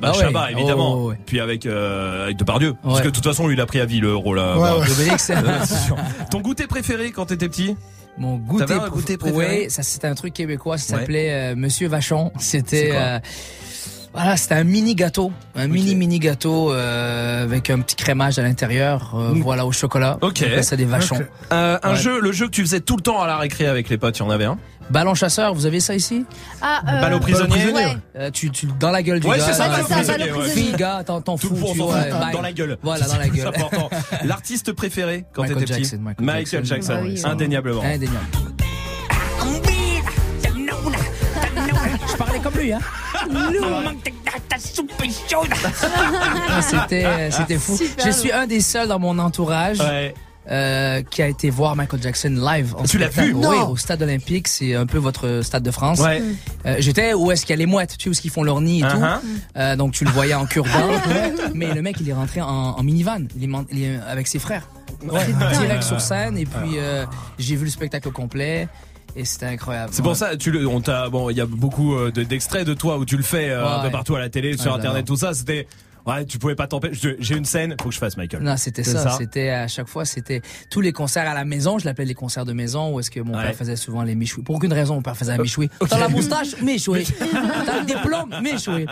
Par 0.00 0.07
Ah 0.14 0.16
ouais. 0.16 0.24
Chabat, 0.24 0.50
évidemment. 0.52 0.94
Oh, 0.94 1.08
ouais. 1.10 1.18
Puis 1.26 1.40
avec 1.40 1.66
euh, 1.66 2.24
avec 2.24 2.36
Depardieu, 2.36 2.74
parce 2.82 3.00
que 3.00 3.06
de 3.08 3.12
toute 3.12 3.24
façon, 3.24 3.46
lui, 3.46 3.54
il 3.54 3.60
a 3.60 3.66
pris 3.66 3.80
à 3.80 3.84
vie 3.86 4.00
le 4.00 4.14
rôle. 4.14 4.36
là. 4.36 4.54
Bah. 4.56 4.76
Ton 6.30 6.40
goûter 6.40 6.66
préféré 6.66 7.10
quand 7.10 7.26
t'étais 7.26 7.48
petit? 7.48 7.76
Mon 8.18 8.36
goûter, 8.36 8.66
T'avais 8.66 8.80
un 8.80 8.88
goûter 8.88 9.16
préféré? 9.16 9.62
Oui, 9.64 9.70
ça 9.70 9.82
c'était 9.82 10.08
un 10.08 10.14
truc 10.14 10.34
québécois, 10.34 10.76
ça 10.76 10.96
s'appelait 10.98 11.52
euh, 11.52 11.54
Monsieur 11.56 11.86
Vachon. 11.88 12.32
C'était 12.38 12.90
euh, 12.92 13.20
voilà, 14.18 14.36
c'était 14.36 14.54
un 14.56 14.64
mini 14.64 14.94
gâteau, 14.94 15.32
un 15.56 15.66
mini 15.68 15.94
mini 15.94 16.18
gâteau 16.18 16.72
euh, 16.72 17.44
avec 17.44 17.70
un 17.70 17.80
petit 17.80 17.96
crémage 17.96 18.38
à 18.38 18.42
l'intérieur, 18.42 19.12
euh, 19.14 19.32
voilà 19.36 19.64
au 19.64 19.72
chocolat. 19.72 20.18
Ok. 20.20 20.44
Ça 20.62 20.76
des 20.76 20.84
vachons. 20.84 21.18
Euh, 21.52 21.78
Un 21.82 21.90
Ouais. 21.90 21.96
jeu, 21.96 22.20
le 22.20 22.32
jeu 22.32 22.46
que 22.46 22.52
tu 22.52 22.62
faisais 22.62 22.80
tout 22.80 22.96
le 22.96 23.02
temps 23.02 23.20
à 23.22 23.26
la 23.26 23.36
récré 23.38 23.66
avec 23.66 23.88
les 23.88 23.96
potes, 23.98 24.18
il 24.18 24.22
y 24.22 24.24
en 24.24 24.30
avait 24.30 24.44
un 24.44 24.58
Ballon 24.90 25.14
chasseur, 25.14 25.52
vous 25.52 25.66
avez 25.66 25.80
ça 25.80 25.94
ici 25.94 26.24
Ah, 26.62 26.80
euh, 27.10 27.16
au 27.16 27.20
prisonnier 27.20 27.72
ouais. 27.72 27.96
Euh, 28.16 28.30
Tu 28.30 28.50
tu 28.50 28.66
dans 28.80 28.90
la 28.90 29.02
gueule 29.02 29.20
du 29.20 29.26
Ouais, 29.26 29.36
gars. 29.36 29.44
c'est 29.44 29.52
ça, 29.52 29.68
gueule. 29.68 29.84
prisonnier, 29.84 30.32
ouais. 30.32 30.48
Fille, 30.48 30.72
gars, 30.72 31.02
t'en 31.04 31.20
t'en 31.20 31.36
Tout 31.36 31.48
fous. 31.48 31.54
pour 31.56 31.72
tu 31.72 31.78
vois, 31.78 32.04
dans 32.32 32.40
la 32.40 32.52
gueule. 32.52 32.78
Voilà, 32.82 33.06
dans 33.06 33.18
la 33.18 33.28
gueule. 33.28 33.50
C'est 33.54 33.62
important. 33.62 33.90
L'artiste 34.24 34.72
préféré 34.72 35.26
quand 35.34 35.42
Michael 35.42 35.58
t'étais 35.58 35.74
petit 35.74 35.82
Jackson, 35.90 36.14
Michael 36.20 36.64
Jackson. 36.64 37.00
Oui, 37.02 37.14
oui. 37.16 37.22
indéniablement. 37.24 37.82
Indéniable. 37.82 38.26
Je 42.18 42.24
parlais 42.24 42.40
comme 42.40 42.54
lui, 42.54 42.72
hein. 42.72 42.80
C'était, 46.60 47.30
c'était 47.30 47.58
fou. 47.58 47.76
Super 47.76 48.06
Je 48.06 48.10
suis 48.10 48.32
un 48.32 48.46
des 48.46 48.60
seuls 48.60 48.88
dans 48.88 48.98
mon 48.98 49.18
entourage 49.18 49.80
Ouais. 49.80 50.14
euh, 50.50 51.02
qui 51.02 51.22
a 51.22 51.28
été 51.28 51.50
voir 51.50 51.76
Michael 51.76 52.02
Jackson 52.02 52.30
live. 52.40 52.74
En 52.76 52.84
Tu 52.84 52.98
l'as 52.98 53.08
vu? 53.08 53.32
Oui, 53.34 53.40
Non. 53.40 53.70
au 53.70 53.76
Stade 53.76 54.02
Olympique. 54.02 54.48
C'est 54.48 54.74
un 54.74 54.86
peu 54.86 54.98
votre 54.98 55.40
Stade 55.42 55.62
de 55.62 55.70
France. 55.70 56.00
Ouais. 56.00 56.22
Euh, 56.66 56.76
J'étais 56.78 57.14
où 57.14 57.30
est-ce 57.30 57.42
qu'il 57.42 57.50
y 57.50 57.54
a 57.54 57.58
les 57.58 57.66
mouettes, 57.66 57.96
tu 57.96 58.04
sais, 58.04 58.08
où 58.08 58.12
est-ce 58.12 58.20
qu'ils 58.20 58.30
font 58.30 58.42
leur 58.42 58.60
nid 58.60 58.80
et 58.80 58.84
Uh-huh. 58.84 59.20
tout. 59.20 59.26
Euh, 59.56 59.76
donc 59.76 59.92
tu 59.92 60.04
le 60.04 60.10
voyais 60.10 60.34
en 60.34 60.46
cure 60.46 60.64
Mais 61.54 61.72
le 61.72 61.82
mec, 61.82 61.96
il 62.00 62.08
est 62.08 62.12
rentré 62.14 62.40
en, 62.40 62.46
en 62.48 62.82
minivan. 62.82 63.26
Il 63.36 63.44
est, 63.44 63.48
man- 63.48 63.66
il 63.70 63.82
est 63.84 63.98
avec 64.08 64.26
ses 64.26 64.38
frères. 64.38 64.68
Direct 65.60 65.82
sur 65.84 66.00
scène. 66.00 66.36
Et 66.38 66.44
puis, 66.46 66.78
euh, 66.78 67.04
j'ai 67.38 67.54
vu 67.56 67.64
le 67.64 67.70
spectacle 67.70 68.08
au 68.08 68.12
complet. 68.12 68.68
Et 69.18 69.24
c'était 69.24 69.46
incroyable. 69.46 69.90
C'est 69.92 70.02
pour 70.02 70.12
Ouais. 70.12 70.16
ça, 70.16 70.36
tu 70.36 70.50
le, 70.52 70.66
on 70.66 70.80
t'a, 70.80 71.08
bon, 71.10 71.28
il 71.30 71.36
y 71.36 71.40
a 71.40 71.46
beaucoup 71.46 71.94
euh, 71.94 72.10
de- 72.12 72.22
d'extraits 72.22 72.64
de 72.66 72.72
toi 72.74 72.98
où 72.98 73.04
tu 73.04 73.16
le 73.16 73.22
fais 73.24 73.50
euh, 73.50 73.66
un 73.66 73.82
peu 73.82 73.90
partout 73.90 74.14
à 74.14 74.20
la 74.20 74.28
télé, 74.28 74.56
sur 74.56 74.72
internet, 74.74 75.04
tout 75.06 75.16
ça. 75.16 75.34
C'était, 75.34 75.66
Ouais, 76.06 76.24
tu 76.24 76.38
pouvais 76.38 76.54
pas 76.54 76.66
t'empêcher. 76.66 77.16
J'ai 77.20 77.36
une 77.36 77.44
scène, 77.44 77.74
faut 77.82 77.90
que 77.90 77.94
je 77.94 77.98
fasse 77.98 78.16
Michael. 78.16 78.42
Non, 78.42 78.56
c'était 78.56 78.82
ça. 78.82 79.10
C'était 79.18 79.50
à 79.50 79.68
chaque 79.68 79.88
fois, 79.88 80.06
c'était 80.06 80.40
tous 80.70 80.80
les 80.80 80.92
concerts 80.92 81.28
à 81.28 81.34
la 81.34 81.44
maison. 81.44 81.78
Je 81.78 81.84
l'appelais 81.84 82.06
les 82.06 82.14
concerts 82.14 82.46
de 82.46 82.54
maison 82.54 82.94
où 82.94 83.00
est-ce 83.00 83.10
que 83.10 83.20
mon 83.20 83.34
Ouais. 83.36 83.42
père 83.42 83.54
faisait 83.54 83.76
souvent 83.76 84.02
les 84.04 84.14
michouis. 84.14 84.42
Pour 84.42 84.54
aucune 84.54 84.72
raison, 84.72 84.94
mon 84.94 85.02
père 85.02 85.18
faisait 85.18 85.32
un 85.32 85.38
Euh, 85.38 85.42
michoui. 85.42 85.68
ok. 85.80 85.88
T'as 85.90 85.98
la 85.98 86.08
moustache, 86.08 86.58
michoui. 86.62 87.04
T'as 87.66 87.80
le 87.80 87.84
diplôme, 87.84 88.34
michoui. 88.42 88.86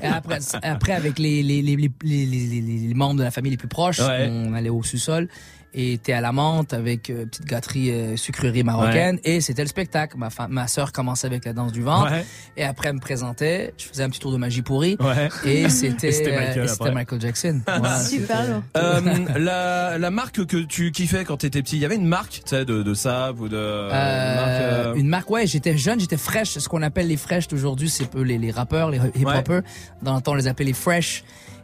Et 0.00 0.06
après, 0.06 0.38
après 0.62 0.92
avec 0.92 1.18
les, 1.18 1.42
les, 1.42 1.60
les, 1.60 1.74
les, 1.74 1.90
les, 2.04 2.26
les- 2.26 2.46
les- 2.60 2.86
les 2.86 2.94
membres 2.94 3.18
de 3.18 3.24
la 3.24 3.32
famille 3.32 3.50
les 3.50 3.56
plus 3.56 3.66
proches, 3.66 3.98
Ouais. 3.98 4.28
on 4.30 4.52
allait 4.54 4.68
au 4.70 4.84
sous-sol. 4.84 5.26
Et 5.72 5.98
t'es 5.98 6.12
à 6.12 6.20
la 6.20 6.32
menthe 6.32 6.72
avec 6.74 7.10
euh, 7.10 7.26
petite 7.26 7.44
gâterie 7.44 7.92
euh, 7.92 8.16
sucrerie 8.16 8.64
marocaine 8.64 9.20
et 9.22 9.40
c'était 9.40 9.62
le 9.62 9.68
spectacle. 9.68 10.16
Ma 10.18 10.28
fa- 10.28 10.48
ma 10.48 10.66
sœur 10.66 10.90
commençait 10.90 11.28
avec 11.28 11.44
la 11.44 11.52
danse 11.52 11.70
du 11.70 11.80
ventre 11.82 12.10
Ouais. 12.10 12.24
et 12.56 12.64
après 12.64 12.88
elle 12.88 12.96
me 12.96 13.00
présentait. 13.00 13.72
Je 13.78 13.84
faisais 13.86 14.02
un 14.02 14.10
petit 14.10 14.18
tour 14.18 14.32
de 14.32 14.36
magie 14.36 14.62
pourrie 14.62 14.96
Ouais. 14.98 15.28
et 15.44 15.68
c'était 15.68 16.08
Et 16.08 16.12
c'était 16.12 16.32
euh, 16.34 16.40
Michael 16.40 16.64
et 16.64 16.68
c'était 16.68 16.82
après. 16.82 16.92
Michael 16.94 17.20
Jackson. 17.20 17.60
Voilà, 17.68 18.00
Super 18.02 18.36
c'était- 18.40 18.50
lourd. 18.52 18.62
Euh, 18.76 19.38
la, 19.38 19.98
la 19.98 20.10
marque 20.10 20.44
que 20.44 20.56
tu 20.56 20.90
kiffais 20.90 21.24
quand 21.24 21.36
t'étais 21.36 21.62
petit, 21.62 21.76
il 21.76 21.82
y 21.82 21.84
avait 21.84 21.94
une 21.96 22.06
marque, 22.08 22.32
tu 22.32 22.40
sais, 22.46 22.64
de, 22.64 22.82
de 22.82 22.94
sable 22.94 23.40
ou 23.42 23.48
de 23.48 23.56
Euh, 23.56 23.86
une 23.90 24.34
marque, 24.36 24.62
euh, 24.62 24.94
Une 24.96 25.08
marque, 25.08 25.30
ouais, 25.30 25.46
j'étais 25.46 25.78
jeune, 25.78 26.00
j'étais 26.00 26.16
fresh. 26.16 26.58
Ce 26.58 26.68
qu'on 26.68 26.82
appelle 26.82 27.06
les 27.06 27.16
fresh 27.16 27.46
d'aujourd'hui, 27.46 27.88
c'est 27.90 28.10
peu 28.10 28.22
les, 28.22 28.38
les 28.38 28.50
rappeurs, 28.50 28.90
les 28.90 28.98
hip-hoppers. 29.14 29.62
Dans 30.02 30.16
le 30.16 30.20
temps, 30.20 30.32
on 30.32 30.34
les 30.34 30.48
appelait 30.48 30.66
les 30.66 30.72
fresh. 30.72 31.22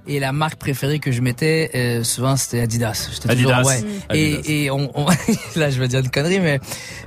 Et 0.09 0.20
la 0.20 0.33
marque 0.33 0.57
préférée 0.59 0.99
que 1.01 1.11
je 1.11 1.20
mettais, 1.20 1.70
euh, 1.74 2.05
souvent, 2.05 2.37
c'était 2.37 2.61
Adidas. 2.61 3.09
J'étais 3.12 3.35
toujours, 3.35 3.53
Adidas. 3.55 3.69
ouais. 3.69 3.81
Mm. 3.83 4.15
Et, 4.15 4.35
Adidas. 4.35 4.43
et 4.53 4.70
on, 4.70 4.91
on- 4.95 5.07
là, 5.57 5.70
je 5.70 5.81
vais 5.81 5.89
dire 5.89 6.01
une 6.01 6.11
connerie, 6.11 6.39
mais 6.41 6.61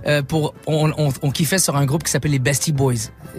euh, 0.08 0.22
pour, 0.22 0.54
on, 0.68 0.92
on, 0.98 1.14
on 1.22 1.32
kiffait 1.32 1.60
sur 1.60 1.76
un 1.78 1.86
groupe 1.86 2.04
qui 2.04 2.12
s'appelle 2.12 2.32
les 2.32 2.40
Bestie 2.40 2.72
Boys. 2.74 2.94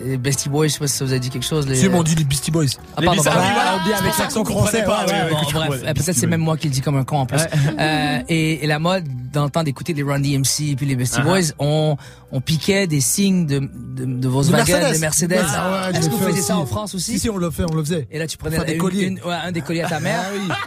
Les 0.04 0.16
Bestie 0.16 0.48
Boys, 0.48 0.68
je 0.68 0.72
sais 0.74 0.78
pas 0.78 0.86
si 0.86 0.96
ça 0.96 1.04
vous 1.04 1.12
a 1.12 1.18
dit 1.18 1.28
quelque 1.30 1.44
chose. 1.46 1.66
Les... 1.68 1.74
Si, 1.74 1.88
on 1.88 2.02
dit 2.02 2.14
les 2.14 2.24
Beastie 2.24 2.50
Boys. 2.50 2.66
Ah, 2.96 3.00
Les 3.00 3.06
pardon, 3.06 3.22
pardon. 3.22 3.40
ah 3.44 3.78
on 3.82 3.86
dit 3.86 3.92
avec 3.92 4.14
ça 4.14 4.22
l'accent 4.22 4.44
français. 4.44 4.82
pas, 4.84 5.04
ouais, 5.06 5.30
bon, 5.30 5.36
bref, 5.68 5.80
peut-être 5.82 6.12
c'est 6.14 6.26
même 6.26 6.40
moi 6.40 6.56
qui 6.56 6.68
le 6.68 6.72
dis 6.72 6.80
comme 6.80 6.96
un 6.96 7.04
con 7.04 7.18
en 7.18 7.26
plus. 7.26 7.40
Euh, 7.78 8.18
et, 8.28 8.64
et 8.64 8.66
la 8.66 8.78
mode, 8.78 9.04
dans 9.32 9.44
le 9.44 9.50
temps 9.50 9.62
d'écouter 9.62 9.92
les 9.92 10.02
Run 10.02 10.20
DMC 10.20 10.70
et 10.70 10.76
puis 10.76 10.86
les 10.86 10.96
Bestie 10.96 11.18
Uh-huh. 11.20 11.24
Boys, 11.24 11.52
on, 11.58 11.96
on 12.32 12.40
piquait 12.40 12.86
des 12.86 13.00
signes 13.00 13.44
de, 13.46 13.58
de, 13.58 14.04
de 14.04 14.28
Volkswagen, 14.28 14.92
de 14.92 14.98
Mercedes. 14.98 15.34
Ah 15.44 15.88
ouais, 15.88 15.92
je 15.94 15.98
Est-ce 15.98 16.06
que 16.06 16.12
vous 16.12 16.18
fais 16.18 16.26
faisiez 16.26 16.42
ça 16.42 16.56
en 16.56 16.66
France 16.66 16.94
aussi 16.94 17.12
Si, 17.12 17.18
si, 17.18 17.28
on 17.30 17.36
le 17.36 17.50
fait, 17.50 17.64
on 17.70 17.74
le 17.74 17.82
faisait. 17.82 18.06
et 18.12 18.18
là, 18.18 18.26
tu 18.28 18.36
prenais 18.38 18.56
Enfin, 18.56 18.64
des 18.64 18.74
une- 18.74 18.78
colliers. 18.78 19.14
Un 19.50 19.52
des 19.52 19.60
colliers 19.60 19.82
à 19.82 19.88
ta 19.88 20.00
mère, 20.00 20.20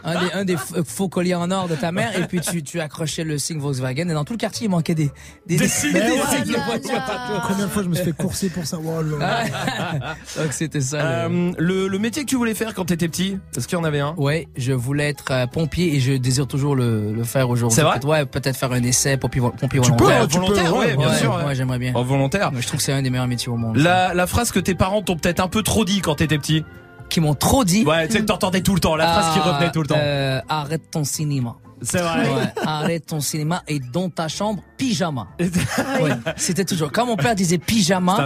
un 0.04 0.14
des, 0.26 0.32
un 0.34 0.46
des 0.46 0.56
f- 0.56 0.84
faux 0.86 1.08
colliers 1.10 1.36
en 1.36 1.50
or 1.52 1.68
de 1.68 1.76
ta 1.76 1.92
mère, 1.92 2.18
et 2.20 2.28
puis 2.28 2.40
tu, 2.42 2.62
tu 2.64 2.80
accrochais 2.80 3.24
le 3.24 3.38
signe 3.38 3.60
Volkswagen. 3.60 4.10
Et 4.10 4.14
dans 4.14 4.26
tout 4.26 4.34
le 4.34 4.38
quartier, 4.38 4.68
il 4.68 4.70
manquait 4.70 4.94
des, 4.96 5.10
des, 5.48 5.58
Des 5.58 5.68
signes, 5.68 5.94
des 5.94 6.00
des 6.02 6.08
signes 6.08 6.54
de 6.54 6.60
voiture. 6.66 7.02
Combien 7.48 7.66
de 7.66 7.72
fois 7.72 7.84
je 7.84 7.88
me 7.90 7.96
suis 7.96 8.04
fait 8.06 8.12
courser 8.16 8.50
pour 8.50 8.66
ça? 8.66 8.78
Oh. 8.84 9.02
Donc 10.42 10.52
c'était 10.54 10.82
ça. 10.82 10.98
le- 10.98 11.04
Euh, 11.34 11.52
le, 11.58 11.88
le 11.88 12.00
métier 12.00 12.24
que 12.24 12.30
tu 12.30 12.36
voulais 12.36 12.54
faire 12.54 12.74
quand 12.74 12.86
t'étais 12.86 13.08
petit, 13.08 13.38
est-ce 13.56 13.68
qu'il 13.68 13.78
y 13.78 13.82
en 13.82 13.84
avait 13.84 14.00
un? 14.00 14.14
Ouais, 14.18 14.48
je 14.58 14.74
voulais 14.74 15.10
être 15.10 15.26
euh, 15.32 15.48
pompier 15.48 15.96
et 15.96 16.00
je 16.00 16.14
désire 16.14 16.48
toujours 16.48 16.76
le, 16.76 17.14
le 17.14 17.24
faire 17.24 17.50
aujourd'hui. 17.50 17.76
C'est 17.76 17.82
vrai? 17.84 17.94
Peut-être- 17.94 18.08
Ouais, 18.08 18.26
peut-être 18.26 18.58
faire 18.58 18.72
un 18.72 18.84
essai 18.84 19.18
pompier, 19.18 19.42
pompier 19.42 19.80
Tu 19.82 19.92
peux, 19.94 20.04
volontaire. 20.04 20.28
tu 20.28 20.38
volontaire, 20.38 20.72
peux, 20.74 20.80
ouais, 20.80 20.98
bien 20.98 21.10
ouais, 21.10 21.18
sûr. 21.18 21.36
ouais, 21.36 21.44
ouais. 21.46 21.56
j'aimerais 21.56 21.80
bien. 21.80 21.94
En 21.96 22.04
volontaire. 22.04 22.52
Je 22.60 22.68
trouve 22.68 22.80
que 22.80 22.84
c'est 22.84 22.94
un 22.94 23.02
des 23.02 23.10
meilleurs 23.10 23.28
métiers 23.28 23.50
au 23.52 23.56
monde. 23.58 23.78
La, 23.78 24.14
la 24.14 24.28
phrase 24.28 24.52
que 24.52 24.60
tes 24.60 24.76
parents 24.76 25.02
t'ont 25.02 25.16
peut-être 25.16 25.40
un 25.40 25.48
peu 25.48 25.64
trop 25.64 25.86
dit 25.86 26.02
quand 26.02 26.16
t'étais 26.16 26.38
petit? 26.38 26.66
Qui 27.14 27.20
m'ont 27.22 27.36
trop 27.36 27.64
dit. 27.64 27.86
Ouais, 27.86 28.08
tu 28.08 28.14
sais 28.14 28.20
que 28.22 28.26
t'entendais 28.26 28.62
tout 28.62 28.74
le 28.74 28.80
temps, 28.80 28.96
la 28.96 29.06
phrase 29.08 29.34
qui 29.36 29.40
Ah, 29.44 29.52
revenait 29.52 29.72
tout 29.72 29.82
le 29.82 29.88
temps. 29.88 29.96
euh, 30.00 30.42
arrête 30.50 30.90
ton 30.90 31.04
cinéma. 31.04 31.58
C'est 31.84 32.00
vrai. 32.00 32.22
Ouais, 32.28 32.54
arrête 32.66 33.06
ton 33.06 33.20
cinéma 33.20 33.62
et 33.68 33.80
dans 33.80 34.10
ta 34.10 34.28
chambre, 34.30 34.64
pyjama. 34.78 35.28
Ouais, 36.02 36.12
c'était 36.38 36.66
toujours. 36.66 36.92
Quand 36.92 37.06
mon 37.06 37.16
père 37.16 37.36
disait 37.36 37.60
pyjama, 37.60 38.18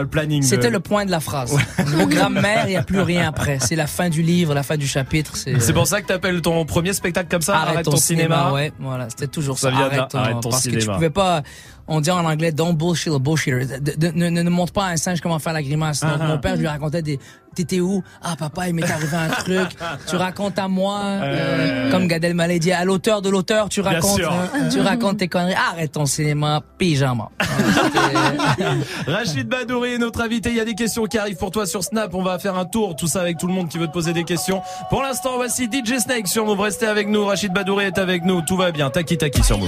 C'était 0.41 0.69
le 0.69 0.77
de- 0.77 0.84
point 0.84 1.05
de 1.05 1.11
la 1.11 1.19
phrase. 1.19 1.57
Au 2.01 2.05
grammaire, 2.07 2.65
il 2.68 2.69
n'y 2.69 2.77
a 2.77 2.84
plus 2.84 3.01
rien 3.01 3.27
après. 3.27 3.57
C'est 3.59 3.76
la 3.76 3.88
fin 3.88 4.07
du 4.09 4.22
livre, 4.22 4.53
la 4.53 4.64
fin 4.64 4.77
du 4.77 4.88
chapitre. 4.88 5.34
C'est 5.35 5.73
pour 5.73 5.85
ça 5.88 6.01
que 6.01 6.07
t'appelles 6.07 6.41
ton 6.41 6.64
premier 6.65 6.93
spectacle 6.93 7.27
comme 7.30 7.41
ça, 7.41 7.57
arrête, 7.57 7.84
ton, 7.84 7.97
cinéma. 7.97 8.53
Ouais, 8.53 8.72
voilà, 8.80 9.09
c'était 9.09 9.27
toujours 9.27 9.57
Ça 9.59 9.69
ça. 9.69 9.76
vient 9.76 9.85
arrête, 9.88 10.07
ton, 10.09 10.18
arrête 10.19 10.39
ton 10.39 10.49
parce 10.49 10.65
que 10.65 10.77
tu 10.77 10.88
pouvais 10.88 11.09
pas. 11.09 11.41
On 11.88 12.01
dit 12.01 12.11
en 12.11 12.26
anglais, 12.26 12.51
don't 12.51 12.73
bullshit 12.76 13.14
a 13.14 13.19
bullshitter. 13.19 13.80
De- 13.80 13.95
de- 13.95 14.11
ne, 14.18 14.30
ne, 14.30 14.41
ne 14.41 14.49
montre 14.49 14.73
pas 14.73 14.85
à 14.85 14.89
un 14.89 14.97
singe 14.97 15.22
comment 15.22 15.39
faire 15.39 15.53
la 15.53 15.64
grimace. 15.64 16.01
Donc, 16.01 16.11
Uh-huh. 16.19 16.27
mon 16.27 16.38
père 16.38 16.55
je 16.55 16.59
lui 16.61 16.68
racontait 16.68 17.01
des. 17.01 17.19
T'étais 17.55 17.80
où? 17.80 18.03
Ah 18.22 18.35
papa, 18.38 18.68
il 18.68 18.76
m'est 18.76 18.84
arrivé 18.84 19.18
un 19.18 19.30
truc. 19.30 19.69
Tu 20.07 20.15
racontes 20.15 20.59
à 20.59 20.68
moi, 20.68 20.99
euh, 21.03 21.89
comme 21.89 22.07
Gad 22.07 22.23
Elmaleh 22.23 22.59
dit, 22.59 22.72
à 22.72 22.85
l'auteur 22.85 23.23
de 23.23 23.30
l'auteur, 23.30 23.68
tu 23.69 23.81
Bien 23.81 23.93
racontes, 23.93 24.15
sûr. 24.15 24.31
tu 24.72 24.80
racontes 24.80 25.18
tes 25.18 25.27
conneries. 25.27 25.55
Arrête 25.55 25.93
ton 25.93 26.05
cinéma, 26.05 26.61
pyjama. 26.77 27.30
Rachid 29.07 29.47
Badouri 29.47 29.93
est 29.93 29.97
notre 29.97 30.22
invité. 30.22 30.49
Il 30.49 30.55
y 30.55 30.59
a 30.59 30.65
des 30.65 30.76
questions 30.76 31.05
qui 31.05 31.18
arrivent 31.18 31.38
pour 31.38 31.49
toi 31.49 31.65
sur 31.65 31.84
Snap. 31.84 32.14
On 32.14 32.22
va 32.22 32.38
faire 32.38 32.55
un 32.57 32.65
tour, 32.65 32.95
tout 32.95 33.07
ça 33.07 33.22
avec 33.22 33.38
tout 33.39 33.47
le 33.47 33.53
monde 33.53 33.69
qui 33.69 33.80
veut 33.80 33.88
te 33.88 33.93
poser 33.93 34.14
des 34.14 34.23
questions. 34.23 34.61
Pour 34.91 35.01
l'instant, 35.01 35.38
voici 35.38 35.65
DJ 35.72 35.97
Snake 35.99 36.27
sur 36.27 36.45
Move. 36.45 36.59
Restez 36.59 36.85
avec 36.85 37.07
nous. 37.07 37.26
Rachid 37.26 37.53
Badouri 37.53 37.85
est 37.85 37.97
avec 37.97 38.23
nous. 38.23 38.41
Tout 38.41 38.57
va 38.57 38.72
bien. 38.72 38.91
Taki 38.91 39.18
taki 39.18 39.43
sur 39.43 39.57
Move. 39.57 39.68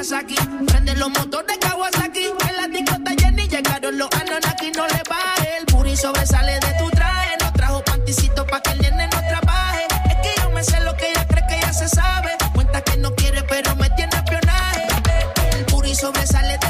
como 0.00 0.12
Nagasaki. 0.16 0.34
Prende 0.66 0.96
los 0.96 1.10
motores 1.10 1.58
Kawasaki, 1.58 2.24
en 2.48 2.56
la 2.56 2.68
discota 2.68 3.10
Jenny 3.18 3.48
llegaron 3.48 3.98
los 3.98 4.08
Anunnaki, 4.12 4.70
no 4.76 4.86
le 4.86 5.02
baje. 5.08 5.56
El 5.58 5.66
booty 5.72 5.96
sobresale 5.96 6.54
de 6.54 6.72
tu 6.78 6.90
traje, 6.90 7.36
no 7.42 7.52
trajo 7.52 7.82
panticito 7.84 8.46
pa' 8.46 8.60
que 8.62 8.70
el 8.72 8.80
nene 8.80 9.08
no 9.08 9.20
trabaje. 9.20 9.86
Es 10.08 10.16
que 10.22 10.40
yo 10.40 10.50
me 10.50 10.64
sé 10.64 10.80
lo 10.80 10.96
que 10.96 11.10
ella 11.10 11.26
cree 11.26 11.44
que 11.48 11.60
ya 11.60 11.72
se 11.72 11.88
sabe. 11.88 12.30
Cuenta 12.54 12.80
que 12.82 12.96
no 12.96 13.14
quiere, 13.14 13.42
pero 13.42 13.74
me 13.76 13.90
tiene 13.90 14.14
espionaje. 14.16 14.86
El 15.52 15.64
booty 15.66 15.94
sobresale 15.94 16.58
de 16.58 16.69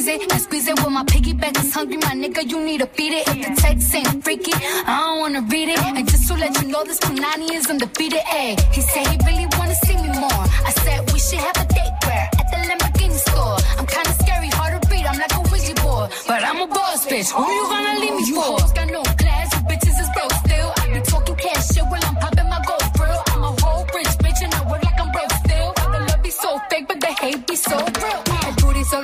Tease 0.00 0.08
it 0.08 0.32
and 0.32 0.40
squeeze 0.40 0.68
it. 0.68 0.78
When 0.82 0.92
my 0.92 1.04
piggyback 1.04 1.62
is 1.62 1.74
hungry, 1.74 1.96
my 1.98 2.14
nigga, 2.14 2.48
you 2.48 2.64
need 2.64 2.80
to 2.80 2.86
feed 2.86 3.12
it. 3.12 3.28
If 3.28 3.38
the 3.46 3.60
text 3.60 3.94
ain't 3.94 4.24
freaky, 4.24 4.52
I 4.54 4.96
don't 5.04 5.20
wanna 5.20 5.42
read 5.42 5.68
it. 5.68 5.78
And 5.78 6.08
just 6.08 6.28
to 6.28 6.34
let 6.34 6.60
you 6.60 6.68
know, 6.68 6.82
this 6.84 6.98
Punani 7.00 7.52
is 7.52 7.68
undefeated. 7.68 8.22
Ay, 8.26 8.56
he 8.72 8.80
said 8.80 9.06
he 9.08 9.16
really 9.26 9.46
wanna 9.58 9.74
see 9.84 9.96
me 9.96 10.10
more. 10.24 10.44
I 10.68 10.72
said 10.82 10.98
we 11.12 11.18
should 11.18 11.40
have 11.40 11.56
a 11.64 11.66
date 11.76 11.96
where 12.04 12.28
at 12.40 12.46
the 12.52 12.58
Lamborghini 12.68 13.18
store. 13.28 13.56
I'm 13.78 13.86
kinda 13.86 14.12
scary, 14.22 14.48
hard 14.58 14.72
to 14.80 14.88
read. 14.90 15.06
I'm 15.06 15.18
like 15.18 15.34
a 15.36 15.42
Ouija 15.50 15.74
board, 15.82 16.10
but 16.26 16.40
I'm 16.48 16.60
a 16.60 16.66
boss 16.66 17.06
bitch. 17.06 17.30
Who 17.36 17.44
you 17.58 17.64
gonna 17.72 18.00
leave 18.02 18.16
me 18.20 18.24
for? 18.36 18.56
You 18.60 18.74
got 18.78 18.88
no 18.96 19.02
class, 19.20 19.48
you 19.54 19.60
bitches 19.70 19.96
is 20.02 20.10
broke 20.16 20.34
still. 20.44 20.68
I 20.80 20.82
be 20.94 21.00
talking 21.12 21.36
cash 21.36 21.66
shit 21.72 21.84
while 21.90 22.04
I'm 22.08 22.16
popping 22.16 22.48
my 22.48 22.60
gold 22.68 22.88
grill. 22.96 23.20
I'm 23.32 23.42
a 23.44 23.52
whole 23.60 23.84
rich 23.94 24.14
bitch 24.24 24.40
and 24.44 24.54
I 24.54 24.60
work 24.70 24.82
like 24.82 25.00
I'm 25.00 25.10
broke 25.12 25.34
still. 25.44 25.72
The 25.92 26.00
love 26.08 26.22
be 26.22 26.30
so 26.30 26.50
fake, 26.70 26.86
but 26.88 27.00
the 27.00 27.12
hate 27.20 27.46
be 27.46 27.56
so 27.56 27.76
real. 27.76 28.29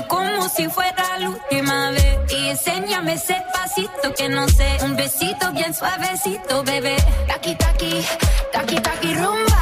Báilame 0.00 0.06
como 0.08 0.48
si 0.48 0.68
fuera 0.68 1.18
la 1.18 1.30
última 1.30 1.90
vez 1.90 2.18
y 2.30 2.48
enséñame 2.48 3.14
ese 3.14 3.36
pasito 3.52 4.14
que 4.16 4.28
no 4.28 4.48
sé, 4.48 4.78
un 4.82 4.96
besito 4.96 5.52
bien 5.52 5.74
suavecito, 5.74 6.62
bebé. 6.64 6.96
Taki 7.26 7.54
taki, 7.56 8.04
taki 8.52 8.76
taki 8.76 9.14
rumba. 9.14 9.56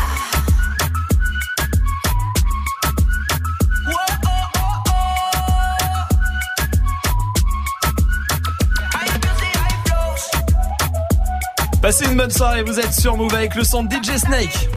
Passez 11.81 12.07
une 12.07 12.17
bonne 12.17 12.31
soirée, 12.31 12.63
vous 12.65 12.79
êtes 12.79 12.93
sur 12.93 13.17
Move 13.17 13.35
avec 13.35 13.55
le 13.55 13.65
son 13.65 13.85
de 13.85 13.95
DJ 13.95 14.19
Snake. 14.19 14.69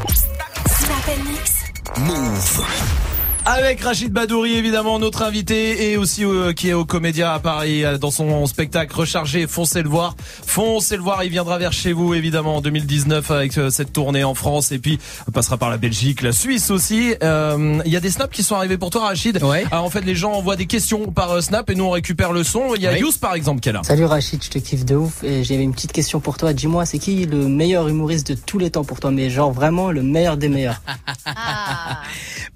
Move. 1.97 3.10
Avec 3.43 3.81
Rachid 3.81 4.13
Badouri 4.13 4.53
évidemment 4.53 4.99
notre 4.99 5.23
invité 5.23 5.91
et 5.91 5.97
aussi 5.97 6.23
euh, 6.23 6.53
qui 6.53 6.69
est 6.69 6.73
au 6.73 6.85
Comédia 6.85 7.33
à 7.33 7.39
Paris 7.39 7.83
euh, 7.83 7.97
dans 7.97 8.11
son 8.11 8.45
spectacle 8.45 8.95
rechargé 8.95 9.47
foncez 9.47 9.81
le 9.81 9.89
voir 9.89 10.15
foncez 10.45 10.95
le 10.95 11.01
voir 11.01 11.23
il 11.23 11.31
viendra 11.31 11.57
vers 11.57 11.73
chez 11.73 11.91
vous 11.91 12.13
évidemment 12.13 12.57
en 12.57 12.61
2019 12.61 13.31
avec 13.31 13.57
euh, 13.57 13.71
cette 13.71 13.93
tournée 13.93 14.23
en 14.23 14.35
France 14.35 14.71
et 14.71 14.77
puis 14.77 14.99
on 15.27 15.31
passera 15.31 15.57
par 15.57 15.71
la 15.71 15.77
Belgique 15.77 16.21
la 16.21 16.33
Suisse 16.33 16.69
aussi 16.69 17.15
Euh, 17.23 17.81
il 17.83 17.91
y 17.91 17.95
a 17.95 17.99
des 17.99 18.11
snaps 18.11 18.31
qui 18.35 18.43
sont 18.43 18.55
arrivés 18.55 18.77
pour 18.77 18.91
toi 18.91 19.05
Rachid 19.07 19.41
ouais. 19.43 19.65
en 19.71 19.89
fait 19.89 20.01
les 20.01 20.15
gens 20.15 20.33
envoient 20.33 20.55
des 20.55 20.67
questions 20.67 21.11
par 21.11 21.31
euh, 21.31 21.41
snap 21.41 21.67
et 21.71 21.75
nous 21.75 21.85
on 21.85 21.91
récupère 21.91 22.33
le 22.33 22.43
son 22.43 22.75
il 22.75 22.83
y 22.83 22.87
a 22.87 22.91
Oui. 22.93 22.99
Yous 22.99 23.17
par 23.19 23.33
exemple 23.33 23.59
qui 23.59 23.69
est 23.69 23.73
là 23.73 23.81
Salut 23.83 24.05
Rachid, 24.05 24.43
je 24.43 24.49
te 24.51 24.59
kiffe 24.59 24.85
de 24.85 24.95
ouf 24.95 25.23
et 25.23 25.43
j'avais 25.43 25.63
une 25.63 25.73
petite 25.73 25.93
question 25.93 26.19
pour 26.19 26.37
toi. 26.37 26.53
Dis-moi, 26.53 26.85
c'est 26.85 26.99
qui 26.99 27.25
le 27.25 27.47
meilleur 27.47 27.87
humoriste 27.87 28.27
de 28.27 28.35
tous 28.35 28.59
les 28.59 28.69
temps 28.69 28.83
pour 28.83 28.99
toi? 28.99 29.09
Mais 29.09 29.29
genre 29.31 29.51
vraiment 29.51 29.89
le 29.91 30.03
meilleur 30.03 30.37
des 30.37 30.47
meilleurs. 30.49 30.81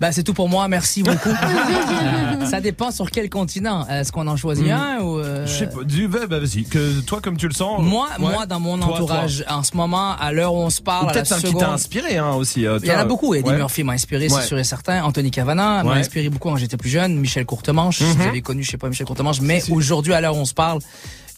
Bah 0.01 0.11
c'est 0.11 0.23
tout 0.23 0.33
pour 0.33 0.49
moi, 0.49 0.67
merci 0.75 1.03
beaucoup. 1.03 1.29
Ça 2.49 2.59
dépend 2.61 2.91
sur 2.91 3.09
quel 3.11 3.29
continent. 3.29 3.87
Est-ce 3.87 4.11
qu'on 4.11 4.27
en 4.27 4.35
choisit 4.37 4.65
Mhm. 4.65 4.71
un 4.71 4.99
ou 5.01 5.19
euh, 5.19 5.45
je 5.47 5.51
sais 5.51 5.67
pas 5.67 5.83
du 5.83 6.07
bah, 6.07 6.19
bah, 6.29 6.39
vas-y 6.39 6.63
que 6.63 6.99
toi 7.01 7.19
comme 7.21 7.37
tu 7.37 7.47
le 7.47 7.53
sens 7.53 7.81
Moi, 7.81 8.07
ouais. 8.19 8.31
moi 8.31 8.45
dans 8.45 8.59
mon 8.59 8.77
Toi, 8.77 8.95
entourage 8.95 9.43
en 9.49 9.63
ce 9.63 9.75
moment, 9.75 10.11
à 10.19 10.31
l'heure 10.31 10.53
où 10.53 10.59
on 10.59 10.69
se 10.69 10.81
parle, 10.81 11.11
peut-être 11.11 11.31
un 11.31 11.35
qui 11.39 11.47
seconde, 11.47 11.61
t'a 11.61 11.71
inspiré 11.71 12.17
hein, 12.17 12.31
aussi 12.33 12.65
euh, 12.67 12.77
Il 12.83 12.89
y 12.89 12.91
en 12.91 12.99
a 12.99 13.05
beaucoup. 13.05 13.33
Eddie 13.33 13.49
Ouais. 13.49 13.55
Murphy 13.57 13.83
m'a 13.83 13.93
inspiré, 13.93 14.27
Ouais. 14.27 14.41
c'est 14.41 14.47
sûr 14.47 14.57
et 14.59 14.63
certain. 14.63 15.03
Anthony 15.03 15.31
Cavana 15.31 15.83
m'a 15.83 15.93
inspiré 15.93 16.29
beaucoup 16.29 16.49
quand 16.49 16.57
j'étais 16.57 16.77
plus 16.77 16.89
jeune. 16.89 17.15
Michel 17.17 17.45
Courtemanche, 17.45 18.01
Mhm. 18.01 18.07
si 18.11 18.17
vous 18.17 18.23
avez 18.27 18.41
connu, 18.41 18.63
je 18.63 18.71
sais 18.71 18.77
pas 18.77 18.89
Michel 18.89 19.05
Courtemanche, 19.07 19.41
mais 19.41 19.61
aujourd'hui, 19.71 20.13
à 20.13 20.21
l'heure 20.21 20.35
où 20.35 20.39
on 20.39 20.45
se 20.45 20.53
parle, 20.53 20.79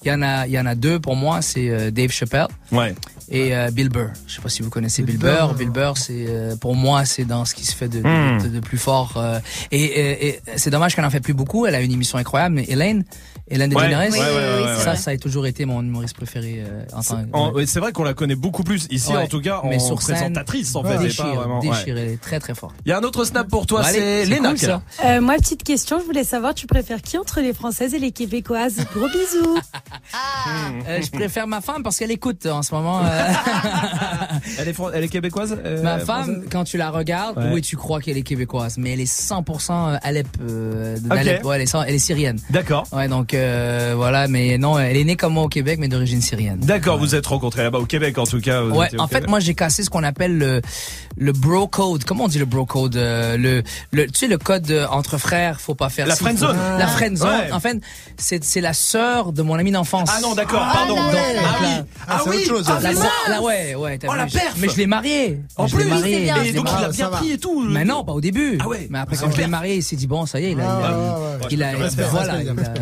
il 0.08 0.12
y 0.12 0.14
en 0.14 0.22
a, 0.22 0.48
il 0.48 0.54
y 0.54 0.60
en 0.60 0.66
a 0.66 0.76
deux 0.76 1.00
pour 1.00 1.16
moi. 1.18 1.42
C'est 1.42 1.70
euh, 1.70 1.92
Dave 1.92 2.12
Chappelle 2.12 2.48
Ouais. 2.72 2.96
et 3.30 3.54
euh, 3.56 3.70
Bill 3.72 3.90
Burr. 3.90 4.10
Je 4.26 4.36
sais 4.36 4.42
pas 4.42 4.48
si 4.50 4.62
vous 4.62 4.70
connaissez 4.70 5.04
Bill, 5.04 5.18
Bill 5.18 5.26
Burr. 5.26 5.48
Burr. 5.50 5.54
Bill 5.56 5.70
Burr, 5.70 5.98
c'est 5.98 6.26
euh, 6.30 6.56
pour 6.56 6.76
moi, 6.76 7.04
c'est 7.06 7.26
dans 7.26 7.44
ce 7.44 7.54
qui 7.54 7.66
se 7.66 7.76
fait 7.76 7.90
de, 7.90 8.00
de- 8.02 8.08
Hmm. 8.08 8.42
de, 8.42 8.48
de 8.48 8.60
plus 8.62 8.78
fort. 8.78 9.16
euh, 9.18 9.40
et 9.72 9.84
et- 9.84 10.28
et 10.30 10.40
c'est 10.56 10.70
dommage 10.70 10.96
qu'elle 10.96 11.06
en 11.06 11.10
fait 11.10 11.20
plus 11.20 11.34
beaucoup. 11.34 11.66
Elle 11.66 11.76
a 11.76 11.82
une 11.82 11.92
émission 11.92 12.18
incroyable, 12.18 12.56
mais 12.56 12.66
Hélène, 12.70 13.04
Hélène 13.50 13.74
Ouais. 13.74 13.84
DeGeneres, 13.88 14.10
Oui, 14.12 14.18
oui, 14.20 14.26
oui, 14.26 14.64
oui, 14.76 14.84
ça, 14.84 14.92
ouais. 14.92 14.98
ça 14.98 15.12
a 15.12 15.18
toujours 15.18 15.46
été 15.48 15.66
mon 15.66 15.82
humoriste 15.82 16.16
préféré 16.16 16.64
euh, 16.68 16.84
en. 16.94 17.38
En- 17.40 17.52
ouais, 17.54 17.66
c'est 17.66 17.80
vrai 17.80 17.92
qu'on 17.94 18.04
la 18.04 18.14
connaît 18.14 18.36
beaucoup 18.36 18.64
plus 18.64 18.88
ici 18.92 19.12
Ouais. 19.12 19.24
en 19.24 19.28
tout 19.28 19.42
cas 19.42 19.62
mais 19.64 19.76
en 19.78 19.80
sur 19.80 20.02
scène, 20.02 20.16
présentatrice 20.16 20.76
en 20.76 20.84
ouais, 20.84 20.90
fait 20.92 20.96
et 20.96 21.08
déchire, 21.08 21.26
pas 21.26 21.34
vraiment 21.36 21.60
ouais. 21.62 21.90
est 21.90 22.22
très 22.22 22.40
très 22.40 22.54
fort. 22.56 22.74
Il 22.86 22.90
y 22.90 22.92
a 22.92 22.98
un 22.98 23.04
autre 23.04 23.24
snap 23.26 23.48
pour 23.48 23.66
toi, 23.66 23.84
c'est 23.84 24.26
Léna 24.26 24.54
cool. 24.54 24.80
Euh, 25.06 25.22
moi, 25.22 25.36
petite 25.36 25.64
question, 25.64 26.00
je 26.00 26.06
voulais 26.06 26.24
savoir, 26.24 26.54
tu 26.54 26.68
préfères 26.68 27.02
qui 27.02 27.18
entre 27.18 27.40
les 27.42 27.54
Françaises 27.54 27.94
et 27.94 28.00
les 28.00 28.12
Québécoises? 28.12 28.78
Gros 28.94 29.08
bisous. 29.08 29.58
Euh, 30.88 31.02
je 31.02 31.10
préfère 31.12 31.48
ma 31.48 31.60
femme 31.60 31.84
parce 31.84 31.98
qu'elle 31.98 32.12
écoute 32.12 32.46
en 32.46 32.62
ce 32.62 32.74
moment. 32.74 33.02
euh, 33.04 33.10
Elle 34.60 34.70
est, 34.70 34.76
elle 34.94 35.04
est 35.04 35.08
québécoise 35.10 35.58
euh, 35.64 35.84
ma 35.84 36.00
française? 36.00 36.06
femme, 36.36 36.46
quand 36.50 36.64
tu 36.64 36.78
la 36.78 36.90
regardes, 36.90 37.38
Ouais. 37.38 37.50
oui, 37.54 37.62
tu 37.62 37.76
crois 37.76 38.00
qu'elle 38.00 38.18
est 38.18 38.22
québécoise, 38.24 38.78
mais 38.78 38.94
elle 38.94 39.02
est 39.02 39.12
100% 39.12 40.00
Alep, 40.02 40.28
euh. 40.42 40.98
Ouais, 41.44 41.66
100 41.66 41.84
elle 41.84 41.96
est 41.96 42.00
syrienne. 42.00 42.40
D'accord. 42.50 42.86
Ouais, 42.94 43.08
donc 43.08 43.34
euh, 43.38 43.94
voilà, 43.96 44.28
mais 44.28 44.58
non, 44.58 44.78
elle 44.80 44.98
est 44.98 45.04
née 45.04 45.16
comme 45.16 45.34
moi 45.34 45.44
au 45.44 45.48
Québec, 45.50 45.78
mais 45.80 45.88
d'origine 45.88 46.22
syrienne. 46.22 46.60
D'accord, 46.60 46.98
vous 46.98 47.16
êtes 47.16 47.26
rencontrés 47.28 47.64
là-bas 47.64 47.80
au 47.80 47.86
Québec 47.86 48.18
en 48.18 48.26
tout 48.26 48.40
cas. 48.42 48.62
vous 48.62 48.76
Ouais, 48.76 48.90
en 49.00 49.08
fait, 49.08 49.16
Québec. 49.16 49.30
moi 49.30 49.40
j'ai 49.40 49.54
cassé 49.56 49.84
ce 49.84 49.90
qu'on 49.90 50.04
appelle 50.04 50.38
le 50.38 50.62
le 51.20 51.32
bro 51.32 51.68
code. 51.68 52.04
Comment 52.04 52.26
on 52.26 52.28
dit 52.28 52.40
le 52.40 52.46
bro 52.46 52.66
code 52.66 52.96
euh, 52.96 53.38
Le 53.38 53.64
le 53.92 54.06
tu 54.08 54.14
sais 54.20 54.28
le 54.28 54.38
code 54.38 54.70
euh, 54.72 54.86
entre 54.90 55.18
frères, 55.18 55.60
faut 55.62 55.76
pas 55.76 55.90
faire 55.90 56.08
La 56.08 56.16
friend 56.16 56.38
zone. 56.38 56.58
La 56.78 56.88
friend 56.88 57.18
zone. 57.18 57.30
Ouais. 57.30 57.52
En 57.52 57.60
fait, 57.60 57.78
c'est 58.18 58.44
c'est 58.44 58.62
la 58.62 58.74
sœur 58.74 59.32
de 59.34 59.42
mon 59.42 59.56
ami 59.56 59.72
d'enfance. 59.72 60.10
Ah 60.16 60.20
non, 60.22 60.36
d'accord, 60.36 60.66
pardon. 60.74 60.96
Donc, 60.96 61.04
Ah 61.16 61.58
oui. 61.62 61.68
Ah 62.08 62.22
c'est 62.24 62.30
oui. 62.30 62.36
autre 62.38 62.48
chose. 62.48 62.66
Ah, 62.70 62.80
la, 62.82 62.92
la- 63.30 63.42
ouais, 63.42 63.76
ouais. 63.76 63.98
t'as 63.98 64.08
Oh, 64.10 64.14
vu, 64.14 64.18
la 64.18 64.26
perf. 64.26 64.56
Mais 64.60 64.70
je 64.70 64.78
l'ai 64.78 64.88
marié. 64.88 65.40
En 65.56 65.68
je 65.68 65.76
plus, 65.76 65.86
marié. 65.86 66.20
bien. 66.24 66.44
Et 66.44 66.52
donc 66.54 66.68
il 66.80 66.86
a 66.86 66.90
bien 66.90 67.10
pris 67.10 67.32
et 67.32 67.38
tout. 67.38 67.64
Mais 67.68 67.86
non, 67.86 68.04
pas 68.04 68.14
au 68.14 68.22
début. 68.22 68.58
Ah 68.62 68.68
ouais. 68.68 68.88
Mais 68.90 69.00
après, 69.00 69.16
Ah, 69.20 69.24
quand 69.26 69.32
je 69.32 69.38
l'ai 69.38 69.48
marié, 69.48 69.76
il 69.76 69.84
s'est 69.84 69.96
dit 69.96 70.08
bon, 70.08 70.26
ça 70.26 70.40
y 70.40 70.46
est, 70.46 70.52
il 70.52 70.62
a, 70.62 70.70
Ah, 70.70 71.38
voilà, 71.50 71.74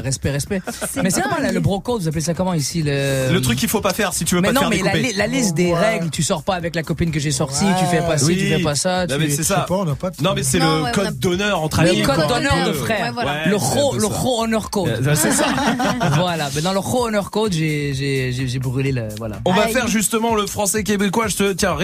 respect, 0.03 0.31
respect, 0.49 0.61
Mais 1.03 1.09
c'est 1.09 1.21
comment 1.21 1.37
là, 1.37 1.51
le 1.51 1.59
bro 1.59 1.79
code 1.79 2.01
Vous 2.01 2.07
appelez 2.07 2.21
ça 2.21 2.33
comment 2.33 2.53
ici 2.53 2.81
le 2.83 3.31
Le 3.31 3.41
truc 3.41 3.57
qu'il 3.59 3.69
faut 3.69 3.81
pas 3.81 3.93
faire 3.93 4.13
si 4.13 4.25
tu 4.25 4.35
veux 4.35 4.41
mais 4.41 4.49
pas 4.49 4.53
te 4.53 4.55
non, 4.55 4.61
faire 4.61 4.69
mais 4.71 4.77
la, 4.83 4.91
découper. 4.91 5.07
li- 5.13 5.17
la 5.17 5.27
liste 5.27 5.53
des 5.55 5.71
Ouais. 5.71 5.79
règles, 5.79 6.09
tu 6.09 6.23
sors 6.23 6.43
pas 6.43 6.55
avec 6.55 6.75
la 6.75 6.83
copine 6.83 7.11
que 7.11 7.19
j'ai 7.19 7.31
sortie, 7.31 7.65
tu 7.79 7.85
fais 7.85 8.01
pas 8.01 8.17
ci, 8.17 8.25
Oui. 8.25 8.37
tu 8.37 8.47
fais 8.47 8.59
pas 8.61 8.75
ça. 8.75 9.07
Non, 9.07 9.15
tu- 9.15 9.21
mais 9.21 9.29
c'est 9.29 9.43
ça. 9.43 9.65
pas, 9.67 9.75
on 9.75 9.85
n'a 9.85 9.95
pas 9.95 10.09
de- 10.11 10.21
Non 10.23 10.33
mais 10.35 10.43
c'est 10.43 10.59
le 10.59 10.83
ouais, 10.83 10.91
code 10.91 11.07
a- 11.07 11.11
d'honneur 11.11 11.61
entre 11.61 11.81
Le 11.81 11.89
amis. 11.89 12.01
code 12.03 12.15
quoi. 12.15 12.27
d'honneur 12.27 12.67
de 12.67 12.73
frère. 12.73 13.13
Voilà. 13.13 13.47
Le 13.47 13.55
ro, 13.55 13.95
le 13.97 14.05
ro 14.05 14.41
honor 14.43 14.69
code. 14.69 14.89
Euh, 15.05 15.15
C'est 15.15 15.31
ça. 15.31 15.45
voilà, 16.17 16.49
mais 16.55 16.61
dans 16.61 16.73
le 16.73 16.79
ro 16.79 17.05
honor 17.07 17.31
code, 17.31 17.53
j'ai 17.53 17.93
j'ai 17.93 18.31
j'ai 18.31 18.47
j'ai 18.47 18.59
brûlé 18.59 18.91
le 18.91 19.07
voilà. 19.17 19.37
On 19.45 19.53
va 19.53 19.67
faire 19.67 19.87
justement 19.87 20.35
le 20.35 20.45
français 20.47 20.83
québécois. 20.83 21.27
Je 21.27 21.35
te 21.35 21.53
tiens, 21.53 21.75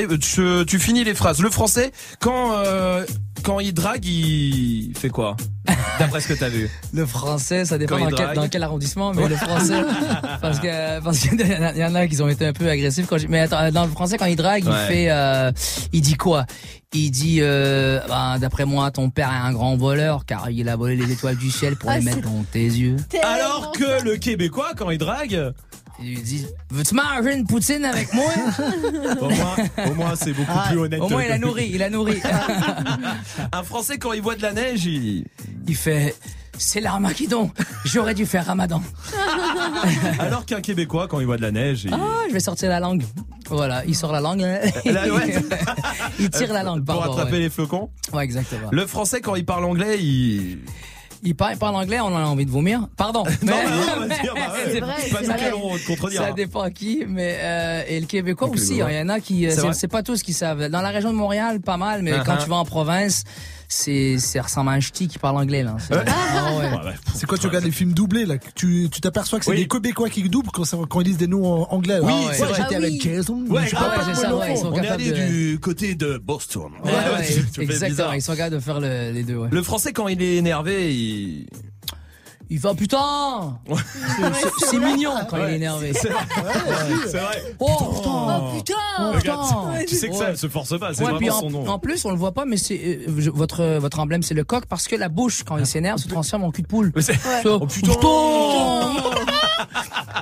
tu 0.68 0.80
finis 0.80 1.04
les 1.04 1.14
phrases. 1.16 1.40
Le 1.42 1.50
français, 1.50 1.92
quand 2.20 2.54
euh, 2.58 3.06
quand 3.44 3.60
il 3.60 3.74
drague, 3.74 4.06
il 4.06 4.94
fait 4.98 5.10
quoi? 5.10 5.36
D'après 5.99 6.22
ce 6.22 6.28
que 6.28 6.34
t'as 6.34 6.49
vu. 6.49 6.70
Le 6.94 7.06
français, 7.06 7.66
ça 7.66 7.78
dépend 7.78 7.99
dans 7.99 8.08
quel, 8.08 8.16
drague. 8.16 8.36
dans 8.36 8.48
quel 8.49 8.64
arrondissement, 8.64 9.14
mais 9.14 9.28
le 9.28 9.36
français, 9.36 9.82
parce 10.41 10.60
que 10.60 10.99
parce 11.02 11.20
qu'il 11.20 11.40
y 11.40 11.44
en 11.56 11.62
a- 11.64 11.72
il 11.74 11.78
y 11.78 11.86
en 11.86 11.95
a 11.95 12.08
qui 12.08 12.22
ont 12.22 12.28
été 12.30 12.45
un 12.48 12.53
peu 12.53 12.70
agressifs 12.70 13.06
quand 13.08 13.18
j'ai- 13.18 13.28
mais 13.28 13.41
attends, 13.41 13.72
dans 13.72 13.86
le 13.86 13.91
français 13.91 14.18
quand 14.18 14.26
il 14.26 14.36
drague, 14.36 14.66
Ouais. 14.66 14.72
il 14.72 14.88
fait, 14.88 15.08
euh, 15.12 15.52
il 15.94 16.02
dit 16.02 16.16
quoi? 16.16 16.45
Il 16.94 17.10
dit, 17.12 17.38
euh, 17.41 17.99
ben, 18.10 18.38
d'après 18.40 18.66
moi, 18.66 18.91
ton 18.91 19.10
père 19.10 19.30
est 19.30 19.48
un 19.48 19.53
grand 19.53 19.78
voleur 19.78 20.26
car 20.26 20.49
il 20.49 20.68
a 20.68 20.76
volé 20.76 20.95
les 20.98 21.12
étoiles 21.12 21.38
du 21.38 21.49
ciel 21.49 21.76
pour 21.78 21.90
Ah, 21.90 21.99
les 21.99 22.03
mettre 22.06 22.22
dans 22.22 22.44
tes 22.52 22.64
yeux. 22.66 22.98
Alors 23.24 23.72
que 23.72 24.03
le 24.03 24.18
québécois, 24.18 24.72
quand 24.76 24.90
il 24.90 24.98
drague, 24.98 25.53
Il 26.03 26.15
lui 26.15 26.22
dit, 26.22 26.45
veux-tu 26.69 26.95
manger 26.95 27.34
une 27.36 27.45
poutine 27.45 27.86
avec 27.86 28.14
moi? 28.14 28.32
Au 29.22 29.94
moins, 29.94 30.15
c'est 30.15 30.34
beaucoup 30.34 30.52
Ah, 30.53 30.68
plus 30.69 30.80
honnête. 30.80 30.99
Au 31.02 31.10
moins 31.10 31.23
il 31.23 31.32
a 31.32 31.38
nourri, 31.38 31.69
il 31.73 31.84
a 31.84 31.90
nourri. 31.90 32.19
Un 33.52 33.64
français 33.64 33.98
quand 33.98 34.14
il 34.14 34.22
voit 34.22 34.36
de 34.36 34.41
la 34.41 34.53
neige, 34.53 34.86
il. 34.86 35.26
Il 35.68 35.76
fait, 35.76 36.15
c'est 36.57 36.82
l'Armageddon. 36.82 37.52
J'aurais 37.86 38.14
dû 38.14 38.26
faire 38.26 38.45
Ramadan. 38.45 38.82
Alors 40.19 40.45
qu'un 40.45 40.61
québécois 40.61 41.07
quand 41.07 41.19
il 41.19 41.26
voit 41.26 41.38
de 41.38 41.41
la 41.44 41.52
neige, 41.52 41.84
il. 41.86 41.94
Ah, 41.94 42.23
je 42.28 42.34
vais 42.34 42.40
sortir 42.40 42.69
la 42.69 42.80
langue. 42.80 43.03
Voilà, 43.49 43.84
il 43.86 43.95
sort 43.95 44.11
la 44.14 44.22
langue. 44.22 44.41
Là, 44.41 45.07
ouais. 45.14 45.36
il 46.19 46.30
tire 46.30 46.53
la 46.53 46.64
langue, 46.64 46.86
Pour 46.86 47.03
attraper 47.03 47.34
ouais. 47.34 47.40
les 47.40 47.49
flocons. 47.49 47.90
Ouais, 48.14 48.23
exactement. 48.23 48.69
Le 48.72 48.88
français 48.88 49.19
quand 49.22 49.36
il 49.36 49.45
parle 49.45 49.65
anglais, 49.65 49.99
il. 50.02 50.60
Il 51.23 51.35
parle, 51.35 51.53
il 51.53 51.57
parle 51.60 51.76
anglais, 51.76 51.99
on 51.99 52.07
a 52.15 52.22
envie 52.26 52.45
de 52.45 52.52
vomir. 52.52 52.88
Pardon. 52.98 53.23
Non, 53.43 53.53
Mais- 54.07 54.80
Pas. 54.80 56.11
Ça 56.11 56.31
dépend 56.31 56.61
à 56.61 56.72
qui, 56.72 57.03
mais 57.07 57.38
euh, 57.39 57.84
et 57.88 57.99
le 57.99 58.06
Québécois 58.07 58.49
aussi. 58.49 58.73
Il 58.77 58.95
y 58.95 58.99
en 59.02 59.10
a 59.10 59.19
qui, 59.19 59.48
euh, 59.48 59.73
C'est 59.73 59.88
pas 59.88 60.03
tous 60.03 60.23
qui 60.23 60.34
savent. 60.34 60.68
Dans 60.69 60.81
la 60.81 60.89
région 60.89 61.11
de 61.11 61.18
Montréal, 61.18 61.60
pas 61.61 61.77
mal, 61.77 62.02
mais 62.02 62.11
Uh-huh. 62.11 62.23
quand 62.26 62.38
tu 62.38 62.49
vas 62.49 62.56
en 62.57 62.65
province, 62.65 63.23
c'est 63.73 64.18
ça 64.18 64.41
ressemble 64.41 64.69
à 64.69 64.73
un 64.73 64.80
ch'ti 64.80 65.07
qui 65.07 65.18
parle 65.18 65.38
anglais 65.38 65.64
là. 65.64 65.77
C'est- 65.80 65.93
Ah 65.95 66.53
ouais. 66.53 66.60
Ouais, 66.69 66.85
ouais. 66.85 66.93
C'est 67.15 67.26
quand 67.26 67.38
tu 67.38 67.48
regardes 67.48 67.65
les 67.65 67.72
films 67.72 67.93
doublés, 67.93 68.26
là, 68.26 68.35
tu 68.56 68.89
tu 68.91 69.02
t'aperçois 69.02 69.39
que 69.39 69.45
c'est 69.45 69.52
Oui. 69.52 69.57
des 69.57 69.68
Québécois 69.68 70.10
qui 70.10 70.22
doublent 70.30 70.49
quand, 70.52 71.02
ils 71.02 71.03
disent 71.03 71.18
des 71.18 71.27
noms 71.27 71.45
en 71.64 71.68
anglais. 71.76 71.99
Oui, 72.02 72.11
Ah 72.30 72.34
c'est 72.34 72.43
vrai. 72.43 72.53
j'étais 72.57 72.76
Ah 72.76 72.77
avec 72.77 72.91
oui. 72.93 72.99
Jason. 73.02 73.43
Ouais, 73.49 73.68
je 73.68 73.76
ah 73.77 73.89
ouais, 73.98 74.03
c'est 74.06 74.11
ils 74.11 74.15
ça, 74.18 74.35
ouais, 74.35 74.52
ils 74.53 74.57
sont 74.57 74.68
On 74.68 74.73
est 74.73 74.81
capables 74.81 75.02
allé 75.03 75.11
de- 75.11 75.27
du 75.52 75.60
côté 75.60 75.95
de 75.95 76.18
Boston. 76.18 76.72
Ouais, 76.84 76.91
ouais, 76.91 77.64
exactement. 77.64 78.11
Ils 78.14 78.22
sont 78.22 78.35
capables 78.35 78.56
de 78.56 78.60
faire 78.60 78.80
le- 78.80 79.11
les 79.11 79.23
deux. 79.23 79.38
Ouais. 79.38 79.49
Le 79.52 79.64
français 79.64 79.93
quand 79.93 80.07
il 80.10 80.22
est 80.22 80.35
énervé, 80.35 80.93
il. 80.93 81.48
Il 82.53 82.60
va 82.60 82.73
putain. 82.76 83.57
C'est- 84.69 84.78
mignon 84.78 85.11
quand 85.30 85.38
il 85.38 85.53
est 85.53 85.56
énervé. 85.56 85.94
C'est 85.95 86.10
vrai. 86.10 86.19
C'est 87.07 87.18
vrai. 87.18 87.56
Oh 87.60 87.78
putain. 87.78 88.52
putain 88.57 89.11
Regarde, 89.14 89.86
tu 89.88 89.95
sais 89.95 90.10
que 90.10 90.15
ça, 90.15 90.30
elle 90.32 90.38
se 90.38 90.49
force 90.49 90.78
pas, 90.78 90.94
c'est 90.94 91.02
vraiment 91.03 91.34
en, 91.34 91.40
son 91.40 91.49
nom. 91.49 91.65
en 91.68 91.80
plus, 91.80 92.03
on 92.03 92.11
le 92.11 92.18
voit 92.18 92.34
pas, 92.34 92.44
mais 92.44 92.57
c'est 92.57 93.06
euh, 93.07 93.32
votre 93.34 93.78
votre 93.78 93.99
emblème, 93.99 94.22
c'est 94.22 94.34
le 94.34 94.44
coq 94.44 94.65
parce 94.65 94.90
que 94.90 94.98
la 94.98 95.07
bouche, 95.07 95.44
quand 95.45 95.57
il 95.57 95.65
s'énerve, 95.65 95.98
se 95.99 96.10
transforme 96.10 96.44
en 96.44 96.52
cul 96.52 96.64
de 96.64 96.68
poule. 96.68 96.91
Mais 96.94 97.02
c'est- 97.02 97.14
Ça. 97.14 97.40
Oh 97.45 97.65
putain 97.65 97.94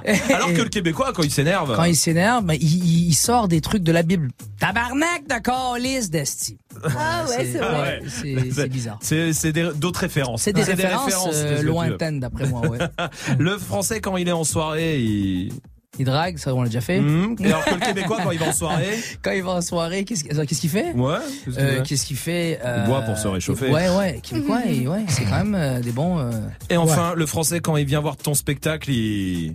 Alors 0.34 0.54
que 0.54 0.62
le 0.62 0.70
Québécois, 0.70 1.12
quand 1.14 1.24
il 1.24 1.32
s'énerve. 1.32 1.76
Quand 1.76 1.84
il 1.84 1.96
s'énerve, 1.96 2.46
ben, 2.46 2.58
il, 2.60 3.14
sort 3.14 3.48
des 3.48 3.62
trucs 3.62 3.84
de 3.84 3.92
la 3.92 4.04
Bible. 4.04 4.30
Tabarnak 4.60 5.28
de 5.28 5.40
calice 5.42 6.10
d'esti. 6.10 6.58
Ah 6.84 7.26
ouais, 7.28 7.46
c'est 7.52 7.58
vrai. 7.60 8.02
Ouais. 8.02 8.50
C'est 8.52 8.70
bizarre. 8.70 9.00
C'est 9.02 9.52
d'autres 9.78 10.02
références. 10.02 10.44
C'est 10.44 10.54
des 10.54 10.64
références, 10.64 11.26
euh, 11.34 11.62
lointaines, 11.62 12.20
d'après 12.20 12.48
moi, 12.48 12.62
ouais. 12.68 12.80
le 13.40 13.58
français, 13.58 14.02
quand 14.02 14.18
il 14.18 14.28
est 14.28 14.34
en 14.34 14.44
soirée, 14.44 15.00
il. 15.00 15.52
Il 15.98 16.06
drague, 16.06 16.38
ça 16.38 16.54
on 16.54 16.62
l'a 16.62 16.68
déjà 16.70 16.82
fait. 16.82 17.02
Mhm. 17.02 17.36
Et 17.40 17.48
alors 17.48 17.66
que 17.66 17.74
le 17.74 17.80
Québécois, 17.86 18.20
quand 18.24 18.32
il 18.32 18.40
va 18.40 18.48
en 18.50 18.54
soirée. 18.54 18.98
Quand 19.22 19.32
il 19.32 19.44
va 19.44 19.52
en 19.52 19.62
soirée, 19.62 20.06
qu'est-ce 20.06 20.24
qu'il 20.24 20.70
fait 20.70 20.94
Ouais. 20.94 21.16
qu'est-ce 21.46 21.56
qu'il 21.58 21.60
Euh, 21.66 21.78
fait 21.78 21.84
Qu'est-ce 21.84 22.06
qu'il 22.06 22.18
fait 22.18 22.60
Il 22.64 22.84
boit 22.86 23.02
pour 23.02 23.18
se 23.18 23.28
réchauffer. 23.28 23.70
Ouais, 23.70 23.90
ouais. 23.90 24.20
Québécois, 24.24 24.60
ouais, 24.66 25.06
c'est 25.10 25.24
quand 25.26 25.44
même 25.44 25.56
euh, 25.56 25.80
des 25.82 25.92
bons. 25.92 26.20
euh, 26.20 26.32
Et 26.70 26.78
enfin, 26.78 27.14
le 27.16 27.26
français, 27.26 27.60
quand 27.60 27.76
il 27.76 27.86
vient 27.86 28.00
voir 28.02 28.16
ton 28.18 28.34
spectacle, 28.34 28.90
il. 28.92 29.52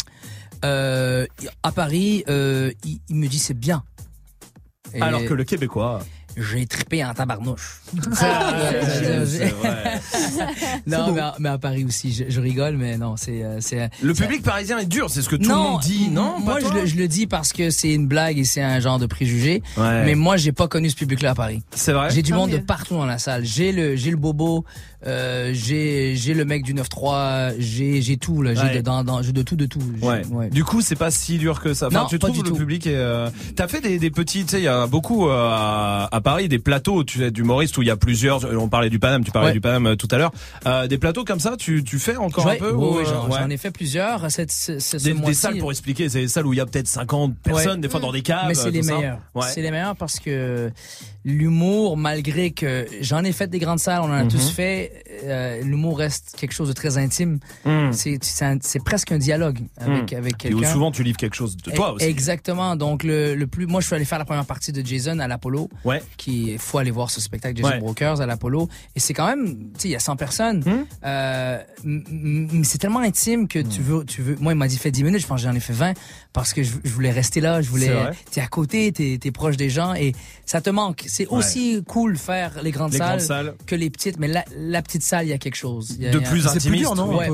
Euh, 0.65 1.27
à 1.62 1.73
Paris, 1.73 2.24
euh, 2.28 2.73
il, 2.85 2.98
il 3.09 3.16
me 3.16 3.27
dit 3.28 3.39
c'est 3.39 3.55
bien. 3.59 3.85
Et 4.94 5.01
Alors 5.02 5.24
que 5.24 5.35
le 5.35 5.44
Québécois. 5.44 6.01
J'ai 6.36 6.66
trippé 6.66 7.05
en 7.05 7.15
tabarnouche. 7.15 7.81
Vrai. 7.94 9.51
non, 10.86 11.12
mais 11.12 11.20
à, 11.20 11.35
mais 11.39 11.48
à 11.48 11.59
Paris 11.59 11.85
aussi, 11.85 12.12
je, 12.12 12.24
je 12.28 12.40
rigole, 12.40 12.77
mais 12.77 12.98
non, 12.98 13.16
c'est 13.16 13.44
euh, 13.44 13.59
c'est. 13.61 13.90
Le 14.02 14.15
public 14.15 14.43
parisien 14.43 14.78
est 14.78 14.86
dur, 14.86 15.11
c'est 15.11 15.23
ce 15.23 15.28
que 15.28 15.36
tout 15.36 15.48
le 15.48 15.55
monde 15.55 15.81
dit, 15.81 16.09
non? 16.09 16.39
Moi, 16.40 16.59
je 16.61 16.73
le, 16.73 16.86
je 16.86 16.97
le 16.97 17.09
dis 17.09 17.27
parce 17.27 17.52
que 17.52 17.70
c'est 17.70 17.93
une 17.93 18.06
blague 18.06 18.39
et 18.39 18.44
c'est 18.44 18.62
un 18.62 18.81
genre 18.81 18.98
de 18.98 19.06
préjugé. 19.06 19.62
Ouais. 19.77 20.05
Mais 20.05 20.15
moi, 20.15 20.36
j'ai 20.36 20.52
pas 20.52 20.69
connu 20.69 20.90
ce 20.90 20.97
public-là 20.97 21.31
à 21.31 21.35
Paris. 21.35 21.62
C'est 21.73 21.93
vrai? 21.93 22.11
J'ai 22.11 22.23
du 22.23 22.32
Tant 22.32 22.39
monde 22.39 22.51
de 22.51 22.59
partout 22.59 22.94
dans 22.94 23.06
la 23.06 23.19
salle. 23.19 23.44
J'ai 23.44 23.73
le, 23.73 23.97
j'ai 23.97 24.11
le 24.11 24.16
bobo, 24.16 24.65
euh, 25.06 25.51
j'ai, 25.52 26.16
j'ai 26.16 26.32
le 26.35 26.44
mec 26.44 26.62
du 26.62 26.74
9-3, 26.74 27.55
j'ai, 27.59 28.01
j'ai 28.02 28.16
tout 28.16 28.40
là. 28.43 28.55
J'ai 28.55 28.62
Ouais. 28.62 28.76
de, 28.76 28.81
dans, 28.81 29.05
dans, 29.05 29.20
j'ai 29.22 29.32
de 29.32 29.43
tout, 29.43 29.56
de 29.56 29.66
tout. 29.66 29.81
J'ai- 30.01 30.06
Ouais. 30.35 30.48
Du 30.51 30.64
coup, 30.64 30.81
c'est 30.81 30.97
pas 30.97 31.10
si 31.10 31.39
dur 31.39 31.60
que 31.60 31.74
ça. 31.74 31.89
Enfin, 31.89 32.02
Non, 32.02 32.06
tu 32.06 32.18
pas 32.18 32.26
trouves 32.28 32.39
du 32.39 32.43
le 32.44 32.48
tout. 32.51 32.56
public 32.56 32.86
est. 32.86 32.94
euh, 32.97 33.28
T'as 33.56 33.68
fait 33.68 33.81
des, 33.81 33.98
des 33.98 34.10
petits, 34.10 34.44
tu 34.44 34.51
sais, 34.52 34.60
il 34.60 34.64
y 34.64 34.68
a 34.68 34.86
beaucoup 34.86 35.28
euh, 35.28 35.48
à, 36.10 36.20
Paris 36.22 36.48
des 36.48 36.59
plateaux, 36.59 37.05
tu 37.05 37.18
sais, 37.18 37.31
d'humoristes 37.31 37.76
où 37.78 37.82
il 37.82 37.89
y 37.89 37.90
a 37.90 37.97
plusieurs. 37.97 38.44
On 38.59 38.68
parlait 38.68 38.90
du 38.90 38.98
Paname, 38.98 39.24
tu 39.24 39.31
parlais 39.31 39.48
Ouais. 39.48 39.52
du 39.52 39.60
Paname 39.60 39.86
euh, 39.89 39.97
tout 39.97 40.09
à 40.10 40.16
l'heure. 40.18 40.32
Euh, 40.66 40.86
des 40.86 40.98
plateaux 40.98 41.24
comme 41.24 41.40
ça, 41.40 41.56
tu, 41.59 41.85
tu 41.85 41.98
fais 41.98 42.16
encore 42.16 42.47
Ouais, 42.47 42.55
un 42.55 42.56
peu 42.59 42.70
oui, 42.72 42.85
ou, 42.86 42.98
euh, 42.98 43.05
j'en, 43.05 43.28
ouais. 43.28 43.52
ai 43.55 43.56
fait 43.59 43.70
plusieurs. 43.70 44.31
Cette, 44.31 44.52
ce, 44.52 44.78
ce, 44.78 44.98
ce 44.98 45.05
des, 45.10 45.35
salles 45.35 45.59
pour 45.59 45.70
expliquer, 45.70 46.09
c'est 46.09 46.20
des 46.22 46.28
salles 46.28 46.47
où 46.47 46.52
il 46.52 46.56
y 46.56 46.60
a 46.60 46.66
peut-être 46.66 46.89
50 46.89 47.35
personnes, 47.43 47.72
Ouais. 47.72 47.78
des 47.78 47.89
fois 47.89 48.01
dans 48.01 48.12
des 48.12 48.22
caves. 48.22 48.47
Mais 48.48 48.55
c'est 48.55 48.70
les 48.70 48.82
ça. 48.82 48.97
meilleurs. 48.97 49.18
Ouais. 49.35 49.47
C'est 49.52 49.60
les 49.62 49.70
meilleurs 49.70 49.97
parce 49.97 50.18
que 50.20 50.70
l'humour, 51.24 51.97
malgré 51.97 52.51
que 52.51 52.86
j'en 53.01 53.24
ai 53.24 53.32
fait 53.32 53.48
des 53.48 53.59
grandes 53.59 53.78
salles, 53.78 54.01
on 54.02 54.09
en 54.10 54.12
a 54.12 54.24
Mhm. 54.24 54.31
tous 54.31 54.51
fait, 54.51 54.93
euh, 55.24 55.60
l'humour 55.62 55.98
reste 55.98 56.34
quelque 56.36 56.52
chose 56.52 56.68
de 56.68 56.72
très 56.72 56.98
intime. 56.98 57.38
Mhm. 57.64 57.92
C'est, 57.92 58.18
presque 58.84 59.12
un 59.12 59.18
dialogue 59.18 59.60
avec, 59.78 60.12
Mhm. 60.12 60.18
avec 60.18 60.44
Et 60.44 60.52
où 60.54 60.58
quelqu'un. 60.58 60.72
souvent 60.72 60.90
tu 60.90 61.02
livres 61.02 61.16
quelque 61.16 61.36
chose 61.36 61.56
de 61.56 61.70
toi 61.70 61.90
E- 61.90 61.92
aussi. 61.94 62.04
Exactement. 62.06 62.76
Donc 62.76 63.02
le, 63.04 63.34
le 63.34 63.46
plus, 63.46 63.66
moi 63.66 63.80
je 63.80 63.86
suis 63.86 63.94
allé 63.96 64.04
faire 64.04 64.18
la 64.18 64.24
première 64.24 64.46
partie 64.46 64.72
de 64.72 64.84
Jason 64.84 65.18
à 65.18 65.28
l'Apollo. 65.28 65.68
Ouais. 65.84 66.02
Qui 66.16 66.56
faut 66.58 66.78
aller 66.78 66.90
voir 66.90 67.10
ce 67.10 67.20
spectacle 67.20 67.56
Jason 67.56 67.70
Ouais. 67.70 67.78
Brokers 67.80 68.20
à 68.20 68.26
l'Apollo. 68.26 68.68
Et 68.96 69.00
c'est 69.00 69.14
quand 69.14 69.26
même, 69.26 69.56
tu 69.74 69.80
sais, 69.80 69.88
il 69.88 69.92
y 69.92 69.96
a 69.96 70.00
100 70.00 70.16
personnes. 70.16 70.60
Hmm? 70.64 70.84
Euh, 71.04 71.58
c'est 72.64 72.78
tellement 72.78 73.00
intime 73.00 73.48
que 73.48 73.58
tu 73.58 73.80
veux, 73.82 74.04
tu 74.04 74.22
veux. 74.22 74.36
Moi 74.40 74.52
il 74.52 74.56
m'a 74.56 74.68
dit 74.68 74.78
fait 74.78 74.90
10 74.90 75.04
minutes. 75.04 75.20
Je 75.20 75.26
pense 75.26 75.40
que 75.42 75.48
j'en 75.48 75.54
ai 75.54 75.60
fait 75.60 75.72
20 75.72 75.94
parce 76.35 76.52
que 76.52 76.62
je, 76.62 76.73
je 76.85 76.90
voulais 76.90 77.11
rester 77.12 77.40
là. 77.40 77.62
Je 77.62 77.70
voulais. 77.70 77.90
T'es 78.31 78.43
à 78.43 78.47
côté, 78.48 78.93
t'es 78.93 79.19
es 79.24 79.31
proche 79.31 79.56
des 79.56 79.70
gens 79.70 79.94
et 79.94 80.12
ça 80.44 80.61
te 80.61 80.69
manque. 80.69 81.05
C'est 81.06 81.27
Ouais. 81.28 81.39
aussi 81.39 81.82
cool 81.89 82.19
faire 82.19 82.62
les 82.62 82.70
grandes 82.73 82.93
Les 82.93 82.98
salles, 82.98 83.09
grandes 83.16 83.20
salles. 83.27 83.55
que 83.66 83.74
les 83.74 83.89
petites. 83.89 84.19
Mais 84.19 84.28
la, 84.28 84.44
la 84.55 84.82
petite 84.82 85.02
salle, 85.02 85.24
il 85.24 85.31
y 85.31 85.32
a 85.32 85.39
quelque 85.39 85.55
chose. 85.56 85.94
Il 85.98 86.05
y 86.05 86.06
a- 86.09 86.11
De 86.11 86.19
il 86.19 86.23
y 86.23 86.27
a- 86.27 86.28
plus 86.31 86.40
C'est 86.43 86.48
plus 86.48 86.56
intimiste, 86.59 86.82
dur, 86.82 86.94
non, 86.94 87.16
Ouais. 87.16 87.31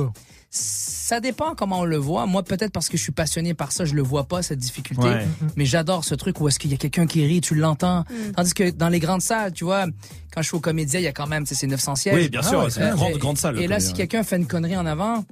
Ça 0.52 1.20
dépend 1.20 1.54
comment 1.54 1.80
on 1.80 1.84
le 1.84 1.96
voit. 1.96 2.26
Moi, 2.26 2.42
peut-être 2.42 2.72
parce 2.72 2.88
que 2.88 2.96
je 2.96 3.02
suis 3.04 3.12
passionné 3.12 3.54
par 3.54 3.70
ça, 3.70 3.84
je 3.84 3.94
le 3.94 4.02
vois 4.02 4.24
pas, 4.24 4.42
cette 4.42 4.58
difficulté. 4.58 5.04
Ouais. 5.04 5.26
Mais 5.54 5.64
j'adore 5.64 6.04
ce 6.04 6.16
truc 6.16 6.40
où 6.40 6.48
est-ce 6.48 6.58
qu'il 6.58 6.72
y 6.72 6.74
a 6.74 6.76
quelqu'un 6.76 7.06
qui 7.06 7.24
rit, 7.24 7.40
tu 7.40 7.54
l'entends. 7.54 8.04
Tandis 8.34 8.52
que 8.52 8.68
dans 8.70 8.88
les 8.88 8.98
grandes 8.98 9.22
salles, 9.22 9.52
tu 9.52 9.62
vois, 9.64 9.86
quand 10.34 10.42
je 10.42 10.48
suis 10.48 10.56
au 10.56 10.60
comédien, 10.60 10.98
il 10.98 11.04
y 11.04 11.08
a 11.08 11.12
quand 11.12 11.28
même, 11.28 11.44
tu 11.44 11.50
sais, 11.50 11.54
c'est 11.54 11.66
900 11.68 11.94
sièges. 11.94 12.14
Oui, 12.16 12.28
bien 12.28 12.42
sûr, 12.42 12.66
c'est 12.70 12.82
une 12.82 12.90
grande- 12.96 13.12
et- 13.14 13.18
grande 13.18 13.38
salle, 13.38 13.54
le 13.54 13.60
Et 13.62 13.68
là, 13.68 13.76
Comédien. 13.76 13.88
si 13.90 13.94
quelqu'un 13.94 14.22
fait 14.24 14.36
une 14.38 14.46
connerie 14.46 14.76
en 14.76 14.86
avant, 14.86 15.24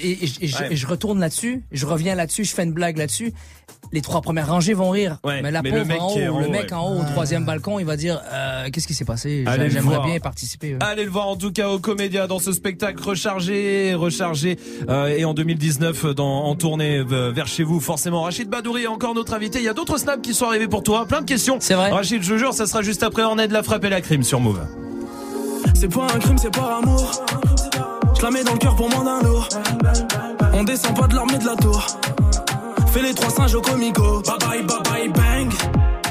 et, 0.00 0.24
et 0.24 0.26
je- 0.26 0.38
et 0.42 0.46
je, 0.46 0.56
Ouais. 0.58 0.72
et 0.72 0.76
je 0.76 0.86
retourne 0.86 1.18
là-dessus, 1.20 1.62
je 1.72 1.86
reviens 1.86 2.14
là-dessus, 2.14 2.44
je 2.44 2.54
fais 2.54 2.64
une 2.64 2.72
blague 2.72 2.98
là-dessus, 2.98 3.32
les 3.92 4.00
trois 4.00 4.20
premières 4.20 4.48
rangées 4.48 4.74
vont 4.74 4.90
rire. 4.90 5.18
Ouais, 5.24 5.42
mais 5.42 5.50
la 5.50 5.62
mais 5.62 5.70
le 5.70 5.78
pauvre 5.78 5.88
mec 5.88 6.00
en 6.00 6.08
haut, 6.08 6.40
le 6.40 6.48
mec 6.48 6.62
ouais. 6.64 6.72
en 6.74 6.92
haut, 6.94 7.00
au 7.00 7.04
troisième 7.04 7.44
balcon, 7.44 7.78
il 7.78 7.84
va 7.86 7.96
dire, 7.96 8.20
euh, 8.32 8.68
qu'est-ce 8.72 8.86
qui 8.86 8.94
s'est 8.94 9.04
passé? 9.04 9.44
J'aimerais 9.68 10.00
bien 10.06 10.18
participer. 10.20 10.72
ouais. 10.74 10.78
Allez 10.80 11.04
le 11.04 11.10
voir 11.10 11.28
en 11.28 11.36
tout 11.36 11.52
cas 11.52 11.68
au 11.68 11.78
Comédia 11.78 12.26
dans 12.26 12.38
ce 12.38 12.52
spectacle 12.52 13.02
rechargé, 13.02 13.94
rechargé 13.94 14.58
euh, 14.88 15.06
et 15.08 15.24
en 15.24 15.34
2019 15.34 16.06
dans, 16.14 16.44
en 16.44 16.54
tournée 16.54 16.98
euh, 16.98 17.30
vers 17.34 17.46
chez 17.46 17.62
vous 17.64 17.80
forcément. 17.80 18.22
Rachid 18.22 18.48
Badouri 18.48 18.82
est 18.84 18.86
encore 18.86 19.14
notre 19.14 19.34
invité. 19.34 19.58
Il 19.58 19.64
y 19.64 19.68
a 19.68 19.74
d'autres 19.74 19.98
snaps 19.98 20.22
qui 20.22 20.34
sont 20.34 20.46
arrivés 20.46 20.68
pour 20.68 20.82
toi, 20.82 21.06
plein 21.06 21.20
de 21.20 21.26
questions. 21.26 21.56
C'est 21.60 21.74
vrai. 21.74 21.90
Rachid, 21.90 22.22
je 22.22 22.36
jure, 22.36 22.54
ça 22.54 22.66
sera 22.66 22.82
juste 22.82 23.02
après 23.02 23.22
On 23.24 23.38
aide 23.38 23.52
la 23.52 23.62
frappe 23.62 23.84
et 23.84 23.88
la 23.90 24.00
crime 24.00 24.22
sur 24.22 24.40
Move. 24.40 24.60
C'est 25.74 25.88
pas 25.92 26.04
un 26.14 26.18
crime, 26.18 26.38
c'est 26.38 26.50
par 26.52 26.78
amour. 26.78 27.22
Je 28.22 28.44
dans 28.44 28.52
le 28.52 28.58
cœur 28.58 28.76
pour 28.76 28.88
moins 28.88 29.02
d'un 29.02 29.20
lourd. 29.20 29.48
On 30.52 30.62
descend 30.62 30.94
pas 30.94 31.08
de 31.08 31.14
l'armée 31.16 31.38
de 31.38 31.44
la 31.44 31.56
tour. 31.56 31.84
Fais 32.92 33.02
les 33.02 33.14
trois 33.14 33.30
singes 33.30 33.56
au 33.56 33.60
comico. 33.60 34.22
Bye 34.22 34.38
bye, 34.38 34.62
bye 34.62 34.82
bye, 34.84 35.08
bang. 35.08 35.52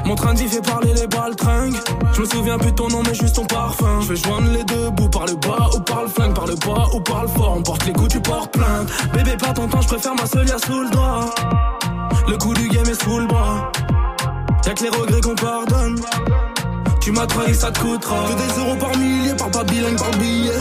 Mon 0.04 0.16
train 0.16 0.34
d'y 0.34 0.46
fait 0.50 0.62
parler 0.62 0.94
les 0.94 1.08
baltringues. 1.08 1.78
Je 2.12 2.20
me 2.20 2.26
souviens 2.26 2.58
plus 2.58 2.72
de 2.72 2.76
ton 2.76 2.90
nom, 2.90 3.02
mais 3.08 3.14
juste 3.14 3.38
ton 3.38 3.46
parfum. 3.46 4.02
Je 4.02 4.10
vais 4.10 4.16
joindre 4.18 4.52
les 4.52 4.66
deux 4.66 4.90
bouts 4.90 5.08
par 5.08 5.26
le 5.26 5.36
bas 5.36 5.70
ou 5.74 5.80
par 5.80 6.02
le 6.02 6.10
flingue, 6.10 6.34
par 6.34 6.48
le 6.48 6.56
bas 6.56 6.90
ou 6.94 7.00
par 7.00 7.22
le 7.22 7.30
fort. 7.30 7.54
On 7.56 7.64
porte 7.64 7.86
les 7.86 7.94
coups, 7.94 8.10
tu 8.10 8.20
portes 8.20 8.52
plainte. 8.52 8.90
Bébé, 9.14 9.38
pas 9.38 9.54
ton 9.54 9.70
temps, 9.70 9.82
je 9.82 9.88
préfère 9.88 10.14
ma 10.14 10.26
seule 10.26 10.50
sous 10.50 10.84
le 10.84 10.90
doigt. 10.90 11.34
Le 12.28 12.38
coup 12.38 12.54
du 12.54 12.68
game 12.68 12.88
est 12.88 13.02
sous 13.02 13.20
le 13.20 13.28
bras. 13.28 13.72
Y'a 14.66 14.74
que 14.74 14.84
les 14.84 14.90
regrets 14.90 15.22
qu'on 15.22 15.36
pardonne. 15.36 15.98
Tu 17.00 17.14
m'as 17.14 17.26
trahi, 17.26 17.56
ça 17.56 17.72
te 17.72 17.80
coûtera. 17.80 18.18
Que 18.28 18.34
des 18.34 18.60
euros 18.60 18.76
par 18.76 18.98
millier, 18.98 19.34
par 19.34 19.50
pas 19.50 19.64
bilingue, 19.64 19.98
par 19.98 20.12
billet. 20.18 20.52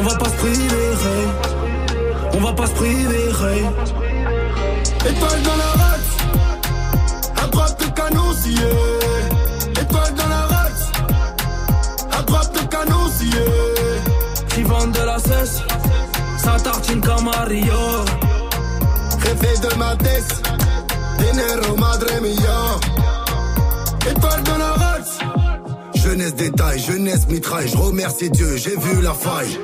On 0.00 0.02
va 0.02 0.14
pas 0.16 0.30
se 0.30 0.36
priver, 0.36 0.88
hey. 1.04 1.28
On 2.32 2.40
va 2.40 2.52
pas 2.54 2.66
se 2.66 2.72
priver, 2.72 3.28
hey. 3.42 3.64
Étoile 5.10 5.42
dans 5.42 5.56
la 5.56 5.70
race, 5.82 6.12
à 7.42 7.46
droite 7.48 7.76
le 7.84 7.90
canon 7.90 8.32
scié. 8.32 8.70
Étoile 9.72 10.14
dans 10.14 10.28
la 10.28 10.46
race, 10.46 10.92
à 12.18 12.22
droite 12.22 12.50
le 12.54 12.66
canon 12.68 13.08
scié. 13.14 13.44
Qui 14.48 14.62
vendent 14.62 14.92
de 14.92 15.02
la 15.04 15.18
cesse, 15.18 15.60
ça 16.38 16.56
tartine 16.64 17.02
comme 17.02 17.24
Mario. 17.24 17.74
Jefe 19.22 19.60
de 19.60 19.74
ma 19.78 19.96
tête, 19.96 20.42
dinero 21.18 21.76
madre 21.76 22.06
mia. 22.22 24.10
Étoile 24.10 24.42
dans 24.44 24.58
la 24.58 24.72
race, 24.72 25.18
jeunesse 25.94 26.34
détail, 26.34 26.78
jeunesse 26.78 27.28
mitraille. 27.28 27.68
Je 27.68 27.76
remercie 27.76 28.30
Dieu, 28.30 28.56
j'ai 28.56 28.76
vu 28.76 29.02
la 29.02 29.12
faille. 29.12 29.58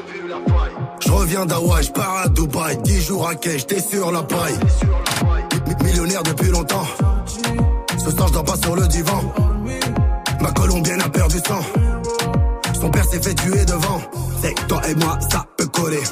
Je 1.01 1.11
reviens 1.13 1.47
d'Hawaï, 1.47 1.83
je 1.85 1.93
pars 1.93 2.17
à 2.25 2.29
Dubaï, 2.29 2.77
10 2.79 3.01
jours 3.03 3.29
à 3.29 3.35
quai, 3.35 3.59
j'étais 3.59 3.81
sur 3.81 4.11
la 4.11 4.23
paille. 4.23 4.59
Mi- 5.67 5.85
Millionnaire 5.85 6.23
depuis 6.23 6.49
longtemps. 6.51 6.87
Ce 7.99 8.11
soir, 8.11 8.29
je 8.33 8.39
pas 8.39 8.57
sur 8.63 8.77
le 8.77 8.87
divan. 8.89 9.21
Ma 10.41 10.51
colombienne 10.53 11.01
a 11.03 11.09
perdu 11.09 11.37
sang. 11.47 11.61
Son 12.81 12.91
père 12.91 13.05
s'est 13.05 13.23
fait 13.23 13.35
tuer 13.35 13.65
devant. 13.65 14.01
C'est 14.43 14.55
toi 14.69 14.81
et 14.89 14.95
moi, 14.95 15.19
ça 15.31 15.45
peut 15.57 15.67
coller. 15.67 16.03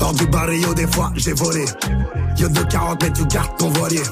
Hors 0.00 0.12
du 0.14 0.26
barrio, 0.26 0.74
des 0.74 0.86
fois, 0.86 1.10
j'ai 1.14 1.32
volé. 1.34 1.64
Yo 2.38 2.48
de 2.48 2.62
40 2.62 3.02
mais 3.02 3.12
tu 3.12 3.24
gardes 3.26 3.56
ton 3.58 3.68
voilier. 3.70 4.02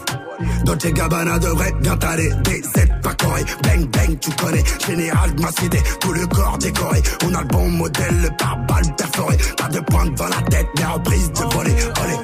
Dolce 0.64 0.92
Gabbana 0.92 1.38
devrait 1.38 1.72
bien 1.80 1.96
t'aller. 1.96 2.30
Des 2.44 2.62
Z 2.62 2.86
pas 3.02 3.14
coré. 3.14 3.44
Bang 3.62 3.86
bang, 3.90 4.18
tu 4.20 4.30
connais. 4.32 4.64
Général 4.86 5.34
de 5.34 5.42
ma 5.42 5.50
cité, 5.52 5.82
tout 6.00 6.12
le 6.12 6.26
corps 6.26 6.58
décoré. 6.58 7.02
On 7.24 7.34
a 7.34 7.40
le 7.42 7.48
bon 7.48 7.68
modèle, 7.70 8.20
le 8.22 8.28
pare-balles 8.36 8.94
perforé. 8.96 9.36
Pas 9.56 9.68
de 9.68 9.80
pointe 9.80 10.14
dans 10.14 10.28
la 10.28 10.42
tête, 10.50 10.68
mais 10.76 10.84
reprise 10.84 11.30
de 11.32 11.54
voler. 11.54 11.74
Olé. 12.02 12.16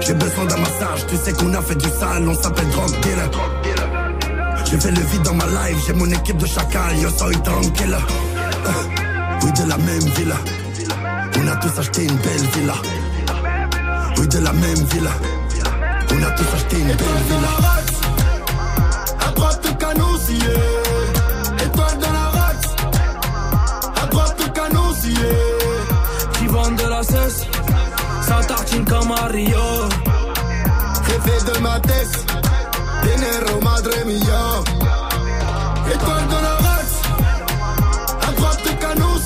J'ai 0.00 0.14
besoin 0.14 0.44
d'un 0.46 0.56
massage, 0.56 1.06
tu 1.08 1.16
sais 1.16 1.32
qu'on 1.32 1.52
a 1.54 1.60
fait 1.62 1.76
du 1.76 1.88
sale, 1.88 2.26
on 2.26 2.34
s'appelle 2.34 2.68
drug 2.70 2.90
dealer. 3.02 3.30
J'ai 4.64 4.80
fait 4.80 4.90
le 4.90 5.00
vide 5.00 5.22
dans 5.22 5.34
ma 5.34 5.44
life, 5.46 5.84
j'ai 5.86 5.92
mon 5.92 6.06
équipe 6.10 6.36
de 6.36 6.46
chacal, 6.46 6.96
yo 7.00 7.10
soy 7.10 7.36
tranquille. 7.42 7.96
Euh, 8.66 9.42
Oui, 9.42 9.52
de 9.52 9.68
la 9.68 9.76
même 9.78 10.08
villa. 10.16 10.36
On 11.38 11.48
a 11.48 11.56
tous 11.56 11.78
acheté 11.78 12.04
une 12.04 12.16
belle 12.16 12.46
villa. 12.54 12.74
Oui, 14.18 14.26
de 14.28 14.38
la 14.38 14.52
même 14.52 14.84
villa. 14.92 15.10
On 16.12 16.22
a 16.22 16.30
tous 16.32 16.54
acheté 16.54 16.78
une 16.78 16.86
belle 16.86 17.22
villa. 17.28 17.60
De 26.70 27.02
ça 28.22 28.40
tartine 28.46 28.84
comme 28.84 29.08
Mario. 29.08 29.58
Jefe 31.06 31.44
de 31.46 31.58
ma 31.60 31.80
tête, 31.80 32.26
dinero 33.02 33.60
madre 33.60 33.90
mia. 34.06 34.62
Étoile 35.92 36.26
dans 36.28 36.42
la 36.42 36.56
race, 36.68 37.02
à 38.28 38.32
droite 38.32 38.78
canon 38.78 39.16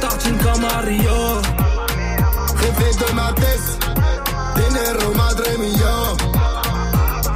tartine 0.00 0.38
comme 0.38 0.60
Mario. 0.60 1.10
Rêver 2.56 2.92
de 2.98 3.14
ma 3.14 3.32
tête, 3.32 3.78
dinero 4.56 5.14
madre 5.14 5.44
mia. 5.58 5.96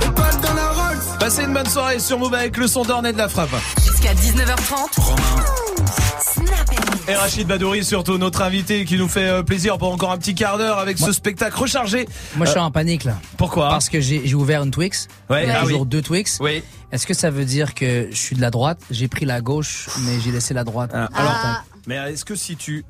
On 0.07 0.11
parle 0.12 0.40
dans 0.40 0.55
la. 0.55 1.19
Passez 1.19 1.44
une 1.44 1.55
bonne 1.55 1.69
soirée 1.69 1.98
sur 1.98 2.19
Move 2.19 2.35
avec 2.35 2.57
le 2.57 2.66
son 2.66 2.85
d'Ornet 2.85 3.12
de 3.12 3.19
la 3.19 3.28
frappe. 3.28 3.51
Jusqu'à 3.82 4.15
19h30. 4.15 5.55
Et 7.08 7.14
Rachid 7.14 7.46
Badouri, 7.46 7.84
surtout 7.84 8.18
notre 8.18 8.42
invité 8.42 8.84
qui 8.84 8.96
nous 8.96 9.06
fait 9.06 9.28
euh, 9.28 9.42
plaisir 9.44 9.78
pour 9.78 9.92
encore 9.92 10.10
un 10.10 10.18
petit 10.18 10.34
quart 10.34 10.58
d'heure 10.58 10.78
avec 10.78 10.98
ce 10.98 11.12
spectacle 11.12 11.56
rechargé. 11.56 12.08
Moi, 12.34 12.46
je 12.46 12.50
suis 12.50 12.58
Euh, 12.58 12.62
en 12.64 12.72
panique 12.72 13.04
là. 13.04 13.16
Pourquoi? 13.36 13.68
Parce 13.68 13.88
que 13.88 14.00
j'ai 14.00 14.22
j'ai 14.26 14.34
ouvert 14.34 14.64
une 14.64 14.72
Twix. 14.72 15.06
Ouais, 15.30 15.44
Il 15.44 15.48
y 15.48 15.52
a 15.52 15.58
ah 15.58 15.62
toujours 15.62 15.82
oui. 15.82 15.86
deux 15.86 16.02
Twix. 16.02 16.38
Oui. 16.40 16.64
Est-ce 16.90 17.06
que 17.06 17.14
ça 17.14 17.30
veut 17.30 17.44
dire 17.44 17.74
que 17.74 18.08
je 18.10 18.16
suis 18.16 18.34
de 18.34 18.40
la 18.40 18.50
droite? 18.50 18.80
J'ai 18.90 19.06
pris 19.06 19.24
la 19.24 19.40
gauche, 19.40 19.88
mais 20.04 20.18
j'ai 20.20 20.32
laissé 20.32 20.52
la 20.52 20.64
droite. 20.64 20.90
Ah, 20.92 21.08
Alors, 21.14 21.62
mais 21.86 21.94
est-ce 22.12 22.24
que 22.24 22.34
si 22.34 22.56
tu 22.56 22.84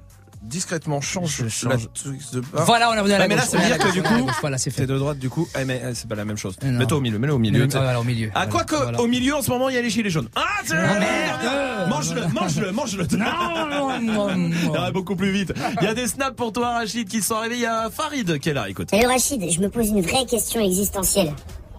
discrètement 0.46 1.00
changes 1.00 1.42
Je 1.44 1.48
change. 1.48 1.88
la 2.04 2.10
de 2.40 2.42
Voilà, 2.52 2.90
on 2.90 2.94
la 2.94 3.02
Ouais, 3.02 3.28
mais 3.28 3.36
là, 3.36 3.42
ça 3.42 3.58
veut 3.58 3.66
dire 3.66 3.78
que 3.78 3.92
du 3.92 4.02
coup, 4.02 4.30
voilà, 4.40 4.58
c'est 4.58 4.70
fait. 4.70 4.86
de 4.86 4.96
droite, 4.98 5.18
du 5.18 5.28
coup, 5.30 5.48
eh, 5.60 5.64
mais 5.64 5.80
eh, 5.84 5.94
c'est 5.94 6.08
pas 6.08 6.14
la 6.14 6.24
même 6.24 6.36
chose. 6.36 6.56
Non. 6.62 6.78
Mets-toi 6.78 6.98
au 6.98 7.00
milieu, 7.00 7.18
mets-le 7.18 7.34
au 7.34 7.38
milieu. 7.38 7.60
Mais- 7.62 7.68
t'sais. 7.68 7.78
voilà, 7.78 8.00
au 8.00 8.04
milieu. 8.04 8.30
Ah, 8.34 8.46
quoi 8.46 8.64
que, 8.64 8.76
Voilà. 8.76 9.00
au 9.00 9.06
milieu, 9.06 9.34
en 9.34 9.42
ce 9.42 9.50
moment, 9.50 9.68
il 9.68 9.74
y 9.74 9.78
a 9.78 9.82
les 9.82 9.90
gilets 9.90 10.10
jaunes. 10.10 10.28
Ah, 10.36 10.42
tiens, 10.64 10.76
merde 10.98 11.88
Mange-le, 11.88 12.26
mange-le, 12.28 12.72
mange-le. 12.72 13.06
Ça 14.74 14.80
va 14.80 14.90
beaucoup 14.90 15.16
plus 15.16 15.30
vite. 15.30 15.52
Il 15.80 15.84
y 15.84 15.88
a 15.88 15.94
des 15.94 16.06
snaps 16.06 16.36
pour 16.36 16.52
toi, 16.52 16.70
Rachid, 16.74 17.08
qui 17.08 17.22
sont 17.22 17.34
arrivés. 17.36 17.56
Il 17.56 17.60
y 17.62 17.66
a 17.66 17.90
Farid 17.90 18.38
qui 18.38 18.48
est 18.50 18.54
là, 18.54 18.68
écoute. 18.68 18.90
Salut 18.90 19.06
Rachid, 19.06 19.50
je 19.50 19.60
me 19.60 19.68
pose 19.68 19.88
une 19.88 20.00
vraie 20.02 20.26
question 20.26 20.60
existentielle. 20.60 21.32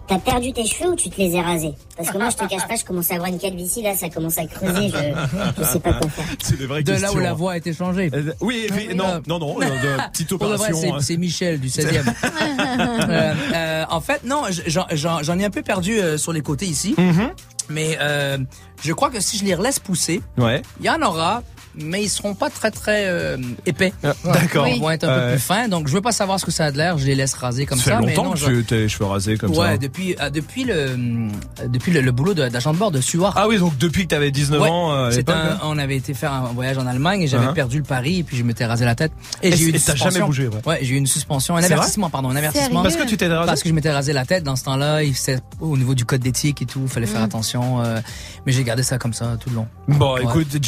T'as 0.08 0.18
perdu 0.18 0.52
tes 0.54 0.64
cheveux 0.66 0.90
ou 0.92 0.96
tu 0.96 1.10
te 1.10 1.18
les 1.20 1.36
as 1.36 1.42
rasés 1.42 1.72
Parce 1.96 2.10
que 2.10 2.16
moi, 2.16 2.30
je 2.30 2.36
te 2.36 2.48
cache 2.48 2.66
pas, 2.66 2.76
je 2.76 2.84
commence 2.84 3.10
à 3.10 3.14
avoir 3.16 3.28
une 3.28 3.38
calvitie, 3.38 3.82
là, 3.82 3.94
ça 3.94 4.08
commence 4.08 4.38
à 4.38 4.46
creuser, 4.46 4.88
je, 4.88 5.62
je 5.62 5.64
sais 5.68 5.80
pas 5.80 5.92
quoi 5.92 6.08
faire. 6.08 6.24
C'est 6.42 6.58
des 6.58 6.66
vraies 6.66 6.82
De 6.82 6.92
questions. 6.92 7.12
là 7.14 7.20
où 7.20 7.22
la 7.22 7.34
voix 7.34 7.52
a 7.52 7.56
été 7.58 7.74
changée. 7.74 8.10
Euh, 8.14 8.32
Oui, 8.40 8.66
et 8.68 8.72
puis- 8.72 8.94
non, 8.94 9.20
non, 9.26 9.38
non, 9.38 9.56
euh, 9.60 9.64
de- 9.66 10.10
petite 10.12 10.30
de 10.30 10.34
opération. 10.34 10.76
c'est- 10.80 10.90
hein. 10.90 10.98
c'est 11.00 11.16
Michel 11.18 11.60
du 11.60 11.68
16e. 11.68 12.04
Euh, 13.08 13.34
euh, 13.54 13.84
en 13.90 14.00
fait, 14.00 14.24
non, 14.24 14.42
j'en- 14.66 15.38
ai 15.38 15.44
un 15.44 15.50
peu 15.50 15.62
perdu 15.62 15.98
euh, 16.00 16.16
sur 16.18 16.32
les 16.32 16.40
côtés 16.42 16.66
ici. 16.66 16.94
Mhm. 16.96 17.30
Mais 17.70 17.98
euh, 18.00 18.38
je 18.82 18.92
crois 18.92 19.10
que 19.10 19.20
si 19.20 19.36
je 19.38 19.44
les 19.44 19.54
relaisse 19.54 19.78
pousser, 19.78 20.22
Ouais. 20.38 20.62
il 20.80 20.86
y 20.86 20.90
en 20.90 21.02
aura, 21.02 21.42
mais 21.82 22.02
ils 22.02 22.08
seront 22.08 22.34
pas 22.34 22.50
très 22.50 22.70
très 22.70 23.06
euh, 23.06 23.36
épais. 23.66 23.92
d'accord. 24.24 24.66
Ils 24.68 24.80
vont 24.80 24.90
être 24.90 25.04
un 25.04 25.14
peu 25.18 25.24
Ouais. 25.26 25.30
plus 25.32 25.40
fins. 25.40 25.68
Donc 25.68 25.88
je 25.88 25.92
veux 25.92 26.00
pas 26.00 26.12
savoir 26.12 26.38
ce 26.40 26.44
que 26.44 26.50
ça 26.50 26.66
a 26.66 26.70
de 26.72 26.76
l'air. 26.78 26.98
Je 26.98 27.06
les 27.06 27.14
laisse 27.14 27.34
raser 27.34 27.66
comme 27.66 27.78
ça 27.78 27.84
ça. 27.84 27.90
fait 27.98 28.06
mais 28.06 28.14
longtemps 28.14 28.24
non, 28.28 28.32
que 28.32 28.38
je- 28.38 28.46
tu 28.46 28.64
t'as 28.64 28.76
les 28.76 28.88
cheveux 28.88 29.06
rasés 29.06 29.36
comme 29.36 29.50
ouais, 29.50 29.56
ça. 29.72 29.76
depuis 29.78 30.16
euh, 30.20 30.30
depuis 30.30 30.64
le 30.64 30.74
euh, 30.74 31.28
depuis 31.66 31.92
le, 31.92 32.00
le 32.00 32.12
boulot 32.12 32.34
d'agent 32.34 32.72
de 32.72 32.78
bord 32.78 32.90
de 32.90 33.00
Suard. 33.00 33.34
Ah 33.36 33.48
oui, 33.48 33.58
donc 33.58 33.76
depuis 33.78 34.02
que 34.04 34.08
t'avais 34.08 34.30
19 34.30 34.60
Ouais. 34.60 34.68
ans 34.68 34.92
euh, 34.92 35.10
un- 35.26 35.32
hein. 35.32 35.58
on 35.62 35.78
avait 35.78 35.96
été 35.96 36.14
faire 36.14 36.32
un 36.32 36.52
voyage 36.52 36.78
en 36.78 36.86
Allemagne 36.86 37.22
et 37.22 37.26
j'avais 37.28 37.46
Uh-huh. 37.46 37.54
perdu 37.54 37.78
le 37.78 37.84
pari 37.84 38.18
et 38.18 38.22
puis 38.24 38.36
je 38.36 38.42
m'étais 38.42 38.66
rasé 38.66 38.84
la 38.84 38.94
tête 38.94 39.12
et, 39.42 39.48
Et 39.48 39.56
j'ai 39.56 39.64
eu 39.64 39.68
une 39.70 39.76
et 39.76 39.80
t'as 39.80 39.94
jamais 39.94 40.10
suspension. 40.10 40.26
bougé, 40.26 40.48
ouais. 40.66 40.78
j'ai 40.82 40.94
eu 40.94 40.98
une 40.98 41.06
suspension, 41.06 41.56
un 41.56 41.62
avertissement 41.62 42.10
pardon, 42.10 42.30
un 42.30 42.36
avertissement. 42.36 42.82
Parce 42.82 42.96
que 42.96 43.04
tu 43.06 43.16
t'es 43.16 43.26
rasé 43.28 43.46
Parce 43.46 43.62
que 43.62 43.68
je 43.68 43.74
m'étais 43.74 43.90
rasé 43.92 44.12
la 44.12 44.24
tête 44.26 44.42
dans 44.44 44.56
ce 44.56 44.64
temps-là, 44.64 45.00
au 45.60 45.76
niveau 45.76 45.94
du 45.94 46.04
code 46.04 46.20
d'éthique 46.20 46.62
et 46.62 46.66
tout, 46.66 46.86
fallait 46.88 47.06
faire 47.06 47.20
Mm. 47.20 47.24
attention 47.24 47.82
euh, 47.82 48.00
mais 48.46 48.52
j'ai 48.52 48.64
gardé 48.64 48.82
ça 48.82 48.98
comme 48.98 49.12
ça 49.14 49.36
tout 49.40 49.50
le 49.50 49.56
long. 49.56 49.68
Bon, 49.88 50.14
Ouais. 50.14 50.22
écoute, 50.22 50.48
euh, 50.54 50.58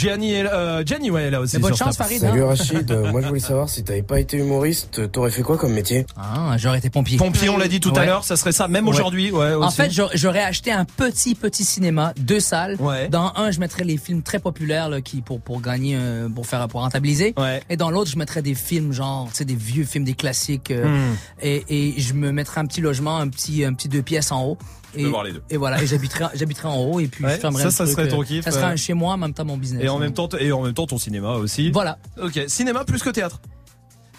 Gianni, 0.84 0.99
ouais, 1.08 1.24
est 1.24 1.30
là 1.30 1.40
aussi. 1.40 1.56
Bonne 1.58 1.74
chance, 1.76 1.94
Snap. 1.94 2.06
Farid, 2.08 2.20
Salut 2.20 2.42
hein. 2.42 2.46
Rachid, 2.48 2.90
euh, 2.90 3.10
moi 3.10 3.22
je 3.22 3.28
voulais 3.28 3.40
savoir 3.40 3.68
si 3.68 3.82
t'avais 3.84 4.02
pas 4.02 4.20
été 4.20 4.36
humoriste, 4.36 5.10
t'aurais 5.10 5.30
fait 5.30 5.42
quoi 5.42 5.56
comme 5.56 5.72
métier? 5.72 6.04
Ah, 6.16 6.56
j'aurais 6.58 6.78
été 6.78 6.90
pompier. 6.90 7.16
Pompier, 7.16 7.48
on 7.48 7.56
l'a 7.56 7.68
dit 7.68 7.80
tout 7.80 7.92
à 7.96 8.00
Ouais. 8.00 8.06
l'heure, 8.06 8.24
ça 8.24 8.36
serait 8.36 8.52
ça, 8.52 8.68
même 8.68 8.84
Ouais. 8.86 8.90
aujourd'hui, 8.94 9.30
ouais. 9.30 9.54
En 9.54 9.70
fait, 9.70 9.90
j'aurais- 9.90 10.16
j'aurais 10.16 10.42
acheté 10.42 10.70
un 10.72 10.84
petit 10.84 11.34
petit 11.34 11.64
cinéma, 11.64 12.12
deux 12.18 12.40
salles. 12.40 12.76
Dans 13.10 13.32
un, 13.36 13.50
je 13.50 13.60
mettrais 13.60 13.84
les 13.84 13.96
films 13.96 14.22
très 14.22 14.38
populaires 14.40 14.88
là, 14.90 15.00
qui 15.00 15.22
pour 15.22 15.40
pour 15.40 15.60
gagner, 15.62 15.96
euh, 15.98 16.28
pour 16.28 16.46
faire 16.46 16.66
pour 16.68 16.80
rentabiliser. 16.80 17.34
Et 17.70 17.76
dans 17.76 17.90
l'autre, 17.90 18.10
je 18.10 18.18
mettrais 18.18 18.42
des 18.42 18.54
films 18.54 18.92
genre, 18.92 19.28
tu 19.30 19.36
sais, 19.36 19.44
des 19.44 19.54
vieux 19.54 19.84
films, 19.84 20.04
des 20.04 20.14
classiques. 20.14 20.70
euh, 20.72 20.88
Hmm. 20.90 21.14
et, 21.42 21.64
et 21.68 22.00
je 22.00 22.14
me 22.14 22.32
mettrais 22.32 22.60
un 22.60 22.66
petit 22.66 22.80
logement, 22.80 23.18
un 23.18 23.28
petit 23.28 23.64
un 23.64 23.72
petit 23.74 23.88
deux 23.88 24.02
pièces 24.02 24.32
en 24.32 24.44
haut. 24.44 24.58
Je 24.94 25.00
Et, 25.00 25.04
veux 25.04 25.08
voir 25.10 25.24
les 25.24 25.32
deux. 25.32 25.42
et 25.50 25.56
voilà, 25.56 25.82
et 25.82 25.86
j'habiterais 25.86 26.30
j'habiterais 26.34 26.68
en 26.68 26.76
haut 26.78 26.98
et 27.00 27.06
puis 27.06 27.24
Ouais, 27.24 27.34
je 27.36 27.40
fermerais 27.40 27.62
ça, 27.64 27.70
ça 27.70 27.84
truc, 27.84 27.96
serait 27.96 28.08
ton 28.08 28.22
euh, 28.22 28.24
kiff, 28.24 28.44
Ça 28.44 28.50
serait 28.50 28.64
un 28.64 28.76
chez 28.76 28.92
moi, 28.94 29.14
en 29.14 29.18
même 29.18 29.32
temps 29.34 29.44
mon 29.44 29.56
business. 29.56 29.82
Et 29.84 29.88
en 29.88 29.98
même 29.98 30.12
temps, 30.12 30.28
et 30.38 30.50
en 30.52 30.62
même 30.62 30.74
temps 30.74 30.86
ton 30.86 30.98
cinéma 30.98 31.32
aussi. 31.34 31.70
Voilà. 31.70 31.98
Ok, 32.20 32.40
cinéma 32.48 32.84
plus 32.84 33.02
que 33.02 33.10
théâtre. 33.10 33.40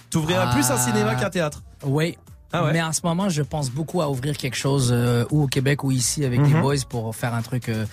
T'ouvriras 0.09 0.49
Ah. 0.49 0.53
plus 0.53 0.69
un 0.69 0.77
cinéma 0.77 1.15
qu'un 1.15 1.29
théâtre. 1.29 1.61
Oui. 1.85 2.17
Ah 2.53 2.65
ouais? 2.65 2.73
Mais 2.73 2.81
en 2.81 2.91
ce 2.93 3.01
moment, 3.03 3.29
je 3.29 3.41
pense 3.41 3.69
beaucoup 3.69 4.01
à 4.01 4.09
ouvrir 4.09 4.35
quelque 4.37 4.55
chose 4.57 4.89
euh, 4.91 5.25
ou 5.31 5.43
au 5.43 5.47
Québec 5.47 5.83
ou 5.83 5.91
ici 5.91 6.25
avec 6.25 6.39
Mhm. 6.39 6.53
les 6.55 6.61
boys 6.61 6.75
pour 6.89 7.15
faire 7.15 7.33
un 7.33 7.41
truc 7.41 7.69
euh, 7.69 7.85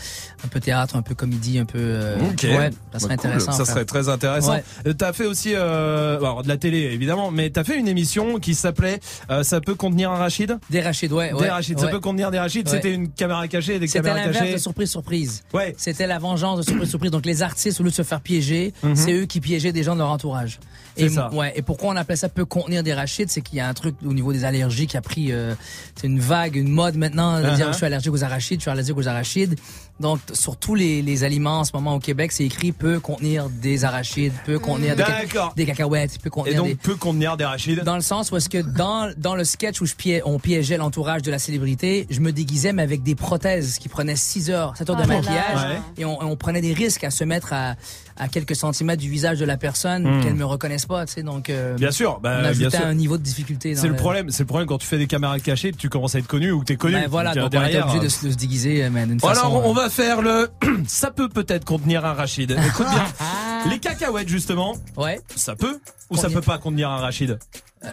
un 0.45 0.49
peu 0.49 0.61
théâtre, 0.61 0.97
un 0.97 1.03
peu 1.03 1.15
comédie, 1.15 1.59
un 1.59 1.65
peu. 1.65 1.79
euh, 1.79 2.17
Ok. 2.31 2.43
Ouais, 2.45 2.71
ça 2.93 2.99
serait 2.99 3.17
Bah, 3.17 3.23
cool. 3.23 3.31
intéressant. 3.31 3.53
Ça 3.53 3.65
serait 3.65 3.85
très 3.85 4.09
intéressant. 4.09 4.53
Ouais. 4.55 4.65
Euh, 4.87 4.93
T'as 4.93 5.13
fait 5.13 5.27
aussi, 5.27 5.53
euh, 5.55 6.17
alors 6.19 6.43
de 6.43 6.49
la 6.49 6.57
télé 6.57 6.79
évidemment, 6.79 7.31
mais 7.31 7.51
t'as 7.51 7.65
fait 7.65 7.79
une 7.79 7.89
émission 7.89 8.39
qui 8.39 8.55
s'appelait 8.55 9.01
euh, 9.31 9.43
Ça 9.43 9.61
peut 9.61 9.75
contenir 9.75 10.11
un 10.11 10.17
Rachid? 10.17 10.59
Des 10.71 10.81
Rachid, 10.81 11.13
ouais. 11.13 11.29
Des 11.29 11.35
ouais, 11.35 11.49
Rachid, 11.51 11.79
ça 11.79 11.89
peut 11.89 12.01
contenir 12.01 12.31
des 12.31 12.39
Rachid. 12.39 12.67
Ouais. 12.69 12.75
C'était 12.75 12.93
une 12.95 13.09
caméra 13.11 13.47
cachée 13.49 13.77
et 13.77 13.79
des 13.79 13.87
C'était 13.87 14.09
caméras 14.09 14.33
cachées. 14.33 14.53
de 14.55 14.59
surprise 14.59 14.91
surprise. 14.91 15.43
Ouais. 15.55 15.75
C'était 15.79 16.07
la 16.07 16.19
vengeance 16.19 16.59
de 16.59 16.63
surprise 16.63 16.89
surprise. 16.91 17.11
Donc 17.11 17.27
les 17.27 17.43
artistes 17.43 17.81
au 17.81 17.85
lieu 17.85 17.91
de 17.91 17.95
se 17.95 18.03
faire 18.03 18.21
piéger, 18.21 18.73
Mhm. 18.83 18.97
c'est 18.97 19.13
eux 19.13 19.27
qui 19.27 19.41
piégeaient 19.41 19.73
des 19.73 19.83
gens 19.83 19.95
de 19.95 20.01
leur 20.01 20.11
entourage. 20.11 20.59
Et 21.05 21.09
ça. 21.09 21.31
ouais. 21.33 21.53
Et 21.57 21.63
pourquoi 21.63 21.91
on 21.93 21.97
appelait 21.97 22.17
ça 22.17 22.29
peut 22.29 22.45
contenir 22.45 22.83
des 22.83 22.95
rachides, 22.95 23.31
c'est 23.31 23.41
qu'il 23.41 23.57
y 23.59 23.61
a 23.61 23.69
un 23.69 23.75
truc 23.75 23.95
au 24.05 24.13
niveau 24.13 24.33
des 24.33 24.45
allergies 24.45 24.87
qui 24.87 24.97
a 24.97 25.01
pris, 25.01 25.33
euh, 25.33 25.55
c'est 25.95 26.07
une 26.07 26.21
vague, 26.21 26.57
une 26.57 26.69
mode 26.69 26.97
maintenant 26.97 27.39
de 27.41 27.55
dire 27.57 27.69
Uh-huh. 27.69 27.73
je 27.73 27.77
suis 27.77 27.87
allergique 27.87 28.13
aux 28.13 28.25
arachides, 28.25 28.61
je 28.61 28.63
suis 28.63 28.71
allergique 28.71 28.97
aux 28.97 29.09
arachides. 29.09 29.59
Donc 30.01 30.21
sur 30.33 30.57
tous 30.57 30.75
les, 30.75 31.03
les 31.03 31.25
aliments 31.25 31.61
en 31.61 31.65
ce 31.65 31.73
moment 31.75 31.95
au 31.95 31.99
Québec, 31.99 32.31
c'est 32.33 32.45
écrit 32.45 32.73
peut 32.73 33.01
contenir 33.01 33.49
des 33.49 33.85
arachides, 33.85 34.33
peut 34.47 34.59
contenir 34.59 34.95
des, 34.95 35.03
ca- 35.03 35.23
D'accord. 35.23 35.53
des 35.57 35.67
cacahuètes, 35.67 36.19
peut 36.23 36.29
Et 36.29 36.31
contenir 36.31 36.57
donc 36.59 36.67
des 36.69 36.75
peut 36.77 36.95
contenir 36.95 37.37
des 37.37 37.45
Rachid. 37.45 37.83
dans 37.83 37.97
le 37.97 38.01
sens 38.03 38.31
où 38.31 38.37
est-ce 38.37 38.49
que 38.49 38.59
dans 38.59 39.11
dans 39.17 39.35
le 39.35 39.45
sketch 39.45 39.81
où 39.81 39.87
je 39.87 39.95
pié- 39.95 40.23
on 40.25 40.39
piégeait 40.39 40.77
l'entourage 40.77 41.23
de 41.23 41.31
la 41.31 41.39
célébrité, 41.39 42.07
je 42.11 42.21
me 42.21 42.33
déguisais 42.33 42.73
mais 42.73 42.83
avec 42.83 43.03
des 43.03 43.15
prothèses 43.15 43.79
qui 43.79 43.89
prenaient 43.89 44.15
6 44.17 44.51
heures, 44.51 44.77
7 44.77 44.89
heures 44.91 44.97
de 44.97 45.01
là 45.03 45.07
maquillage. 45.09 45.55
Ouais. 45.57 45.81
et 45.97 46.05
on, 46.05 46.23
on 46.23 46.37
prenait 46.37 46.61
des 46.61 46.73
risques 46.73 47.03
à 47.05 47.11
se 47.11 47.25
mettre 47.25 47.53
à, 47.53 47.75
à 48.17 48.29
quelques 48.29 48.55
centimètres 48.57 49.01
du 49.03 49.11
visage 49.11 49.39
de 49.39 49.45
la 49.45 49.57
personne 49.57 49.99
Hmm. 50.09 50.23
qu'elle 50.23 50.35
me 50.35 50.45
reconnaisse 50.45 50.87
pas, 50.87 51.07
tu 51.07 51.15
sais 51.15 51.23
donc 51.23 51.51
euh, 51.51 51.75
Bien 51.77 51.91
sûr, 51.91 52.21
bah, 52.21 52.37
on 52.39 52.41
bien 52.43 52.51
ajoutait 52.51 52.77
sûr. 52.77 52.87
un 52.87 52.95
niveau 52.95 53.19
de 53.19 53.23
difficulté 53.23 53.75
C'est 53.75 53.89
le 53.89 53.97
problème, 53.97 54.31
c'est 54.31 54.43
le 54.45 54.47
problème 54.47 54.67
quand 54.69 54.79
tu 54.79 54.87
fais 54.87 54.99
des 54.99 55.07
caméras 55.07 55.39
cachées, 55.41 55.73
tu 55.73 55.89
commences 55.89 56.15
à 56.15 56.19
être 56.19 56.27
connu 56.27 56.51
ou 56.53 56.61
que 56.61 56.67
t'es 56.67 56.77
connu. 56.77 56.95
Ben 56.95 57.09
voilà, 57.09 57.35
Donc, 57.35 57.51
donc 57.51 57.61
on 57.61 57.65
était 57.67 57.73
derrière, 57.73 57.87
obligé 57.89 58.05
de, 58.05 58.09
se- 58.09 58.27
de 58.27 58.31
se 58.31 58.37
déguiser 58.37 58.85
euh, 58.85 58.91
mais 58.93 59.07
d'une 59.07 59.17
Bon, 59.19 59.29
façon 59.29 59.41
alors, 59.49 59.67
on 59.67 59.77
euh, 59.77 59.88
va 59.89 59.95
faire 59.95 60.23
le. 60.23 60.49
Ça 60.87 61.11
peut 61.11 61.29
peut-être 61.29 61.65
contenir 61.65 62.05
un 62.05 62.13
Rachid. 62.15 62.51
Écoute 62.53 62.87
bien. 62.91 63.05
Les 63.71 63.79
cacahuètes, 63.79 64.29
justement. 64.29 64.77
Ouais. 64.97 65.21
Ça 65.35 65.57
peut 65.57 65.79
ou 66.11 66.17
ça 66.17 66.31
peut 66.31 66.41
pas 66.41 66.59
contenir 66.59 66.89
un 66.91 66.99
Rachid? 66.99 67.39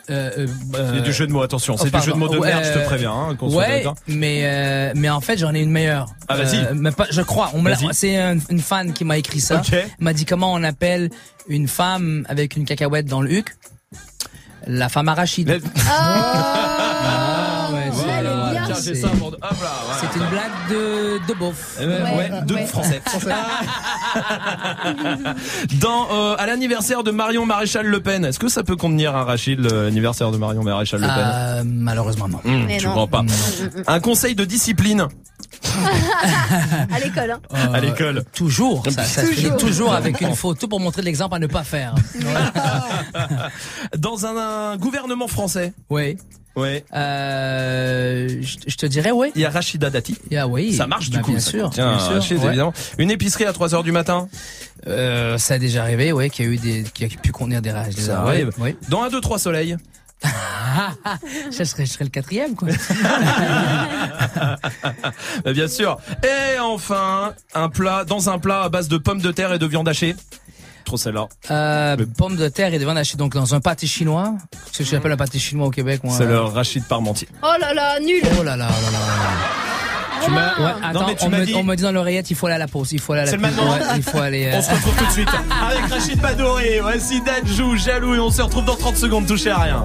Euh, 0.09 0.47
C'est 0.73 1.01
du 1.01 1.13
jeu 1.13 1.27
de 1.27 1.31
mots, 1.34 1.41
attention. 1.41 1.76
Oh, 1.77 1.81
C'est 1.84 1.93
du 1.93 2.01
jeu 2.01 2.11
de 2.13 2.17
mots 2.17 2.27
de 2.30 2.38
Ouais, 2.38 2.47
merde, 2.47 2.63
je 2.65 2.73
te 2.73 2.80
euh, 2.80 2.85
préviens. 2.85 3.11
Hein, 3.11 3.38
soit 3.39 3.93
mais 4.07 4.41
euh, 4.45 4.93
mais 4.95 5.09
en 5.09 5.22
fait 5.22 5.38
j'en 5.38 5.53
ai 5.53 5.59
une 5.59 5.69
meilleure. 5.72 6.07
Ah, 6.27 6.38
vas-y. 6.38 6.57
Euh, 6.65 6.73
mais 6.73 6.91
pas, 6.91 7.05
je 7.11 7.22
crois. 7.22 7.51
L'a- 7.63 7.76
c'est 7.91 8.17
un- 8.17 8.38
une 8.49 8.61
fan 8.61 8.93
qui 8.93 9.03
m'a 9.05 9.17
écrit 9.17 9.41
ça. 9.41 9.57
Ok. 9.57 9.73
Elle 9.73 9.89
m'a 9.99 10.13
dit 10.13 10.26
comment 10.26 10.53
on 10.53 10.63
appelle 10.63 11.09
une 11.47 11.67
femme 11.67 12.26
avec 12.30 12.55
une 12.55 12.65
cacahuète 12.65 13.05
dans 13.05 13.22
le 13.22 13.31
huc? 13.31 13.55
La 14.65 14.89
femme 14.89 15.07
arachide. 15.09 15.61
Ah, 15.88 17.44
c'est- 18.76 18.95
ça 18.95 19.07
pour- 19.10 19.27
hop 19.27 19.38
là, 19.41 19.49
voilà. 19.52 19.99
C'est 20.02 20.19
une 20.19 20.27
blague 20.30 20.52
de 20.69 21.27
de 21.27 21.34
beauf. 21.39 21.77
Eh 21.81 21.85
ben, 21.85 22.03
ouais, 22.18 22.30
de 22.45 22.56
français. 22.68 23.02
Dans 25.80 26.07
euh, 26.11 26.35
à 26.38 26.45
l'anniversaire 26.45 27.03
de 27.03 27.11
Marion 27.11 27.45
Maréchal 27.45 27.85
Le 27.85 27.99
Pen, 27.99 28.26
est-ce 28.26 28.39
que 28.39 28.47
ça 28.49 28.64
peut 28.64 28.76
contenir 28.76 29.15
un 29.15 29.23
Rachid 29.23 29.60
l'anniversaire 29.60 30.31
de 30.31 30.38
Marion 30.38 30.64
Maréchal 30.64 31.02
Le 31.02 31.07
Pen? 31.07 31.15
Euh, 31.18 31.64
malheureusement 31.65 32.27
non. 32.27 32.39
Mais 32.43 32.77
tu 32.77 32.85
non. 32.85 32.91
crois 32.91 33.07
pas. 33.07 33.23
Un 33.88 33.99
conseil 33.99 34.35
de 34.35 34.45
discipline? 34.45 35.07
À 36.93 36.99
l'école. 36.99 37.38
Hein. 37.52 37.73
à 37.73 37.80
l'école. 37.80 38.23
Toujours. 38.34 38.84
Ça, 38.89 39.03
ça 39.03 39.22
se 39.22 39.27
finit 39.27 39.43
Toujours. 39.52 39.57
toujours 39.60 39.93
avec 39.93 40.22
une 40.22 40.35
photo 40.35 40.68
pour 40.68 40.80
montrer 40.80 41.02
l'exemple 41.02 41.35
à 41.35 41.39
ne 41.39 41.47
pas 41.47 41.64
faire. 41.64 41.95
Dans 43.97 44.26
un, 44.26 44.72
un 44.72 44.77
gouvernement 44.77 45.27
français? 45.27 45.73
Oui. 45.89 46.18
Ouais. 46.56 46.86
Euh, 46.94 48.30
je, 48.41 48.57
je 48.68 48.76
te 48.77 48.86
dirais 48.86 49.11
oui. 49.11 49.32
Il 49.36 49.41
y 49.41 49.45
a 49.45 49.49
Rachida 49.49 49.90
Dati. 49.90 50.18
Ah 50.36 50.48
oui. 50.48 50.73
Ça 50.73 50.88
marche 50.88 51.10
du 51.10 51.18
Bah, 51.18 51.23
coup. 51.23 51.32
Bien 51.32 51.40
ça 51.40 51.52
sûr. 51.52 51.64
contient 51.65 51.98
bien 51.98 52.22
sûr, 52.22 52.40
ouais. 52.41 52.48
évidemment. 52.48 52.73
Une 52.98 53.11
épicerie 53.11 53.45
à 53.45 53.53
3 53.53 53.76
heures 53.76 53.84
du 53.84 53.91
matin. 53.91 54.30
Euh, 54.88 55.38
ça 55.38 55.56
a 55.56 55.57
déjà 55.60 55.82
arrivé, 55.82 56.11
oui, 56.14 56.30
qu'il 56.30 56.45
y 56.45 56.48
a 56.48 56.52
eu 56.52 56.57
des, 56.57 56.84
qui 56.94 57.03
a 57.06 57.07
pu 57.07 57.32
contenir 57.32 57.61
des 57.61 57.72
rages. 57.72 57.94
Ça 57.95 58.22
arrive. 58.22 58.52
Oui. 58.60 58.76
Dans 58.90 59.02
un 59.03 59.10
2 59.10 59.19
3 59.19 59.38
soleil. 59.40 59.76
je, 61.52 61.64
serais, 61.64 61.86
je 61.86 61.91
serais 61.91 62.06
le 62.06 62.10
quatrième, 62.10 62.56
quoi. 62.56 62.69
Bah, 65.44 65.53
Bien 65.53 65.68
sûr. 65.68 65.98
Et 66.23 66.60
enfin, 66.60 67.34
un 67.53 67.69
plat 67.69 68.06
dans 68.06 68.30
un 68.30 68.40
plat 68.40 68.64
à 68.64 68.69
base 68.69 68.88
de 68.88 68.98
pommes 68.98 69.22
de 69.22 69.32
terre 69.32 69.53
et 69.53 69.60
de 69.60 69.65
viande 69.65 69.88
hachée. 69.88 70.15
Trop 70.86 70.98
celle-là. 70.98 71.28
Euh, 71.52 71.98
pommes 72.18 72.36
de 72.36 72.48
terre 72.48 72.68
et 72.74 72.78
des 72.78 72.86
viandes 72.86 72.98
hachées, 72.98 73.18
donc 73.18 73.34
dans 73.34 73.56
un 73.56 73.60
pâté 73.60 73.88
chinois. 73.88 74.34
Ce 74.72 74.80
que 74.80 74.84
j'appelle 74.84 75.12
un 75.12 75.18
pâté 75.18 75.40
chinois 75.40 75.68
au 75.68 75.72
Québec, 75.72 76.02
moi. 76.03 76.16
C'est 76.18 76.26
le 76.28 76.40
Rachid 76.40 76.84
Parmentier. 76.86 77.28
Oh 77.41 77.48
là 77.60 77.74
là, 77.74 77.99
nul. 77.99 78.22
Oh 78.40 78.44
là 78.44 78.56
là, 78.56 78.68
oh 78.70 78.86
là 78.86 78.91
là. 78.91 78.99
Tu 80.24 80.32
m'as- 80.32 80.56
Ouais, 80.60 80.74
Non, 80.82 80.88
attends, 80.99 81.07
mais 81.07 81.16
tu 81.16 81.26
on, 81.26 81.30
m'as 81.30 81.38
me, 81.40 81.45
dit- 81.45 81.56
on 81.56 81.64
me 81.64 81.76
dit 81.76 81.84
dans 81.84 81.91
l'oreillette, 81.91 82.30
il 82.30 82.36
faut 82.36 82.45
aller 82.45 82.56
à 82.56 82.60
la 82.60 82.68
pause. 82.68 82.91
Il 82.94 82.99
faut 82.99 83.14
aller 83.14 83.24
à 83.24 83.26
la 83.26 83.32
C'est 83.32 83.38
le 83.38 83.44
pause. 83.44 83.56
maintenant 83.56 83.74
Ouais, 83.74 83.80
Il 83.98 84.03
faut 84.03 84.20
aller. 84.20 84.45
euh, 84.45 84.57
On 84.57 84.62
se 84.62 84.72
retrouve 84.72 84.95
tout 84.95 85.06
de 85.06 85.12
suite 85.12 85.30
avec 85.70 85.91
Rachid 85.91 86.22
Badouri. 86.22 86.80
Voici 86.82 87.22
Dadjou, 87.22 87.76
jaloux 87.78 88.16
et 88.16 88.20
on 88.20 88.30
se 88.32 88.41
retrouve 88.41 88.66
dans 88.66 88.76
30 88.76 88.95
secondes. 88.98 89.26
Touchez 89.28 89.52
à 89.52 89.57
rien. 89.60 89.84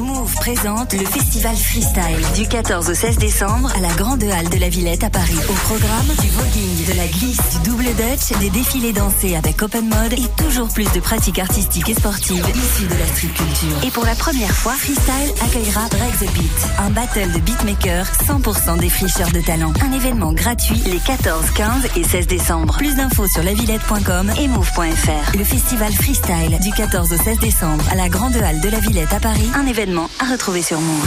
Move 0.00 0.34
présente 0.36 0.92
le 0.94 1.04
festival 1.04 1.54
freestyle 1.56 2.24
du 2.34 2.46
14 2.46 2.90
au 2.90 2.94
16 2.94 3.18
décembre 3.18 3.72
à 3.76 3.80
la 3.80 3.92
Grande 3.94 4.22
Halle 4.24 4.48
de 4.48 4.58
la 4.58 4.68
Villette 4.68 5.04
à 5.04 5.10
Paris. 5.10 5.36
Au 5.48 5.52
programme 5.52 6.08
du 6.20 6.28
voguing, 6.28 6.86
de 6.88 6.96
la 6.96 7.06
glisse, 7.06 7.38
du 7.52 7.70
double 7.70 7.84
dutch, 7.84 8.38
des 8.40 8.50
défilés 8.50 8.92
dansés 8.92 9.36
avec 9.36 9.62
open 9.62 9.88
mode 9.88 10.14
et 10.14 10.42
toujours 10.42 10.68
plus 10.68 10.90
de 10.92 11.00
pratiques 11.00 11.38
artistiques 11.38 11.88
et 11.88 11.94
sportives 11.94 12.44
issues 12.54 12.86
de 12.86 12.94
la 12.94 13.06
street 13.06 13.28
culture. 13.28 13.86
Et 13.86 13.90
pour 13.90 14.04
la 14.04 14.14
première 14.14 14.52
fois, 14.52 14.72
freestyle 14.72 15.32
accueillera 15.44 15.88
Break 15.88 16.18
the 16.18 16.34
Beat, 16.34 16.68
un 16.78 16.90
battle 16.90 17.32
de 17.32 17.38
beatmakers 17.38 18.06
100% 18.26 18.78
des 18.78 18.88
fricheurs 18.88 19.32
de 19.32 19.40
talent. 19.40 19.72
Un 19.82 19.92
événement 19.92 20.32
gratuit 20.32 20.82
les 20.86 20.98
14, 20.98 21.50
15 21.50 21.88
et 21.96 22.04
16 22.04 22.26
décembre. 22.26 22.76
Plus 22.78 22.96
d'infos 22.96 23.28
sur 23.28 23.42
lavillette.com 23.42 24.32
et 24.38 24.48
move.fr. 24.48 25.36
Le 25.36 25.44
festival 25.44 25.92
freestyle 25.92 26.58
du 26.60 26.70
14 26.70 27.12
au 27.12 27.16
16 27.16 27.38
décembre 27.38 27.84
à 27.90 27.94
la 27.94 28.08
Grande 28.08 28.31
Halle 28.40 28.60
de 28.60 28.68
la 28.68 28.78
Villette 28.78 29.12
à 29.12 29.20
Paris. 29.20 29.50
Un 29.54 29.66
événement 29.66 30.08
à 30.18 30.30
retrouver 30.30 30.62
sur 30.62 30.80
Move. 30.80 31.06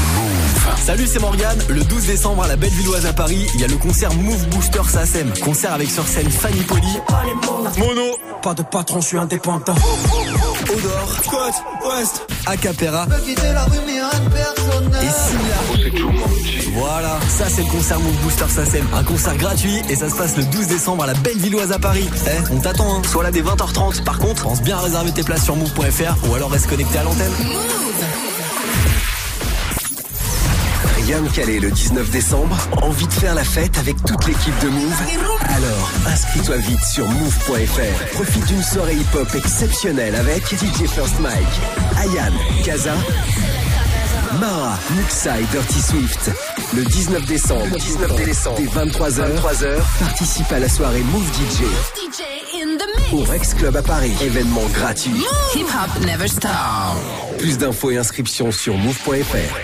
Salut, 0.77 1.07
c'est 1.07 1.19
Morgane. 1.19 1.57
Le 1.69 1.83
12 1.83 2.05
décembre 2.05 2.43
à 2.43 2.47
la 2.47 2.55
Bellevilloise 2.55 3.05
à 3.05 3.13
Paris, 3.13 3.47
il 3.55 3.61
y 3.61 3.63
a 3.63 3.67
le 3.67 3.77
concert 3.77 4.13
Move 4.13 4.47
Booster 4.49 4.81
SACEM. 4.87 5.33
Concert 5.43 5.73
avec 5.73 5.89
sur 5.89 6.07
scène 6.07 6.29
Fanny 6.29 6.61
Poli, 6.63 6.99
Mono, 7.77 8.17
Pas 8.43 8.53
de 8.53 8.61
patron, 8.63 9.01
je 9.01 9.07
suis 9.07 9.17
indépendant. 9.17 9.75
Odor, 10.63 11.21
Côte, 11.29 11.63
Ouest, 11.85 12.27
Acapera 12.45 13.05
de 13.05 13.15
et 15.01 15.09
Silla. 15.09 16.01
Voilà, 16.73 17.19
ça 17.29 17.45
c'est 17.47 17.63
le 17.63 17.71
concert 17.71 17.99
Move 17.99 18.15
Booster 18.23 18.45
SACEM. 18.49 18.85
Un 18.93 19.03
concert 19.03 19.37
gratuit 19.37 19.81
et 19.89 19.95
ça 19.95 20.09
se 20.09 20.15
passe 20.15 20.35
le 20.35 20.43
12 20.43 20.67
décembre 20.67 21.03
à 21.03 21.07
la 21.07 21.13
Bellevilloise 21.13 21.71
à 21.71 21.79
Paris. 21.79 22.09
Eh, 22.27 22.53
on 22.53 22.59
t'attend, 22.59 22.97
hein. 22.97 23.01
Sois 23.09 23.23
là 23.23 23.31
dès 23.31 23.41
20h30. 23.41 24.03
Par 24.03 24.19
contre, 24.19 24.43
pense 24.43 24.61
bien 24.61 24.77
à 24.77 24.81
réserver 24.81 25.11
tes 25.11 25.23
places 25.23 25.43
sur 25.43 25.55
move.fr 25.55 26.29
ou 26.29 26.35
alors 26.35 26.51
reste 26.51 26.67
connecté 26.67 26.97
à 26.97 27.03
l'antenne. 27.17 27.31
Rien 31.05 31.21
de 31.21 31.29
calé 31.29 31.59
le 31.59 31.69
19 31.69 32.09
décembre 32.09 32.57
Envie 32.81 33.05
de 33.05 33.13
faire 33.13 33.35
la 33.35 33.43
fête 33.43 33.77
avec 33.77 33.95
toute 34.05 34.25
l'équipe 34.25 34.57
de 34.61 34.69
Move? 34.69 35.01
Alors, 35.55 35.91
inscris-toi 36.07 36.57
vite 36.57 36.83
sur 36.83 37.07
move.fr. 37.07 38.15
Profite 38.15 38.45
d'une 38.47 38.63
soirée 38.63 38.95
hip-hop 38.95 39.27
exceptionnelle 39.35 40.15
avec 40.15 40.43
DJ 40.47 40.87
First 40.87 41.19
Mike, 41.19 41.35
Ayan, 41.99 42.33
Kaza, 42.63 42.95
Mara, 44.39 44.77
Muxa 44.95 45.39
et 45.39 45.45
Dirty 45.45 45.81
Swift. 45.81 46.31
Le 46.73 46.83
19 46.83 47.25
décembre, 47.25 47.77
19 47.77 48.15
décembre, 48.15 48.57
dès 48.57 48.65
23h, 48.65 49.39
23h, 49.39 49.77
participe 49.99 50.51
à 50.51 50.59
la 50.59 50.69
soirée 50.69 51.03
Move 51.11 51.27
DJ 51.33 51.63
au 53.13 53.23
Rex 53.23 53.53
Club 53.53 53.75
à 53.75 53.81
Paris. 53.81 54.13
Événement 54.21 54.63
gratuit. 54.73 55.23
Hip 55.55 55.65
hop 55.65 56.05
never 56.05 56.27
stop. 56.27 56.51
Plus 57.37 57.57
d'infos 57.57 57.91
et 57.91 57.97
inscriptions 57.97 58.51
sur 58.51 58.75
move.fr. 58.75 59.55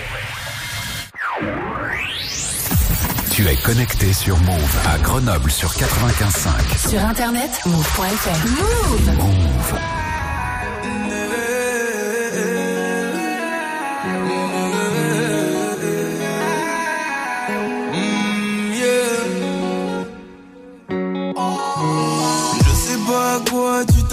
Tu 3.30 3.46
es 3.48 3.56
connecté 3.56 4.12
sur 4.12 4.36
Move 4.38 4.76
à 4.86 4.98
Grenoble 4.98 5.50
sur 5.50 5.70
95.5. 5.70 6.90
Sur 6.90 7.04
internet, 7.04 7.50
move.fr. 7.66 8.46
Move. 8.46 9.16
Move. 9.16 10.01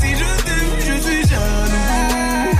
Si 0.00 0.10
je 0.20 0.30
t'aime, 0.46 0.74
je 0.86 0.94
suis 1.06 1.22
jaloux. 1.28 2.54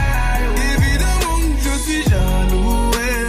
Évidemment 0.72 1.40
je 1.64 1.72
suis 1.84 2.02
jaloux. 2.04 2.90
ouais. 2.92 3.24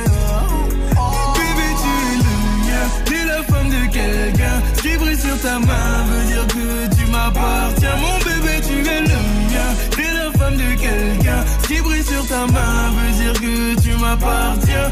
Bébé, 1.37 1.67
tu 1.81 1.91
es 2.05 2.17
le 2.25 2.33
mien. 2.65 2.85
T'es 3.05 3.23
la 3.25 3.43
femme 3.43 3.69
de 3.69 3.83
quelqu'un. 3.91 4.57
Ce 4.75 4.81
qui 4.81 5.21
sur 5.21 5.37
ta 5.41 5.59
main 5.59 6.03
veut 6.09 6.25
dire 6.31 6.47
que 6.47 6.95
tu 6.95 7.11
m'appartiens. 7.11 7.95
Mon 7.97 8.17
bébé, 8.19 8.55
tu 8.67 8.75
es 8.87 9.01
le 9.01 9.19
mien. 9.49 9.69
T'es 9.95 10.11
la 10.13 10.31
femme 10.37 10.57
de 10.57 10.69
quelqu'un. 10.75 11.41
Ce 11.63 11.67
qui 11.67 11.81
brille 11.81 12.03
sur 12.03 12.27
ta 12.27 12.45
main 12.47 12.91
veut 12.95 13.13
dire 13.21 13.33
que 13.33 13.81
tu 13.81 13.91
m'appartiens. 14.01 14.91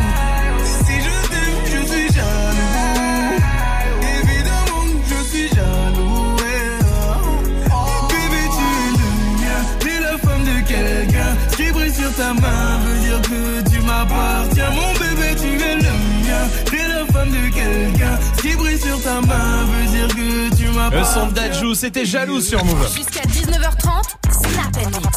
Ta 12.21 12.33
main 12.33 12.77
veut 12.85 12.99
dire 12.99 13.21
que 13.23 13.69
tu 13.71 13.81
m'appartiens. 13.81 14.69
Mon 14.71 14.93
bébé, 14.99 15.35
tu 15.41 15.47
es 15.47 15.75
le 15.75 15.81
mien. 15.81 16.43
T'es 16.69 16.87
la 16.87 17.05
femme 17.11 17.29
de 17.31 17.49
quelqu'un. 17.53 18.19
Ce 18.37 18.41
qui 18.43 18.55
brille 18.55 18.79
sur 18.79 19.01
ta 19.01 19.21
main 19.21 19.65
veut 19.71 19.87
dire 19.97 20.07
que 20.09 20.55
tu 20.55 20.65
Le 20.65 20.71
m'appartiens. 20.73 21.21
son 21.21 21.27
de 21.27 21.33
Dadjou, 21.33 21.73
c'était 21.73 22.05
jaloux 22.05 22.39
sur 22.41 22.63
Move. 22.63 22.87
Jusqu'à 22.95 23.21
19h30, 23.21 24.03
Snap. 24.31 24.40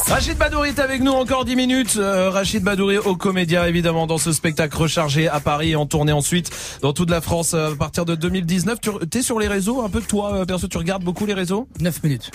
Rachid 0.07 0.37
Badouri 0.37 0.69
est 0.69 0.79
avec 0.79 1.01
nous 1.01 1.11
encore 1.11 1.45
10 1.45 1.55
minutes. 1.55 1.95
Euh, 1.97 2.29
Rachid 2.29 2.63
Badouri 2.63 2.97
au 2.97 3.15
Comédia 3.15 3.67
évidemment 3.67 4.07
dans 4.07 4.17
ce 4.17 4.31
spectacle 4.31 4.75
rechargé 4.77 5.27
à 5.27 5.39
Paris 5.39 5.71
et 5.71 5.75
en 5.75 5.85
tournée 5.85 6.11
ensuite 6.11 6.51
dans 6.81 6.93
toute 6.93 7.09
la 7.09 7.21
France 7.21 7.53
euh, 7.53 7.73
à 7.73 7.75
partir 7.75 8.05
de 8.05 8.15
2019. 8.15 8.79
Tu 9.11 9.17
es 9.17 9.21
sur 9.21 9.39
les 9.39 9.47
réseaux 9.47 9.81
un 9.83 9.89
peu 9.89 10.01
toi 10.01 10.35
euh, 10.35 10.45
perso 10.45 10.67
tu 10.67 10.77
regardes 10.77 11.03
beaucoup 11.03 11.25
les 11.25 11.33
réseaux? 11.33 11.67
9 11.79 12.03
minutes. 12.03 12.31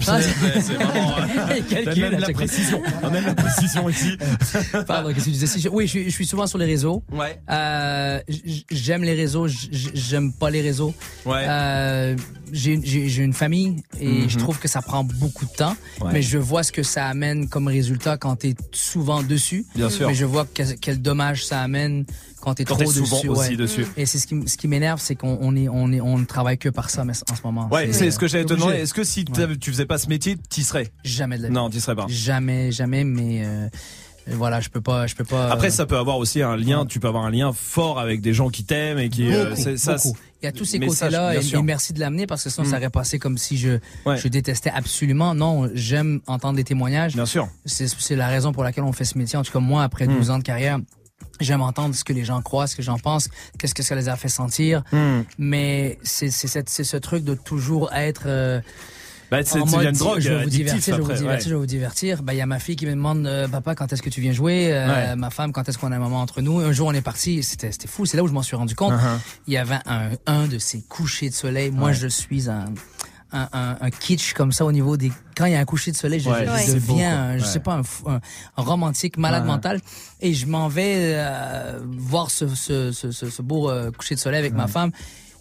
C'est 0.00 0.60
c'est 0.60 0.74
vraiment 0.74 1.14
Calcul, 1.70 2.02
même 2.10 2.18
la 2.20 2.28
précision. 2.30 2.82
On 3.02 3.14
aime 3.14 3.26
la 3.26 3.34
précision 3.34 3.88
ici. 3.88 4.16
Pardon, 4.86 5.08
qu'est-ce 5.08 5.18
que 5.20 5.24
tu 5.24 5.30
disais? 5.30 5.68
Oui, 5.70 5.86
je 5.86 5.90
suis, 5.90 6.04
je 6.04 6.10
suis 6.14 6.26
souvent 6.26 6.46
sur 6.46 6.58
les 6.58 6.66
réseaux. 6.66 7.02
Ouais. 7.12 7.40
Euh, 7.50 8.20
j'aime 8.70 9.02
les 9.02 9.14
réseaux, 9.14 9.46
j'aime 9.48 10.32
pas 10.32 10.50
les 10.50 10.60
réseaux. 10.60 10.94
Ouais. 11.24 11.44
Euh, 11.48 12.16
j'ai 12.52 12.72
une 13.22 13.32
famille 13.34 13.82
et 14.00 14.08
Mhm. 14.08 14.28
je 14.30 14.38
trouve 14.38 14.58
que 14.58 14.68
ça 14.68 14.80
prend 14.82 15.04
beaucoup 15.04 15.44
de 15.44 15.50
temps. 15.52 15.76
Ouais. 16.00 16.10
Mais 16.12 16.22
je 16.22 16.37
vois 16.38 16.62
ce 16.62 16.72
que 16.72 16.82
ça 16.82 17.06
amène 17.06 17.48
comme 17.48 17.68
résultat 17.68 18.16
quand 18.16 18.36
t'es 18.36 18.54
souvent 18.72 19.22
dessus. 19.22 19.66
Bien 19.74 19.90
sûr. 19.90 20.08
Mais 20.08 20.14
je 20.14 20.24
vois 20.24 20.44
que- 20.46 20.74
quel 20.80 21.00
dommage 21.02 21.44
ça 21.44 21.60
amène 21.60 22.04
quand 22.40 22.54
t'es 22.54 22.64
trop 22.64 22.78
souvent 22.90 23.16
dessus. 23.16 23.28
aussi 23.28 23.50
ouais. 23.50 23.56
dessus. 23.56 23.86
Et 23.96 24.06
c'est 24.06 24.18
ce 24.18 24.26
qui, 24.26 24.48
ce 24.48 24.56
qui 24.56 24.68
m'énerve, 24.68 25.00
c'est 25.00 25.14
qu'on 25.16 25.38
on 25.40 25.54
est, 25.56 25.68
on 25.68 25.92
est, 25.92 26.00
on 26.00 26.18
ne 26.18 26.24
travaille 26.24 26.58
que 26.58 26.68
par 26.68 26.90
ça 26.90 27.04
mais 27.04 27.12
en 27.30 27.34
ce 27.36 27.42
moment. 27.42 27.68
Ouais, 27.70 27.92
c'est 27.92 28.10
ce 28.10 28.18
que 28.18 28.28
j'allais 28.28 28.44
te 28.44 28.54
demander. 28.54 28.74
Est-ce 28.76 28.94
que 28.94 29.04
si 29.04 29.24
t'avais- 29.24 29.56
tu 29.56 29.70
faisais 29.70 29.86
pas 29.86 29.98
ce 29.98 30.08
métier, 30.08 30.36
t'y 30.48 30.62
serais? 30.62 30.88
Jamais 31.04 31.36
de 31.38 31.42
la 31.42 31.48
vie. 31.48 31.54
Non, 31.54 31.68
t'y 31.70 31.80
serais 31.80 31.96
pas. 31.96 32.06
Jamais, 32.08 32.70
jamais, 32.72 33.04
mais 33.04 33.42
euh, 33.44 33.68
voilà, 34.28 34.60
je 34.60 34.68
peux 34.68 34.80
pas, 34.80 35.06
je 35.06 35.14
peux 35.14 35.24
pas. 35.24 35.50
Après, 35.50 35.70
ça 35.70 35.86
peut 35.86 35.96
avoir 35.96 36.18
aussi 36.18 36.42
un 36.42 36.56
lien. 36.56 36.86
Tu 36.86 37.00
peux 37.00 37.08
avoir 37.08 37.24
un 37.24 37.30
lien 37.30 37.52
fort 37.52 37.98
avec 37.98 38.20
des 38.20 38.34
gens 38.34 38.50
qui 38.50 38.64
t'aiment 38.64 38.98
et 38.98 39.08
qui. 39.08 39.32
euh, 39.32 39.50
Beaucoup, 39.50 39.62
c'est- 39.62 39.76
ça, 39.78 39.96
beaucoup. 39.96 40.16
Il 40.40 40.46
y 40.46 40.48
a 40.48 40.52
tous 40.52 40.64
ces 40.64 40.78
côtés-là 40.78 41.34
et, 41.34 41.62
merci 41.62 41.92
de 41.92 41.98
l'amener 42.00 42.26
parce 42.26 42.44
que 42.44 42.50
sinon 42.50 42.66
Mm. 42.66 42.70
ça 42.70 42.76
aurait 42.76 42.90
passé 42.90 43.18
comme 43.18 43.38
si 43.38 43.56
je, 43.58 43.78
Ouais. 44.06 44.16
je 44.16 44.28
détestais 44.28 44.70
absolument. 44.70 45.34
Non, 45.34 45.68
j'aime 45.74 46.20
entendre 46.28 46.56
des 46.56 46.64
témoignages. 46.64 47.14
Bien 47.14 47.26
sûr. 47.26 47.48
C'est 47.66 48.14
la 48.16 48.28
raison 48.28 48.52
pour 48.52 48.62
laquelle 48.62 48.84
on 48.84 48.92
fait 48.92 49.04
ce 49.04 49.18
métier. 49.18 49.36
En 49.38 49.42
tout 49.42 49.52
cas, 49.52 49.58
moi, 49.58 49.82
après 49.82 50.06
Mm. 50.06 50.14
12 50.16 50.30
ans 50.30 50.38
de 50.38 50.44
carrière, 50.44 50.78
j'aime 51.40 51.60
entendre 51.62 51.94
ce 51.96 52.04
que 52.04 52.12
les 52.12 52.24
gens 52.24 52.40
croient, 52.40 52.68
ce 52.68 52.76
que 52.76 52.82
j'en 52.82 52.98
pense, 52.98 53.28
qu'est-ce 53.58 53.74
que 53.74 53.82
ça 53.82 53.96
les 53.96 54.08
a 54.08 54.14
fait 54.16 54.28
sentir. 54.28 54.84
Mm. 54.92 55.20
Mais 55.38 55.98
c'est 56.04 56.30
c'est 56.30 56.46
cette- 56.48 56.68
c'est 56.70 56.84
ce 56.84 56.96
truc 56.96 57.24
de 57.24 57.34
toujours 57.34 57.92
être... 57.92 58.22
euh, 58.26 58.60
Bah, 59.30 59.38
c'est- 59.44 59.60
en 59.60 59.66
c'est 59.66 59.76
mode, 59.76 59.84
une 59.86 59.92
drogue 59.92 60.20
je 60.20 60.28
vais 60.32 60.44
vous 60.44 60.50
divertir, 60.50 60.96
je 60.96 61.00
vais 61.02 61.06
vous 61.06 61.12
divertir, 61.12 61.28
ouais. 61.28 61.40
je 61.44 61.48
vais 61.50 61.54
vous 61.56 61.66
divertir. 61.66 62.22
Ben, 62.22 62.32
il 62.32 62.36
y 62.38 62.40
a 62.40 62.46
ma 62.46 62.58
fille 62.58 62.76
qui 62.76 62.86
me 62.86 62.92
demande, 62.92 63.26
euh, 63.26 63.46
papa, 63.48 63.74
quand 63.74 63.92
est-ce 63.92 64.00
que 64.02 64.08
tu 64.10 64.20
viens 64.20 64.32
jouer? 64.32 64.72
Euh, 64.72 64.88
Ouais. 64.88 65.16
Ma 65.16 65.30
femme, 65.30 65.52
quand 65.52 65.68
est-ce 65.68 65.76
qu'on 65.78 65.92
a 65.92 65.96
un 65.96 65.98
moment 65.98 66.20
entre 66.22 66.40
nous? 66.40 66.60
Un 66.60 66.72
jour, 66.72 66.88
on 66.88 66.92
est 66.92 67.02
parti. 67.02 67.42
C'était, 67.42 67.70
c'était 67.72 67.88
fou. 67.88 68.06
C'est 68.06 68.16
là 68.16 68.22
où 68.22 68.28
je 68.28 68.32
m'en 68.32 68.42
suis 68.42 68.56
rendu 68.56 68.74
compte. 68.74 68.92
Uh-huh. 68.94 69.18
Il 69.46 69.52
y 69.52 69.58
avait 69.58 69.78
un, 69.86 70.10
un 70.26 70.46
de 70.46 70.58
ces 70.58 70.80
couchers 70.80 71.28
de 71.28 71.34
soleil. 71.34 71.70
Moi, 71.70 71.88
Ouais. 71.88 71.94
je 71.94 72.08
suis 72.08 72.48
un, 72.48 72.64
un, 73.32 73.48
un, 73.52 73.76
un 73.82 73.90
kitsch 73.90 74.32
comme 74.32 74.52
ça 74.52 74.64
au 74.64 74.72
niveau 74.72 74.96
des, 74.96 75.12
quand 75.36 75.44
il 75.44 75.52
y 75.52 75.56
a 75.56 75.60
un 75.60 75.64
coucher 75.66 75.90
de 75.92 75.96
soleil, 75.96 76.20
je, 76.20 76.30
Ouais, 76.30 76.46
je- 76.66 76.72
beau, 76.78 76.94
deviens, 76.94 77.18
un- 77.18 77.36
je 77.38 77.42
Ouais. 77.42 77.48
sais 77.50 77.60
pas, 77.60 77.74
un, 77.74 77.82
fou- 77.82 78.08
un- 78.08 78.20
romantique, 78.56 79.18
malade 79.18 79.42
Ouais. 79.42 79.48
mental. 79.48 79.80
Et 80.22 80.32
je 80.32 80.46
m'en 80.46 80.68
vais 80.68 80.94
euh, 81.14 81.78
voir 81.98 82.30
ce, 82.30 82.48
ce, 82.48 82.90
ce, 82.92 83.10
ce, 83.12 83.42
beau 83.42 83.68
euh, 83.70 83.90
coucher 83.90 84.14
de 84.14 84.20
soleil 84.20 84.40
avec 84.40 84.54
ma 84.54 84.66
femme. 84.68 84.90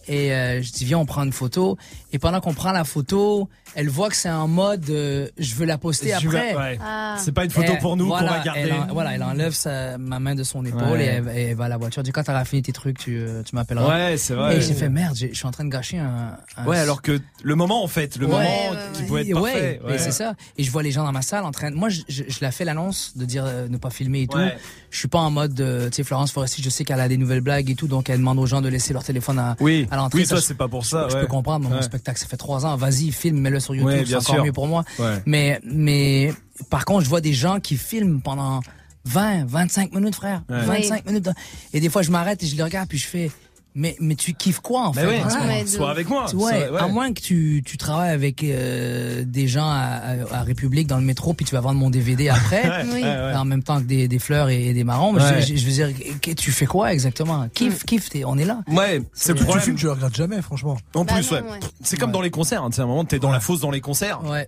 Et 0.09 0.33
euh, 0.33 0.61
je 0.61 0.71
dis 0.71 0.85
viens 0.85 0.99
on 0.99 1.05
prend 1.05 1.23
une 1.23 1.33
photo. 1.33 1.77
Et 2.13 2.19
pendant 2.19 2.39
qu'on 2.39 2.53
prend 2.53 2.71
la 2.71 2.83
photo, 2.85 3.49
elle 3.75 3.89
voit 3.89 4.09
que 4.09 4.15
c'est 4.15 4.29
en 4.29 4.47
mode 4.47 4.89
euh, 4.89 5.27
je 5.37 5.55
veux 5.55 5.65
la 5.65 5.77
poster 5.77 6.13
Je 6.19 6.27
après. 6.27 6.55
ouais. 6.55 6.79
C'est 7.17 7.31
pas 7.31 7.43
une 7.45 7.49
photo 7.51 7.73
pour 7.79 7.95
nous 7.97 8.05
qu'on 8.05 8.11
voilà, 8.17 8.37
va 8.37 8.43
garder. 8.43 8.61
Elle 8.61 8.73
en- 8.73 8.93
voilà, 8.93 9.15
elle 9.15 9.23
enlève 9.23 9.53
sa, 9.53 9.97
ma 9.97 10.19
main 10.19 10.35
de 10.35 10.43
son 10.43 10.65
épaule 10.65 10.81
Ouais. 10.99 11.21
et 11.35 11.41
elle, 11.49 11.55
va 11.55 11.65
à 11.65 11.69
la 11.69 11.77
voiture. 11.77 11.99
Elle 12.01 12.05
dit 12.05 12.11
quand 12.11 12.23
t'auras 12.23 12.45
fini 12.45 12.61
tes 12.61 12.71
trucs, 12.71 12.97
tu, 12.97 13.17
euh, 13.19 13.43
tu 13.43 13.55
m'appelleras. 13.55 13.87
Ouais, 14.11 14.17
c'est 14.17 14.33
vrai. 14.33 14.57
Et 14.57 14.61
j'ai 14.61 14.73
fait 14.73 14.89
merde, 14.89 15.15
je 15.15 15.27
suis 15.33 15.45
en 15.47 15.51
train 15.51 15.65
de 15.65 15.69
gâcher 15.69 15.97
un. 15.99 16.37
un- 16.57 16.65
Ouais, 16.65 16.77
alors 16.79 17.01
que 17.01 17.19
le 17.43 17.55
moment 17.55 17.83
en 17.83 17.87
fait, 17.87 18.17
le 18.17 18.25
Ouais, 18.25 18.31
moment 18.31 18.71
ouais, 18.71 18.77
qui 18.93 19.03
peut 19.03 19.19
être 19.19 19.33
parfait. 19.33 19.81
ouais, 19.85 19.95
et 19.95 19.97
c'est 19.97 20.11
ça. 20.11 20.33
Et 20.57 20.63
je 20.63 20.71
vois 20.71 20.83
les 20.83 20.91
gens 20.91 21.03
dans 21.03 21.11
ma 21.11 21.21
salle 21.21 21.43
en 21.45 21.51
train. 21.51 21.71
de- 21.71 21.75
Moi, 21.75 21.89
je, 21.89 22.01
je, 22.07 22.23
je 22.27 22.37
la 22.41 22.51
fais 22.51 22.65
l'annonce 22.65 23.13
de 23.15 23.25
dire 23.25 23.43
euh, 23.45 23.67
ne 23.67 23.77
pas 23.77 23.89
filmer 23.89 24.21
et 24.23 24.27
tout. 24.27 24.37
Ouais. 24.37 24.57
Je 24.89 24.99
suis 24.99 25.07
pas 25.07 25.19
en 25.19 25.29
mode, 25.31 25.59
euh, 25.59 25.89
tu 25.89 25.97
sais, 25.97 26.03
Florence 26.03 26.31
Foresti, 26.31 26.61
je 26.63 26.69
sais 26.69 26.83
qu'elle 26.85 26.99
a 26.99 27.07
des 27.09 27.17
nouvelles 27.17 27.41
blagues 27.41 27.69
et 27.69 27.75
tout, 27.75 27.87
donc 27.87 28.09
elle 28.09 28.19
demande 28.19 28.39
aux 28.39 28.45
gens 28.45 28.61
de 28.61 28.69
laisser 28.69 28.93
leur 28.93 29.03
téléphone 29.03 29.37
à, 29.39 29.55
Oui. 29.59 29.87
à 29.91 29.97
l'entrée. 29.97 30.19
Oui, 30.19 30.25
Ça, 30.25 30.39
c'est 30.41 30.53
pas 30.55 30.67
pour 30.67 30.85
ça, 30.85 31.07
Je, 31.09 31.15
ouais. 31.15 31.21
peux 31.21 31.27
comprendre. 31.27 31.69
Mon 31.69 31.75
Ouais. 31.75 31.81
spectacle, 31.81 32.19
ça 32.19 32.25
fait 32.27 32.37
trois 32.37 32.65
ans. 32.65 32.75
Vas-y, 32.77 33.11
filme, 33.11 33.37
sur 33.59 33.75
YouTube. 33.75 33.91
Ouais, 33.91 34.05
c'est 34.05 34.15
encore 34.15 34.35
sûr. 34.35 34.45
mieux 34.45 34.53
pour 34.53 34.67
moi. 34.67 34.83
Ouais. 34.99 35.21
Mais, 35.25 35.59
mais 35.63 36.33
par 36.69 36.85
contre, 36.85 37.03
je 37.03 37.09
vois 37.09 37.21
des 37.21 37.33
gens 37.33 37.59
qui 37.59 37.77
filment 37.77 38.21
pendant 38.21 38.61
20, 39.05 39.45
25 39.45 39.93
minutes, 39.93 40.15
frère. 40.15 40.43
Ouais. 40.49 40.61
25 40.61 41.05
minutes. 41.05 41.29
Et 41.73 41.79
des 41.79 41.89
fois, 41.89 42.01
je 42.01 42.11
m'arrête 42.11 42.43
et 42.43 42.47
je 42.47 42.55
les 42.55 42.63
regarde 42.63 42.89
puis 42.89 42.97
je 42.97 43.07
fais. 43.07 43.31
Mais, 43.79 43.95
mais 43.99 44.15
tu 44.15 44.33
kiffes 44.33 44.59
quoi 44.59 44.87
en 44.87 44.91
Mais 44.95 45.01
fait 45.01 45.07
ouais, 45.07 45.21
ce 45.29 45.37
ouais, 45.47 45.65
sois 45.67 45.91
avec 45.91 46.09
moi, 46.09 46.25
Ouais, 46.33 46.67
sois- 46.67 46.81
à 46.81 46.87
moins 46.87 47.13
que 47.13 47.21
tu, 47.21 47.61
tu 47.63 47.77
travailles 47.77 48.09
avec 48.09 48.43
euh, 48.43 49.23
des 49.23 49.47
gens 49.47 49.67
à, 49.69 50.01
à, 50.31 50.37
à 50.39 50.41
République 50.41 50.87
dans 50.87 50.97
le 50.97 51.03
métro 51.03 51.33
puis 51.35 51.45
tu 51.45 51.53
vas 51.53 51.61
vendre 51.61 51.77
mon 51.79 51.91
DVD 51.91 52.27
après 52.29 52.63
Ouais, 52.67 52.83
Oui. 52.85 53.03
ouais, 53.03 53.03
ouais. 53.03 53.35
en 53.35 53.45
même 53.45 53.61
temps 53.61 53.77
que 53.79 53.85
des, 53.85 54.07
des 54.07 54.17
fleurs 54.17 54.49
et, 54.49 54.69
et 54.69 54.73
des 54.73 54.83
marrons. 54.83 55.13
Mais 55.13 55.41
je, 55.43 55.53
veux 55.53 55.71
dire, 55.71 55.89
que- 56.21 56.31
tu 56.31 56.51
fais 56.51 56.65
quoi 56.65 56.91
exactement? 56.91 57.47
Kiffe, 57.53 57.83
kiffe, 57.85 58.09
t'es- 58.09 58.25
on 58.25 58.37
est 58.39 58.45
là. 58.45 58.61
Ouais, 58.67 58.99
c'est 59.13 59.33
le 59.33 59.37
Tu 59.37 59.43
problème. 59.43 59.63
filmes, 59.63 59.75
tu 59.77 59.85
le 59.85 59.91
regardes 59.91 60.15
jamais, 60.15 60.41
franchement. 60.41 60.75
En 60.95 61.05
Bah 61.05 61.13
plus, 61.13 61.31
non, 61.31 61.37
ouais. 61.37 61.43
ouais. 61.51 61.59
C'est 61.83 61.97
comme 61.97 62.11
dans 62.11 62.21
les 62.21 62.31
concerts. 62.31 62.63
Hein. 62.63 62.69
Tu 62.71 62.77
sais, 62.77 62.81
à 62.81 62.85
un 62.85 62.87
moment, 62.87 63.05
t'es 63.05 63.19
dans 63.19 63.31
la 63.31 63.39
fosse 63.39 63.59
dans 63.61 63.69
les 63.71 63.81
concerts. 63.81 64.23
Ouais. 64.25 64.47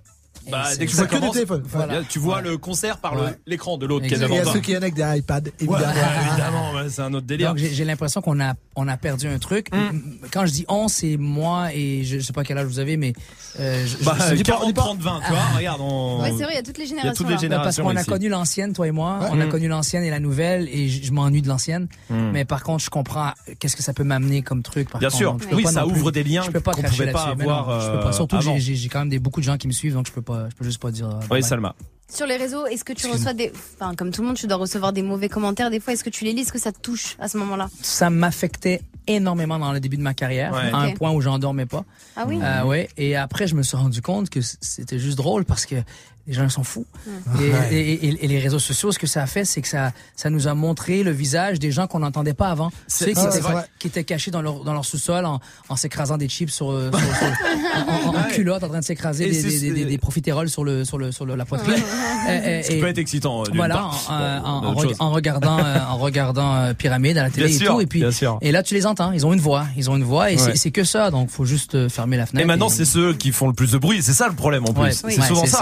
Bah, 0.51 0.63
dès 0.77 0.85
que 0.85 0.89
Tu 0.91 0.95
vois 0.97 1.07
que 1.07 1.15
commence, 1.15 1.38
voilà, 1.65 2.01
tu 2.07 2.19
vois 2.19 2.41
le 2.41 2.57
concert 2.57 2.97
par 2.97 3.15
le- 3.15 3.21
Ouais. 3.21 3.38
l'écran 3.47 3.77
de 3.77 3.85
l'autre 3.85 4.07
qui 4.07 4.13
est 4.13 4.17
devant 4.17 4.35
Il 4.35 4.38
y 4.38 4.41
a 4.41 4.45
ceux 4.45 4.59
qui 4.59 4.71
viennent 4.71 4.84
avec 4.84 4.95
des 4.95 5.01
iPads, 5.19 5.41
évidemment. 5.59 5.77
ouais, 5.77 5.84
évidemment, 6.31 6.71
ouais, 6.73 6.89
c'est 6.89 7.01
un 7.01 7.13
autre 7.13 7.26
délire. 7.27 7.49
Donc 7.49 7.57
j'ai 7.57 7.85
l'impression 7.85 8.21
qu'on 8.21 8.39
a 8.39 8.53
on 8.76 8.88
a 8.88 8.97
perdu 8.97 9.27
un 9.27 9.39
truc. 9.39 9.69
Quand 10.31 10.45
je 10.45 10.51
dis 10.51 10.65
on, 10.69 10.88
c'est 10.88 11.17
moi 11.17 11.73
et 11.73 12.03
je, 12.03 12.19
je 12.19 12.26
sais 12.26 12.34
pas 12.34 12.43
quel 12.43 12.57
âge 12.57 12.65
vous 12.67 12.80
avez, 12.80 12.95
mais 12.97 13.13
euh, 13.59 13.85
je, 13.85 14.03
Bah, 14.05 14.15
je- 14.19 14.30
je 14.31 14.35
dis 14.35 14.43
pas- 14.43 14.53
40, 14.53 14.73
30, 14.73 14.99
20, 14.99 15.19
tu 15.26 15.31
vois, 15.31 15.39
regarde, 15.57 15.81
on... 15.81 16.21
Ouais, 16.21 16.30
c'est 16.38 16.43
vrai, 16.43 16.53
il 16.53 16.55
y 16.55 16.59
a 16.59 16.63
toutes 16.63 16.77
les 16.77 16.85
générations. 16.85 17.13
toutes 17.13 17.27
les 17.27 17.34
là. 17.35 17.39
générations. 17.41 17.84
Parce 17.84 17.95
qu'on 17.95 17.99
a 17.99 18.03
connu 18.05 18.30
l'ancienne, 18.30 18.73
toi 18.73 18.88
et 18.88 18.91
moi. 18.91 19.19
Ouais. 19.21 19.27
On 19.31 19.39
a 19.41 19.45
Mm. 19.45 19.49
connu 19.49 19.67
l'ancienne 19.67 20.03
et 20.03 20.09
la 20.09 20.19
nouvelle, 20.19 20.67
et 20.69 20.88
je, 20.88 21.11
m'ennuie 21.11 21.41
de 21.41 21.47
l'ancienne. 21.47 21.88
Mm. 22.09 22.31
Mais 22.31 22.45
par 22.45 22.63
contre, 22.63 22.84
je 22.84 22.89
comprends 22.89 23.31
qu'est-ce 23.59 23.76
que 23.76 23.84
ça 23.84 23.93
peut 23.93 24.03
m'amener 24.03 24.41
comme 24.43 24.63
truc. 24.63 24.89
Par 24.89 24.99
Bien 24.99 25.09
contre. 25.09 25.17
sûr. 25.17 25.38
Oui, 25.51 25.65
ça 25.65 25.85
ouvre 25.85 26.11
des 26.11 26.23
liens 26.23 26.43
Je 26.43 26.51
peux 26.51 26.59
pas 26.61 26.71
avoir, 26.71 27.81
je 27.81 27.91
peux 27.91 27.99
pas. 27.99 28.07
euh, 28.09 28.11
Surtout 28.13 28.38
j'ai- 28.57 28.88
quand 28.89 29.05
même 29.05 29.19
beaucoup 29.19 29.41
de 29.41 29.45
gens 29.45 29.57
qui 29.57 29.67
me 29.67 29.73
suivent, 29.73 29.93
donc 29.93 30.07
je 30.07 30.11
peux 30.11 30.21
pas, 30.21 30.39
je 30.49 30.56
peux 30.56 30.64
juste 30.66 30.82
pas 30.82 30.91
dire. 30.91 31.10
euh, 31.10 31.20
Oui. 31.32 31.44
Salma. 31.44 31.76
Sur 32.11 32.26
les 32.26 32.38
réseaux, 32.38 32.66
est-ce 32.66 32.84
que 32.84 32.94
tu 32.94 33.06
reçois 33.06 33.34
des. 33.34 33.52
Enfin, 33.80 33.94
comme 33.95 34.10
tout 34.11 34.22
le 34.22 34.28
monde, 34.30 34.36
tu 34.38 34.48
dois 34.48 34.57
recevoir 34.57 34.94
des 34.94 35.03
mauvais 35.03 35.30
commentaires. 35.30 35.70
Des 35.70 35.80
fois, 35.80 35.94
est-ce 35.94 36.03
que 36.03 36.10
tu 36.10 36.24
les 36.26 36.34
lis? 36.34 36.41
Est-ce 36.41 36.52
que 36.52 36.57
ça 36.57 36.72
te 36.72 36.80
touche 36.80 37.16
à 37.20 37.28
ce 37.28 37.38
moment-là? 37.38 37.70
Ça 37.84 38.10
m'affectait 38.10 38.82
énormément 39.06 39.60
dans 39.60 39.72
le 39.72 39.80
début 39.80 39.98
de 39.98 40.02
ma 40.02 40.16
carrière, 40.16 40.52
Ouais. 40.53 40.72
à 40.74 40.78
un 40.78 40.91
point 40.94 41.11
où 41.11 41.22
j'en 41.22 41.38
dormais 41.38 41.68
pas. 41.68 41.86
Ah 42.16 42.26
oui? 42.28 42.40
Euh, 42.41 42.64
ouais. 42.64 42.90
Et 42.98 43.16
après, 43.16 43.45
je 43.48 43.53
me 43.53 43.61
suis 43.61 43.78
rendu 43.78 44.02
compte 44.02 44.32
que 44.32 44.40
c'était 44.41 44.98
juste 44.98 45.18
drôle 45.18 45.45
parce 45.45 45.68
que 45.68 45.76
les 46.28 46.34
gens 46.34 46.44
ils 46.44 46.52
sont 46.52 46.64
fous. 46.64 46.86
Ouais. 47.08 47.46
Et, 47.46 47.50
Ouais. 47.52 47.74
et- 47.74 48.06
et- 48.08 48.26
et 48.26 48.28
les 48.28 48.40
réseaux 48.40 48.60
sociaux, 48.60 48.91
ce 48.91 49.00
que 49.00 49.08
ça 49.08 49.24
a 49.24 49.26
fait, 49.28 49.46
c'est 49.46 49.62
que 49.62 49.68
ça, 49.68 49.91
ça 50.16 50.30
nous 50.30 50.48
a 50.48 50.54
montré 50.54 51.02
le 51.04 51.12
visage 51.12 51.58
des 51.60 51.72
gens 51.72 51.88
qu'on 51.88 52.00
n'entendait 52.00 52.34
pas 52.36 52.50
avant. 52.50 52.72
Sais, 52.88 53.14
qui, 53.14 53.20
ah, 53.20 53.30
étaient, 53.36 53.50
qui 53.80 53.88
étaient 53.88 54.04
cachés 54.04 54.30
dans 54.32 54.41
leur, 54.41 54.64
dans 54.64 54.74
leur 54.74 54.86
sous-sol 54.86 55.26
en, 55.26 55.40
en 55.70 55.76
s'écrasant 55.76 56.18
des 56.18 56.28
chips 56.30 56.52
sur, 56.52 56.72
euh, 56.72 56.91
sur- 56.91 57.00
sur- 57.00 57.28
en, 57.88 58.10
en- 58.10 58.10
en 58.10 58.14
Ouais. 58.28 58.32
culotte, 58.32 58.64
en 58.64 58.70
train 58.70 58.80
de 58.80 58.84
s'écraser 58.86 59.30
des, 59.30 59.41
des, 59.44 59.60
des, 59.60 59.72
des- 59.72 59.86
des 59.86 59.98
profiteroles 59.98 60.50
sur, 60.50 60.64
le, 60.64 60.86
sur, 60.86 60.98
le, 60.98 61.12
sur 61.12 61.26
le- 61.26 61.36
la 61.36 61.46
poitrine. 61.46 61.74
Et- 62.30 62.64
Ce 62.64 62.70
qui 62.72 62.80
peut 62.80 62.88
être 62.88 62.98
excitant. 63.00 63.41
euh, 63.41 63.46
voilà, 63.56 63.86
en, 63.86 63.91
euh, 64.12 64.40
en- 65.00 65.12
regardant, 65.12 65.58
euh, 65.60 65.78
en 65.90 65.98
regardant 65.98 66.56
euh, 66.56 66.74
Pyramide 66.74 67.18
à 67.18 67.24
la 67.24 67.30
télé 67.32 67.48
Bien 67.48 67.56
et 67.56 67.60
sûr, 67.60 67.74
tout. 67.76 67.82
Et 67.82 67.86
puis, 67.88 68.04
et 68.41 68.52
là, 68.52 68.62
tu 68.64 68.74
les 68.76 68.86
entends. 68.86 69.12
Ils 69.14 69.26
ont 69.26 69.34
une 69.34 69.40
voix. 69.40 69.66
Ils 69.78 69.90
ont 69.90 69.96
une 69.98 70.04
voix 70.04 70.32
et 70.32 70.38
c'est- 70.38 70.46
Ouais. 70.52 70.56
c'est 70.56 70.72
que 70.72 70.84
ça. 70.84 71.10
Donc, 71.12 71.30
faut 71.30 71.46
juste 71.46 71.88
fermer 71.90 72.18
la 72.18 72.26
fenêtre. 72.26 72.44
Et 72.44 72.48
maintenant, 72.48 72.70
c'est 72.70 72.86
ceux 72.86 73.14
qui 73.14 73.32
font 73.32 73.48
le 73.48 73.54
plus 73.54 73.72
de 73.72 73.78
bruit. 73.78 74.04
C'est 74.04 74.14
ça 74.14 74.28
le 74.28 74.36
problème 74.36 74.64
en 74.66 74.74
plus. 74.74 74.82
Ouais, 74.84 74.91
C'est 74.91 75.06
ouais, 75.20 75.28
souvent 75.28 75.46
ça. 75.46 75.60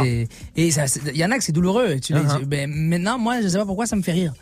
Et 0.57 0.69
il 0.69 1.17
y 1.17 1.23
en 1.23 1.31
a 1.31 1.37
que 1.37 1.43
c'est 1.43 1.51
douloureux. 1.51 1.99
Tu 1.99 2.13
tu- 2.13 2.45
ben, 2.45 2.69
maintenant, 2.69 3.19
moi, 3.19 3.41
je 3.41 3.47
sais 3.47 3.57
pas 3.57 3.65
pourquoi 3.65 3.85
ça 3.85 3.95
me 3.95 4.01
fait 4.01 4.11
rire. 4.11 4.33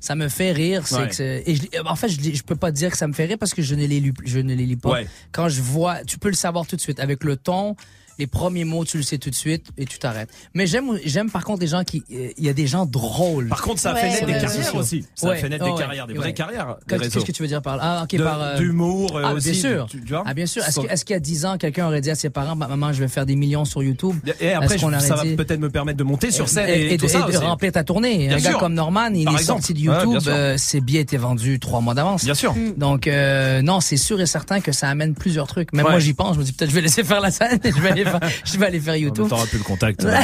Ça 0.00 0.14
me 0.14 0.28
fait 0.28 0.52
rire. 0.52 0.86
C'est 0.86 0.96
Ouais. 0.96 1.08
que 1.08 1.50
et 1.50 1.54
je, 1.54 1.62
en 1.86 1.96
fait, 1.96 2.08
je, 2.08 2.42
peux 2.42 2.56
pas 2.56 2.70
dire 2.72 2.90
que 2.90 2.96
ça 2.98 3.06
me 3.06 3.12
fait 3.12 3.24
rire 3.24 3.38
parce 3.38 3.54
que 3.54 3.62
je 3.62 3.74
ne 3.74 3.86
les 3.86 4.00
lis, 4.00 4.12
je 4.24 4.40
ne 4.40 4.52
les 4.54 4.66
lis 4.66 4.76
pas. 4.76 4.90
Ouais. 4.90 5.06
Quand 5.30 5.48
je 5.48 5.62
vois, 5.62 6.04
tu 6.04 6.18
peux 6.18 6.28
le 6.28 6.34
savoir 6.34 6.66
tout 6.66 6.76
de 6.76 6.80
suite 6.80 7.00
avec 7.00 7.24
le 7.24 7.36
ton. 7.36 7.76
Les 8.18 8.26
premiers 8.26 8.64
mots, 8.64 8.84
tu 8.84 8.98
le 8.98 9.02
sais 9.02 9.18
tout 9.18 9.30
de 9.30 9.34
suite 9.34 9.66
et 9.78 9.84
tu 9.86 9.98
t'arrêtes. 9.98 10.28
Mais 10.54 10.66
j'aime, 10.66 10.98
j'aime 11.04 11.30
par 11.30 11.44
contre 11.44 11.60
les 11.60 11.66
gens 11.66 11.82
qui, 11.82 12.04
euh, 12.12 12.28
il 12.36 12.44
y 12.44 12.48
a 12.48 12.52
des 12.52 12.66
gens 12.66 12.84
drôles. 12.86 13.48
Par 13.48 13.62
contre, 13.62 13.80
ça 13.80 13.92
a 13.92 13.94
fait 13.96 14.08
naître 14.10 14.26
des 14.26 14.32
carrières 14.32 14.74
aussi. 14.76 15.06
Ça 15.14 15.30
a 15.30 15.34
fait 15.36 15.48
naître 15.48 15.64
des 15.64 15.74
carrières, 15.80 16.06
des 16.06 16.14
vraies 16.14 16.34
carrières, 16.34 16.76
Qu'est-ce 16.88 17.18
que 17.24 17.32
tu 17.32 17.42
veux 17.42 17.48
dire 17.48 17.62
par 17.62 17.76
là? 17.76 17.82
Ah, 17.84 18.02
ok, 18.04 18.16
De- 18.16 18.22
par 18.22 18.40
euh, 18.42 18.56
d'humour, 18.58 19.16
euh, 19.16 19.22
ah, 19.24 19.32
aussi, 19.34 19.50
Bien 19.52 19.60
sûr. 19.60 19.86
tu- 19.90 20.02
tu 20.02 20.08
vois? 20.12 20.22
Ah, 20.26 20.34
bien 20.34 20.46
sûr. 20.46 20.62
Est-ce 20.62 20.72
Sans- 20.72 20.82
que- 20.82 20.88
est-ce 20.92 21.04
qu'il 21.04 21.14
y 21.14 21.16
a 21.16 21.20
10 21.20 21.46
ans, 21.46 21.56
quelqu'un 21.58 21.86
aurait 21.86 22.00
dit 22.00 22.10
à 22.10 22.14
ses 22.14 22.30
parents, 22.30 22.54
bah, 22.56 22.66
maman, 22.68 22.92
je 22.92 23.00
vais 23.00 23.08
faire 23.08 23.24
des 23.26 23.34
millions 23.36 23.64
sur 23.64 23.82
YouTube 23.82 24.14
Et 24.40 24.52
après, 24.52 24.76
je- 24.78 24.98
ça 25.00 25.14
va 25.16 25.22
peut-être 25.24 25.60
me 25.60 25.70
permettre 25.70 25.98
de 25.98 26.04
monter 26.04 26.30
sur 26.30 26.48
scène 26.48 26.68
et, 26.68 26.94
et, 26.94 26.96
tout 26.98 27.06
de, 27.06 27.10
ça 27.10 27.20
et 27.20 27.22
de 27.22 27.28
aussi. 27.28 27.36
remplir 27.38 27.72
ta 27.72 27.82
tournée. 27.84 28.28
Bien 28.28 28.36
un 28.36 28.40
gars 28.40 28.50
sûr. 28.50 28.58
comme 28.58 28.74
Norman, 28.74 29.08
il 29.14 29.24
Par 29.24 29.34
est 29.34 29.38
exemple. 29.40 29.62
sorti 29.62 29.74
de 29.74 29.88
Ouais, 29.90 30.04
YouTube, 30.04 30.28
euh, 30.28 30.56
ses 30.58 30.80
billets 30.80 31.00
étaient 31.00 31.16
vendus 31.16 31.58
trois 31.60 31.80
mois 31.80 31.94
d'avance. 31.94 32.24
Bien 32.24 32.34
sûr. 32.34 32.54
Donc 32.76 33.06
euh, 33.06 33.62
non, 33.62 33.80
c'est 33.80 33.96
sûr 33.96 34.20
et 34.20 34.26
certain 34.26 34.60
que 34.60 34.72
ça 34.72 34.88
amène 34.88 35.14
plusieurs 35.14 35.46
trucs. 35.46 35.72
Même 35.72 35.84
Ouais. 35.86 35.92
moi 35.92 36.00
j'y 36.00 36.14
pense, 36.14 36.34
je 36.34 36.40
me 36.40 36.44
dis 36.44 36.52
peut-être 36.52 36.70
je 36.70 36.74
vais 36.74 36.80
laisser 36.82 37.04
faire 37.04 37.20
la 37.20 37.30
scène, 37.30 37.58
et 37.64 37.70
je 37.72 37.80
vais 37.80 37.92
je 38.44 38.58
vais 38.58 38.66
aller 38.66 38.80
faire 38.80 38.96
YouTube. 38.96 39.26
T'auras 39.28 39.46
plus 39.46 39.58
le 39.58 39.64
contact. 39.64 40.06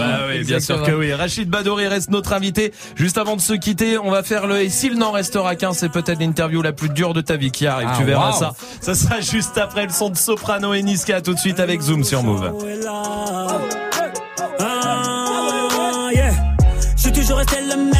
Bah 0.00 0.26
bien 0.44 0.60
sûr 0.60 0.82
que 0.82 0.92
oui. 0.92 1.12
Rachid 1.12 1.48
Badouri 1.48 1.86
reste 1.86 2.10
notre 2.10 2.32
invité. 2.32 2.72
Juste 2.96 3.18
avant 3.18 3.36
de 3.36 3.40
se 3.40 3.52
quitter, 3.52 3.98
on 3.98 4.10
va 4.10 4.22
faire 4.22 4.46
le. 4.46 4.60
Et 4.60 4.68
s'il 4.68 4.96
n'en 4.98 5.12
restera 5.12 5.56
qu'un, 5.56 5.72
c'est 5.72 5.88
peut-être 5.88 6.20
l'interview 6.20 6.62
la 6.62 6.72
plus 6.72 6.88
dure 6.88 7.14
de 7.14 7.20
ta 7.20 7.36
vie 7.36 7.50
qui 7.50 7.66
arrive. 7.66 7.88
Ah, 7.90 7.96
tu 7.98 8.04
verras 8.04 8.32
ça. 8.32 8.52
Ça 8.80 8.94
sera 8.94 9.20
juste 9.20 9.58
après 9.58 9.84
le 9.86 9.92
son 9.92 10.10
de 10.10 10.16
Soprano 10.16 10.74
et 10.74 10.82
Niska. 10.82 11.20
Tout 11.20 11.34
de 11.34 11.38
suite 11.38 11.60
avec 11.60 11.80
Zoom 11.80 12.04
sur 12.04 12.22
Move. 12.22 12.52
Ah, 12.88 13.46
ah, 14.60 16.08
je 16.96 17.02
suis 17.02 17.12
toujours 17.12 17.38
resté 17.38 17.56
le 17.62 17.76
même 17.76 17.99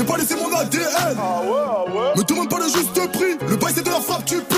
J'ai 0.00 0.06
pas 0.06 0.16
laissé 0.16 0.34
mon 0.34 0.56
ADN. 0.56 1.16
Me 2.16 2.22
demande 2.22 2.48
pas 2.48 2.58
le 2.58 2.64
juste 2.64 2.94
prix, 3.12 3.36
le 3.46 3.56
bail 3.56 3.72
c'est 3.74 3.84
de 3.84 3.90
la 3.90 4.00
frappe, 4.00 4.24
tu 4.24 4.40
paies. 4.40 4.56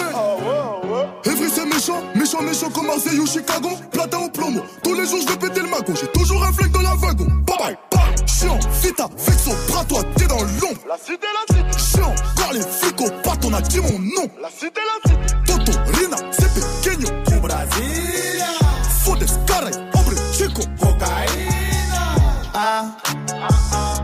Evry 1.25 1.51
c'est 1.53 1.65
méchant, 1.65 2.01
méchant, 2.15 2.43
méchant 2.43 2.71
comme 2.71 2.87
Marseille 2.87 3.19
ou 3.19 3.27
Chicago. 3.27 3.71
Platin 3.91 4.19
au 4.19 4.29
plomo, 4.29 4.61
tous 4.85 4.95
les 4.95 5.05
jours 5.07 5.19
je 5.23 5.29
vais 5.33 5.37
péter 5.37 5.61
le 5.61 5.69
magot. 5.69 5.95
J'ai 6.01 6.07
toujours 6.09 6.45
un 6.45 6.53
flingue 6.53 6.71
dans 6.71 6.83
la 6.83 6.95
wagon. 6.95 7.27
Bye 7.47 7.57
bye, 7.59 7.79
bye. 7.91 8.27
Chiant, 8.27 8.59
vita, 8.83 9.09
vexo, 9.17 9.51
bras 9.69 9.85
toi, 9.85 10.03
t'es 10.17 10.27
dans 10.27 10.43
l'ombre. 10.43 10.81
La 10.89 10.97
cité, 10.97 11.27
la 11.27 11.57
cité. 11.57 11.79
Chiant, 11.79 12.15
car 12.37 12.53
les 12.53 12.61
flics 12.61 13.01
au 13.01 13.11
pattes, 13.25 13.45
on 13.45 13.53
a 13.53 13.61
dit 13.61 13.81
mon 13.81 13.99
nom. 13.99 14.29
La 14.41 14.49
cité, 14.49 14.81
la 14.81 15.11
cité. 15.11 15.35
Toto, 15.45 15.73
Rina, 15.99 16.17
c'est 16.31 16.53
pequeño. 16.55 17.09
Au 17.37 17.41
Brasilia. 17.41 18.47
Fodes, 19.05 19.27
caray, 19.47 19.75
hombre, 19.93 20.13
chico. 20.33 20.63
Cocaïna. 20.81 21.63
Ah, 22.55 22.85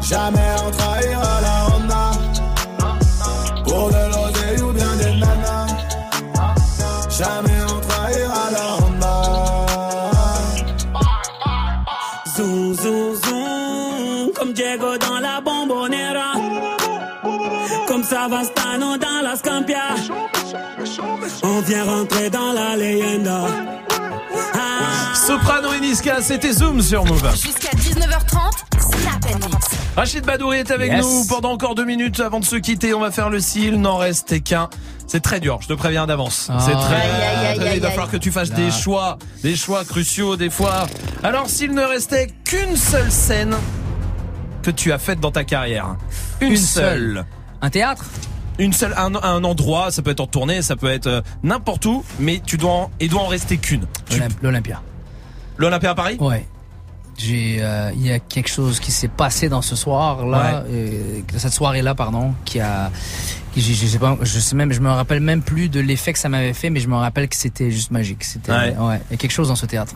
jamais 0.00 0.40
on 0.66 0.70
trahira 0.70 1.27
leyenda. 23.46 23.72
Soprano 25.14 25.72
et 25.72 25.80
Niska, 25.80 26.22
c'était 26.22 26.52
Zoom 26.52 26.80
sur 26.80 27.04
Move. 27.04 27.30
Jusqu'à 27.34 27.70
19h30, 27.76 28.80
Snap 28.80 29.24
and 29.34 29.46
Mix. 29.48 29.66
Rachid 29.96 30.24
Badouri 30.24 30.58
est 30.58 30.70
avec 30.70 30.92
Yes. 30.92 31.04
nous 31.04 31.24
pendant 31.28 31.50
encore 31.52 31.74
deux 31.74 31.84
minutes 31.84 32.20
avant 32.20 32.40
de 32.40 32.44
se 32.44 32.56
quitter. 32.56 32.94
On 32.94 33.00
va 33.00 33.10
faire 33.10 33.28
le 33.30 33.40
s'il 33.40 33.80
n'en 33.80 33.96
reste 33.96 34.42
qu'un. 34.44 34.68
C'est 35.06 35.20
très 35.20 35.40
dur, 35.40 35.58
je 35.62 35.68
te 35.68 35.72
préviens 35.72 36.06
d'avance. 36.06 36.48
Ah. 36.50 36.58
C'est 36.64 36.72
très, 36.72 36.94
Aïe, 36.94 37.10
aïe, 37.10 37.46
aïe, 37.46 37.56
très- 37.58 37.68
aïe, 37.68 37.76
Il 37.76 37.82
va 37.82 37.90
falloir 37.90 38.10
que 38.10 38.16
tu 38.16 38.30
fasses 38.30 38.50
Là. 38.50 38.56
des 38.56 38.70
choix, 38.70 39.18
des 39.42 39.56
choix 39.56 39.84
cruciaux 39.84 40.36
des 40.36 40.50
fois. 40.50 40.86
Alors 41.22 41.48
s'il 41.48 41.72
ne 41.72 41.82
restait 41.82 42.28
qu'une 42.44 42.76
seule 42.76 43.10
scène 43.10 43.56
que 44.62 44.70
tu 44.70 44.92
as 44.92 44.98
faite 44.98 45.18
dans 45.20 45.30
ta 45.32 45.44
carrière, 45.44 45.96
une, 46.40 46.52
Une 46.52 46.56
seule. 46.58 46.98
seule. 47.16 47.24
Un 47.62 47.70
théâtre? 47.70 48.04
Une 48.58 48.72
seule, 48.72 48.92
un, 48.96 49.14
un 49.14 49.44
endroit, 49.44 49.90
ça 49.90 50.02
peut 50.02 50.10
être 50.10 50.20
en 50.20 50.26
tournée, 50.26 50.62
ça 50.62 50.74
peut 50.76 50.90
être 50.90 51.06
euh, 51.06 51.20
n'importe 51.42 51.86
où, 51.86 52.04
mais 52.18 52.40
tu 52.44 52.56
dois 52.56 52.72
en, 52.72 52.90
il 53.00 53.08
doit 53.08 53.22
en 53.22 53.26
rester 53.28 53.56
qu'une. 53.58 53.86
L'Olympia. 54.42 54.82
L'Olympia 55.56 55.90
à 55.90 55.94
Paris? 55.94 56.16
Ouais. 56.20 56.44
J'ai, 57.16 57.58
euh, 57.60 57.90
il 57.96 58.06
y 58.06 58.12
a 58.12 58.20
quelque 58.20 58.48
chose 58.48 58.78
qui 58.78 58.92
s'est 58.92 59.08
passé 59.08 59.48
dans 59.48 59.60
ce 59.62 59.74
soir 59.74 60.24
là, 60.24 60.62
euh, 60.68 61.20
cette 61.36 61.52
soirée 61.52 61.82
là 61.82 61.96
pardon, 61.96 62.32
qui 62.44 62.60
a, 62.60 62.92
qui, 63.52 63.60
je, 63.60 63.72
je 63.72 63.86
sais 63.88 63.98
pas, 63.98 64.16
je 64.22 64.38
sais 64.38 64.54
même, 64.54 64.72
je 64.72 64.78
me 64.80 64.88
rappelle 64.88 65.18
même 65.20 65.42
plus 65.42 65.68
de 65.68 65.80
l'effet 65.80 66.12
que 66.12 66.18
ça 66.20 66.28
m'avait 66.28 66.52
fait, 66.52 66.70
mais 66.70 66.78
je 66.78 66.86
me 66.86 66.94
rappelle 66.94 67.28
que 67.28 67.34
c'était 67.34 67.72
juste 67.72 67.90
magique. 67.90 68.22
C'était, 68.22 68.52
Ouais. 68.52 68.76
ouais. 68.78 69.00
il 69.08 69.12
y 69.12 69.14
a 69.14 69.16
quelque 69.16 69.32
chose 69.32 69.48
dans 69.48 69.56
ce 69.56 69.66
théâtre. 69.66 69.94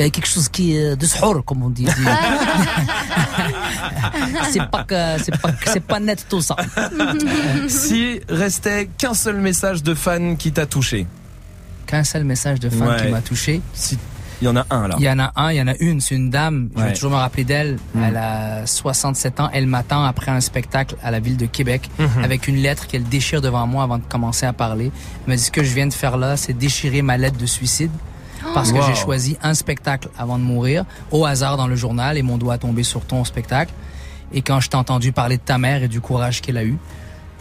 Il 0.00 0.04
y 0.04 0.06
a 0.06 0.10
quelque 0.10 0.28
chose 0.28 0.48
qui 0.48 0.74
est 0.76 0.96
de 0.96 1.04
sahur, 1.04 1.44
comme 1.44 1.62
on 1.62 1.68
dit. 1.68 1.86
c'est 4.50 4.66
pas 4.70 4.84
que, 4.84 5.22
c'est 5.22 5.38
pas, 5.38 5.52
que- 5.52 5.70
c'est 5.70 5.80
pas 5.84 6.00
net 6.00 6.24
tout 6.26 6.40
ça. 6.40 6.56
Si 7.68 8.18
restait 8.28 8.88
qu'un 8.96 9.12
seul 9.12 9.36
message 9.36 9.82
de 9.82 9.94
fan 9.94 10.38
qui 10.38 10.52
t'a 10.52 10.64
touché. 10.64 11.06
Qu'un 11.86 12.02
seul 12.04 12.24
message 12.24 12.60
de 12.60 12.70
fan 12.70 12.88
Ouais. 12.88 12.96
qui 13.02 13.08
m'a 13.08 13.20
touché. 13.20 13.60
Si, 13.74 13.98
il 14.40 14.46
y 14.46 14.48
en 14.48 14.56
a 14.56 14.64
un 14.70 14.88
là. 14.88 14.96
Il 14.98 15.04
y 15.04 15.10
en 15.10 15.18
a 15.18 15.32
un, 15.36 15.52
il 15.52 15.56
y 15.56 15.60
en 15.60 15.68
a 15.68 15.74
une, 15.80 16.00
c'est 16.00 16.14
une 16.14 16.30
dame, 16.30 16.70
je 16.74 16.82
vais 16.82 16.92
toujours 16.94 17.10
me 17.10 17.16
rappeler 17.16 17.44
d'elle. 17.44 17.76
Mm. 17.94 18.02
Elle 18.02 18.16
a 18.16 18.66
67 18.66 19.38
ans, 19.40 19.50
elle 19.52 19.66
m'attend 19.66 20.02
après 20.04 20.30
un 20.30 20.40
spectacle 20.40 20.96
à 21.02 21.10
la 21.10 21.20
ville 21.20 21.36
de 21.36 21.44
Québec 21.44 21.90
Mhm. 21.98 22.24
avec 22.24 22.48
une 22.48 22.56
lettre 22.56 22.86
qu'elle 22.86 23.04
déchire 23.04 23.42
devant 23.42 23.66
moi 23.66 23.84
avant 23.84 23.98
de 23.98 24.04
commencer 24.04 24.46
à 24.46 24.54
parler. 24.54 24.86
Elle 25.26 25.30
m'a 25.32 25.36
dit 25.36 25.42
ce 25.42 25.50
que 25.50 25.62
je 25.62 25.74
viens 25.74 25.86
de 25.88 25.92
faire 25.92 26.16
là, 26.16 26.38
c'est 26.38 26.54
déchirer 26.54 27.02
ma 27.02 27.18
lettre 27.18 27.36
de 27.36 27.44
suicide. 27.46 27.90
Parce 28.54 28.72
que 28.72 28.80
j'ai 28.82 28.94
choisi 28.94 29.36
un 29.42 29.54
spectacle 29.54 30.08
avant 30.18 30.38
de 30.38 30.42
mourir, 30.44 30.84
au 31.10 31.24
hasard 31.24 31.56
dans 31.56 31.66
le 31.66 31.76
journal, 31.76 32.16
et 32.18 32.22
mon 32.22 32.38
doigt 32.38 32.54
a 32.54 32.58
tombé 32.58 32.82
sur 32.82 33.02
ton 33.04 33.24
spectacle. 33.24 33.72
Et 34.32 34.42
quand 34.42 34.60
je 34.60 34.68
t'ai 34.70 34.76
entendu 34.76 35.12
parler 35.12 35.36
de 35.36 35.42
ta 35.42 35.58
mère 35.58 35.82
et 35.82 35.88
du 35.88 36.00
courage 36.00 36.40
qu'elle 36.40 36.56
a 36.56 36.64
eu, 36.64 36.76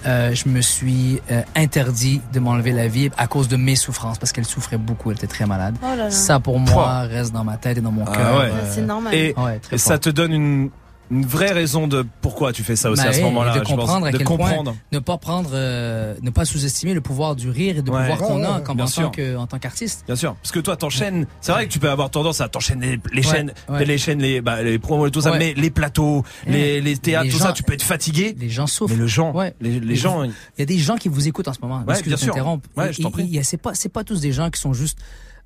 euh, 0.05 0.34
je 0.34 0.47
me 0.47 0.61
suis 0.61 1.19
euh, 1.30 1.41
interdit 1.55 2.21
de 2.31 2.39
m'enlever 2.39 2.71
la 2.71 2.88
vie 2.88 3.09
à 3.17 3.27
cause 3.27 3.47
de 3.49 3.57
mes 3.57 3.76
souffrances, 3.76 4.17
parce 4.17 4.31
qu'elle 4.31 4.45
souffrait 4.45 4.77
beaucoup, 4.77 5.11
elle 5.11 5.17
était 5.17 5.27
très 5.27 5.45
malade. 5.45 5.76
Oh 5.81 5.88
là 5.88 5.95
là. 5.95 6.11
Ça, 6.11 6.39
pour 6.39 6.57
moi, 6.59 7.01
reste 7.01 7.34
dans 7.34 7.43
ma 7.43 7.57
tête 7.57 7.77
et 7.77 7.81
dans 7.81 7.91
mon 7.91 8.05
Ah 8.07 8.15
cœur. 8.15 8.39
ouais. 8.39 8.45
Euh, 8.45 8.71
C'est 8.73 8.81
normal. 8.81 9.13
Et, 9.13 9.34
Ouais, 9.38 9.59
très 9.59 9.76
et 9.76 9.80
ça 9.80 9.97
te 9.99 10.09
donne 10.09 10.31
une, 10.34 10.69
une 11.11 11.26
vraie 11.26 11.52
raison 11.52 11.88
de 11.88 12.06
pourquoi 12.22 12.53
tu 12.53 12.64
fais 12.64 12.76
ça 12.76 12.90
aussi 12.91 13.02
Bah 13.03 13.10
à 13.10 13.14
ce 13.14 13.18
oui, 13.18 13.23
moment-là. 13.26 13.53
de 13.53 13.60
je 13.60 13.64
pense. 13.64 13.69
comprendre 13.76 14.06
à 14.06 14.11
quel 14.11 14.23
comprendre. 14.23 14.64
point 14.64 14.76
ne 14.91 14.99
pas 14.99 15.18
prendre, 15.18 15.49
euh, 15.53 16.15
ne 16.22 16.30
pas 16.30 16.45
sous-estimer 16.45 16.94
le 16.94 17.02
pouvoir 17.02 17.36
du 17.36 17.49
rire 17.49 17.77
et 17.77 17.81
de 17.81 17.90
Ouais. 17.90 17.99
pouvoir 18.02 18.18
qu'on 18.19 18.44
a 18.44 18.61
comme 18.61 18.76
bien 18.77 18.86
en 18.86 18.88
sûr. 18.88 19.03
tant 19.03 19.10
que 19.11 19.36
en 19.36 19.48
tant 19.48 19.60
qu'artiste. 19.60 20.03
Bien 20.06 20.15
sûr, 20.15 20.36
parce 20.36 20.52
que 20.52 20.60
toi 20.60 20.77
t'enchaînes. 20.77 21.26
C'est 21.41 21.52
vrai 21.52 21.68
que 21.68 21.72
tu 21.72 21.80
peux 21.80 21.90
avoir 21.90 22.10
tendance 22.10 22.41
à 22.41 22.48
t'enchaîner 22.49 22.99
les, 23.11 23.23
chaînes, 23.23 23.53
les 23.80 23.98
chaînes, 23.98 24.22
les, 24.22 24.41
bah, 24.41 24.61
les 24.61 24.77
promos 24.80 25.07
et 25.07 25.11
tout 25.11 25.22
ça, 25.22 25.36
mais 25.38 25.53
les 25.56 25.69
plateaux, 25.69 26.23
les, 26.48 26.81
les 26.81 26.98
théâtres, 26.98 27.26
Les 27.26 27.31
tout 27.31 27.38
gens- 27.40 27.45
ça, 27.45 27.53
tu 27.53 27.64
peux 27.64 27.73
être 27.73 27.84
fatigué. 27.84 28.36
Les 28.40 28.49
gens 28.49 28.68
souffrent. 28.68 28.94
Mais 28.94 28.99
le 28.99 29.07
gens, 29.07 29.34
Ouais. 29.34 29.53
les, 29.61 29.80
les 29.80 29.95
gens, 29.95 30.23
Il 30.23 30.31
y 30.60 30.61
a 30.61 30.65
des 30.65 30.77
gens 30.77 30.95
qui 30.98 31.10
vous 31.10 31.27
écoutent 31.27 31.48
en 31.48 31.53
ce 31.53 31.60
moment. 31.61 31.84
Ouais, 31.88 32.02
bien 32.03 32.18
sûr. 32.18 32.36
je 32.36 33.02
t'en 33.02 33.11
prie. 33.11 33.40
C'est 33.44 33.57
pas, 33.57 33.73
c'est 33.73 33.90
pas 33.90 34.03
tous 34.03 34.22
des 34.22 34.31
gens 34.31 34.49
qui 34.49 34.60
sont 34.61 34.73
juste 34.73 34.99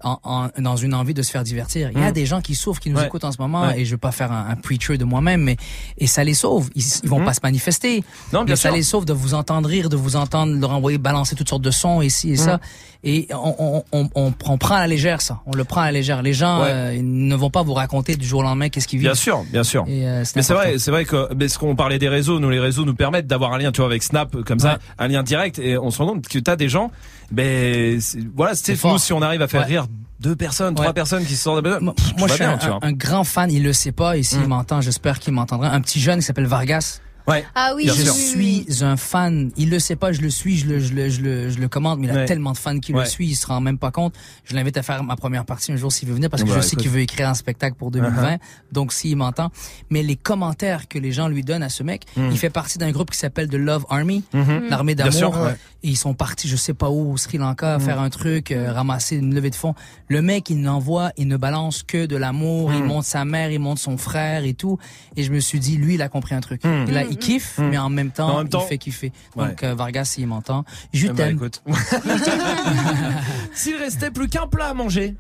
en, 0.04 0.20
en- 0.24 0.48
dans 0.60 0.76
une 0.76 0.94
envie 0.94 1.14
de 1.14 1.22
se 1.22 1.32
faire 1.32 1.44
divertir. 1.44 1.90
Il 1.94 2.00
y 2.00 2.04
a 2.04 2.10
Mm. 2.10 2.14
des 2.14 2.26
gens 2.26 2.42
qui 2.42 2.56
souffrent, 2.56 2.80
qui 2.82 2.90
nous 2.90 2.98
Ouais. 3.00 3.06
écoutent 3.08 3.24
en 3.24 3.32
ce 3.32 3.42
moment, 3.42 3.62
Ouais. 3.64 3.82
et 3.82 3.86
je 3.86 3.92
veux 3.92 3.98
pas 3.98 4.12
faire 4.12 4.32
un, 4.32 4.48
un 4.50 4.56
preacher 4.56 4.98
de 4.98 5.06
moi-même, 5.06 5.42
mais 5.42 5.58
et 5.98 6.08
ça 6.08 6.24
les 6.24 6.34
sauve. 6.34 6.70
Ils, 6.76 6.84
ils 7.04 7.10
vont 7.10 7.20
Mhm. 7.20 7.26
pas 7.26 7.34
se 7.34 7.40
manifester, 7.44 8.04
Non, 8.32 8.44
bien 8.44 8.54
mais 8.54 8.56
ça 8.56 8.70
sûr. 8.70 8.76
les 8.76 8.84
sauve 8.84 9.06
de 9.06 9.14
vous 9.14 9.34
entendre 9.34 9.68
rire, 9.70 9.90
de 9.90 9.96
vous 9.96 10.16
entendre 10.16 10.54
leur 10.60 10.72
envoyer 10.72 10.98
balancer 10.98 11.36
toutes 11.36 11.50
sortes 11.50 11.62
de 11.64 11.72
sons 11.72 12.02
ici 12.02 12.32
et 12.32 12.38
ça. 12.38 12.54
Mhm. 12.54 12.60
Et 13.06 13.28
on, 13.34 13.84
on, 13.92 14.10
on, 14.16 14.32
on, 14.46 14.58
prend 14.58 14.76
à 14.76 14.80
la 14.80 14.88
légère 14.88 15.22
ça. 15.22 15.42
On 15.46 15.52
le 15.54 15.66
prend 15.66 15.82
à 15.82 15.86
la 15.88 15.92
légère. 15.92 16.22
Les 16.22 16.32
gens 16.34 16.62
Ouais. 16.62 16.68
euh, 16.70 16.96
ils 16.96 17.28
ne 17.28 17.36
vont 17.36 17.50
pas 17.50 17.62
vous 17.62 17.74
raconter 17.74 18.16
du 18.16 18.26
jour 18.26 18.40
au 18.40 18.44
lendemain 18.44 18.70
qu'est-ce 18.70 18.88
qu'ils 18.88 19.00
vivent. 19.00 19.10
Bien 19.10 19.16
sûr, 19.16 19.44
bien 19.52 19.64
sûr. 19.64 19.84
Et, 19.90 20.08
euh, 20.08 20.24
mais 20.38 20.42
c'est 20.42 20.54
vrai, 20.54 20.78
c'est 20.80 20.90
vrai 20.92 21.04
que 21.04 21.28
mais 21.36 21.50
ce 21.50 21.60
qu'on 21.60 21.76
parlait 21.76 22.00
des 22.00 22.08
réseaux, 22.08 22.40
nous 22.40 22.50
les 22.50 22.62
réseaux 22.62 22.86
nous 22.86 22.96
permettent 22.96 23.28
d'avoir 23.28 23.52
un 23.54 23.58
lien, 23.58 23.74
tu 23.74 23.82
vois, 23.82 23.88
avec 23.88 24.04
Snap 24.04 24.38
comme 24.44 24.60
ça, 24.60 24.80
un 25.00 25.08
lien 25.10 25.22
direct, 25.22 25.60
et 25.60 25.78
on 25.78 25.92
se 25.92 25.98
rend 25.98 26.08
compte 26.14 26.28
que 26.30 26.40
t'as 26.40 26.56
des 26.56 26.70
gens, 26.70 26.92
ben 27.32 28.00
voilà, 28.36 28.56
fort. 28.76 28.94
nous 28.94 28.98
si 29.00 29.14
on 29.14 29.22
arrive 29.22 29.42
à 29.42 29.48
faire 29.48 29.62
Ouais. 29.62 29.68
rire 29.68 29.88
deux 30.20 30.36
personnes, 30.36 30.74
trois 30.76 30.94
personnes 30.94 31.26
qui 31.26 31.36
se 31.36 31.44
sortent 31.44 31.64
de 31.66 31.70
pff, 31.92 32.14
moi, 32.18 32.28
je 32.28 32.34
suis 32.34 32.44
bien, 32.44 32.58
un 32.82 32.92
grand 32.94 33.24
fan. 33.26 33.52
Il 33.52 33.64
le 33.64 33.74
sait 33.74 33.92
pas. 33.92 34.16
Et 34.18 34.24
s'il 34.24 34.40
Mm. 34.42 34.48
m'entend, 34.48 34.80
j'espère 34.82 35.20
qu'il 35.20 35.34
m'entendra. 35.34 35.70
Un 35.70 35.82
petit 35.82 36.00
jeune 36.00 36.20
qui 36.20 36.26
s'appelle 36.26 36.46
Vargas. 36.46 37.02
Ouais. 37.28 37.46
Ah 37.56 37.74
oui, 37.76 37.86
je 37.88 38.04
suis 38.12 38.66
un 38.82 38.98
fan. 38.98 39.52
Il 39.56 39.70
le 39.70 39.80
sait 39.80 39.96
pas, 39.96 40.12
je 40.12 40.22
le 40.22 40.30
suis, 40.30 40.58
je 40.58 40.66
le, 40.68 40.80
je 40.80 40.94
le, 40.94 41.10
je 41.10 41.22
le, 41.22 41.50
je 41.50 41.60
le 41.60 41.68
commande, 41.70 42.00
mais 42.00 42.08
il 42.08 42.12
a 42.12 42.14
Ouais. 42.16 42.26
tellement 42.26 42.52
de 42.52 42.58
fans 42.58 42.80
qui 42.80 42.94
Ouais. 42.94 43.04
le 43.04 43.10
suivent, 43.10 43.30
il 43.32 43.36
se 43.36 43.48
rend 43.48 43.62
même 43.62 43.78
pas 43.78 43.92
compte. 43.92 44.14
Je 44.44 44.56
l'invite 44.56 44.76
à 44.78 44.84
faire 44.84 45.04
ma 45.04 45.16
première 45.16 45.46
partie 45.46 45.72
un 45.72 45.76
jour 45.78 45.92
s'il 45.92 46.10
veut 46.10 46.16
venir 46.16 46.30
parce 46.30 46.44
que 46.44 46.50
Bah, 46.50 46.56
je 46.58 46.62
sais 46.62 46.76
qu'il 46.76 46.90
veut 46.90 47.00
écrire 47.00 47.30
un 47.30 47.34
spectacle 47.34 47.76
pour 47.78 47.92
2020. 47.92 48.36
Uh-huh. 48.36 48.40
Donc 48.72 48.92
s'il 48.92 49.16
m'entend. 49.16 49.52
Mais 49.90 50.04
les 50.04 50.16
commentaires 50.18 50.88
que 50.88 51.00
les 51.00 51.12
gens 51.14 51.28
lui 51.28 51.44
donnent 51.44 51.64
à 51.64 51.70
ce 51.70 51.84
mec, 51.84 52.04
Mm. 52.18 52.30
il 52.32 52.38
fait 52.38 52.50
partie 52.50 52.78
d'un 52.78 52.92
groupe 52.92 53.10
qui 53.12 53.18
s'appelle 53.18 53.48
The 53.48 53.54
Love 53.56 53.86
Army, 53.90 54.24
Mhm. 54.34 54.64
l'armée 54.70 54.96
Bien 54.96 55.10
sûr, 55.12 55.32
d'amour. 55.32 55.46
ouais. 55.48 55.56
Et 55.86 55.90
ils 55.90 55.98
sont 55.98 56.14
partis, 56.14 56.48
je 56.48 56.56
sais 56.56 56.74
pas 56.74 56.90
où, 56.90 57.12
au 57.14 57.18
Sri 57.18 57.38
Lanka, 57.38 57.78
faire 57.80 58.00
un 58.00 58.10
truc, 58.10 58.52
euh, 58.52 58.72
ramasser 58.72 59.18
une 59.18 59.34
levée 59.36 59.50
de 59.50 59.56
fonds. 59.56 59.76
Le 60.08 60.22
mec, 60.22 60.50
il 60.50 60.62
n'envoie, 60.62 61.12
il 61.18 61.28
ne 61.28 61.36
balance 61.38 61.84
que 61.84 62.06
de 62.06 62.16
l'amour. 62.16 62.72
Il 62.74 62.84
Mm. 62.84 62.88
montre 62.88 63.06
sa 63.08 63.26
mère, 63.26 63.52
il 63.52 63.60
montre 63.60 63.82
son 63.82 63.98
frère 63.98 64.44
et 64.46 64.54
tout. 64.54 64.78
Et 65.18 65.24
je 65.24 65.32
me 65.32 65.40
suis 65.40 65.60
dit, 65.60 65.76
lui, 65.78 65.96
il 65.96 66.02
a 66.02 66.08
compris 66.10 66.36
un 66.36 66.42
truc. 66.42 66.64
Mm. 66.64 66.90
Là, 66.92 67.04
il 67.14 67.18
kiffe, 67.18 67.58
Mm. 67.58 67.70
mais 67.70 67.78
en 67.78 67.90
même 67.90 68.12
temps, 68.12 68.30
En 68.30 68.38
même 68.40 68.50
temps- 68.50 68.64
il 68.66 68.68
fait 68.70 68.78
kiffer. 68.78 69.12
Ouais. 69.36 69.48
Donc, 69.50 69.64
euh, 69.64 69.76
Vargas, 69.76 70.06
s'il 70.06 70.28
m'entend, 70.28 70.66
je 70.94 71.08
Eh 71.08 71.14
t'aime. 71.14 71.40
S'il 73.54 73.76
restait 73.78 74.12
plus 74.12 74.28
qu'un 74.30 74.48
plat 74.48 74.68
à 74.70 74.74
manger. 74.74 75.16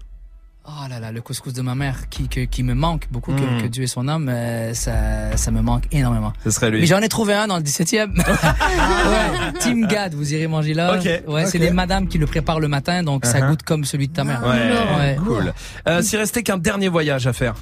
Oh 0.65 0.87
là 0.89 0.97
là, 1.01 1.11
le 1.11 1.19
couscous 1.21 1.51
de 1.51 1.61
ma 1.61 1.75
mère 1.75 2.07
qui, 2.09 2.29
que- 2.29 2.45
qui 2.45 2.63
me 2.63 2.73
manque 2.73 3.07
beaucoup, 3.11 3.33
Mm. 3.33 3.35
que, 3.35 3.61
que 3.63 3.67
Dieu 3.67 3.83
ait 3.83 3.87
son 3.87 4.07
âme, 4.07 4.29
euh, 4.29 4.73
ça, 4.73 5.35
ça 5.35 5.51
me 5.51 5.61
manque 5.61 5.83
énormément. 5.91 6.31
Ce 6.45 6.51
serait 6.51 6.71
lui. 6.71 6.79
Mais 6.79 6.85
j'en 6.85 6.99
ai 7.01 7.09
trouvé 7.09 7.33
un 7.33 7.47
dans 7.47 7.57
le 7.57 7.63
17e. 7.63 8.13
ouais, 8.17 9.59
Team 9.59 9.87
Gad, 9.87 10.13
vous 10.13 10.33
irez 10.33 10.47
manger 10.47 10.73
là. 10.73 10.95
Ok. 10.97 11.23
Ouais, 11.27 11.45
c'est 11.47 11.57
les 11.57 11.71
madames 11.71 12.07
qui 12.07 12.17
le 12.17 12.27
préparent 12.27 12.61
le 12.61 12.69
matin, 12.69 13.03
donc 13.03 13.25
ça 13.25 13.39
Uh-huh. 13.39 13.49
goûte 13.49 13.63
comme 13.63 13.83
celui 13.83 14.07
de 14.07 14.13
ta 14.13 14.23
mère. 14.23 14.41
Ouais, 14.41 14.97
Ouais. 14.97 15.17
cool. 15.25 15.53
Euh, 15.89 16.01
S'il 16.01 16.17
restait 16.17 16.43
qu'un 16.43 16.57
dernier 16.57 16.87
voyage 16.87 17.27
à 17.27 17.33
faire. 17.33 17.55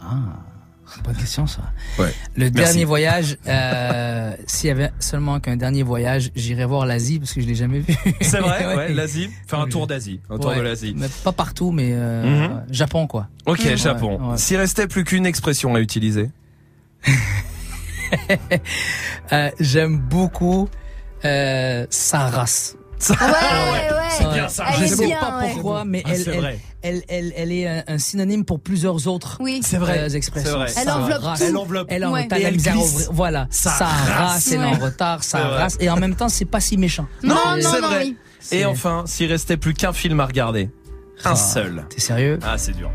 Ah, 0.00 0.14
bonne 1.04 1.14
question 1.16 1.46
ça. 1.46 1.62
Ouais. 1.98 2.12
Le 2.36 2.44
Merci. 2.44 2.52
dernier 2.52 2.84
voyage, 2.84 3.36
euh, 3.46 4.32
s'il 4.46 4.68
y 4.68 4.70
avait 4.70 4.90
seulement 4.98 5.40
qu'un 5.40 5.56
dernier 5.56 5.82
voyage, 5.82 6.30
j'irais 6.34 6.64
voir 6.66 6.86
l'Asie 6.86 7.18
parce 7.18 7.32
que 7.32 7.40
je 7.40 7.46
l'ai 7.46 7.54
jamais 7.54 7.80
vu. 7.80 7.94
C'est 8.20 8.38
vrai, 8.40 8.66
Ouais. 8.66 8.76
ouais, 8.76 8.92
l'Asie. 8.92 9.30
Faire 9.46 9.60
un 9.60 9.68
tour 9.68 9.86
d'Asie. 9.86 10.20
Un 10.30 10.38
tour 10.38 10.54
de 10.54 10.60
l'Asie. 10.60 10.96
Pas 11.24 11.32
partout, 11.32 11.70
mais 11.72 11.90
euh, 11.92 12.48
Mhm. 12.48 12.64
Japon 12.70 13.06
quoi. 13.06 13.28
Ok, 13.46 13.60
Japon. 13.76 14.36
S'il 14.36 14.56
restait 14.56 14.86
plus 14.86 15.04
qu'une 15.04 15.26
expression 15.26 15.74
à 15.74 15.80
utiliser? 15.80 16.30
Euh, 19.32 19.50
J'aime 19.60 19.98
beaucoup 19.98 20.68
euh, 21.24 21.86
sa 21.90 22.26
race. 22.26 22.76
Ouais, 23.10 23.16
ouais. 23.26 24.08
C'est 24.18 24.28
bien 24.32 24.48
ça. 24.48 24.66
Je 24.72 24.78
Elle 24.78 24.84
est 24.84 24.88
sais 24.96 25.06
bien, 25.06 25.18
pas 25.20 25.38
ouais. 25.38 25.52
pourquoi, 25.54 25.84
mais 25.84 26.02
Ah, 26.04 26.10
elle, 26.12 26.22
c'est 26.24 26.30
elle, 26.36 26.58
elle, 26.82 27.02
elle, 27.08 27.32
elle 27.36 27.52
est 27.52 27.66
un, 27.68 27.84
un 27.86 27.98
synonyme 27.98 28.44
pour 28.44 28.60
plusieurs 28.60 29.06
autres 29.06 29.38
Oui. 29.40 29.60
C'est 29.64 29.76
vrai. 29.78 29.98
euh, 30.00 30.08
expressions. 30.08 30.50
C'est 30.50 30.56
vrai. 30.56 30.72
Elle 30.82 30.90
enveloppe 30.90 31.22
race. 31.22 31.38
tout. 31.40 31.44
Elle 31.46 31.56
enveloppe. 31.56 31.86
Elle 31.90 32.04
en 32.04 32.12
Ouais. 32.12 32.28
elle 32.30 32.56
glisse. 32.56 33.08
Voilà. 33.12 33.46
Sa 33.50 33.70
Sa, 33.70 33.86
race. 33.86 34.08
race, 34.18 34.48
elle 34.52 34.60
est 34.60 34.64
en 34.64 34.72
Ouais. 34.72 34.76
retard, 34.78 35.24
sa 35.24 35.38
C'est 35.38 35.44
race. 35.44 35.76
Et 35.80 35.88
en 35.90 35.96
même 35.96 36.14
temps, 36.16 36.28
c'est 36.28 36.44
pas 36.44 36.60
si 36.60 36.76
méchant. 36.76 37.06
Non, 37.22 37.36
c'est 37.56 37.62
non, 37.62 37.80
non, 37.80 37.88
vrai. 37.88 37.98
oui. 38.04 38.16
Et 38.18 38.44
C'est- 38.44 38.64
enfin, 38.64 39.04
s'il 39.06 39.30
restait 39.30 39.56
plus 39.56 39.74
qu'un 39.74 39.92
film 39.92 40.20
à 40.20 40.26
regarder. 40.26 40.70
Un 41.24 41.32
Ah. 41.32 41.36
seul. 41.36 41.84
T'es 41.90 42.00
sérieux? 42.00 42.38
Ah, 42.42 42.56
c'est 42.58 42.72
dur. 42.72 42.90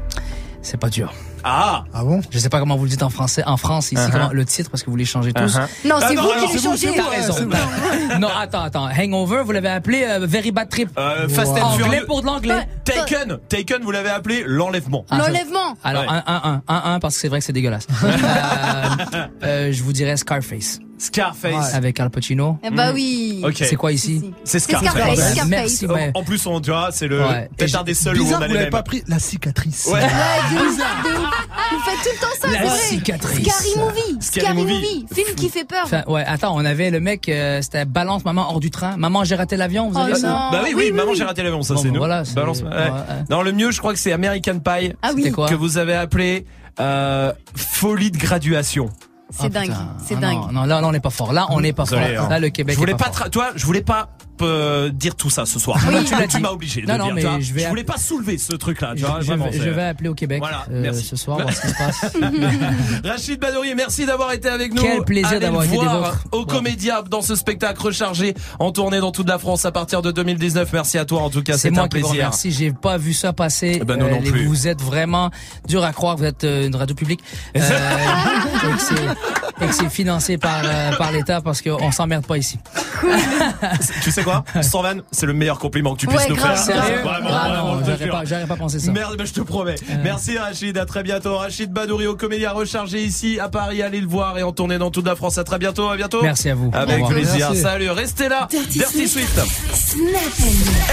C'est 0.62 0.78
pas 0.80 0.90
dur. 0.90 1.14
Ah 1.48 1.84
Ah 1.94 2.04
bon? 2.04 2.22
Je 2.32 2.40
sais 2.40 2.50
pas 2.50 2.58
comment 2.60 2.76
vous 2.76 2.86
le 2.86 2.90
dites 2.90 3.04
en 3.04 3.12
français. 3.12 3.44
En 3.46 3.56
France, 3.58 3.92
ici, 3.92 4.02
Uh-huh. 4.02 4.12
comment, 4.12 4.30
le 4.32 4.46
titre, 4.46 4.72
parce 4.72 4.82
que 4.82 4.90
vous 4.90 4.96
les 4.96 5.06
changez 5.06 5.32
tous. 5.32 5.56
Uh-huh. 5.56 5.68
Non, 5.88 5.96
Ah 6.02 6.06
c'est 6.08 6.16
non, 6.16 6.24
vous 6.24 6.30
qui 6.76 6.88
T'as 6.96 7.10
raison. 7.10 7.34
c'est 7.38 7.46
non, 8.20 8.30
attends, 8.36 8.64
attends. 8.64 8.88
Hangover, 8.90 9.44
vous 9.46 9.52
l'avez 9.52 9.70
appelé 9.70 10.04
euh, 10.08 10.26
Very 10.26 10.52
Bad 10.52 10.70
Trip. 10.70 10.90
Euh, 10.98 11.30
Fast 11.30 11.52
and 11.52 11.58
Anglais 11.62 11.84
Furious. 11.86 12.06
pour 12.08 12.22
de 12.22 12.26
l'anglais. 12.26 12.68
Taken. 12.84 13.38
Taken, 13.48 13.84
vous 13.84 13.92
l'avez 13.92 14.10
appelé 14.10 14.44
l'enlèvement. 14.48 15.06
Ah, 15.12 15.20
L'enlèvement. 15.20 15.76
Alors, 15.84 16.02
Ouais. 16.04 16.08
1-1-1. 16.10 16.62
1-1 16.68 17.00
parce 17.00 17.14
que 17.16 17.22
c'est 17.22 17.28
vrai 17.30 17.40
que 17.40 17.46
c'est 17.46 17.54
dégueulasse. 17.54 17.86
euh, 18.04 19.28
euh, 19.44 19.72
je 19.72 19.84
vous 19.84 19.94
dirais 19.94 20.18
Scarface. 20.18 20.80
Scarface. 20.98 21.74
Avec 21.74 22.00
Al 22.00 22.10
Pacino. 22.10 22.58
Eh 22.64 22.70
bah 22.70 22.92
oui. 22.94 23.42
Ok. 23.44 23.56
C'est 23.58 23.76
quoi 23.76 23.92
ici 23.92 24.32
C'est 24.44 24.60
Scarface. 24.60 24.92
Scarface. 24.92 25.20
Scarface. 25.32 25.48
Merci. 25.50 25.86
En- 25.88 25.94
ouais. 25.94 26.12
En 26.14 26.24
plus, 26.24 26.46
on, 26.48 26.62
tu 26.62 26.72
vois, 26.72 26.90
c'est 26.92 27.08
le 27.08 27.22
Ouais. 27.22 27.50
Peut-être 27.58 27.76
un 27.80 27.84
des 27.84 27.94
seuls 27.94 28.20
où 28.20 28.26
on 28.28 28.34
a 28.42 28.48
vous 28.48 28.54
les 28.54 28.70
pas 28.70 28.84
pris 28.84 29.04
la 29.08 29.20
cicatrice. 29.20 29.88
Ouais. 29.88 30.00
Ouais. 30.02 30.08
Vous 31.72 31.80
faites 31.80 31.96
tout 32.04 32.10
le 32.14 32.20
temps 32.20 32.58
ça, 32.58 32.64
La 32.64 32.76
cicatrice. 32.78 33.48
Scary 33.48 33.80
Movie. 33.80 34.18
Scary 34.22 34.46
Scary 34.46 34.58
Movie. 34.58 34.74
Movie. 34.74 35.06
Film 35.14 35.36
qui 35.36 35.50
fait 35.50 35.66
peur. 35.66 35.82
Enfin, 35.86 36.04
ouais, 36.08 36.24
attends, 36.26 36.56
on 36.56 36.64
avait 36.64 36.92
le 36.92 37.00
mec, 37.00 37.28
euh, 37.28 37.60
c'était 37.62 37.86
Balance 37.86 38.24
Maman 38.24 38.50
hors 38.50 38.60
du 38.60 38.70
train. 38.70 38.96
Maman, 38.98 39.24
j'ai 39.24 39.36
raté 39.36 39.58
l'avion, 39.58 39.90
vous 39.90 39.98
Oh 39.98 40.04
avez 40.04 40.12
non. 40.14 40.18
ça 40.20 40.50
Bah 40.52 40.62
oui, 40.64 40.70
oui, 40.70 40.74
Oui, 40.76 40.84
oui, 40.86 40.92
maman, 40.92 41.12
oui. 41.12 41.18
j'ai 41.18 41.24
raté 41.24 41.42
l'avion, 41.44 41.64
ça 41.64 41.74
Bon, 41.74 41.82
c'est 41.82 41.90
nous. 41.90 41.98
voilà, 41.98 42.24
Balance. 42.36 42.64
Non, 43.30 43.42
le 43.42 43.52
mieux, 43.52 43.72
je 43.72 43.80
crois 43.80 43.94
que 43.94 44.00
c'est 44.00 44.12
American 44.12 44.60
Pie. 44.60 44.94
Ah 45.02 45.12
oui. 45.16 45.32
Que 45.32 45.56
vous 45.56 45.78
avez 45.78 45.96
appelé 45.96 46.46
euh, 46.80 47.32
folie 47.56 48.12
de 48.12 48.18
graduation. 48.18 48.90
C'est 49.30 49.46
Ah, 49.46 49.50
dingue. 49.50 49.74
C'est 50.04 50.16
Ah, 50.18 50.20
dingue. 50.20 50.38
Non, 50.38 50.52
non, 50.52 50.64
là, 50.66 50.82
là, 50.82 50.88
on 50.88 50.92
n'est 50.92 51.00
pas 51.00 51.10
fort. 51.10 51.34
Là, 51.34 51.48
on 51.50 51.60
n'est 51.62 51.74
pas 51.74 51.86
fort. 51.86 51.98
hein. 52.00 52.30
Là, 52.30 52.40
le 52.40 52.50
Québec 52.50 52.76
Je 52.76 52.80
voulais 52.80 52.92
est 52.94 52.96
pas, 52.96 53.06
pas 53.06 53.12
fort. 53.12 53.30
toi, 53.30 53.52
je 53.56 53.66
voulais 53.66 53.82
pas 53.82 54.10
euh, 54.42 54.90
dire 54.90 55.16
tout 55.16 55.30
ça 55.30 55.46
ce 55.46 55.60
soir. 55.60 55.80
Oui, 55.88 55.96
tu 56.30 56.40
m'as 56.40 56.50
obligé 56.50 56.82
Non, 56.84 56.98
non, 56.98 57.06
dire. 57.06 57.14
mais 57.16 57.22
tu 57.22 57.28
vois. 57.28 57.40
je 57.40 57.54
vais- 57.54 57.68
voulais 57.70 57.84
pas 57.84 57.98
soulever 57.98 58.38
ce 58.38 58.54
truc-là. 58.54 58.94
Je, 58.96 59.06
vais, 59.06 59.12
je 59.52 59.60
c'est- 59.60 59.70
vais 59.70 59.84
appeler 59.84 60.10
au 60.10 60.14
Québec 60.14 60.40
Voilà, 60.40 60.66
euh, 60.72 60.82
merci. 60.82 61.04
ce 61.06 61.16
soir, 61.16 61.38
voir 61.40 61.54
ce 61.54 61.62
qui 61.62 61.68
se 61.68 61.74
passe. 61.74 62.06
Rachid 63.04 63.40
Badouri, 63.40 63.76
merci 63.76 64.06
d'avoir 64.06 64.32
été 64.34 64.50
avec 64.50 64.74
nous. 64.74 64.82
Quel 64.82 65.04
plaisir 65.04 65.40
d'avoir 65.40 65.64
été 65.64 65.72
des 65.78 65.84
voir 65.84 65.98
vôtres. 66.02 66.24
Au. 66.32 66.46
Comédia 66.46 67.02
dans 67.10 67.22
ce 67.22 67.36
spectacle 67.36 67.82
rechargé 67.82 68.34
en 68.60 68.72
tournée 68.72 69.00
dans 69.00 69.12
toute 69.12 69.28
la 69.28 69.38
France 69.40 69.66
à 69.66 69.72
partir 69.72 70.02
de 70.02 70.12
2019. 70.12 70.72
Merci 70.74 70.98
à 70.98 71.06
toi 71.06 71.22
en 71.22 71.30
tout 71.30 71.42
cas, 71.44 71.58
C'est 71.58 71.78
un 71.78 71.88
plaisir. 71.88 72.10
remercie. 72.12 72.52
J'ai 72.52 72.72
pas 72.72 72.98
vu 72.98 73.14
ça 73.14 73.34
passer. 73.34 73.80
Eh 73.82 73.84
ben, 73.86 73.98
non 73.98 74.20
les- 74.22 74.32
plus. 74.32 74.46
Vous 74.46 74.68
êtes 74.68 74.82
vraiment 74.82 75.32
dur 75.68 75.84
à 75.84 75.92
croire. 75.92 76.16
Vous 76.18 76.24
êtes 76.24 76.44
euh, 76.44 76.68
une 76.68 76.76
radio 76.76 76.96
publique 76.96 77.22
euh, 77.58 77.60
et 78.70 78.76
que 78.78 78.82
c'est- 78.82 79.64
et 79.64 79.68
que 79.68 79.74
c'est 79.74 79.90
financé 79.90 80.38
par 80.38 80.62
euh, 80.64 80.96
par 80.98 81.12
l'État 81.12 81.42
parce 81.42 81.62
qu'on 81.62 81.92
s'emmerde 81.92 82.26
pas 82.26 82.38
ici. 82.38 82.60
Tu 84.04 84.12
sais 84.12 84.24
quoi 84.26 84.44
c'est 85.12 85.26
le 85.26 85.34
meilleur 85.34 85.60
compliment 85.60 85.94
que 85.96 86.00
tu 86.02 86.08
puisses 86.08 86.22
Ouais, 86.24 86.30
nous 86.30 86.36
grave, 86.36 86.58
faire. 86.58 86.76
grave. 86.76 86.86
Sérieux 86.88 87.02
Vraiment, 87.04 87.30
Ah 87.32 87.78
j'aurais 87.86 88.08
pas, 88.10 88.26
j'aurais 88.26 88.46
pas 88.48 88.56
pensé 88.56 88.80
ça. 88.80 88.92
Merde, 88.92 89.16
mais 89.18 89.26
je 89.26 89.34
te 89.34 89.42
promets. 89.42 89.76
Merci 90.04 90.38
Rachid, 90.38 90.78
à 90.78 90.86
très 90.86 91.04
bientôt. 91.04 91.38
Rachid 91.38 91.72
Badouri 91.72 92.08
au 92.08 92.16
Comédia 92.16 92.52
rechargé 92.52 93.04
ici 93.04 93.40
à 93.40 93.48
Paris. 93.50 93.82
Allez 93.82 94.02
le 94.02 94.08
voir 94.08 94.38
et 94.38 94.44
en 94.44 94.52
tournée 94.52 94.78
dans 94.78 94.92
toute 94.92 95.06
la 95.06 95.16
France. 95.16 95.38
À 95.38 95.44
très 95.44 95.58
bientôt, 95.60 95.88
à 95.90 95.96
bientôt. 95.98 96.22
Merci 96.22 96.50
à 96.50 96.56
vous. 96.56 96.72
Avec 96.74 97.06
plaisir. 97.08 97.48
Merci. 97.50 97.62
Salut, 97.62 97.90
restez 97.92 98.28
là. 98.30 98.48
Dirty 98.50 98.80
Dirty 98.80 99.08
Swift. 99.08 99.40
Swift. 99.74 100.42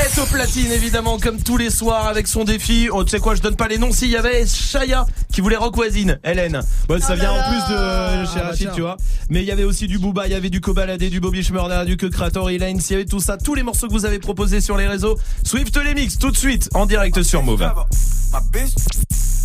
Est 0.04 0.20
au 0.20 0.26
platine 0.26 0.70
évidemment 0.72 1.18
comme 1.18 1.42
tous 1.42 1.56
les 1.56 1.70
soirs 1.70 2.06
avec 2.06 2.26
son 2.26 2.44
défi. 2.44 2.88
Oh, 2.92 3.04
tu 3.04 3.10
sais 3.10 3.18
quoi, 3.18 3.34
je 3.34 3.42
donne 3.42 3.56
pas 3.56 3.68
les 3.68 3.78
noms. 3.78 3.92
S'il 3.92 4.08
y 4.10 4.16
avait 4.16 4.46
Shaya 4.46 5.06
qui 5.32 5.40
voulait 5.40 5.56
Rock 5.56 5.74
Voisine, 5.76 6.18
Hélène. 6.24 6.60
Bon, 6.88 7.00
ça 7.00 7.12
Oh 7.12 7.16
vient 7.16 7.32
là 7.34 7.46
en 7.46 7.50
plus 7.50 7.74
de 7.74 7.78
là. 7.80 8.24
chez 8.26 8.30
Ah 8.36 8.38
bah 8.42 8.48
Rachid, 8.50 8.70
tu 8.74 8.80
vois. 8.82 8.96
Mais 9.30 9.40
il 9.40 9.46
y 9.46 9.50
avait 9.50 9.64
aussi 9.64 9.86
du 9.86 9.98
Booba, 9.98 10.26
il 10.26 10.32
y 10.32 10.34
avait 10.34 10.50
du 10.50 10.60
Kobalade, 10.60 11.02
du 11.02 11.20
Bobby 11.20 11.42
Schmurda, 11.42 11.84
du 11.84 11.96
Creatory 11.96 12.58
Lane, 12.58 12.78
il 12.78 12.90
y 12.92 12.94
avait 12.94 13.04
tout 13.04 13.20
ça, 13.22 13.36
tous 13.36 13.54
les 13.54 13.62
morceaux 13.62 13.88
que 13.88 13.92
vous 13.92 14.04
avez 14.04 14.18
proposés 14.18 14.60
sur 14.60 14.76
les 14.76 14.86
réseaux. 14.86 15.18
Swift 15.44 15.76
les 15.76 15.94
mix 15.94 16.18
tout 16.18 16.30
de 16.30 16.36
suite 16.36 16.68
en 16.74 16.86
direct 16.86 17.22
sur 17.22 17.42
Move. 17.42 17.60
My 17.60 18.40
bitch, 18.52 18.74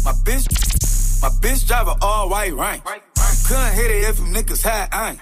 my 0.06 0.11
bitch, 0.25 0.45
my 1.22 1.30
bitch 1.41 1.65
drive 1.65 1.88
a 1.88 1.95
all 2.01 2.30
white 2.30 2.53
rank. 2.53 2.81
Couldn't 3.47 3.73
hit 3.73 3.91
it 3.91 4.09
if 4.09 4.19
you 4.19 4.25
niggas 4.25 4.64
had 4.64 4.89
ain't. 4.93 5.19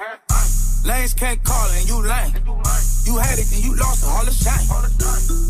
Lanes 0.86 1.16
can't 1.16 1.44
call 1.44 1.68
and 1.72 1.90
you 1.90 1.98
lame. 1.98 2.32
You 3.06 3.18
had 3.18 3.40
it 3.40 3.52
and 3.52 3.64
you 3.64 3.76
lost 3.76 4.04
it, 4.04 4.10
all 4.10 4.24
the 4.24 4.30
shine. 4.30 4.62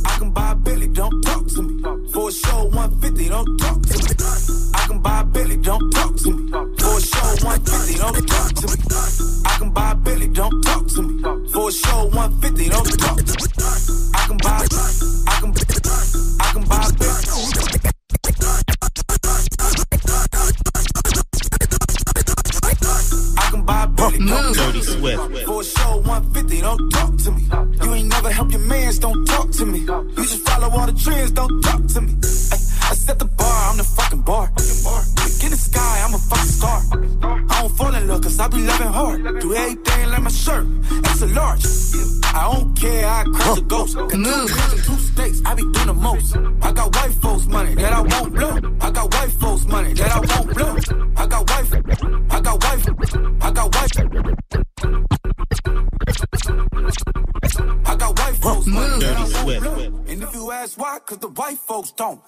I 0.06 0.18
can 0.18 0.32
buy 0.32 0.52
a 0.52 0.56
Billy, 0.56 0.88
don't 0.88 1.22
talk 1.24 1.46
to 1.48 1.62
me. 1.62 1.84
For 2.14 2.30
a 2.30 2.32
show 2.32 2.64
150, 2.72 3.28
don't 3.28 3.58
talk 3.58 3.82
to 3.82 3.98
me. 4.00 4.06
I 4.74 4.88
can 4.88 5.02
buy 5.02 5.20
a 5.20 5.26
Billy, 5.26 5.58
don't 5.58 5.92
talk 5.92 6.16
to 6.16 6.32
me. 6.32 6.52
For 6.80 6.98
a 6.98 7.02
show 7.02 7.36
150, 7.44 7.98
don't 8.00 8.28
talk 8.28 8.54
to 8.54 8.68
me. 8.68 8.76
I 9.46 9.58
can 9.60 9.72
buy 9.72 9.92
a 9.92 9.96
Billy, 9.96 10.28
don't 10.30 10.62
talk 10.64 10.88
to 10.88 11.02
me. 11.02 11.22
For 11.52 11.68
a 11.68 11.72
show 11.72 12.06
150, 12.16 12.70
don't 12.70 13.00
talk 13.00 13.18
to 13.18 13.34
me. 13.36 13.48
I 14.16 14.28
can 14.28 14.38
buy, 14.38 14.64
I 15.28 15.40
can, 15.42 15.54
I 16.40 16.54
can 16.54 16.64
buy 16.64 16.88
a 16.88 16.94
Billy. 16.94 18.75
I 23.68 23.86
can 23.86 23.96
buy 23.96 24.10
Billy, 24.12 24.26
don't 24.28 24.54
talk. 24.54 24.76
For 25.46 25.62
a 25.62 25.64
show 25.64 25.98
150, 25.98 26.62
don't 26.62 26.90
talk 26.92 27.18
to 27.18 27.32
me. 27.32 27.44
You 27.84 27.94
ain't 27.94 28.08
never 28.10 28.32
help 28.32 28.52
your 28.52 28.62
mans, 28.62 29.00
don't 29.00 29.26
talk 29.26 29.52
to 29.52 29.66
me. 29.66 29.80
You 29.80 30.16
just 30.16 30.48
follow 30.48 30.70
all 30.70 30.86
the 30.86 30.94
trends, 30.94 31.32
don't 31.32 31.62
talk 31.62 31.86
to 31.88 32.02
me. 32.02 32.14
Ay, 32.52 32.65
I 32.88 32.94
set 32.94 33.20
the 33.20 33.26
bar, 33.26 33.70
I'm 33.72 33.78
the 33.78 33.84
fucking 33.84 34.22
bar. 34.22 34.48
In 35.44 35.52
the 35.52 35.58
sky, 35.58 36.02
I'm 36.06 36.14
a 36.14 36.18
fucking 36.18 36.54
star. 36.58 36.82
I 37.50 37.62
don't 37.62 37.76
fall 37.78 37.94
in 37.94 38.08
love, 38.08 38.22
cause 38.22 38.40
I 38.40 38.48
be 38.48 38.60
loving 38.60 38.88
hard. 38.88 39.40
Do 39.42 39.54
everything 39.54 40.10
like 40.10 40.22
my 40.22 40.30
shirt, 40.30 40.66
it's 40.92 41.22
a 41.22 41.28
large. 41.28 41.66
I 42.34 42.52
don't 42.52 42.76
care, 42.78 43.08
I 43.08 43.24
crush 43.26 43.58
a 43.58 43.62
ghost. 43.62 43.96
Got 43.96 44.12
two 44.12 44.78
two 44.78 44.98
steaks, 44.98 45.42
I 45.46 45.56
be 45.56 45.64
doing 45.64 45.88
the 45.88 45.94
most. 45.94 46.36
I 46.62 46.72
got 46.72 46.96
white 46.96 47.14
folks 47.14 47.46
money 47.48 47.76
that 47.76 47.94
I 47.94 48.02
won't 48.02 48.34
blow. 48.34 48.60
I 48.82 48.92
got 48.92 49.14
white 49.14 49.32
folks 49.32 49.66
money 49.66 49.94
that 49.94 50.12
I 50.12 50.20
won't 50.20 50.54
blow. 50.56 50.76
I 51.16 51.26
got 51.26 51.50
wife, 51.50 51.74
I 52.30 52.40
got 52.42 52.64
wife, 52.64 52.88
I 53.42 53.52
got 53.52 53.76
wife. 53.76 53.96
I 58.68 58.72
got 58.72 58.74
white 58.74 58.74
folks 58.74 58.74
money 58.74 59.00
that 59.00 59.18
I 59.18 59.70
won't. 59.70 60.10
And 60.10 60.24
if 60.24 60.34
you 60.34 60.52
ask 60.52 60.80
why, 60.80 61.00
cause 61.06 61.18
the 61.20 61.28
white 61.30 61.58
folks 61.58 61.92
don't. 61.92 62.22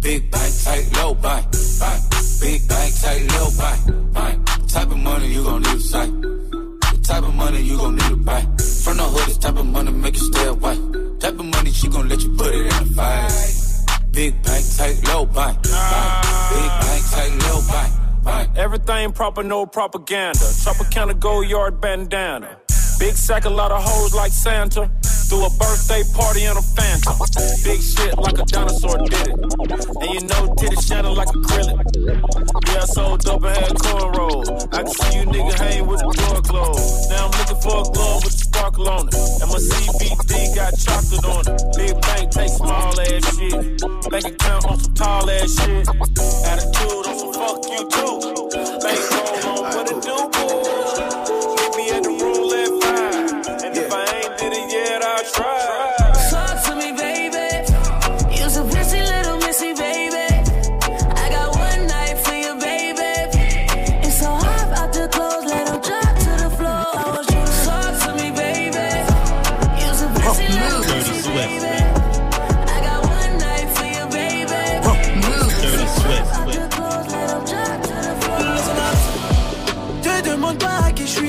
Big 0.00 0.30
bank, 0.30 0.54
tight, 0.62 0.90
low 0.96 1.14
bank, 1.14 1.46
bank. 1.80 2.02
Big 2.40 2.68
bank, 2.68 2.94
tight, 3.00 3.32
low 3.32 3.50
bank, 3.56 4.12
bank. 4.12 4.68
Type 4.68 4.90
of 4.90 4.98
money 4.98 5.28
you 5.28 5.44
gon' 5.44 5.62
need 5.62 5.76
a 5.76 5.80
sight. 5.80 6.10
The 6.20 7.00
type 7.02 7.22
of 7.22 7.34
money 7.34 7.62
you 7.62 7.76
gon' 7.76 7.96
need 7.96 8.08
to 8.08 8.16
buy. 8.16 8.40
From 8.84 8.96
the 8.98 9.04
hood, 9.04 9.28
this 9.28 9.38
type 9.38 9.56
of 9.56 9.66
money 9.66 9.92
make 9.92 10.14
you 10.14 10.32
stay 10.32 10.46
away. 10.46 10.76
Type 11.20 11.38
of 11.38 11.46
money 11.46 11.70
she 11.70 11.88
gon' 11.88 12.08
let 12.08 12.22
you 12.22 12.30
put 12.36 12.54
it 12.54 12.60
in 12.60 12.66
a 12.66 12.86
fight. 12.94 13.32
Big 14.10 14.42
bank, 14.42 14.64
tight, 14.76 15.08
low 15.08 15.24
bank, 15.24 15.62
bank. 15.62 16.24
Big 16.50 16.70
bank, 16.82 17.02
tight, 17.10 17.32
low 17.48 17.60
bank, 17.68 18.24
bank. 18.24 18.50
Everything 18.56 19.12
proper, 19.12 19.42
no 19.42 19.66
propaganda. 19.66 20.38
Tropicana 20.38 21.18
gold 21.18 21.48
yard 21.48 21.80
bandana. 21.80 22.58
Big 22.98 23.14
sack, 23.14 23.44
a 23.44 23.50
lot 23.50 23.72
of 23.72 23.82
hoes 23.82 24.14
like 24.14 24.32
Santa. 24.32 24.90
Threw 25.34 25.46
a 25.46 25.50
birthday 25.50 26.04
party 26.14 26.44
in 26.44 26.56
a 26.56 26.62
phantom. 26.62 27.18
Big 27.64 27.82
shit 27.82 28.16
like 28.18 28.38
a 28.38 28.44
dinosaur 28.44 28.98
did 28.98 29.26
it. 29.26 29.34
And 29.34 30.10
you 30.14 30.20
know, 30.30 30.54
titties 30.54 30.86
shining 30.86 31.16
like 31.16 31.26
acrylic. 31.26 31.74
Yeah, 32.70 32.82
I 32.82 32.84
sold 32.84 33.20
dope 33.22 33.42
and 33.42 33.56
had 33.56 33.74
cornrows. 33.82 34.46
I 34.72 34.84
can 34.84 34.94
see 34.94 35.18
you 35.18 35.26
nigga 35.26 35.58
hang 35.58 35.86
with 35.88 35.98
the 35.98 36.12
door 36.14 36.40
closed. 36.40 37.10
Now 37.10 37.26
I'm 37.26 37.32
looking 37.34 37.60
for 37.66 37.82
a 37.82 37.86
glove 37.90 38.22
with 38.22 38.32
the 38.32 38.44
sparkle 38.46 38.88
on 38.88 39.08
it. 39.08 39.14
And 39.42 39.50
my 39.50 39.58
CBD 39.58 40.54
got 40.54 40.78
chocolate 40.78 41.26
on 41.26 41.42
it. 41.50 41.58
Big 41.74 42.00
bank 42.00 42.30
take 42.30 42.50
small 42.50 42.94
ass 42.94 43.36
shit. 43.36 44.10
Bank 44.10 44.26
account 44.38 44.66
on 44.66 44.78
some 44.78 44.94
tall 44.94 45.30
ass 45.30 45.50
shit. 45.50 45.88
Attitude 46.46 47.06
on 47.10 47.18
some 47.18 47.32
fuck 47.34 47.58
you 47.74 47.82
too. 47.90 48.14
Bank 48.86 49.02
roll 49.10 49.50
on 49.50 49.74
what 49.74 49.90
it 49.90 49.98
do, 49.98 50.14
boo. 50.30 50.83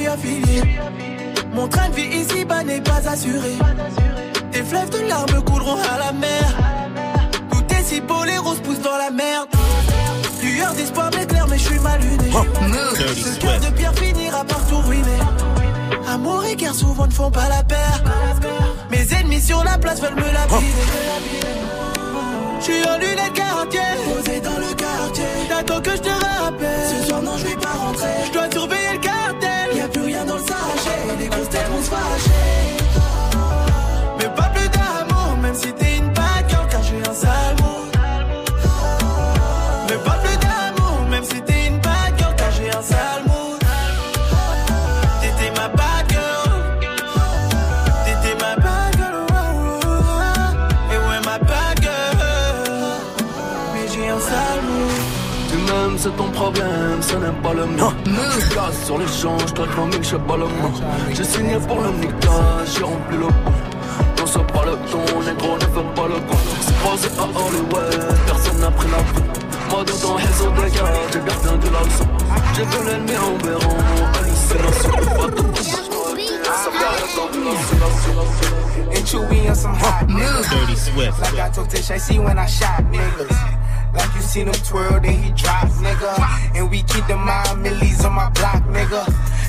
Suis 0.06 0.08
affilié. 0.08 0.62
Mon 1.54 1.68
train 1.68 1.90
de 1.90 1.96
vie 1.96 2.18
ici-bas 2.18 2.64
n'est 2.64 2.82
pas 2.82 3.02
assuré. 3.08 3.54
Tes 4.52 4.64
fleuves 4.64 4.90
de 4.90 5.08
larmes 5.08 5.44
couleront 5.44 5.78
à 5.78 6.06
la 6.06 6.12
mer. 6.12 6.44
Tout 7.52 7.64
est 7.74 7.84
si 7.84 8.02
beau, 8.02 8.24
les 8.24 8.38
roses 8.38 8.60
poussent 8.60 8.82
dans 8.82 8.98
la 8.98 9.10
merde. 9.10 9.48
Lueur 10.44 10.74
d'espoir 10.74 11.10
m'éclaire, 11.18 11.48
mais 11.50 11.58
je 11.58 11.64
suis 11.64 11.80
mal 11.80 12.00
luné. 12.02 12.30
Dirty 12.96 13.24
Ce 13.24 13.40
cœur 13.40 13.60
de 13.60 13.76
pierre 13.76 13.94
finira 13.96 14.44
par 14.44 14.66
tout 14.68 14.80
ruiner. 14.88 15.20
Amour 16.08 16.46
et 16.46 16.56
guerre 16.56 16.76
souvent 16.76 17.08
ne 17.08 17.12
font 17.12 17.32
pas 17.32 17.50
la 17.50 17.64
paire. 17.64 18.04
Mes 18.92 19.14
ennemis 19.14 19.42
sur 19.42 19.64
la 19.64 19.78
place 19.78 20.02
veulent 20.02 20.16
me 20.16 20.32
lapider. 20.32 20.86
Je 22.60 22.64
suis 22.64 22.84
en 22.88 22.98
lunettes 22.98 23.34
quartier, 23.34 23.80
posé 24.06 24.40
dans 24.40 24.58
le 24.58 24.74
quartier. 24.76 25.26
T'attends 25.50 25.82
que 25.82 25.92
je 25.92 26.02
te 26.02 26.10
rappelle. 26.10 27.02
Ce 27.02 27.08
soir, 27.08 27.22
non, 27.22 27.38
je 27.38 27.46
vais 27.48 27.56
pas 27.56 27.74
rentrer. 27.74 28.08
Je 28.28 28.32
dois 28.32 28.52
surveiller 28.52 28.85
Les 31.86 32.35
c'est 56.06 56.16
ton 56.18 56.30
problème, 56.30 57.02
ce 57.02 57.16
n'est 57.16 57.42
pas 57.42 57.54
le 57.54 57.66
mien. 57.66 57.92
Je 58.06 58.54
place 58.54 58.86
sur 58.86 58.98
l'échange, 59.00 59.54
toi 59.56 59.66
l'homme, 59.76 59.92
je 60.00 60.08
sais 60.08 60.20
pas 60.20 60.38
le 60.38 60.46
mot. 60.46 60.72
J'ai 61.12 61.24
signé 61.24 61.58
pour 61.68 61.82
le 61.82 61.90
nictage, 61.94 62.68
j'ai 62.78 62.84
rempli 62.84 63.18
le 63.18 63.26
pot. 63.26 63.58
Non, 64.18 64.26
c'est 64.28 64.48
pas 64.54 64.66
le 64.66 64.74
ton, 64.92 65.22
négro, 65.22 65.56
ne 65.56 65.62
fais 65.62 65.88
pas 65.96 66.08
le 66.08 66.20
con. 66.28 66.38
C'est 66.62 66.78
posé 66.84 67.10
à 67.18 67.24
Hollywood, 67.24 68.16
personne 68.28 68.60
n'a 68.60 68.70
pris 68.70 68.88
la 68.92 68.98
peau. 68.98 69.22
Moi, 69.72 69.84
dans 69.84 69.98
ton 69.98 70.16
réseau 70.16 70.52
de 70.52 70.62
gars, 70.76 70.94
j'ai 71.12 71.20
gardé 71.20 71.68
de 71.68 71.74
la 71.74 71.80
leçon. 71.80 72.08
J'ai 72.54 72.66
vu 72.66 72.86
l'ennemi 72.86 73.18
en 73.18 73.38
béron, 73.44 73.78
hallucination. 74.14 74.92
Pas 75.18 75.28
de 75.28 75.46
And 78.96 79.06
Chewy 79.08 79.50
on 79.50 79.56
some 79.56 79.74
hot 79.74 80.08
niggas. 80.08 80.50
Dirty 80.50 80.76
Swift. 80.76 81.20
Like 81.20 81.40
I 81.40 81.50
told 81.50 81.70
Tish, 81.70 81.90
I 81.90 81.98
see 81.98 82.20
when 82.20 82.38
I 82.38 82.46
shot 82.46 82.84
niggas. 82.92 83.55
Like 83.96 84.14
you 84.16 84.22
seen 84.22 84.48
him 84.48 84.54
twirl, 84.54 85.00
then 85.00 85.24
he 85.24 85.32
drop, 85.32 85.68
nigga. 85.80 86.12
And 86.56 86.70
we 86.70 86.84
keep 86.84 87.08
the 87.08 87.16
mind 87.16 87.64
millies 87.64 88.04
on 88.04 88.14
my 88.14 88.30
block, 88.32 88.64
nigga. 88.64 89.04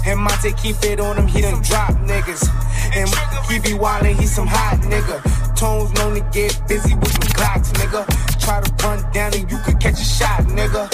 And 0.06 0.20
Monte 0.20 0.52
keep 0.52 0.76
it 0.84 1.00
on 1.00 1.16
him, 1.16 1.26
he 1.26 1.40
done 1.42 1.60
drop 1.62 1.94
niggas. 2.06 2.46
And 2.94 3.08
he 3.50 3.58
be 3.58 3.76
wildin', 3.76 4.18
he 4.18 4.26
some 4.26 4.46
hot 4.46 4.78
nigga. 4.82 5.18
Tones 5.56 5.92
known 5.94 6.14
to 6.14 6.20
get 6.32 6.60
busy 6.68 6.94
with 6.94 7.12
them 7.12 7.28
Glocks, 7.32 7.72
nigga. 7.74 8.06
Try 8.40 8.60
to 8.60 8.86
run 8.86 9.12
down 9.12 9.34
and 9.34 9.50
you 9.50 9.58
could 9.64 9.80
catch 9.80 10.00
a 10.00 10.04
shot, 10.04 10.40
nigga. 10.44 10.84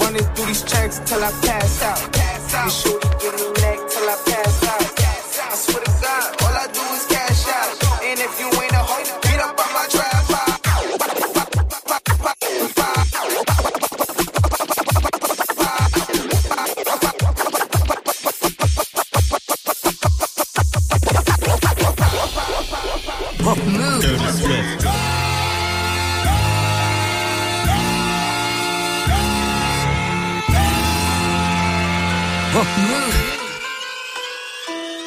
Running 0.00 0.22
through 0.34 0.46
these 0.46 0.62
checks 0.62 1.00
till 1.00 1.22
I 1.22 1.30
pass 1.42 1.82
out. 1.82 1.98
And 2.54 2.72
shorty 2.72 3.08
give 3.20 3.34
me 3.34 3.52
neck 3.60 3.78
till 3.90 4.08
I 4.08 4.16
pass 4.26 4.64
out. 4.64 4.85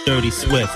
Dirty 0.06 0.30
Swift. 0.30 0.70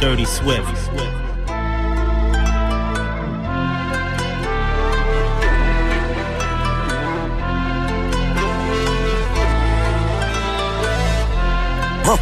Dirty 0.00 0.26
Swift. 0.26 0.90
Pas 12.04 12.18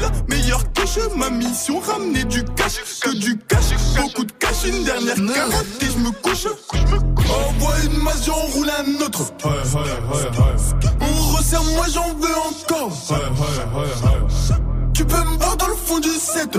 Meilleur 0.00 0.12
moula, 0.12 0.24
meilleur 0.28 0.72
cache. 0.72 0.98
Ma 1.16 1.30
mission, 1.30 1.80
ramener 1.80 2.24
du 2.24 2.44
cash. 2.56 2.80
Que 3.00 3.14
du 3.16 3.38
cash, 3.38 3.70
beaucoup 3.96 4.24
de 4.24 4.32
cash. 4.32 4.64
Une 4.66 4.84
dernière 4.84 5.16
carotte 5.34 5.66
et 5.82 5.86
je 5.86 5.98
me 5.98 6.10
couche. 6.10 6.46
Envoie 6.76 7.74
une 7.84 8.02
masse, 8.02 8.24
j'en 8.26 8.34
roule 8.34 8.70
un 8.70 9.04
autre. 9.04 9.32
On 11.00 11.36
resserre, 11.36 11.62
moi 11.74 11.86
j'en 11.92 12.14
veux 12.14 12.36
encore. 12.36 12.92
Tu 14.94 15.04
peux 15.04 15.16
me 15.16 15.38
voir 15.38 15.56
dans 15.56 15.68
le 15.68 15.76
fond 15.76 15.98
du 16.00 16.10
set. 16.10 16.58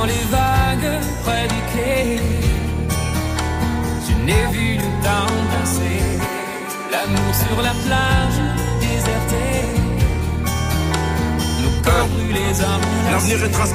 Dans 0.00 0.06
les 0.06 0.24
vagues 0.36 0.92
près 1.24 1.46
du 1.54 1.60
quai. 1.72 2.20
Je 4.06 4.14
n'ai 4.24 4.44
vu 4.54 4.76
le 4.76 4.88
temps 5.06 5.34
passer. 5.52 6.00
L'amour 6.92 7.32
sur 7.42 7.56
la 7.68 7.74
plage 7.84 8.38
désertée. 8.80 9.62
Nos 11.62 11.74
corps 11.86 12.08
brûlés 12.14 12.56
à 12.68 13.10
L'avenir 13.10 13.44
est 13.44 13.50
tracé. 13.50 13.74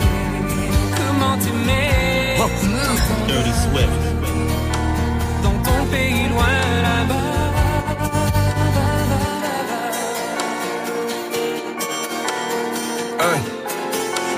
Comment 0.98 1.38
t'aimer 1.38 1.90
Dans 5.44 5.58
ton 5.68 5.80
pays 5.92 6.28
loin 6.34 6.58
là-bas? 6.88 7.15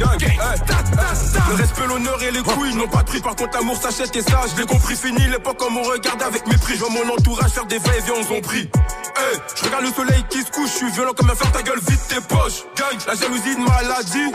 Le 0.00 1.54
respect, 1.56 1.86
l'honneur 1.86 2.22
et 2.22 2.30
les 2.30 2.42
couilles 2.42 2.74
n'ont 2.74 2.88
pas 2.88 3.02
de 3.02 3.08
prix. 3.08 3.20
Par 3.20 3.36
contre, 3.36 3.58
l'amour 3.58 3.76
s'achète 3.76 4.14
et 4.16 4.22
ça, 4.22 4.40
je 4.50 4.60
l'ai 4.60 4.66
compris. 4.66 4.96
Fini 4.96 5.26
l'époque 5.28 5.58
comme 5.58 5.76
on 5.76 5.82
regardait 5.82 6.24
avec 6.24 6.46
mépris. 6.46 6.74
Je 6.74 6.80
vois 6.80 6.90
mon 6.90 7.12
entourage 7.12 7.50
faire 7.50 7.66
des 7.66 7.78
va-et-vient, 7.78 8.14
on 8.16 8.34
ont 8.34 8.40
pris. 8.40 8.70
Hey, 9.16 9.38
je 9.54 9.64
regarde 9.64 9.84
le 9.84 9.92
soleil 9.92 10.24
qui 10.30 10.40
se 10.40 10.50
couche, 10.50 10.70
je 10.70 10.76
suis 10.76 10.90
violent 10.92 11.12
comme 11.16 11.30
un 11.30 11.34
fer, 11.34 11.52
ta 11.52 11.62
gueule, 11.62 11.80
vite 11.86 12.00
tes 12.08 12.20
poches. 12.20 12.64
Gang, 12.76 12.98
la 13.06 13.14
jalousie 13.14 13.56
de 13.56 13.60
maladie. 13.60 14.32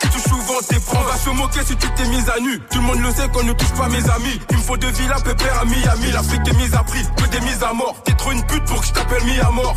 Tu 0.00 0.08
touches 0.08 0.22
souvent 0.22 0.60
tes. 0.68 0.76
On 0.94 1.00
va 1.02 1.16
se 1.16 1.30
moquer 1.30 1.60
si 1.64 1.76
tu 1.76 1.88
t'es 1.90 2.04
mise 2.08 2.28
à 2.28 2.38
nu. 2.40 2.60
Tout 2.70 2.78
le 2.78 2.84
monde 2.84 3.00
le 3.00 3.10
sait 3.10 3.28
qu'on 3.28 3.42
ne 3.42 3.52
touche 3.52 3.72
pas 3.72 3.88
mes 3.88 4.08
amis. 4.10 4.40
Il 4.50 4.56
me 4.56 4.62
faut 4.62 4.76
deux 4.76 4.90
villas, 4.90 5.22
pépère 5.22 5.58
à 5.60 5.64
Miami. 5.64 6.12
L'Afrique 6.12 6.46
est 6.46 6.56
mise 6.56 6.74
à 6.74 6.84
prix, 6.84 7.04
que 7.16 7.28
des 7.28 7.40
mises 7.40 7.62
à 7.62 7.72
mort. 7.72 7.96
T'es 8.04 8.12
trop 8.12 8.32
une 8.32 8.44
pute 8.46 8.64
pour 8.64 8.80
que 8.80 8.86
je 8.86 8.92
t'appelle 8.92 9.24
mis 9.24 9.40
à 9.40 9.50
mort. 9.50 9.76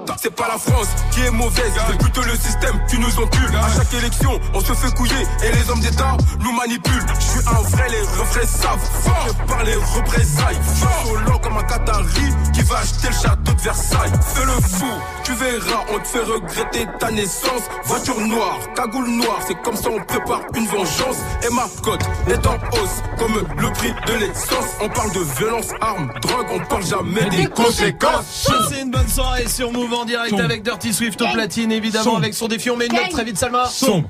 C'est 0.17 0.35
pas 0.35 0.47
la 0.47 0.57
France 0.57 0.87
qui 1.11 1.21
est 1.21 1.31
mauvaise, 1.31 1.71
c'est 1.87 1.97
plutôt 1.97 2.21
le 2.21 2.35
système 2.35 2.79
qui 2.89 2.97
nous 2.97 3.19
encule. 3.19 3.55
À 3.55 3.69
chaque 3.75 3.93
élection, 3.93 4.39
on 4.53 4.59
se 4.59 4.73
fait 4.73 4.93
couiller 4.95 5.25
et 5.43 5.51
les 5.51 5.69
hommes 5.69 5.79
d'État 5.79 6.17
nous 6.39 6.51
manipulent. 6.51 7.05
Je 7.19 7.25
suis 7.25 7.47
un 7.47 7.61
vrai, 7.61 7.89
les 7.89 8.01
refrains 8.01 8.47
savent. 8.47 8.79
Fort 9.03 9.45
par 9.47 9.63
les 9.63 9.75
représailles. 9.75 10.59
Je 10.63 11.37
comme 11.41 11.57
un 11.57 11.63
Qatari 11.63 12.05
qui 12.53 12.61
va 12.61 12.77
acheter 12.79 13.07
le 13.07 13.13
château 13.13 13.53
de 13.53 13.61
Versailles. 13.61 14.11
Fais 14.21 14.45
le 14.45 14.61
fou, 14.61 14.91
tu 15.23 15.33
verras, 15.33 15.83
on 15.93 15.99
te 15.99 16.07
fait 16.07 16.23
regretter 16.23 16.87
ta 16.99 17.11
naissance. 17.11 17.63
Voiture 17.85 18.19
noire, 18.21 18.59
cagoule 18.75 19.09
noire, 19.09 19.39
c'est 19.47 19.59
comme 19.61 19.75
ça 19.75 19.89
on 19.89 20.03
prépare 20.03 20.41
une 20.55 20.67
vengeance. 20.67 21.17
Et 21.43 21.53
ma 21.53 21.67
cote 21.83 22.03
est 22.27 22.45
en 22.45 22.55
hausse, 22.55 23.01
comme 23.17 23.33
le 23.57 23.71
prix 23.73 23.93
de 24.07 24.13
l'essence. 24.19 24.75
On 24.81 24.89
parle 24.89 25.11
de 25.13 25.21
violence, 25.37 25.67
armes, 25.81 26.11
drogue, 26.21 26.47
on 26.53 26.59
parle 26.65 26.85
jamais 26.85 27.29
des 27.29 27.47
conséquences. 27.47 28.49
C'est 28.69 28.81
une 28.81 28.91
bonne 28.91 29.07
soirée 29.07 29.47
sur 29.47 29.71
en 30.01 30.05
direct 30.05 30.39
avec 30.39 30.63
Dirty 30.63 30.93
Swift 30.93 31.21
au 31.21 31.27
platine, 31.27 31.71
évidemment, 31.71 32.17
avec 32.17 32.33
son 32.33 32.47
défi. 32.47 32.69
On 32.69 32.77
met 32.77 32.87
une 32.87 32.93
note 32.93 33.09
très 33.09 33.23
vite, 33.23 33.37
Salma. 33.37 33.65
Son. 33.65 34.03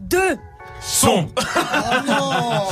Deux. 0.00 0.36
Son. 0.80 1.28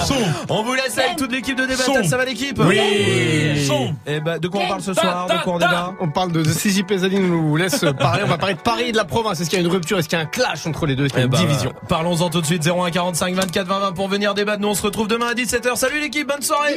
Oh 0.08 0.14
On 0.48 0.62
vous 0.62 0.74
laisse 0.74 0.96
avec 0.96 1.16
toute 1.16 1.32
l'équipe 1.32 1.56
de 1.56 1.64
débat. 1.66 1.82
Ça 2.04 2.16
va 2.16 2.24
l'équipe 2.24 2.58
Oui. 2.64 3.66
Son. 3.66 3.94
Et 4.06 4.20
bah, 4.20 4.38
de 4.38 4.46
quoi 4.46 4.60
on 4.64 4.68
parle 4.68 4.80
ce 4.80 4.94
soir 4.94 5.26
De 5.26 5.42
quoi 5.42 5.54
on 5.54 5.58
débat 5.58 5.94
On 6.00 6.08
parle 6.08 6.30
de, 6.30 6.44
Sisi 6.44 6.82
Pezzali, 6.84 7.18
nous 7.18 7.56
laisse 7.56 7.84
parler. 7.98 8.22
On 8.24 8.28
va 8.28 8.38
parler 8.38 8.54
de 8.54 8.60
Paris 8.60 8.84
et 8.88 8.92
de 8.92 8.96
la 8.96 9.04
province. 9.04 9.40
Est-ce 9.40 9.50
qu'il 9.50 9.58
y 9.58 9.62
a 9.62 9.64
une 9.64 9.70
rupture? 9.70 9.98
Est-ce 9.98 10.08
qu'il 10.08 10.18
y 10.18 10.20
a 10.20 10.24
un 10.24 10.28
clash 10.28 10.66
entre 10.66 10.86
les 10.86 10.94
deux? 10.94 11.06
Est-ce 11.06 11.14
qu'il 11.14 11.22
y 11.22 11.24
a 11.24 11.26
Eh 11.26 11.26
une 11.26 11.32
bah, 11.32 11.38
division? 11.38 11.72
Parlons-en 11.88 12.30
tout 12.30 12.40
de 12.40 12.46
suite. 12.46 12.66
01 12.66 12.90
45 12.90 13.34
24 13.34 13.66
20 13.66 13.78
20 13.80 13.92
pour 13.92 14.08
venir 14.08 14.34
débattre. 14.34 14.60
Nous 14.60 14.68
on 14.68 14.74
se 14.74 14.82
retrouve 14.82 15.08
demain 15.08 15.28
à 15.28 15.34
17h. 15.34 15.76
Salut 15.76 16.00
l'équipe, 16.00 16.28
bonne 16.28 16.42
soirée. 16.42 16.74